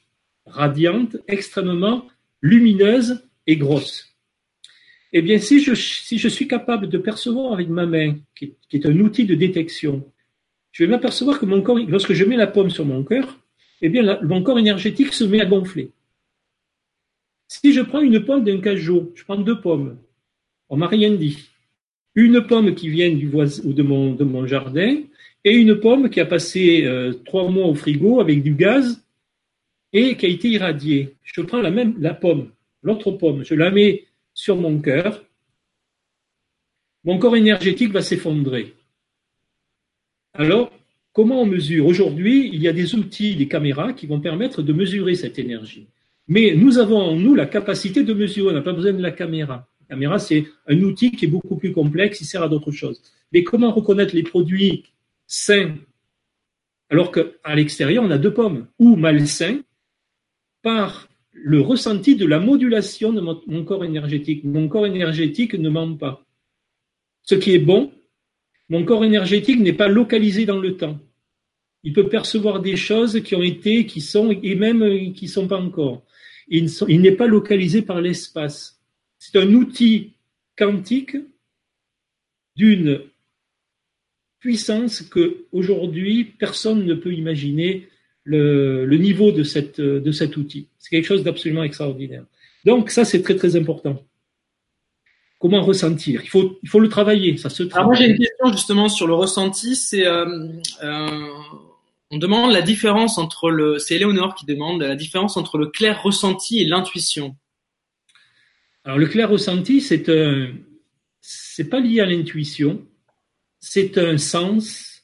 radiante, 0.46 1.16
extrêmement 1.28 2.08
lumineuse 2.42 3.22
et 3.46 3.56
grosse. 3.56 4.16
Eh 5.12 5.22
bien, 5.22 5.38
si 5.38 5.60
je 5.60 6.28
suis 6.28 6.48
capable 6.48 6.88
de 6.88 6.98
percevoir 6.98 7.52
avec 7.52 7.68
ma 7.68 7.86
main, 7.86 8.16
qui, 8.34 8.56
est 8.72 8.86
un 8.86 8.98
outil 8.98 9.24
de 9.24 9.34
détection, 9.34 10.04
je 10.76 10.84
vais 10.84 10.90
m'apercevoir 10.90 11.40
que 11.40 11.46
mon 11.46 11.62
corps, 11.62 11.78
lorsque 11.88 12.12
je 12.12 12.22
mets 12.26 12.36
la 12.36 12.46
pomme 12.46 12.68
sur 12.68 12.84
mon 12.84 13.02
cœur, 13.02 13.38
eh 13.80 13.88
mon 14.24 14.42
corps 14.42 14.58
énergétique 14.58 15.14
se 15.14 15.24
met 15.24 15.40
à 15.40 15.46
gonfler. 15.46 15.90
Si 17.48 17.72
je 17.72 17.80
prends 17.80 18.02
une 18.02 18.22
pomme 18.22 18.44
d'un 18.44 18.60
cajot, 18.60 19.10
je 19.14 19.24
prends 19.24 19.38
deux 19.38 19.58
pommes, 19.58 19.96
on 20.68 20.76
m'a 20.76 20.86
rien 20.86 21.12
dit. 21.12 21.48
Une 22.14 22.46
pomme 22.46 22.74
qui 22.74 22.90
vient 22.90 23.10
du 23.10 23.26
voisin 23.26 23.62
ou 23.64 23.72
de 23.72 23.82
mon, 23.82 24.12
de 24.12 24.24
mon 24.24 24.46
jardin 24.46 24.98
et 25.44 25.54
une 25.54 25.80
pomme 25.80 26.10
qui 26.10 26.20
a 26.20 26.26
passé 26.26 26.84
euh, 26.84 27.14
trois 27.24 27.48
mois 27.50 27.68
au 27.68 27.74
frigo 27.74 28.20
avec 28.20 28.42
du 28.42 28.54
gaz 28.54 29.02
et 29.94 30.14
qui 30.18 30.26
a 30.26 30.28
été 30.28 30.48
irradiée. 30.48 31.14
Je 31.22 31.40
prends 31.40 31.62
la 31.62 31.70
même, 31.70 31.94
la 31.98 32.12
pomme, 32.12 32.50
l'autre 32.82 33.12
pomme, 33.12 33.46
je 33.46 33.54
la 33.54 33.70
mets 33.70 34.04
sur 34.34 34.56
mon 34.56 34.78
cœur. 34.78 35.24
Mon 37.02 37.18
corps 37.18 37.36
énergétique 37.36 37.92
va 37.92 38.02
s'effondrer. 38.02 38.74
Alors, 40.38 40.70
comment 41.12 41.42
on 41.42 41.46
mesure 41.46 41.86
Aujourd'hui, 41.86 42.50
il 42.52 42.62
y 42.62 42.68
a 42.68 42.72
des 42.72 42.94
outils, 42.94 43.36
des 43.36 43.48
caméras 43.48 43.92
qui 43.92 44.06
vont 44.06 44.20
permettre 44.20 44.62
de 44.62 44.72
mesurer 44.72 45.14
cette 45.14 45.38
énergie. 45.38 45.86
Mais 46.28 46.54
nous 46.54 46.78
avons 46.78 46.98
en 46.98 47.16
nous 47.16 47.34
la 47.34 47.46
capacité 47.46 48.02
de 48.02 48.12
mesurer, 48.12 48.50
on 48.50 48.54
n'a 48.54 48.62
pas 48.62 48.72
besoin 48.72 48.92
de 48.92 49.02
la 49.02 49.12
caméra. 49.12 49.68
La 49.80 49.94
caméra, 49.94 50.18
c'est 50.18 50.44
un 50.66 50.80
outil 50.80 51.12
qui 51.12 51.26
est 51.26 51.28
beaucoup 51.28 51.56
plus 51.56 51.72
complexe, 51.72 52.20
il 52.20 52.24
sert 52.24 52.42
à 52.42 52.48
d'autres 52.48 52.72
choses. 52.72 53.00
Mais 53.32 53.44
comment 53.44 53.72
reconnaître 53.72 54.14
les 54.14 54.22
produits 54.22 54.84
sains 55.26 55.74
alors 56.88 57.10
qu'à 57.10 57.54
l'extérieur, 57.54 58.04
on 58.04 58.10
a 58.10 58.18
deux 58.18 58.32
pommes, 58.32 58.68
ou 58.78 58.96
malsains, 58.96 59.60
par 60.62 61.08
le 61.32 61.60
ressenti 61.60 62.16
de 62.16 62.26
la 62.26 62.38
modulation 62.38 63.12
de 63.12 63.20
mon, 63.20 63.64
corps 63.64 63.84
énergétique. 63.84 64.44
Mon 64.44 64.68
corps 64.68 64.86
énergétique 64.86 65.54
ne 65.54 65.68
ment 65.68 65.96
pas. 65.96 66.24
Ce 67.22 67.34
qui 67.34 67.52
est 67.54 67.58
bon, 67.58 67.92
mon 68.68 68.84
corps 68.84 69.04
énergétique 69.04 69.60
n'est 69.60 69.72
pas 69.72 69.88
localisé 69.88 70.46
dans 70.46 70.58
le 70.58 70.76
temps. 70.76 70.98
Il 71.82 71.92
peut 71.92 72.08
percevoir 72.08 72.60
des 72.60 72.76
choses 72.76 73.22
qui 73.22 73.34
ont 73.34 73.42
été, 73.42 73.86
qui 73.86 74.00
sont, 74.00 74.36
et 74.42 74.54
même 74.56 75.12
qui 75.12 75.26
ne 75.26 75.30
sont 75.30 75.46
pas 75.46 75.58
encore. 75.58 76.04
Il, 76.48 77.00
n'est 77.00 77.12
pas 77.12 77.26
localisé 77.26 77.82
par 77.82 78.00
l'espace. 78.00 78.80
C'est 79.18 79.36
un 79.38 79.52
outil 79.52 80.12
quantique 80.56 81.16
d'une 82.56 83.00
puissance 84.38 85.02
que 85.02 85.44
aujourd'hui 85.52 86.24
personne 86.24 86.84
ne 86.84 86.94
peut 86.94 87.12
imaginer 87.12 87.88
le, 88.24 88.86
niveau 88.96 89.32
cette, 89.44 89.80
de 89.80 90.12
cet 90.12 90.36
outil. 90.36 90.68
C'est 90.78 90.90
quelque 90.90 91.06
chose 91.06 91.24
d'absolument 91.24 91.64
extraordinaire. 91.64 92.24
Donc 92.64 92.90
ça, 92.90 93.04
c'est 93.04 93.22
très 93.22 93.36
très 93.36 93.56
important. 93.56 94.05
Comment 95.38 95.62
ressentir? 95.62 96.22
Il 96.24 96.28
faut, 96.28 96.58
il 96.62 96.68
faut 96.68 96.80
le 96.80 96.88
travailler, 96.88 97.36
ça 97.36 97.50
se 97.50 97.62
travaille. 97.62 97.78
Alors 97.78 97.86
moi 97.88 97.94
j'ai 97.94 98.10
une 98.10 98.18
question 98.18 98.52
justement 98.52 98.88
sur 98.88 99.06
le 99.06 99.14
ressenti. 99.14 99.76
C'est 99.76 100.06
euh, 100.06 100.48
euh, 100.82 101.28
on 102.10 102.18
demande 102.18 102.52
la 102.52 102.62
différence 102.62 103.18
entre 103.18 103.50
le, 103.50 103.78
c'est 103.78 103.96
Eleonore 103.96 104.34
qui 104.34 104.46
demande 104.46 104.80
la 104.82 104.96
différence 104.96 105.36
entre 105.36 105.58
le 105.58 105.66
clair 105.66 106.02
ressenti 106.02 106.60
et 106.60 106.64
l'intuition. 106.64 107.36
Alors 108.84 108.98
le 108.98 109.06
clair 109.06 109.28
ressenti, 109.28 109.80
c'est 109.80 110.08
un, 110.08 110.52
c'est 111.20 111.68
pas 111.68 111.80
lié 111.80 112.00
à 112.00 112.06
l'intuition, 112.06 112.86
c'est 113.60 113.98
un 113.98 114.16
sens 114.16 115.02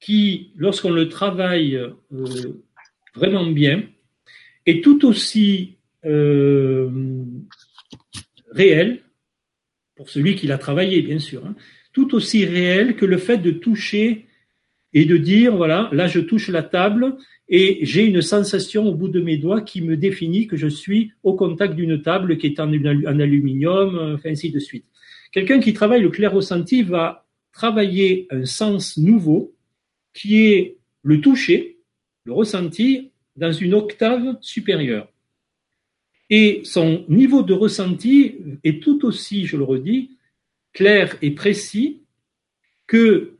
qui, 0.00 0.50
lorsqu'on 0.56 0.90
le 0.90 1.08
travaille 1.08 1.76
euh, 1.76 1.94
vraiment 3.14 3.46
bien, 3.46 3.84
est 4.66 4.82
tout 4.82 5.06
aussi 5.06 5.76
euh, 6.04 6.90
réel, 8.50 9.02
pour 10.00 10.08
celui 10.08 10.34
qui 10.34 10.46
l'a 10.46 10.56
travaillé 10.56 11.02
bien 11.02 11.18
sûr, 11.18 11.44
hein, 11.44 11.54
tout 11.92 12.14
aussi 12.14 12.46
réel 12.46 12.96
que 12.96 13.04
le 13.04 13.18
fait 13.18 13.36
de 13.36 13.50
toucher 13.50 14.24
et 14.94 15.04
de 15.04 15.18
dire, 15.18 15.54
voilà, 15.54 15.90
là 15.92 16.06
je 16.06 16.20
touche 16.20 16.48
la 16.48 16.62
table 16.62 17.18
et 17.50 17.80
j'ai 17.82 18.06
une 18.06 18.22
sensation 18.22 18.88
au 18.88 18.94
bout 18.94 19.08
de 19.08 19.20
mes 19.20 19.36
doigts 19.36 19.60
qui 19.60 19.82
me 19.82 19.98
définit 19.98 20.46
que 20.46 20.56
je 20.56 20.68
suis 20.68 21.12
au 21.22 21.34
contact 21.34 21.74
d'une 21.74 22.00
table 22.00 22.38
qui 22.38 22.46
est 22.46 22.60
en, 22.60 22.72
aluminium, 22.72 24.14
enfin, 24.14 24.30
ainsi 24.30 24.50
de 24.50 24.58
suite. 24.58 24.86
Quelqu'un 25.32 25.60
qui 25.60 25.74
travaille 25.74 26.00
le 26.00 26.08
clair 26.08 26.32
ressenti 26.32 26.82
va 26.82 27.26
travailler 27.52 28.26
un 28.30 28.46
sens 28.46 28.96
nouveau 28.96 29.54
qui 30.14 30.46
est 30.46 30.78
le 31.02 31.20
toucher, 31.20 31.76
le 32.24 32.32
ressenti 32.32 33.10
dans 33.36 33.52
une 33.52 33.74
octave 33.74 34.38
supérieure. 34.40 35.09
Et 36.30 36.60
son 36.64 37.04
niveau 37.08 37.42
de 37.42 37.52
ressenti 37.52 38.36
est 38.62 38.82
tout 38.82 39.04
aussi, 39.04 39.46
je 39.46 39.56
le 39.56 39.64
redis, 39.64 40.10
clair 40.72 41.16
et 41.22 41.32
précis 41.32 42.02
que 42.86 43.34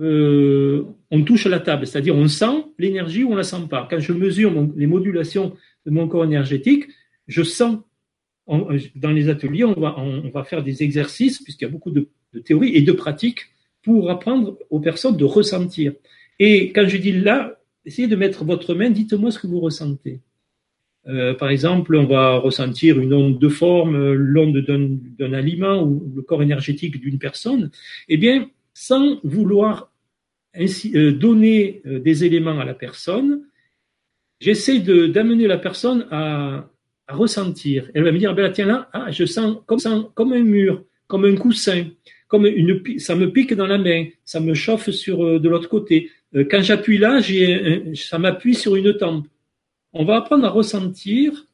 euh, 0.00 0.84
on 1.10 1.22
touche 1.22 1.46
à 1.46 1.50
la 1.50 1.60
table, 1.60 1.86
c'est-à-dire 1.86 2.16
on 2.16 2.28
sent 2.28 2.64
l'énergie 2.78 3.24
ou 3.24 3.32
on 3.32 3.36
la 3.36 3.42
sent 3.42 3.68
pas. 3.68 3.86
Quand 3.90 4.00
je 4.00 4.12
mesure 4.14 4.52
les 4.74 4.86
modulations 4.86 5.54
de 5.84 5.90
mon 5.90 6.08
corps 6.08 6.24
énergétique, 6.24 6.86
je 7.28 7.42
sens 7.42 7.78
dans 8.46 9.10
les 9.10 9.28
ateliers, 9.28 9.64
on 9.64 9.78
va, 9.78 9.94
on 9.98 10.28
va 10.30 10.44
faire 10.44 10.64
des 10.64 10.82
exercices, 10.82 11.40
puisqu'il 11.40 11.64
y 11.64 11.68
a 11.68 11.70
beaucoup 11.70 11.90
de, 11.90 12.08
de 12.32 12.40
théories 12.40 12.74
et 12.74 12.82
de 12.82 12.92
pratiques, 12.92 13.46
pour 13.82 14.10
apprendre 14.10 14.58
aux 14.70 14.80
personnes 14.80 15.16
de 15.16 15.24
ressentir. 15.24 15.92
Et 16.38 16.72
quand 16.72 16.86
je 16.86 16.96
dis 16.96 17.12
là, 17.12 17.58
essayez 17.84 18.08
de 18.08 18.16
mettre 18.16 18.44
votre 18.44 18.74
main, 18.74 18.90
dites-moi 18.90 19.30
ce 19.30 19.38
que 19.38 19.46
vous 19.46 19.60
ressentez. 19.60 20.20
Euh, 21.08 21.34
par 21.34 21.50
exemple, 21.50 21.96
on 21.96 22.06
va 22.06 22.36
ressentir 22.36 23.00
une 23.00 23.12
onde 23.12 23.38
de 23.38 23.48
forme, 23.48 24.12
l'onde 24.12 24.58
d'un 24.58 25.32
aliment 25.32 25.82
ou 25.82 26.12
le 26.14 26.22
corps 26.22 26.42
énergétique 26.42 27.00
d'une 27.00 27.18
personne. 27.18 27.70
Eh 28.08 28.16
bien, 28.16 28.48
sans 28.74 29.18
vouloir 29.24 29.90
ainsi, 30.54 30.92
euh, 30.96 31.12
donner 31.12 31.82
euh, 31.86 31.98
des 31.98 32.24
éléments 32.24 32.60
à 32.60 32.64
la 32.64 32.74
personne, 32.74 33.42
j'essaie 34.40 34.78
d'amener 34.80 35.46
la 35.46 35.58
personne 35.58 36.06
à, 36.10 36.68
ressentir. 37.08 37.90
Elle 37.94 38.04
va 38.04 38.12
me 38.12 38.18
dire, 38.18 38.30
ah 38.30 38.34
ben 38.34 38.50
tiens 38.52 38.64
là, 38.64 38.88
ah, 38.92 39.10
je 39.10 39.26
sens 39.26 39.58
comme, 39.66 39.80
comme 40.14 40.32
un 40.32 40.42
mur, 40.42 40.84
comme 41.08 41.26
un 41.26 41.34
coussin, 41.34 41.84
comme 42.26 42.46
une, 42.46 42.80
ça 42.98 43.16
me 43.16 43.30
pique 43.30 43.52
dans 43.52 43.66
la 43.66 43.76
main, 43.76 44.06
ça 44.24 44.40
me 44.40 44.54
chauffe 44.54 44.88
sur 44.90 45.38
de 45.38 45.48
l'autre 45.48 45.68
côté. 45.68 46.10
Quand 46.32 46.62
j'appuie 46.62 46.96
là, 46.96 47.20
ça 47.94 48.18
m'appuie 48.18 48.54
sur 48.54 48.76
une 48.76 48.96
tempe 48.96 49.26
on 49.92 50.04
va 50.04 50.16
apprendre 50.16 50.44
à 50.44 50.50
ressentir 50.50 51.46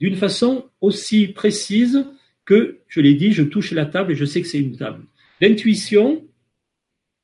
d'une 0.00 0.16
façon 0.16 0.66
aussi 0.80 1.28
précise 1.28 2.06
que, 2.44 2.78
je 2.88 3.00
l'ai 3.00 3.14
dit, 3.14 3.32
je 3.32 3.42
touche 3.42 3.72
la 3.72 3.86
table 3.86 4.12
et 4.12 4.14
je 4.14 4.24
sais 4.24 4.40
que 4.40 4.46
c'est 4.46 4.60
une 4.60 4.76
table. 4.76 5.04
L'intuition, 5.40 6.24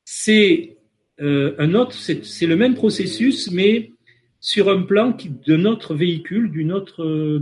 c'est 0.04 0.76
euh, 1.20 1.54
un 1.58 1.74
autre, 1.74 1.94
c'est 1.94 2.46
le 2.46 2.56
même 2.56 2.74
processus, 2.74 3.50
mais 3.50 3.92
sur 4.40 4.68
un 4.68 4.82
plan 4.82 5.16
de 5.46 5.56
notre 5.56 5.94
véhicule, 5.94 6.50
autre, 6.72 7.40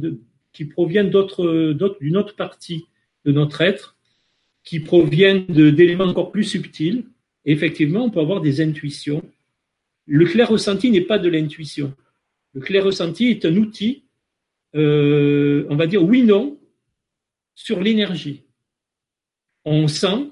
qui 0.53 0.67
provient 0.67 1.05
d'autre, 1.05 1.75
d'une 2.01 2.17
autre 2.17 2.37
partie 2.37 2.87
de 3.25 3.33
notre 3.33 3.61
être, 3.63 3.97
qui 4.65 4.81
proviennent 4.81 5.47
d'éléments 5.47 6.05
encore 6.05 6.31
plus 6.31 6.45
subtils. 6.45 7.05
Effectivement, 7.47 8.05
on 8.05 8.11
peut 8.11 8.21
avoir 8.21 8.43
des 8.43 8.61
intuitions. 8.61 9.23
Le 10.07 10.27
clair 10.27 10.49
ressenti 10.49 10.91
n'est 10.91 11.01
pas 11.01 11.19
de 11.19 11.31
l'intuition. 11.31 11.95
Le 12.55 12.61
clair 12.61 12.85
ressenti 12.85 13.29
est 13.29 13.45
un 13.45 13.57
outil, 13.57 14.05
euh, 14.75 15.67
on 15.69 15.77
va 15.77 15.87
dire 15.87 16.03
oui-non, 16.03 16.59
sur 17.55 17.81
l'énergie. 17.81 18.45
On 19.65 19.89
sent 19.89 20.31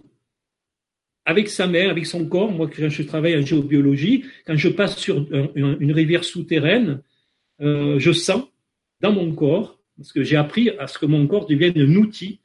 avec 1.24 1.48
sa 1.48 1.66
main, 1.66 1.90
avec 1.90 2.06
son 2.06 2.26
corps, 2.26 2.50
moi 2.50 2.68
quand 2.74 2.88
je 2.88 3.02
travaille 3.02 3.36
en 3.36 3.44
géobiologie, 3.44 4.24
quand 4.46 4.56
je 4.56 4.68
passe 4.68 4.96
sur 4.96 5.26
une 5.54 5.92
rivière 5.92 6.24
souterraine, 6.24 7.02
euh, 7.60 7.98
je 7.98 8.12
sens 8.12 8.44
dans 9.00 9.12
mon 9.12 9.32
corps, 9.34 9.78
parce 9.96 10.12
que 10.12 10.22
j'ai 10.22 10.36
appris 10.36 10.70
à 10.70 10.86
ce 10.86 10.98
que 10.98 11.06
mon 11.06 11.26
corps 11.26 11.46
devienne 11.46 11.78
un 11.78 11.96
outil, 11.96 12.40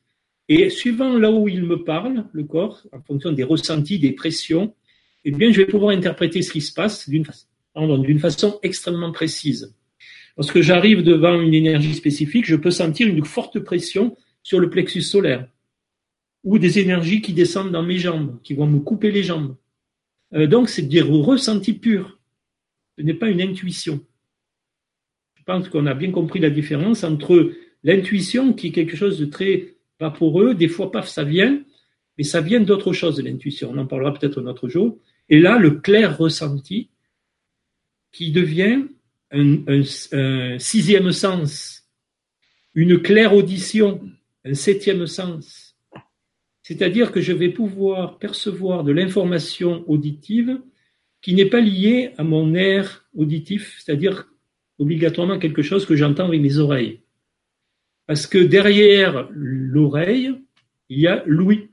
et 0.50 0.70
suivant 0.70 1.18
là 1.18 1.32
où 1.32 1.48
il 1.48 1.64
me 1.64 1.84
parle, 1.84 2.26
le 2.34 2.44
corps, 2.44 2.84
en 2.92 3.02
fonction 3.02 3.32
des 3.32 3.44
ressentis, 3.44 4.00
des 4.00 4.12
pressions, 4.12 4.76
eh 5.24 5.32
bien, 5.32 5.52
je 5.52 5.62
vais 5.62 5.66
pouvoir 5.66 5.96
interpréter 5.96 6.42
ce 6.42 6.52
qui 6.52 6.62
se 6.62 6.74
passe 6.74 7.10
d'une 7.10 7.24
façon 7.24 7.48
d'une 7.76 8.20
façon 8.20 8.60
extrêmement 8.64 9.12
précise. 9.12 9.76
Lorsque 10.38 10.62
j'arrive 10.62 11.04
devant 11.04 11.40
une 11.40 11.54
énergie 11.54 11.94
spécifique, 11.94 12.46
je 12.46 12.56
peux 12.56 12.72
sentir 12.72 13.08
une 13.08 13.24
forte 13.24 13.60
pression 13.60 14.18
sur 14.42 14.60
le 14.60 14.70
plexus 14.70 15.02
solaire 15.02 15.48
ou 16.44 16.60
des 16.60 16.80
énergies 16.80 17.22
qui 17.22 17.34
descendent 17.34 17.72
dans 17.72 17.84
mes 17.84 17.98
jambes, 17.98 18.38
qui 18.44 18.54
vont 18.54 18.68
me 18.68 18.80
couper 18.80 19.12
les 19.12 19.24
jambes. 19.24 19.56
Euh, 20.34 20.48
donc, 20.48 20.70
c'est 20.70 20.82
des 20.84 21.02
ressentis 21.02 21.74
purs. 21.74 22.20
Ce 22.98 23.04
n'est 23.04 23.14
pas 23.14 23.30
une 23.30 23.42
intuition. 23.42 24.02
Je 25.36 25.44
pense 25.44 25.70
qu'on 25.70 25.86
a 25.86 25.94
bien 25.94 26.12
compris 26.12 26.40
la 26.40 26.50
différence 26.50 27.04
entre 27.04 27.54
l'intuition, 27.84 28.54
qui 28.54 28.68
est 28.68 28.72
quelque 28.72 28.96
chose 28.96 29.20
de 29.20 29.26
très 29.26 29.76
vaporeux, 30.00 30.54
des 30.54 30.68
fois, 30.68 30.92
paf, 30.92 31.08
ça 31.08 31.24
vient, 31.24 31.62
mais 32.18 32.24
ça 32.24 32.42
vient 32.42 32.60
d'autre 32.60 32.94
chose, 32.94 33.22
l'intuition. 33.22 33.72
On 33.74 33.78
en 33.78 33.86
parlera 33.86 34.14
peut-être 34.14 34.42
un 34.42 34.48
autre 34.48 34.68
jour. 34.68 34.98
Et 35.30 35.40
là, 35.40 35.58
le 35.58 35.72
clair 35.72 36.18
ressenti, 36.18 36.90
qui 38.14 38.32
devient 38.32 38.86
un, 39.32 40.58
sixième 40.60 41.12
sens, 41.12 41.90
une 42.76 43.02
claire 43.02 43.36
audition, 43.36 44.02
un 44.46 44.54
septième 44.54 45.08
sens. 45.08 45.76
C'est-à-dire 46.62 47.12
que 47.12 47.20
je 47.20 47.34
vais 47.34 47.50
pouvoir 47.50 48.20
percevoir 48.20 48.84
de 48.84 48.94
l'information 48.94 49.84
auditive 49.90 50.62
qui 51.22 51.34
n'est 51.34 51.50
pas 51.50 51.60
liée 51.60 52.12
à 52.18 52.24
mon 52.24 52.54
air 52.54 53.06
auditif, 53.16 53.80
c'est-à-dire 53.80 54.30
obligatoirement 54.78 55.40
quelque 55.40 55.62
chose 55.62 55.86
que 55.86 55.96
j'entends 55.96 56.28
avec 56.28 56.42
mes 56.42 56.58
oreilles. 56.58 57.02
Parce 58.06 58.28
que 58.28 58.38
derrière 58.38 59.28
l'oreille, 59.32 60.32
il 60.90 61.00
y 61.00 61.08
a 61.08 61.24
Louis. 61.26 61.70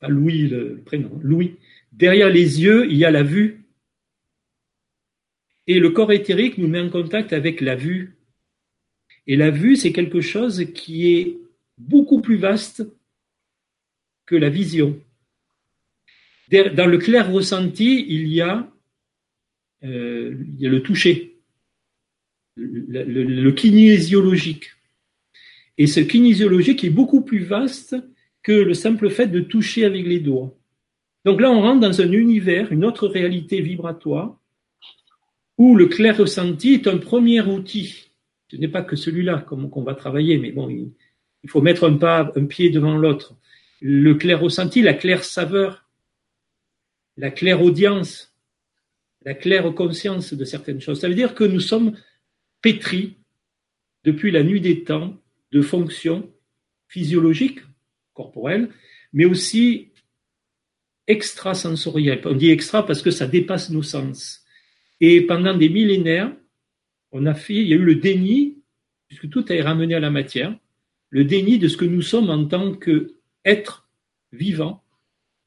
Pas 0.00 0.08
Louis 0.08 0.48
le 0.48 0.82
prénom, 0.84 1.20
Louis. 1.22 1.56
Derrière 1.92 2.30
les 2.30 2.62
yeux, 2.62 2.86
il 2.90 2.96
y 2.96 3.04
a 3.04 3.10
la 3.10 3.22
vue. 3.22 3.65
Et 5.66 5.80
le 5.80 5.90
corps 5.90 6.12
éthérique 6.12 6.58
nous 6.58 6.68
met 6.68 6.80
en 6.80 6.90
contact 6.90 7.32
avec 7.32 7.60
la 7.60 7.74
vue. 7.74 8.16
Et 9.26 9.36
la 9.36 9.50
vue, 9.50 9.76
c'est 9.76 9.92
quelque 9.92 10.20
chose 10.20 10.64
qui 10.74 11.12
est 11.12 11.38
beaucoup 11.78 12.20
plus 12.20 12.36
vaste 12.36 12.86
que 14.24 14.36
la 14.36 14.48
vision. 14.48 15.00
Dans 16.50 16.86
le 16.86 16.98
clair 16.98 17.32
ressenti, 17.32 18.06
il 18.08 18.28
y 18.28 18.40
a, 18.40 18.70
euh, 19.84 20.34
le 20.60 20.78
toucher, 20.80 21.38
le, 22.56 23.50
kinésiologique. 23.50 24.70
Et 25.78 25.86
ce 25.86 26.00
kinésiologique 26.00 26.84
est 26.84 26.90
beaucoup 26.90 27.22
plus 27.22 27.42
vaste 27.42 27.96
que 28.42 28.52
le 28.52 28.74
simple 28.74 29.10
fait 29.10 29.26
de 29.26 29.40
toucher 29.40 29.84
avec 29.84 30.06
les 30.06 30.20
doigts. 30.20 30.56
Donc 31.24 31.40
là, 31.40 31.50
on 31.50 31.60
rentre 31.60 31.80
dans 31.80 32.00
un 32.00 32.12
univers, 32.12 32.72
une 32.72 32.84
autre 32.84 33.08
réalité 33.08 33.60
vibratoire, 33.60 34.40
où 35.58 35.74
le 35.76 35.86
clair 35.86 36.16
ressenti 36.16 36.74
est 36.74 36.86
un 36.86 36.98
premier 36.98 37.40
outil. 37.40 38.10
Ce 38.50 38.56
n'est 38.56 38.68
pas 38.68 38.82
que 38.82 38.96
celui-là 38.96 39.38
qu'on 39.38 39.82
va 39.82 39.94
travailler, 39.94 40.38
mais 40.38 40.52
bon, 40.52 40.68
il, 40.68 41.50
faut 41.50 41.60
mettre 41.60 41.88
un 41.88 41.96
pas, 41.96 42.32
un 42.36 42.44
pied 42.44 42.70
devant 42.70 42.96
l'autre. 42.96 43.34
Le 43.80 44.14
clair 44.14 44.40
ressenti, 44.40 44.82
la 44.82 44.94
claire 44.94 45.24
saveur, 45.24 45.86
la 47.16 47.30
claire 47.30 47.62
audience, 47.62 48.34
la 49.24 49.34
claire 49.34 49.74
conscience 49.74 50.34
de 50.34 50.44
certaines 50.44 50.80
choses. 50.80 51.00
Ça 51.00 51.08
veut 51.08 51.14
dire 51.14 51.34
que 51.34 51.44
nous 51.44 51.60
sommes 51.60 51.96
pétris 52.62 53.16
depuis 54.04 54.30
la 54.30 54.42
nuit 54.42 54.60
des 54.60 54.84
temps 54.84 55.16
de 55.52 55.62
fonctions 55.62 56.30
physiologiques, 56.88 57.60
corporelles, 58.14 58.70
mais 59.12 59.24
aussi 59.24 59.90
extrasensorielles. 61.06 62.20
On 62.24 62.34
dit 62.34 62.50
extra 62.50 62.86
parce 62.86 63.02
que 63.02 63.10
ça 63.10 63.26
dépasse 63.26 63.70
nos 63.70 63.82
sens. 63.82 64.45
Et 65.00 65.22
pendant 65.22 65.56
des 65.56 65.68
millénaires, 65.68 66.32
on 67.12 67.26
a 67.26 67.34
fait, 67.34 67.56
il 67.56 67.68
y 67.68 67.72
a 67.72 67.76
eu 67.76 67.84
le 67.84 67.96
déni, 67.96 68.58
puisque 69.08 69.28
tout 69.28 69.52
est 69.52 69.62
ramené 69.62 69.94
à 69.94 70.00
la 70.00 70.10
matière, 70.10 70.56
le 71.10 71.24
déni 71.24 71.58
de 71.58 71.68
ce 71.68 71.76
que 71.76 71.84
nous 71.84 72.02
sommes 72.02 72.30
en 72.30 72.46
tant 72.46 72.74
qu'êtres 72.74 73.88
vivants, 74.32 74.82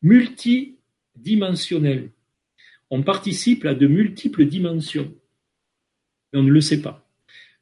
multidimensionnels. 0.01 2.11
On 2.89 3.03
participe 3.03 3.65
à 3.65 3.75
de 3.75 3.87
multiples 3.87 4.45
dimensions, 4.45 5.13
mais 6.31 6.39
on 6.39 6.43
ne 6.43 6.51
le 6.51 6.61
sait 6.61 6.81
pas. 6.81 7.05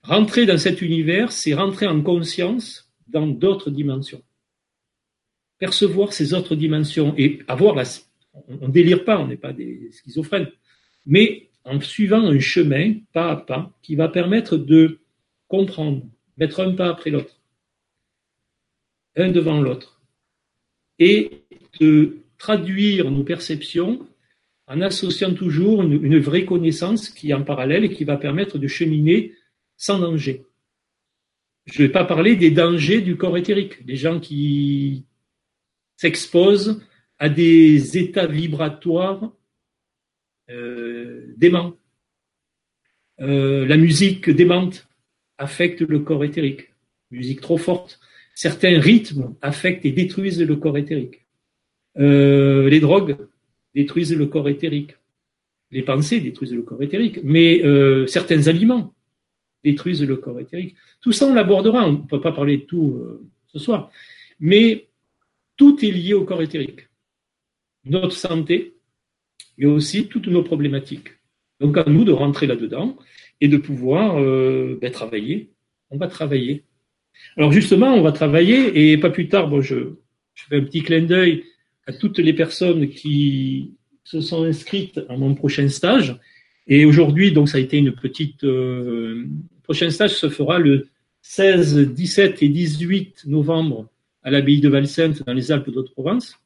Rentrer 0.04 0.46
dans 0.46 0.58
cet 0.58 0.82
univers, 0.82 1.32
c'est 1.32 1.54
rentrer 1.54 1.88
en 1.88 2.02
conscience 2.02 2.92
dans 3.08 3.28
d'autres 3.28 3.72
dimensions. 3.72 4.24
Percevoir 5.58 6.12
ces 6.14 6.34
autres 6.34 6.56
dimensions 6.56 7.14
et 7.18 7.40
avoir 7.48 7.76
la... 7.76 7.84
On 8.48 8.68
ne 8.68 8.72
délire 8.72 9.04
pas, 9.04 9.20
on 9.20 9.28
n'est 9.28 9.36
pas 9.36 9.52
des 9.52 9.90
schizophrènes, 9.92 10.50
mais 11.06 11.47
en 11.68 11.82
suivant 11.82 12.26
un 12.26 12.40
chemin 12.40 12.96
pas 13.14 13.32
à 13.32 13.36
pas 13.36 13.78
qui 13.82 13.96
va 13.96 14.08
permettre 14.08 14.58
de 14.58 15.00
comprendre, 15.48 16.04
mettre 16.38 16.62
un 16.62 16.74
pas 16.74 16.90
après 16.90 17.10
l'autre, 17.10 17.40
un 19.16 19.32
devant 19.32 19.62
l'autre, 19.62 20.02
et 21.00 21.44
de 21.80 22.20
traduire 22.38 23.12
nos 23.12 23.24
perceptions 23.24 24.08
en 24.68 24.82
associant 24.82 25.34
toujours 25.34 25.84
une, 25.84 26.20
vraie 26.20 26.46
connaissance 26.46 27.10
qui 27.10 27.30
est 27.30 27.34
en 27.34 27.44
parallèle 27.44 27.86
et 27.86 27.94
qui 27.94 28.04
va 28.04 28.18
permettre 28.18 28.58
de 28.58 28.68
cheminer 28.68 29.34
sans 29.76 30.00
danger. 30.00 30.44
Je 31.66 31.82
ne 31.82 31.88
vais 31.88 31.92
pas 31.92 32.06
parler 32.06 32.36
des 32.36 32.52
dangers 32.52 33.02
du 33.02 33.18
corps 33.18 33.38
éthérique, 33.38 33.86
des 33.86 33.96
gens 33.96 34.20
qui 34.20 35.06
s'exposent 35.98 36.82
à 37.20 37.30
des 37.30 37.98
états 37.98 38.28
vibratoires 38.28 39.32
euh, 40.50 41.34
déments. 41.36 41.74
Euh, 43.20 43.66
la 43.66 43.78
musique 43.78 44.30
démente 44.30 44.88
affecte 45.38 45.82
le 45.82 46.00
corps 46.00 46.24
éthérique, 46.24 46.74
musique 47.12 47.42
trop 47.42 47.58
forte. 47.58 48.00
Certains 48.34 48.80
rythmes 48.80 49.36
affectent 49.42 49.86
et 49.86 49.92
détruisent 49.92 50.42
le 50.42 50.56
corps 50.56 50.78
éthérique. 50.78 51.26
Euh, 51.98 52.70
les 52.70 52.80
drogues 52.80 53.18
détruisent 53.76 54.16
le 54.16 54.28
corps 54.28 54.48
éthérique. 54.48 54.96
Les 55.72 55.82
pensées 55.82 56.22
détruisent 56.22 56.54
le 56.54 56.62
corps 56.62 56.82
éthérique. 56.82 57.20
Mais 57.24 57.62
certains 58.08 58.48
aliments 58.48 58.94
détruisent 59.64 60.04
le 60.04 60.16
corps 60.16 60.40
éthérique. 60.40 60.76
Tout 61.02 61.12
ça, 61.12 61.26
on 61.26 61.34
l'abordera. 61.34 61.88
On 61.88 61.94
ne 61.94 62.08
peut 62.08 62.22
pas 62.22 62.32
parler 62.32 62.58
de 62.58 62.64
tout 62.64 63.04
ce 63.48 63.60
soir. 63.60 63.92
Mais 64.40 64.88
tout 65.58 65.84
est 65.84 65.92
lié 65.92 66.14
au 66.14 66.24
corps 66.24 66.42
éthérique. 66.42 66.88
Notre 67.84 68.16
santé, 68.16 68.77
mais 69.58 69.66
aussi 69.66 70.08
toutes 70.08 70.28
nos 70.28 70.44
problématiques. 70.44 71.10
Donc 71.60 71.78
à 71.78 71.86
nous 71.88 72.04
de 72.04 72.12
rentrer 72.12 72.48
là-dedans 72.48 72.98
et 73.42 73.48
de 73.48 73.58
pouvoir 73.58 74.22
euh, 74.22 74.78
ben, 74.82 74.92
travailler. 74.92 75.50
On 75.90 75.98
va 75.98 76.08
travailler. 76.08 76.64
Alors 77.36 77.52
justement, 77.52 77.94
on 77.94 78.02
va 78.02 78.12
travailler 78.12 78.92
et 78.92 78.98
pas 78.98 79.10
plus 79.10 79.28
tard, 79.28 79.50
bon, 79.50 79.62
je, 79.62 79.76
fais 80.36 80.58
un 80.58 80.62
petit 80.62 80.84
clin 80.84 81.02
d'œil 81.02 81.44
à 81.88 81.94
toutes 81.94 82.20
les 82.20 82.34
personnes 82.34 82.90
qui 82.90 83.72
se 84.04 84.22
sont 84.22 84.44
inscrites 84.44 85.00
à 85.10 85.18
mon 85.18 85.34
prochain 85.34 85.68
stage. 85.68 86.16
Et 86.68 86.86
aujourd'hui, 86.86 87.32
donc, 87.32 87.50
ça 87.50 87.58
a 87.58 87.62
été 87.62 87.78
une 87.78 87.94
petite. 87.94 88.44
Euh, 88.44 89.26
prochain 89.64 89.90
stage 89.90 90.16
se 90.16 90.30
fera 90.30 90.60
le 90.60 90.88
16, 91.22 91.94
17 91.94 92.44
et 92.44 92.50
18 92.50 93.24
novembre 93.28 93.90
à 94.24 94.32
l'abbaye 94.32 94.60
de 94.60 94.70
Valsente 94.70 95.24
dans 95.26 95.34
les 95.34 95.52
Alpes 95.52 95.70
d'Haute-Provence 95.70 96.40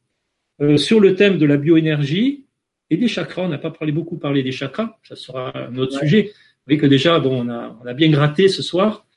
euh, 0.61 0.77
sur 0.77 0.99
le 0.99 1.15
thème 1.15 1.37
de 1.37 1.45
la 1.45 1.57
bioénergie 1.57 2.45
et 2.91 2.97
des 2.97 3.07
chakras. 3.07 3.43
On 3.43 3.47
n'a 3.47 3.57
pas 3.57 3.71
parlé 3.71 3.91
beaucoup 3.91 4.17
parlé 4.17 4.43
des 4.43 4.51
chakras, 4.51 4.99
ça 5.03 5.15
sera 5.15 5.57
un 5.57 5.75
autre 5.77 5.97
sujet. 5.97 6.23
Vous 6.23 6.67
voyez 6.67 6.79
que 6.79 6.85
déjà, 6.85 7.19
bon, 7.19 7.45
on 7.45 7.49
a, 7.49 7.75
on 7.81 7.87
a 7.87 7.93
bien 7.93 8.11
gratté 8.11 8.49
ce 8.49 8.61
soir. 8.61 9.07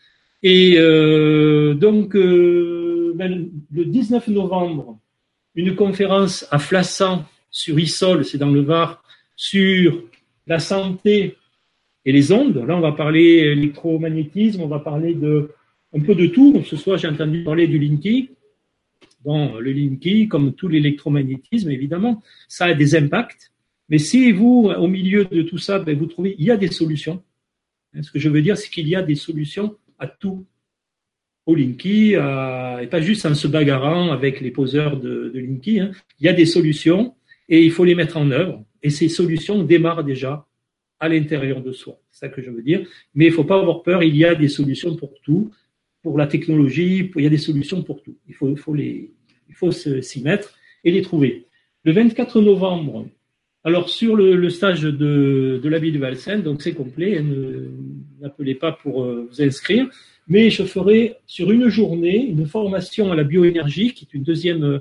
Et 0.42 0.76
euh, 0.78 1.74
donc, 1.74 2.16
euh, 2.16 3.12
ben, 3.16 3.50
le 3.72 3.84
19 3.84 4.28
novembre, 4.28 4.98
une 5.54 5.74
conférence 5.74 6.46
à 6.50 6.58
Flassan 6.58 7.24
sur 7.50 7.78
Issol, 7.78 8.24
c'est 8.24 8.38
dans 8.38 8.50
le 8.50 8.60
Var, 8.60 9.02
sur 9.36 10.02
la 10.46 10.58
santé 10.58 11.36
et 12.04 12.12
les 12.12 12.32
ondes. 12.32 12.64
Là, 12.66 12.76
on 12.76 12.80
va 12.80 12.92
parler 12.92 13.54
électromagnétisme, 13.56 14.62
on 14.62 14.68
va 14.68 14.78
parler 14.78 15.14
de 15.14 15.50
un 15.96 16.00
peu 16.00 16.14
de 16.14 16.26
tout. 16.26 16.62
Ce 16.64 16.76
soir, 16.76 16.98
j'ai 16.98 17.08
entendu 17.08 17.44
parler 17.44 17.66
du 17.66 17.78
Linky. 17.78 18.30
Bon, 19.24 19.54
le 19.54 19.72
Linky, 19.72 20.28
comme 20.28 20.52
tout 20.52 20.68
l'électromagnétisme, 20.68 21.70
évidemment, 21.70 22.22
ça 22.48 22.66
a 22.66 22.74
des 22.74 22.94
impacts. 22.96 23.53
Mais 23.88 23.98
si 23.98 24.32
vous, 24.32 24.70
au 24.76 24.88
milieu 24.88 25.24
de 25.24 25.42
tout 25.42 25.58
ça, 25.58 25.78
ben, 25.78 25.96
vous 25.96 26.06
trouvez, 26.06 26.34
il 26.38 26.44
y 26.44 26.50
a 26.50 26.56
des 26.56 26.68
solutions. 26.68 27.22
Ce 28.00 28.10
que 28.10 28.18
je 28.18 28.28
veux 28.28 28.42
dire, 28.42 28.56
c'est 28.56 28.70
qu'il 28.70 28.88
y 28.88 28.96
a 28.96 29.02
des 29.02 29.14
solutions 29.14 29.76
à 29.98 30.08
tout 30.08 30.46
au 31.46 31.54
Linky, 31.54 32.16
euh, 32.16 32.78
et 32.78 32.86
pas 32.86 33.00
juste 33.00 33.26
en 33.26 33.34
se 33.34 33.46
bagarrant 33.46 34.12
avec 34.12 34.40
les 34.40 34.50
poseurs 34.50 34.98
de, 34.98 35.30
Linky. 35.34 35.80
Hein. 35.80 35.90
Il 36.20 36.26
y 36.26 36.28
a 36.28 36.32
des 36.32 36.46
solutions 36.46 37.14
et 37.48 37.62
il 37.62 37.70
faut 37.70 37.84
les 37.84 37.94
mettre 37.94 38.16
en 38.16 38.30
œuvre. 38.30 38.64
Et 38.82 38.90
ces 38.90 39.08
solutions 39.08 39.62
démarrent 39.62 40.04
déjà 40.04 40.46
à 41.00 41.08
l'intérieur 41.08 41.62
de 41.62 41.72
soi. 41.72 42.00
C'est 42.10 42.20
ça 42.20 42.28
que 42.28 42.42
je 42.42 42.50
veux 42.50 42.62
dire. 42.62 42.86
Mais 43.14 43.26
il 43.26 43.30
ne 43.30 43.34
faut 43.34 43.44
pas 43.44 43.58
avoir 43.58 43.82
peur, 43.82 44.02
il 44.02 44.16
y 44.16 44.24
a 44.24 44.34
des 44.34 44.48
solutions 44.48 44.96
pour 44.96 45.12
tout. 45.22 45.50
Pour 46.02 46.18
la 46.18 46.26
technologie, 46.26 47.10
il 47.14 47.22
y 47.22 47.26
a 47.26 47.30
des 47.30 47.38
solutions 47.38 47.82
pour 47.82 48.02
tout. 48.02 48.16
Il 48.28 48.34
faut, 48.34 48.48
il 48.48 49.54
faut 49.54 49.70
s'y 49.70 50.22
mettre 50.22 50.54
et 50.82 50.90
les 50.90 51.02
trouver. 51.02 51.46
Le 51.84 51.92
24 51.92 52.40
novembre, 52.40 53.06
alors 53.64 53.88
sur 53.88 54.14
le, 54.14 54.50
stage 54.50 54.82
de, 54.82 55.60
de 55.62 55.76
ville 55.78 55.94
de 55.94 55.98
Valsen, 55.98 56.42
donc 56.42 56.62
c'est 56.62 56.74
complet, 56.74 57.18
hein, 57.18 57.24
n'appelez 58.20 58.54
pas 58.54 58.72
pour 58.72 59.04
euh, 59.04 59.28
vous 59.30 59.42
inscrire 59.42 59.88
mais 60.26 60.50
je 60.50 60.62
ferai 60.62 61.16
sur 61.26 61.50
une 61.50 61.68
journée 61.68 62.24
une 62.26 62.46
formation 62.46 63.12
à 63.12 63.16
la 63.16 63.24
bioénergie, 63.24 63.92
qui 63.92 64.04
est 64.04 64.14
une 64.14 64.22
deuxième, 64.22 64.80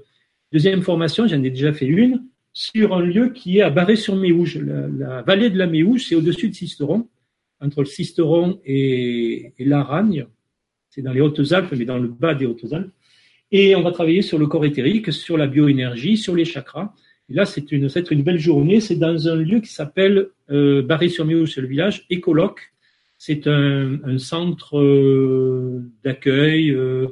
deuxième 0.52 0.82
formation, 0.82 1.28
j'en 1.28 1.44
ai 1.44 1.50
déjà 1.50 1.74
fait 1.74 1.86
une, 1.86 2.24
sur 2.54 2.94
un 2.94 3.02
lieu 3.02 3.30
qui 3.30 3.58
est 3.58 3.62
à 3.62 3.70
Barré-sur-Méouge. 3.70 4.60
La, 4.60 5.22
vallée 5.24 5.50
de 5.50 5.58
la 5.58 5.68
Méouge, 5.68 6.06
c'est 6.08 6.16
au-dessus 6.16 6.50
de 6.50 6.56
Sisteron, 6.56 7.10
entre 7.60 7.82
le 7.82 7.86
Sisteron 7.86 8.60
et, 8.66 9.54
et 9.58 9.66
l'Aragne. 9.66 10.28
C'est 10.90 11.02
dans 11.02 11.14
les 11.14 11.22
Hautes-Alpes, 11.22 11.74
mais 11.78 11.86
dans 11.86 11.98
le 11.98 12.08
bas 12.08 12.36
des 12.36 12.46
Hautes-Alpes. 12.46 12.92
Et 13.52 13.76
on 13.76 13.82
va 13.82 13.92
travailler 13.92 14.22
sur 14.22 14.38
le 14.38 14.48
corps 14.48 14.66
éthérique, 14.66 15.12
sur 15.12 15.38
la 15.38 15.48
bioénergie, 15.48 16.18
sur 16.18 16.36
les 16.36 16.46
chakras. 16.46 16.94
Là, 17.30 17.46
c'est 17.46 17.72
une, 17.72 17.90
une 18.12 18.24
belle 18.24 18.40
journée. 18.40 18.82
C'est 18.82 18.96
dans 18.96 19.28
un 19.28 19.36
lieu 19.36 19.60
qui 19.60 19.72
s'appelle 19.72 20.28
euh, 20.52 20.82
Barré-sur-Méouge, 20.82 21.54
c'est 21.54 21.62
le 21.62 21.68
village, 21.68 22.06
Écoloc. 22.10 22.74
C'est 23.26 23.48
un, 23.48 24.18
centre 24.18 24.78
euh, 24.78 25.82
d'accueil 26.04 26.72
euh, 26.72 27.08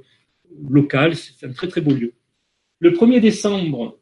local, 0.69 1.15
c'est 1.15 1.47
un 1.47 1.53
très 1.53 1.69
très 1.69 1.79
beau 1.79 1.93
lieu. 1.93 2.11
Le 2.79 2.91
1er 2.91 3.21
décembre, 3.21 3.97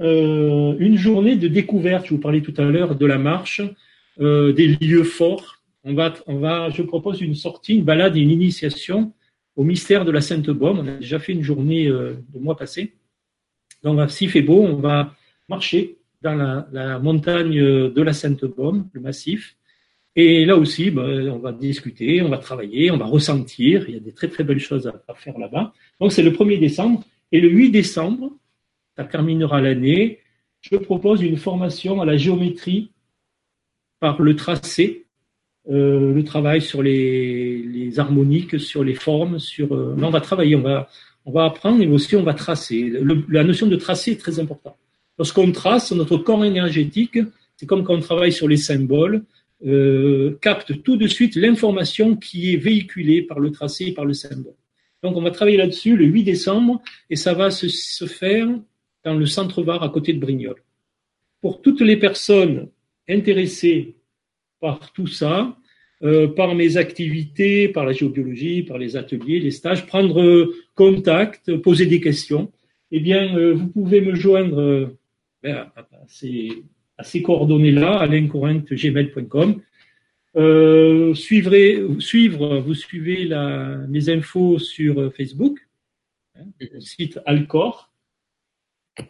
euh, 0.00 0.76
une 0.78 0.96
journée 0.96 1.34
de 1.34 1.48
découverte, 1.48 2.06
je 2.06 2.14
vous 2.14 2.20
parlais 2.20 2.40
tout 2.40 2.54
à 2.56 2.62
l'heure 2.62 2.94
de 2.94 3.04
la 3.04 3.18
marche, 3.18 3.62
des 4.20 4.76
lieux 4.80 5.02
forts. 5.02 5.56
On 5.82 5.94
va, 5.94 6.14
on 6.28 6.38
va, 6.38 6.70
je 6.70 6.82
propose 6.82 7.20
une 7.20 7.34
sortie, 7.34 7.74
une 7.74 7.84
balade 7.84 8.16
et 8.16 8.20
une 8.20 8.30
initiation 8.30 9.12
au 9.56 9.64
mystère 9.64 10.04
de 10.04 10.12
la 10.12 10.20
Sainte-Baume. 10.20 10.78
On 10.78 10.86
a 10.86 10.98
déjà 10.98 11.18
fait 11.18 11.32
une 11.32 11.42
journée 11.42 11.88
le 11.88 12.22
mois 12.34 12.56
passé. 12.56 12.94
Donc, 13.82 14.08
s'il 14.08 14.30
fait 14.30 14.42
beau, 14.42 14.62
on 14.62 14.76
va 14.76 15.16
marcher 15.50 15.98
dans 16.22 16.34
la, 16.34 16.98
montagne 16.98 17.58
de 17.90 18.02
la 18.02 18.12
Sainte-Baume, 18.12 18.88
le 18.92 19.00
massif, 19.00 19.56
et 20.16 20.44
là 20.44 20.56
aussi, 20.56 20.90
ben, 20.90 21.28
on 21.30 21.38
va 21.38 21.52
discuter, 21.52 22.20
on 22.22 22.28
va 22.28 22.38
travailler, 22.38 22.90
on 22.90 22.96
va 22.96 23.06
ressentir. 23.06 23.88
Il 23.88 23.94
y 23.94 23.96
a 23.96 24.00
des 24.00 24.12
très 24.12 24.28
très 24.28 24.42
belles 24.42 24.58
choses 24.58 24.90
à, 25.08 25.14
faire 25.14 25.38
là-bas. 25.38 25.72
Donc 26.00 26.12
c'est 26.12 26.22
le 26.22 26.32
1er 26.32 26.58
décembre. 26.58 27.04
Et 27.32 27.40
le 27.40 27.48
8 27.48 27.70
décembre, 27.70 28.32
ça 28.96 29.04
terminera 29.04 29.60
l'année, 29.60 30.18
je 30.60 30.76
propose 30.76 31.22
une 31.22 31.36
formation 31.36 32.00
à 32.00 32.04
la 32.04 32.16
géométrie 32.16 32.90
par 34.00 34.20
le 34.20 34.34
tracé, 34.34 35.06
euh, 35.70 36.12
le 36.12 36.24
travail 36.24 36.60
sur 36.60 36.82
les, 36.82 37.98
harmoniques, 37.98 38.58
sur 38.58 38.82
les 38.82 38.94
formes, 38.94 39.38
sur. 39.38 39.72
Euh, 39.72 39.96
on 40.02 40.10
va 40.10 40.20
travailler, 40.20 40.56
on 40.56 40.62
va, 40.62 40.88
on 41.24 41.32
va 41.32 41.44
apprendre, 41.44 41.78
mais 41.78 41.86
aussi 41.86 42.16
on 42.16 42.24
va 42.24 42.34
tracer. 42.34 42.92
la 43.28 43.44
notion 43.44 43.68
de 43.68 43.76
tracé 43.76 44.12
est 44.12 44.20
très 44.20 44.40
importante. 44.40 44.76
Lorsqu'on 45.20 45.52
trace, 45.52 45.92
notre 45.92 46.16
corps 46.16 46.46
énergétique, 46.46 47.18
c'est 47.58 47.66
comme 47.66 47.84
quand 47.84 47.94
on 47.94 48.00
travaille 48.00 48.32
sur 48.32 48.48
les 48.48 48.56
symboles, 48.56 49.22
euh, 49.66 50.38
capte 50.40 50.82
tout 50.82 50.96
de 50.96 51.06
suite 51.06 51.36
l'information 51.36 52.16
qui 52.16 52.54
est 52.54 52.56
véhiculée 52.56 53.20
par 53.20 53.38
le 53.38 53.50
tracé 53.50 53.88
et 53.88 53.92
par 53.92 54.06
le 54.06 54.14
symbole. 54.14 54.54
Donc 55.02 55.18
on 55.18 55.20
va 55.20 55.30
travailler 55.30 55.58
là-dessus 55.58 55.94
le 55.94 56.06
8 56.06 56.22
décembre 56.22 56.80
et 57.10 57.16
ça 57.16 57.34
va 57.34 57.50
se, 57.50 58.06
faire 58.06 58.48
dans 59.04 59.12
le 59.12 59.26
centre 59.26 59.62
Var 59.62 59.82
à 59.82 59.90
côté 59.90 60.14
de 60.14 60.20
Brignoles. 60.20 60.62
Pour 61.42 61.60
toutes 61.60 61.82
les 61.82 61.98
personnes 61.98 62.68
intéressées 63.06 63.96
par 64.58 64.90
tout 64.94 65.06
ça, 65.06 65.54
euh, 66.02 66.28
par 66.28 66.54
mes 66.54 66.78
activités, 66.78 67.68
par 67.68 67.84
la 67.84 67.92
géobiologie, 67.92 68.62
par 68.62 68.78
les 68.78 68.96
ateliers, 68.96 69.38
les 69.38 69.50
stages, 69.50 69.84
prendre 69.84 70.50
contact, 70.74 71.54
poser 71.58 71.84
des 71.84 72.00
questions, 72.00 72.50
eh 72.90 73.00
bien, 73.00 73.36
euh, 73.36 73.52
vous 73.52 73.68
pouvez 73.68 74.00
me 74.00 74.14
joindre. 74.14 74.96
Ben, 75.42 75.70
à 76.98 77.04
ces 77.04 77.22
coordonnées-là, 77.22 77.98
alaincorintgmail.com. 78.00 79.62
Euh, 80.36 81.14
suivre, 81.14 82.58
vous 82.58 82.74
suivez 82.74 83.24
la, 83.24 83.78
les 83.88 84.10
infos 84.10 84.58
sur 84.58 85.12
Facebook, 85.14 85.58
hein, 86.36 86.44
le 86.60 86.80
site 86.80 87.18
Alcor. 87.26 87.90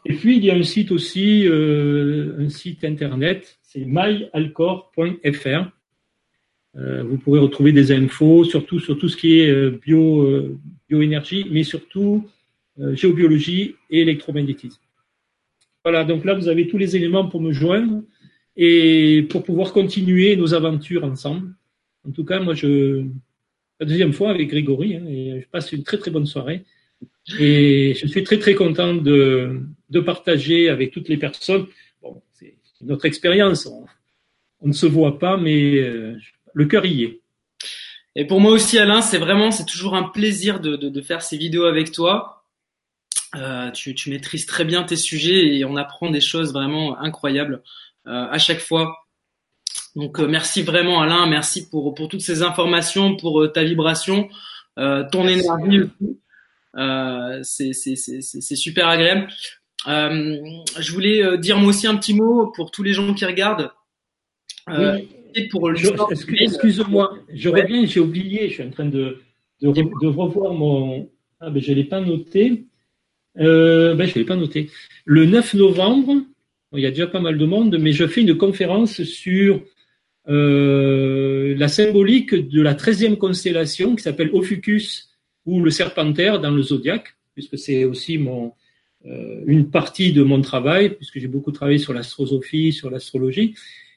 Et 0.06 0.14
puis, 0.14 0.36
il 0.36 0.44
y 0.44 0.50
a 0.50 0.54
un 0.54 0.62
site 0.62 0.92
aussi, 0.92 1.46
euh, 1.46 2.36
un 2.38 2.48
site 2.48 2.84
internet, 2.84 3.58
c'est 3.62 3.84
myalcor.fr. 3.84 5.70
Euh, 6.76 7.02
vous 7.02 7.18
pourrez 7.18 7.40
retrouver 7.40 7.72
des 7.72 7.90
infos, 7.92 8.44
surtout 8.44 8.78
sur 8.78 8.98
tout 8.98 9.08
ce 9.08 9.16
qui 9.16 9.40
est 9.40 9.50
euh, 9.50 9.70
bio, 9.70 10.58
bioénergie, 10.88 11.46
mais 11.50 11.64
surtout 11.64 12.28
géobiologie 12.78 13.74
et 13.90 14.00
électromagnétisme. 14.00 14.80
Voilà, 15.84 16.04
donc 16.04 16.24
là, 16.24 16.34
vous 16.34 16.48
avez 16.48 16.68
tous 16.68 16.78
les 16.78 16.96
éléments 16.96 17.26
pour 17.26 17.40
me 17.40 17.52
joindre 17.52 18.02
et 18.56 19.26
pour 19.30 19.42
pouvoir 19.42 19.72
continuer 19.72 20.36
nos 20.36 20.54
aventures 20.54 21.04
ensemble. 21.04 21.54
En 22.06 22.12
tout 22.12 22.24
cas, 22.24 22.40
moi, 22.40 22.54
je 22.54 23.06
la 23.80 23.86
deuxième 23.86 24.12
fois 24.12 24.30
avec 24.30 24.48
Grégory, 24.48 24.96
hein, 24.96 25.06
et 25.08 25.40
je 25.40 25.48
passe 25.48 25.72
une 25.72 25.82
très 25.82 25.96
très 25.96 26.10
bonne 26.10 26.26
soirée. 26.26 26.64
Et 27.38 27.94
je 27.94 28.06
suis 28.06 28.24
très 28.24 28.38
très 28.38 28.54
content 28.54 28.94
de, 28.94 29.62
de 29.88 30.00
partager 30.00 30.68
avec 30.68 30.90
toutes 30.90 31.08
les 31.08 31.16
personnes. 31.16 31.66
Bon, 32.02 32.22
c'est 32.34 32.54
notre 32.82 33.06
expérience. 33.06 33.66
On, 34.60 34.68
ne 34.68 34.72
se 34.72 34.84
voit 34.86 35.18
pas, 35.18 35.38
mais 35.38 35.78
euh, 35.78 36.14
le 36.52 36.66
cœur 36.66 36.84
y 36.84 37.04
est. 37.04 37.20
Et 38.16 38.26
pour 38.26 38.40
moi 38.40 38.52
aussi, 38.52 38.78
Alain, 38.78 39.00
c'est 39.00 39.18
vraiment, 39.18 39.50
c'est 39.50 39.64
toujours 39.64 39.94
un 39.96 40.02
plaisir 40.02 40.60
de, 40.60 40.76
de, 40.76 40.90
de, 40.90 41.00
faire 41.00 41.22
ces 41.22 41.38
vidéos 41.38 41.64
avec 41.64 41.92
toi. 41.92 42.39
Euh, 43.36 43.70
tu, 43.70 43.94
tu, 43.94 44.10
maîtrises 44.10 44.44
très 44.44 44.64
bien 44.64 44.82
tes 44.82 44.96
sujets 44.96 45.54
et 45.56 45.64
on 45.64 45.76
apprend 45.76 46.10
des 46.10 46.20
choses 46.20 46.52
vraiment 46.52 46.98
incroyables 46.98 47.62
euh, 48.08 48.26
à 48.28 48.38
chaque 48.38 48.58
fois. 48.58 49.06
Donc 49.94 50.18
euh, 50.18 50.26
merci 50.26 50.62
vraiment 50.62 51.00
Alain, 51.00 51.26
merci 51.26 51.68
pour, 51.68 51.94
pour 51.94 52.08
toutes 52.08 52.22
ces 52.22 52.42
informations, 52.42 53.16
pour 53.16 53.50
ta 53.52 53.62
vibration, 53.62 54.28
ton 54.76 55.28
énergie 55.28 55.82
aussi. 57.40 57.74
c'est 57.74 58.56
super 58.56 58.88
agréable. 58.88 59.28
je 59.86 60.92
voulais 60.92 61.38
dire 61.38 61.58
moi 61.58 61.68
aussi 61.68 61.86
un 61.86 61.96
petit 61.96 62.14
mot 62.14 62.48
pour 62.48 62.72
tous 62.72 62.82
les 62.82 62.94
gens 62.94 63.14
qui 63.14 63.24
regardent. 63.24 63.70
Oui. 64.68 65.08
Pour 65.52 65.70
Excuse-moi, 65.70 67.16
je 67.32 67.48
reviens, 67.48 67.86
j'ai 67.86 68.00
oublié, 68.00 68.48
je 68.48 68.54
suis 68.54 68.62
en 68.64 68.70
train 68.70 68.86
de, 68.86 69.22
de, 69.62 69.70
de 69.70 70.06
revoir 70.08 70.52
mon. 70.52 71.08
Ah 71.38 71.50
ben 71.50 71.62
je 71.62 71.72
l'ai 71.72 71.84
pas 71.84 72.00
noté. 72.00 72.66
Euh, 73.38 73.94
ben, 73.94 74.06
je 74.06 74.14
l'ai 74.14 74.24
pas 74.24 74.36
noté. 74.36 74.70
Le 75.04 75.24
9 75.26 75.54
novembre, 75.54 76.22
il 76.72 76.80
y 76.80 76.86
a 76.86 76.90
déjà 76.90 77.06
pas 77.06 77.20
mal 77.20 77.38
de 77.38 77.46
monde, 77.46 77.76
mais 77.78 77.92
je 77.92 78.06
fais 78.06 78.20
une 78.22 78.36
conférence 78.36 79.02
sur 79.02 79.62
euh, 80.28 81.54
la 81.56 81.68
symbolique 81.68 82.34
de 82.34 82.62
la 82.62 82.74
13e 82.74 83.16
constellation 83.16 83.96
qui 83.96 84.02
s'appelle 84.02 84.30
Ophiuchus 84.32 85.08
ou 85.46 85.62
le 85.62 85.70
Serpentaire 85.70 86.40
dans 86.40 86.50
le 86.50 86.62
zodiaque, 86.62 87.14
puisque 87.34 87.58
c'est 87.58 87.84
aussi 87.84 88.18
mon, 88.18 88.52
euh, 89.06 89.42
une 89.46 89.70
partie 89.70 90.12
de 90.12 90.22
mon 90.22 90.40
travail, 90.40 90.90
puisque 90.90 91.18
j'ai 91.18 91.28
beaucoup 91.28 91.52
travaillé 91.52 91.78
sur 91.78 91.92
l'astrosophie, 91.92 92.72
sur 92.72 92.90
l'astrologie, 92.90 93.54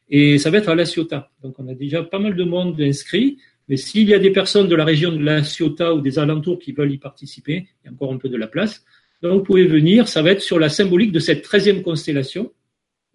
et 0.09 0.37
ça 0.37 0.49
va 0.49 0.59
être 0.59 0.69
à 0.69 0.75
La 0.75 0.85
Ciotat. 0.85 1.29
Donc 1.43 1.55
on 1.59 1.67
a 1.67 1.73
déjà 1.75 2.03
pas 2.03 2.19
mal 2.19 2.35
de 2.35 2.43
monde 2.43 2.79
inscrit, 2.79 3.37
mais 3.67 3.77
s'il 3.77 4.07
y 4.07 4.13
a 4.13 4.19
des 4.19 4.31
personnes 4.31 4.67
de 4.67 4.75
la 4.75 4.85
région 4.85 5.11
de 5.11 5.23
La 5.23 5.43
Ciotat 5.43 5.93
ou 5.93 6.01
des 6.01 6.19
alentours 6.19 6.59
qui 6.59 6.71
veulent 6.71 6.91
y 6.91 6.97
participer, 6.97 7.67
il 7.83 7.87
y 7.87 7.89
a 7.89 7.91
encore 7.91 8.13
un 8.13 8.17
peu 8.17 8.29
de 8.29 8.37
la 8.37 8.47
place, 8.47 8.85
donc 9.23 9.39
vous 9.39 9.43
pouvez 9.43 9.65
venir, 9.65 10.07
ça 10.07 10.21
va 10.21 10.31
être 10.31 10.41
sur 10.41 10.59
la 10.59 10.69
symbolique 10.69 11.11
de 11.11 11.19
cette 11.19 11.45
13e 11.45 11.81
constellation, 11.81 12.51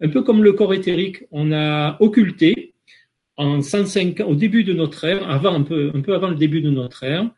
un 0.01 0.09
peu 0.09 0.23
comme 0.23 0.43
le 0.43 0.53
corps 0.53 0.73
éthérique, 0.73 1.23
on 1.31 1.51
a 1.51 1.97
occulté 2.01 2.73
en 3.37 3.61
105 3.61 4.19
au 4.25 4.35
début 4.35 4.63
de 4.63 4.73
notre 4.73 5.05
ère, 5.05 5.29
avant 5.29 5.53
un 5.53 5.63
peu, 5.63 5.91
avant 6.07 6.29
le 6.29 6.35
début 6.35 6.61
de 6.61 6.69
notre 6.69 7.03
ère, 7.03 7.29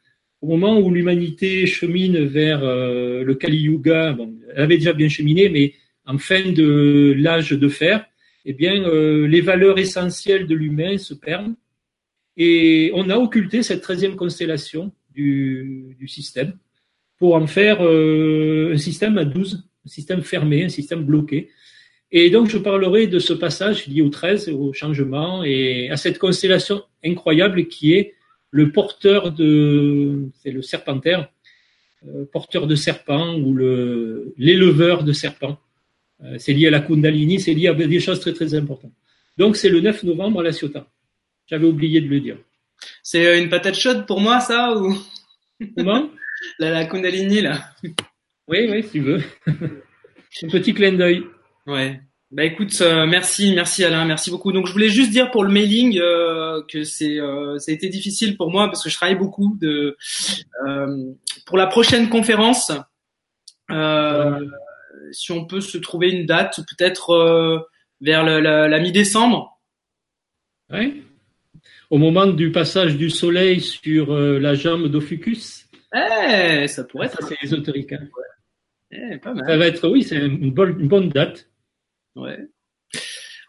au 0.41 0.48
moment 0.48 0.80
où 0.80 0.89
l'humanité 0.89 1.68
chemine 1.68 2.26
vers 2.26 2.64
euh, 2.64 3.23
le 3.23 3.35
Kali 3.35 3.57
Yuga, 3.57 4.14
bon, 4.14 4.34
elle 4.56 4.64
avait 4.64 4.77
déjà 4.77 4.93
bien 4.93 5.10
cheminé, 5.10 5.49
mais 5.49 5.73
en 6.06 6.18
fin 6.18 6.52
de 6.52 7.14
l'âge 7.18 7.52
de 7.52 7.68
fer, 7.68 8.06
eh 8.45 8.53
bien, 8.53 8.84
euh, 8.84 9.27
les 9.27 9.41
valeurs 9.41 9.77
essentielles 9.77 10.48
de 10.48 10.56
l'humain 10.56 10.98
se 10.98 11.14
perdent. 11.14 11.53
Et 12.38 12.91
on 12.95 13.10
a 13.10 13.18
occulté 13.18 13.61
cette 13.61 13.81
treizième 13.81 14.15
constellation 14.15 14.91
du, 15.14 15.95
système 16.07 16.57
pour 17.22 17.35
en 17.35 17.45
faire 17.45 17.77
euh, 17.81 18.73
un 18.73 18.77
système 18.77 19.19
à 19.19 19.26
12, 19.26 19.64
un 19.85 19.88
système 19.88 20.23
fermé, 20.23 20.64
un 20.64 20.69
système 20.69 21.03
bloqué. 21.03 21.49
Et 22.11 22.31
donc, 22.31 22.49
je 22.49 22.57
parlerai 22.57 23.06
de 23.06 23.19
ce 23.19 23.31
passage 23.31 23.85
lié 23.85 24.02
au 24.02 24.10
13, 24.10 24.49
au 24.49 24.73
changement 24.73 25.43
et 25.43 25.91
à 25.91 25.98
cette 25.98 26.18
constellation 26.18 26.81
incroyable 27.06 27.68
qui 27.68 27.93
est 27.93 28.15
le 28.49 28.72
porteur 28.72 29.31
de, 29.31 30.30
c'est 30.41 30.49
le 30.49 30.64
serpentaire, 30.64 31.30
euh, 32.07 32.26
porteur 32.26 32.65
de 32.65 32.73
serpents 32.73 33.35
ou 33.35 33.53
le, 33.53 34.34
l'éleveur 34.39 35.03
de 35.03 35.14
serpents. 35.14 35.60
Euh, 36.23 36.38
c'est 36.39 36.53
lié 36.53 36.69
à 36.69 36.72
la 36.72 36.80
Kundalini, 36.80 37.39
c'est 37.39 37.53
lié 37.53 37.68
à 37.68 37.76
des 37.76 37.99
choses 37.99 38.19
très 38.19 38.34
très 38.34 38.56
importantes. 38.56 38.98
Donc, 39.38 39.57
c'est 39.57 39.69
le 39.69 39.80
9 39.80 40.02
novembre 40.06 40.39
à 40.39 40.43
la 40.43 40.53
Ciotat. 40.53 40.88
J'avais 41.45 41.68
oublié 41.68 42.02
de 42.02 42.07
le 42.07 42.19
dire. 42.19 42.38
C'est 43.03 43.39
une 43.39 43.49
patate 43.49 43.76
chaude 43.76 44.07
pour 44.07 44.19
moi, 44.19 44.39
ça, 44.39 44.76
ou? 44.76 44.98
Comment? 45.77 46.10
La, 46.59 46.72
la 46.72 46.85
Kundalini, 46.85 47.41
là. 47.41 47.59
Oui, 48.47 48.68
oui, 48.69 48.84
si 48.84 48.91
tu 48.91 48.99
veux. 48.99 49.22
un 49.47 50.49
petit 50.49 50.73
clin 50.73 50.93
d'œil. 50.93 51.23
Ouais. 51.68 52.01
Bah 52.31 52.45
écoute, 52.45 52.73
euh, 52.80 53.05
merci, 53.05 53.53
merci 53.53 53.84
Alain, 53.84 54.05
merci 54.05 54.31
beaucoup. 54.31 54.53
Donc 54.53 54.65
je 54.65 54.72
voulais 54.72 54.88
juste 54.88 55.11
dire 55.11 55.31
pour 55.31 55.43
le 55.43 55.51
mailing 55.51 55.99
euh, 55.99 56.61
que 56.69 56.85
c'est, 56.85 57.19
euh, 57.19 57.57
ça 57.59 57.72
a 57.72 57.76
été 57.76 57.89
difficile 57.89 58.38
pour 58.38 58.49
moi 58.49 58.68
parce 58.68 58.81
que 58.81 58.89
je 58.89 58.95
travaille 58.95 59.18
beaucoup 59.18 59.57
de 59.59 59.97
euh, 60.65 61.13
pour 61.45 61.57
la 61.57 61.68
prochaine 61.68 62.07
conférence. 62.07 62.72
si 65.11 65.31
on 65.34 65.45
peut 65.45 65.59
se 65.59 65.77
trouver 65.77 66.09
une 66.09 66.26
date, 66.26 66.61
peut-être 66.69 67.68
vers 67.99 68.23
le, 68.23 68.39
la, 68.39 68.69
la 68.69 68.80
mi-décembre. 68.80 69.59
Oui. 70.72 71.03
Au 71.89 71.97
moment 71.97 72.27
du 72.27 72.53
passage 72.53 72.95
du 72.95 73.09
soleil 73.09 73.59
sur 73.59 74.13
la 74.18 74.53
jambe 74.55 74.88
d'Ophiuchus. 74.88 75.65
Eh, 75.93 76.68
ça 76.68 76.84
pourrait 76.84 77.07
être. 77.07 77.22
Ça, 77.22 77.27
c'est 77.27 77.43
ésotérique. 77.43 77.91
Hein. 77.93 78.07
Ouais. 78.18 79.11
Eh, 79.13 79.18
pas 79.18 79.34
mal. 79.34 79.45
Ça 79.47 79.57
va 79.57 79.68
être, 79.68 79.89
oui, 79.89 80.03
c'est 80.03 80.18
une 80.18 80.51
bonne, 80.51 80.80
une 80.80 80.88
bonne 80.88 81.09
date. 81.09 81.49
Ouais. 82.15 82.39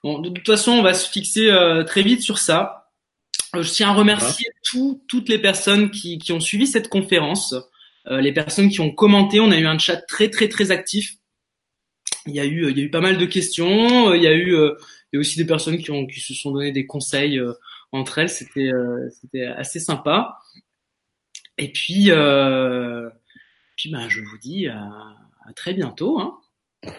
Bon, 0.02 0.18
de 0.18 0.30
toute 0.30 0.46
façon, 0.46 0.72
on 0.72 0.82
va 0.82 0.94
se 0.94 1.08
fixer 1.08 1.50
euh, 1.50 1.84
très 1.84 2.02
vite 2.02 2.22
sur 2.22 2.38
ça. 2.38 2.90
Euh, 3.54 3.62
je 3.62 3.70
tiens 3.70 3.90
à 3.90 3.94
remercier 3.94 4.48
tout, 4.64 5.02
toutes 5.08 5.28
les 5.28 5.38
personnes 5.38 5.90
qui, 5.90 6.18
qui, 6.18 6.32
ont 6.32 6.40
suivi 6.40 6.66
cette 6.66 6.88
conférence, 6.88 7.54
euh, 8.08 8.20
les 8.20 8.32
personnes 8.32 8.68
qui 8.68 8.80
ont 8.80 8.90
commenté. 8.90 9.38
On 9.38 9.50
a 9.50 9.58
eu 9.58 9.66
un 9.66 9.78
chat 9.78 9.96
très 9.96 10.28
très 10.28 10.48
très 10.48 10.70
actif. 10.72 11.14
Il 12.26 12.34
y 12.34 12.40
a 12.40 12.44
eu, 12.44 12.70
il 12.70 12.78
y 12.78 12.80
a 12.80 12.84
eu 12.84 12.90
pas 12.90 13.00
mal 13.00 13.16
de 13.16 13.26
questions. 13.26 14.12
Il 14.14 14.22
y 14.22 14.26
a 14.26 14.34
eu, 14.34 14.54
il 14.54 15.12
y 15.12 15.16
a 15.16 15.20
aussi 15.20 15.38
des 15.38 15.46
personnes 15.46 15.78
qui 15.78 15.90
ont, 15.90 16.06
qui 16.06 16.20
se 16.20 16.34
sont 16.34 16.50
donné 16.52 16.72
des 16.72 16.86
conseils 16.86 17.40
entre 17.90 18.18
elles. 18.18 18.28
C'était, 18.28 18.70
c'était 19.10 19.46
assez 19.46 19.80
sympa. 19.80 20.38
Et 21.58 21.68
puis, 21.68 22.10
puis 23.76 23.90
ben, 23.90 24.08
je 24.08 24.20
vous 24.20 24.38
dis 24.38 24.68
à, 24.68 25.16
très 25.56 25.74
bientôt. 25.74 26.20
Hein. 26.20 26.34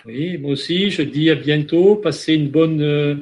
Oui, 0.05 0.38
moi 0.38 0.51
aussi, 0.51 0.89
je 0.91 1.01
dis 1.01 1.30
à 1.30 1.35
bientôt. 1.35 1.95
Passez 1.95 2.34
une 2.34 2.49
bonne, 2.49 2.81
euh, 2.81 3.15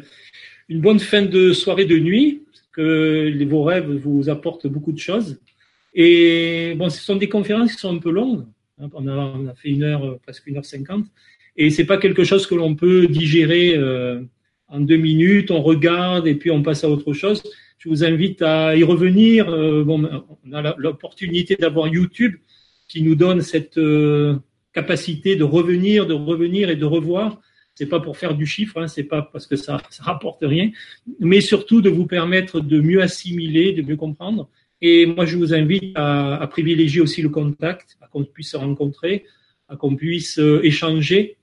une 0.70 0.82
bonne 0.82 1.00
fin 1.00 1.22
de 1.22 1.54
soirée 1.54 1.86
de 1.86 1.98
nuit, 1.98 2.44
que 2.72 3.44
vos 3.46 3.64
rêves 3.64 3.92
vous 3.92 4.30
apportent 4.30 4.68
beaucoup 4.68 4.92
de 4.92 5.00
choses. 5.00 5.40
Et 5.94 6.74
bon, 6.78 6.90
ce 6.90 7.02
sont 7.02 7.18
des 7.18 7.30
conférences 7.30 7.74
qui 7.74 7.80
sont 7.80 7.96
un 7.96 8.00
peu 8.00 8.12
longues. 8.12 8.46
Hein. 8.80 8.90
On 8.94 9.08
a, 9.08 9.54
fait 9.56 9.70
une 9.70 9.84
heure, 9.84 10.20
presque 10.22 10.48
une 10.48 10.58
heure 10.58 10.66
cinquante. 10.66 11.06
Et 11.58 11.70
c'est 11.70 11.86
pas 11.86 11.98
quelque 11.98 12.24
chose 12.24 12.48
que 12.48 12.56
l'on 12.56 12.76
peut 12.76 13.08
digérer 13.08 13.76
euh, 13.76 14.22
en 14.70 14.80
deux 14.80 14.98
minutes. 14.98 15.52
On 15.52 15.62
regarde 15.62 16.28
et 16.28 16.36
puis 16.36 16.50
on 16.50 16.64
passe 16.64 16.84
à 16.84 16.90
autre 16.90 17.14
chose. 17.14 17.44
Je 17.82 17.90
vous 17.90 18.04
invite 18.04 18.44
à 18.44 18.76
y 18.76 18.84
revenir. 18.84 19.50
Euh, 19.50 19.84
bon, 19.84 20.08
on 20.46 20.54
a 20.54 20.76
l'opportunité 20.78 21.56
d'avoir 21.56 21.88
YouTube 21.88 22.36
qui 22.88 23.02
nous 23.02 23.16
donne 23.16 23.42
cette 23.42 23.80
euh, 23.80 24.36
capacité 24.72 25.36
de 25.36 25.44
revenir, 25.44 26.06
de 26.06 26.14
revenir 26.14 26.70
et 26.70 26.76
de 26.76 26.86
revoir. 26.86 27.42
C'est 27.74 27.88
pas 27.88 28.00
pour 28.00 28.18
faire 28.18 28.36
du 28.36 28.46
chiffre, 28.46 28.80
hein, 28.80 28.88
c'est 28.88 29.06
pas 29.06 29.24
parce 29.24 29.48
que 29.48 29.56
ça, 29.56 29.82
ça 29.90 30.04
rapporte 30.04 30.44
rien, 30.44 30.70
mais 31.20 31.42
surtout 31.42 31.82
de 31.82 31.90
vous 31.90 32.06
permettre 32.06 32.60
de 32.60 32.80
mieux 32.80 33.02
assimiler, 33.02 33.74
de 33.74 33.82
mieux 33.82 33.96
comprendre. 33.96 34.48
Et 34.80 35.08
moi, 35.08 35.26
je 35.26 35.36
vous 35.38 35.56
invite 35.56 35.94
à, 35.96 36.36
à 36.36 36.46
privilégier 36.46 37.02
aussi 37.02 37.24
le 37.24 37.30
contact, 37.30 37.98
à 38.00 38.06
qu'on 38.06 38.24
puisse 38.26 38.52
se 38.52 38.58
rencontrer, 38.58 39.26
à 39.70 39.76
qu'on 39.76 39.96
puisse 39.96 40.38
euh, 40.38 40.62
échanger, 40.64 41.38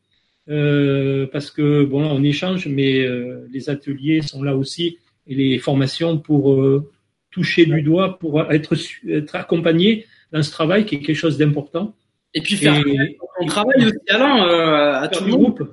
euh, 0.48 1.26
parce 1.32 1.50
que 1.50 1.82
bon, 1.82 2.02
là, 2.02 2.08
on 2.12 2.22
échange, 2.22 2.68
mais 2.68 3.00
euh, 3.00 3.44
les 3.50 3.70
ateliers 3.70 4.22
sont 4.22 4.44
là 4.44 4.56
aussi 4.56 4.98
et 5.28 5.34
les 5.34 5.58
formations 5.58 6.18
pour 6.18 6.52
euh, 6.52 6.90
toucher 7.30 7.66
du 7.66 7.82
doigt, 7.82 8.18
pour 8.18 8.40
être, 8.50 8.74
être 9.08 9.36
accompagné 9.36 10.06
dans 10.32 10.42
ce 10.42 10.50
travail 10.50 10.86
qui 10.86 10.96
est 10.96 11.00
quelque 11.00 11.16
chose 11.16 11.38
d'important. 11.38 11.94
Et 12.34 12.42
puis 12.42 12.56
faire 12.56 12.82
ton 13.40 13.46
travail 13.46 13.86
aussi, 13.86 13.96
Alain, 14.08 14.46
euh, 14.46 15.00
à 15.00 15.08
tout 15.08 15.24
le 15.24 15.30
monde. 15.30 15.68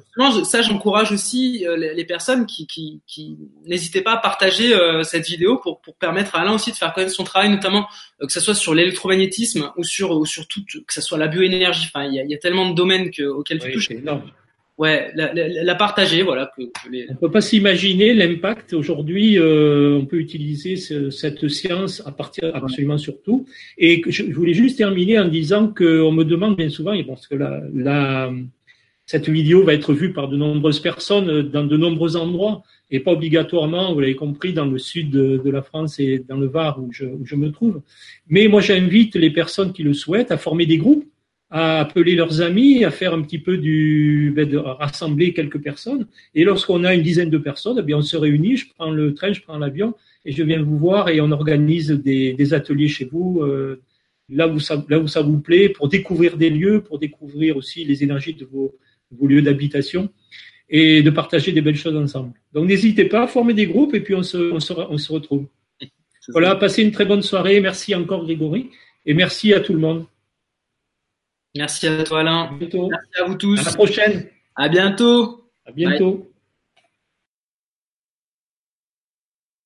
Ça, 0.45 0.61
j'encourage 0.61 1.11
aussi 1.11 1.65
euh, 1.67 1.75
les, 1.75 2.05
personnes 2.05 2.45
qui, 2.45 2.65
qui, 2.65 3.01
qui 3.07 3.37
n'hésitaient 3.65 4.01
pas 4.01 4.13
à 4.13 4.17
partager 4.17 4.73
euh, 4.73 5.03
cette 5.03 5.27
vidéo 5.27 5.57
pour, 5.57 5.81
pour 5.81 5.95
permettre 5.95 6.35
à 6.35 6.41
Alain 6.41 6.53
aussi 6.53 6.71
de 6.71 6.77
faire 6.77 6.93
connaître 6.93 7.13
son 7.13 7.23
travail, 7.23 7.49
notamment 7.49 7.87
que 8.19 8.31
ce 8.31 8.39
soit 8.39 8.55
sur 8.55 8.73
l'électromagnétisme 8.73 9.71
ou 9.75 9.83
sur, 9.83 10.11
ou 10.11 10.25
sur 10.25 10.47
tout, 10.47 10.63
que 10.63 10.93
ce 10.93 11.01
soit 11.01 11.17
la 11.17 11.27
bioénergie. 11.27 11.89
Enfin, 11.93 12.05
il 12.05 12.13
y 12.13 12.19
a, 12.19 12.23
il 12.23 12.31
y 12.31 12.35
a 12.35 12.37
tellement 12.37 12.69
de 12.69 12.75
domaines 12.75 13.11
que, 13.11 13.23
auxquels 13.23 13.59
tu 13.59 13.67
Oui, 13.67 13.73
touches. 13.73 13.89
Ouais, 14.77 15.09
la, 15.15 15.33
la, 15.33 15.63
la 15.63 15.75
partager, 15.75 16.21
voilà. 16.21 16.51
Que, 16.57 16.63
que. 16.63 17.11
On 17.11 17.15
peut 17.15 17.31
pas 17.31 17.39
s'imaginer 17.39 18.13
l'impact. 18.13 18.73
Aujourd'hui, 18.73 19.39
euh, 19.39 19.97
on 20.01 20.05
peut 20.05 20.17
utiliser 20.19 20.75
ce- 20.75 21.09
cette 21.11 21.47
science 21.47 22.03
à 22.05 22.11
partir 22.11 22.53
absolument 22.53 22.97
sur 22.97 23.21
tout. 23.21 23.45
Et 23.77 24.01
je, 24.05 24.23
je 24.29 24.33
voulais 24.33 24.53
juste 24.53 24.77
terminer 24.77 25.17
en 25.17 25.29
disant 25.29 25.67
qu'on 25.67 26.11
me 26.11 26.23
demande 26.25 26.57
bien 26.57 26.69
souvent, 26.69 26.91
et 26.91 27.05
parce 27.05 27.25
que 27.25 27.35
la, 27.35 27.61
la, 27.73 28.33
cette 29.05 29.29
vidéo 29.29 29.63
va 29.63 29.73
être 29.73 29.93
vue 29.93 30.11
par 30.11 30.27
de 30.27 30.35
nombreuses 30.35 30.81
personnes 30.81 31.29
euh, 31.29 31.43
dans 31.43 31.63
de 31.63 31.77
nombreux 31.77 32.17
endroits, 32.17 32.61
et 32.91 32.99
pas 32.99 33.13
obligatoirement, 33.13 33.93
vous 33.93 34.01
l'avez 34.01 34.15
compris, 34.15 34.51
dans 34.51 34.65
le 34.65 34.77
sud 34.77 35.09
de, 35.09 35.41
de 35.43 35.49
la 35.49 35.61
France 35.61 35.99
et 36.01 36.19
dans 36.27 36.37
le 36.37 36.47
Var 36.47 36.83
où 36.83 36.91
je, 36.91 37.05
où 37.05 37.25
je 37.25 37.35
me 37.35 37.49
trouve. 37.49 37.81
Mais 38.27 38.49
moi, 38.49 38.59
j'invite 38.59 39.15
les 39.15 39.29
personnes 39.31 39.71
qui 39.71 39.83
le 39.83 39.93
souhaitent 39.93 40.31
à 40.31 40.37
former 40.37 40.65
des 40.65 40.77
groupes 40.77 41.05
à 41.49 41.79
appeler 41.79 42.15
leurs 42.15 42.41
amis, 42.41 42.83
à 42.83 42.91
faire 42.91 43.13
un 43.13 43.21
petit 43.21 43.39
peu 43.39 43.57
du, 43.57 44.33
ben, 44.35 44.49
de 44.49 44.57
rassembler 44.57 45.33
quelques 45.33 45.59
personnes. 45.59 46.07
Et 46.33 46.43
lorsqu'on 46.43 46.83
a 46.83 46.93
une 46.93 47.03
dizaine 47.03 47.29
de 47.29 47.37
personnes, 47.37 47.77
eh 47.79 47.83
bien, 47.83 47.97
on 47.97 48.01
se 48.01 48.17
réunit, 48.17 48.57
je 48.57 48.67
prends 48.73 48.91
le 48.91 49.13
train, 49.13 49.31
je 49.31 49.41
prends 49.41 49.57
l'avion 49.57 49.93
et 50.25 50.31
je 50.31 50.43
viens 50.43 50.61
vous 50.61 50.77
voir 50.77 51.09
et 51.09 51.21
on 51.21 51.31
organise 51.31 51.91
des, 51.91 52.33
des 52.33 52.53
ateliers 52.53 52.87
chez 52.87 53.05
vous, 53.05 53.41
euh, 53.41 53.81
là, 54.29 54.47
où 54.47 54.59
ça, 54.59 54.83
là 54.89 54.99
où 54.99 55.07
ça 55.07 55.21
vous 55.21 55.39
plaît, 55.39 55.69
pour 55.69 55.87
découvrir 55.87 56.37
des 56.37 56.49
lieux, 56.49 56.81
pour 56.81 56.97
découvrir 56.97 57.57
aussi 57.57 57.85
les 57.85 58.03
énergies 58.03 58.33
de 58.33 58.45
vos, 58.45 58.75
vos 59.11 59.27
lieux 59.27 59.41
d'habitation 59.41 60.09
et 60.67 61.03
de 61.03 61.09
partager 61.11 61.51
des 61.51 61.61
belles 61.61 61.75
choses 61.75 61.95
ensemble. 61.95 62.33
Donc 62.53 62.67
n'hésitez 62.67 63.05
pas 63.05 63.23
à 63.23 63.27
former 63.27 63.53
des 63.53 63.67
groupes 63.67 63.93
et 63.93 63.99
puis 63.99 64.15
on 64.15 64.23
se, 64.23 64.51
on 64.51 64.59
se, 64.59 64.73
on 64.73 64.97
se 64.97 65.11
retrouve. 65.11 65.45
Voilà, 66.29 66.55
passez 66.55 66.81
une 66.81 66.89
très 66.89 67.05
bonne 67.05 67.21
soirée. 67.21 67.61
Merci 67.61 67.93
encore 67.93 68.23
Grégory 68.23 68.71
et 69.05 69.13
merci 69.13 69.53
à 69.53 69.59
tout 69.59 69.73
le 69.73 69.79
monde. 69.79 70.05
Merci 71.55 71.87
à 71.87 72.03
toi 72.03 72.19
Alain. 72.19 72.49
À. 72.51 72.89
Merci 72.89 73.21
à 73.21 73.25
vous 73.25 73.35
tous. 73.35 73.59
À 73.59 73.63
la 73.63 73.73
prochaine. 73.73 74.27
À 74.55 74.69
bientôt. 74.69 75.49
À 75.65 75.71
bientôt. 75.71 76.17
Bye. 76.17 76.34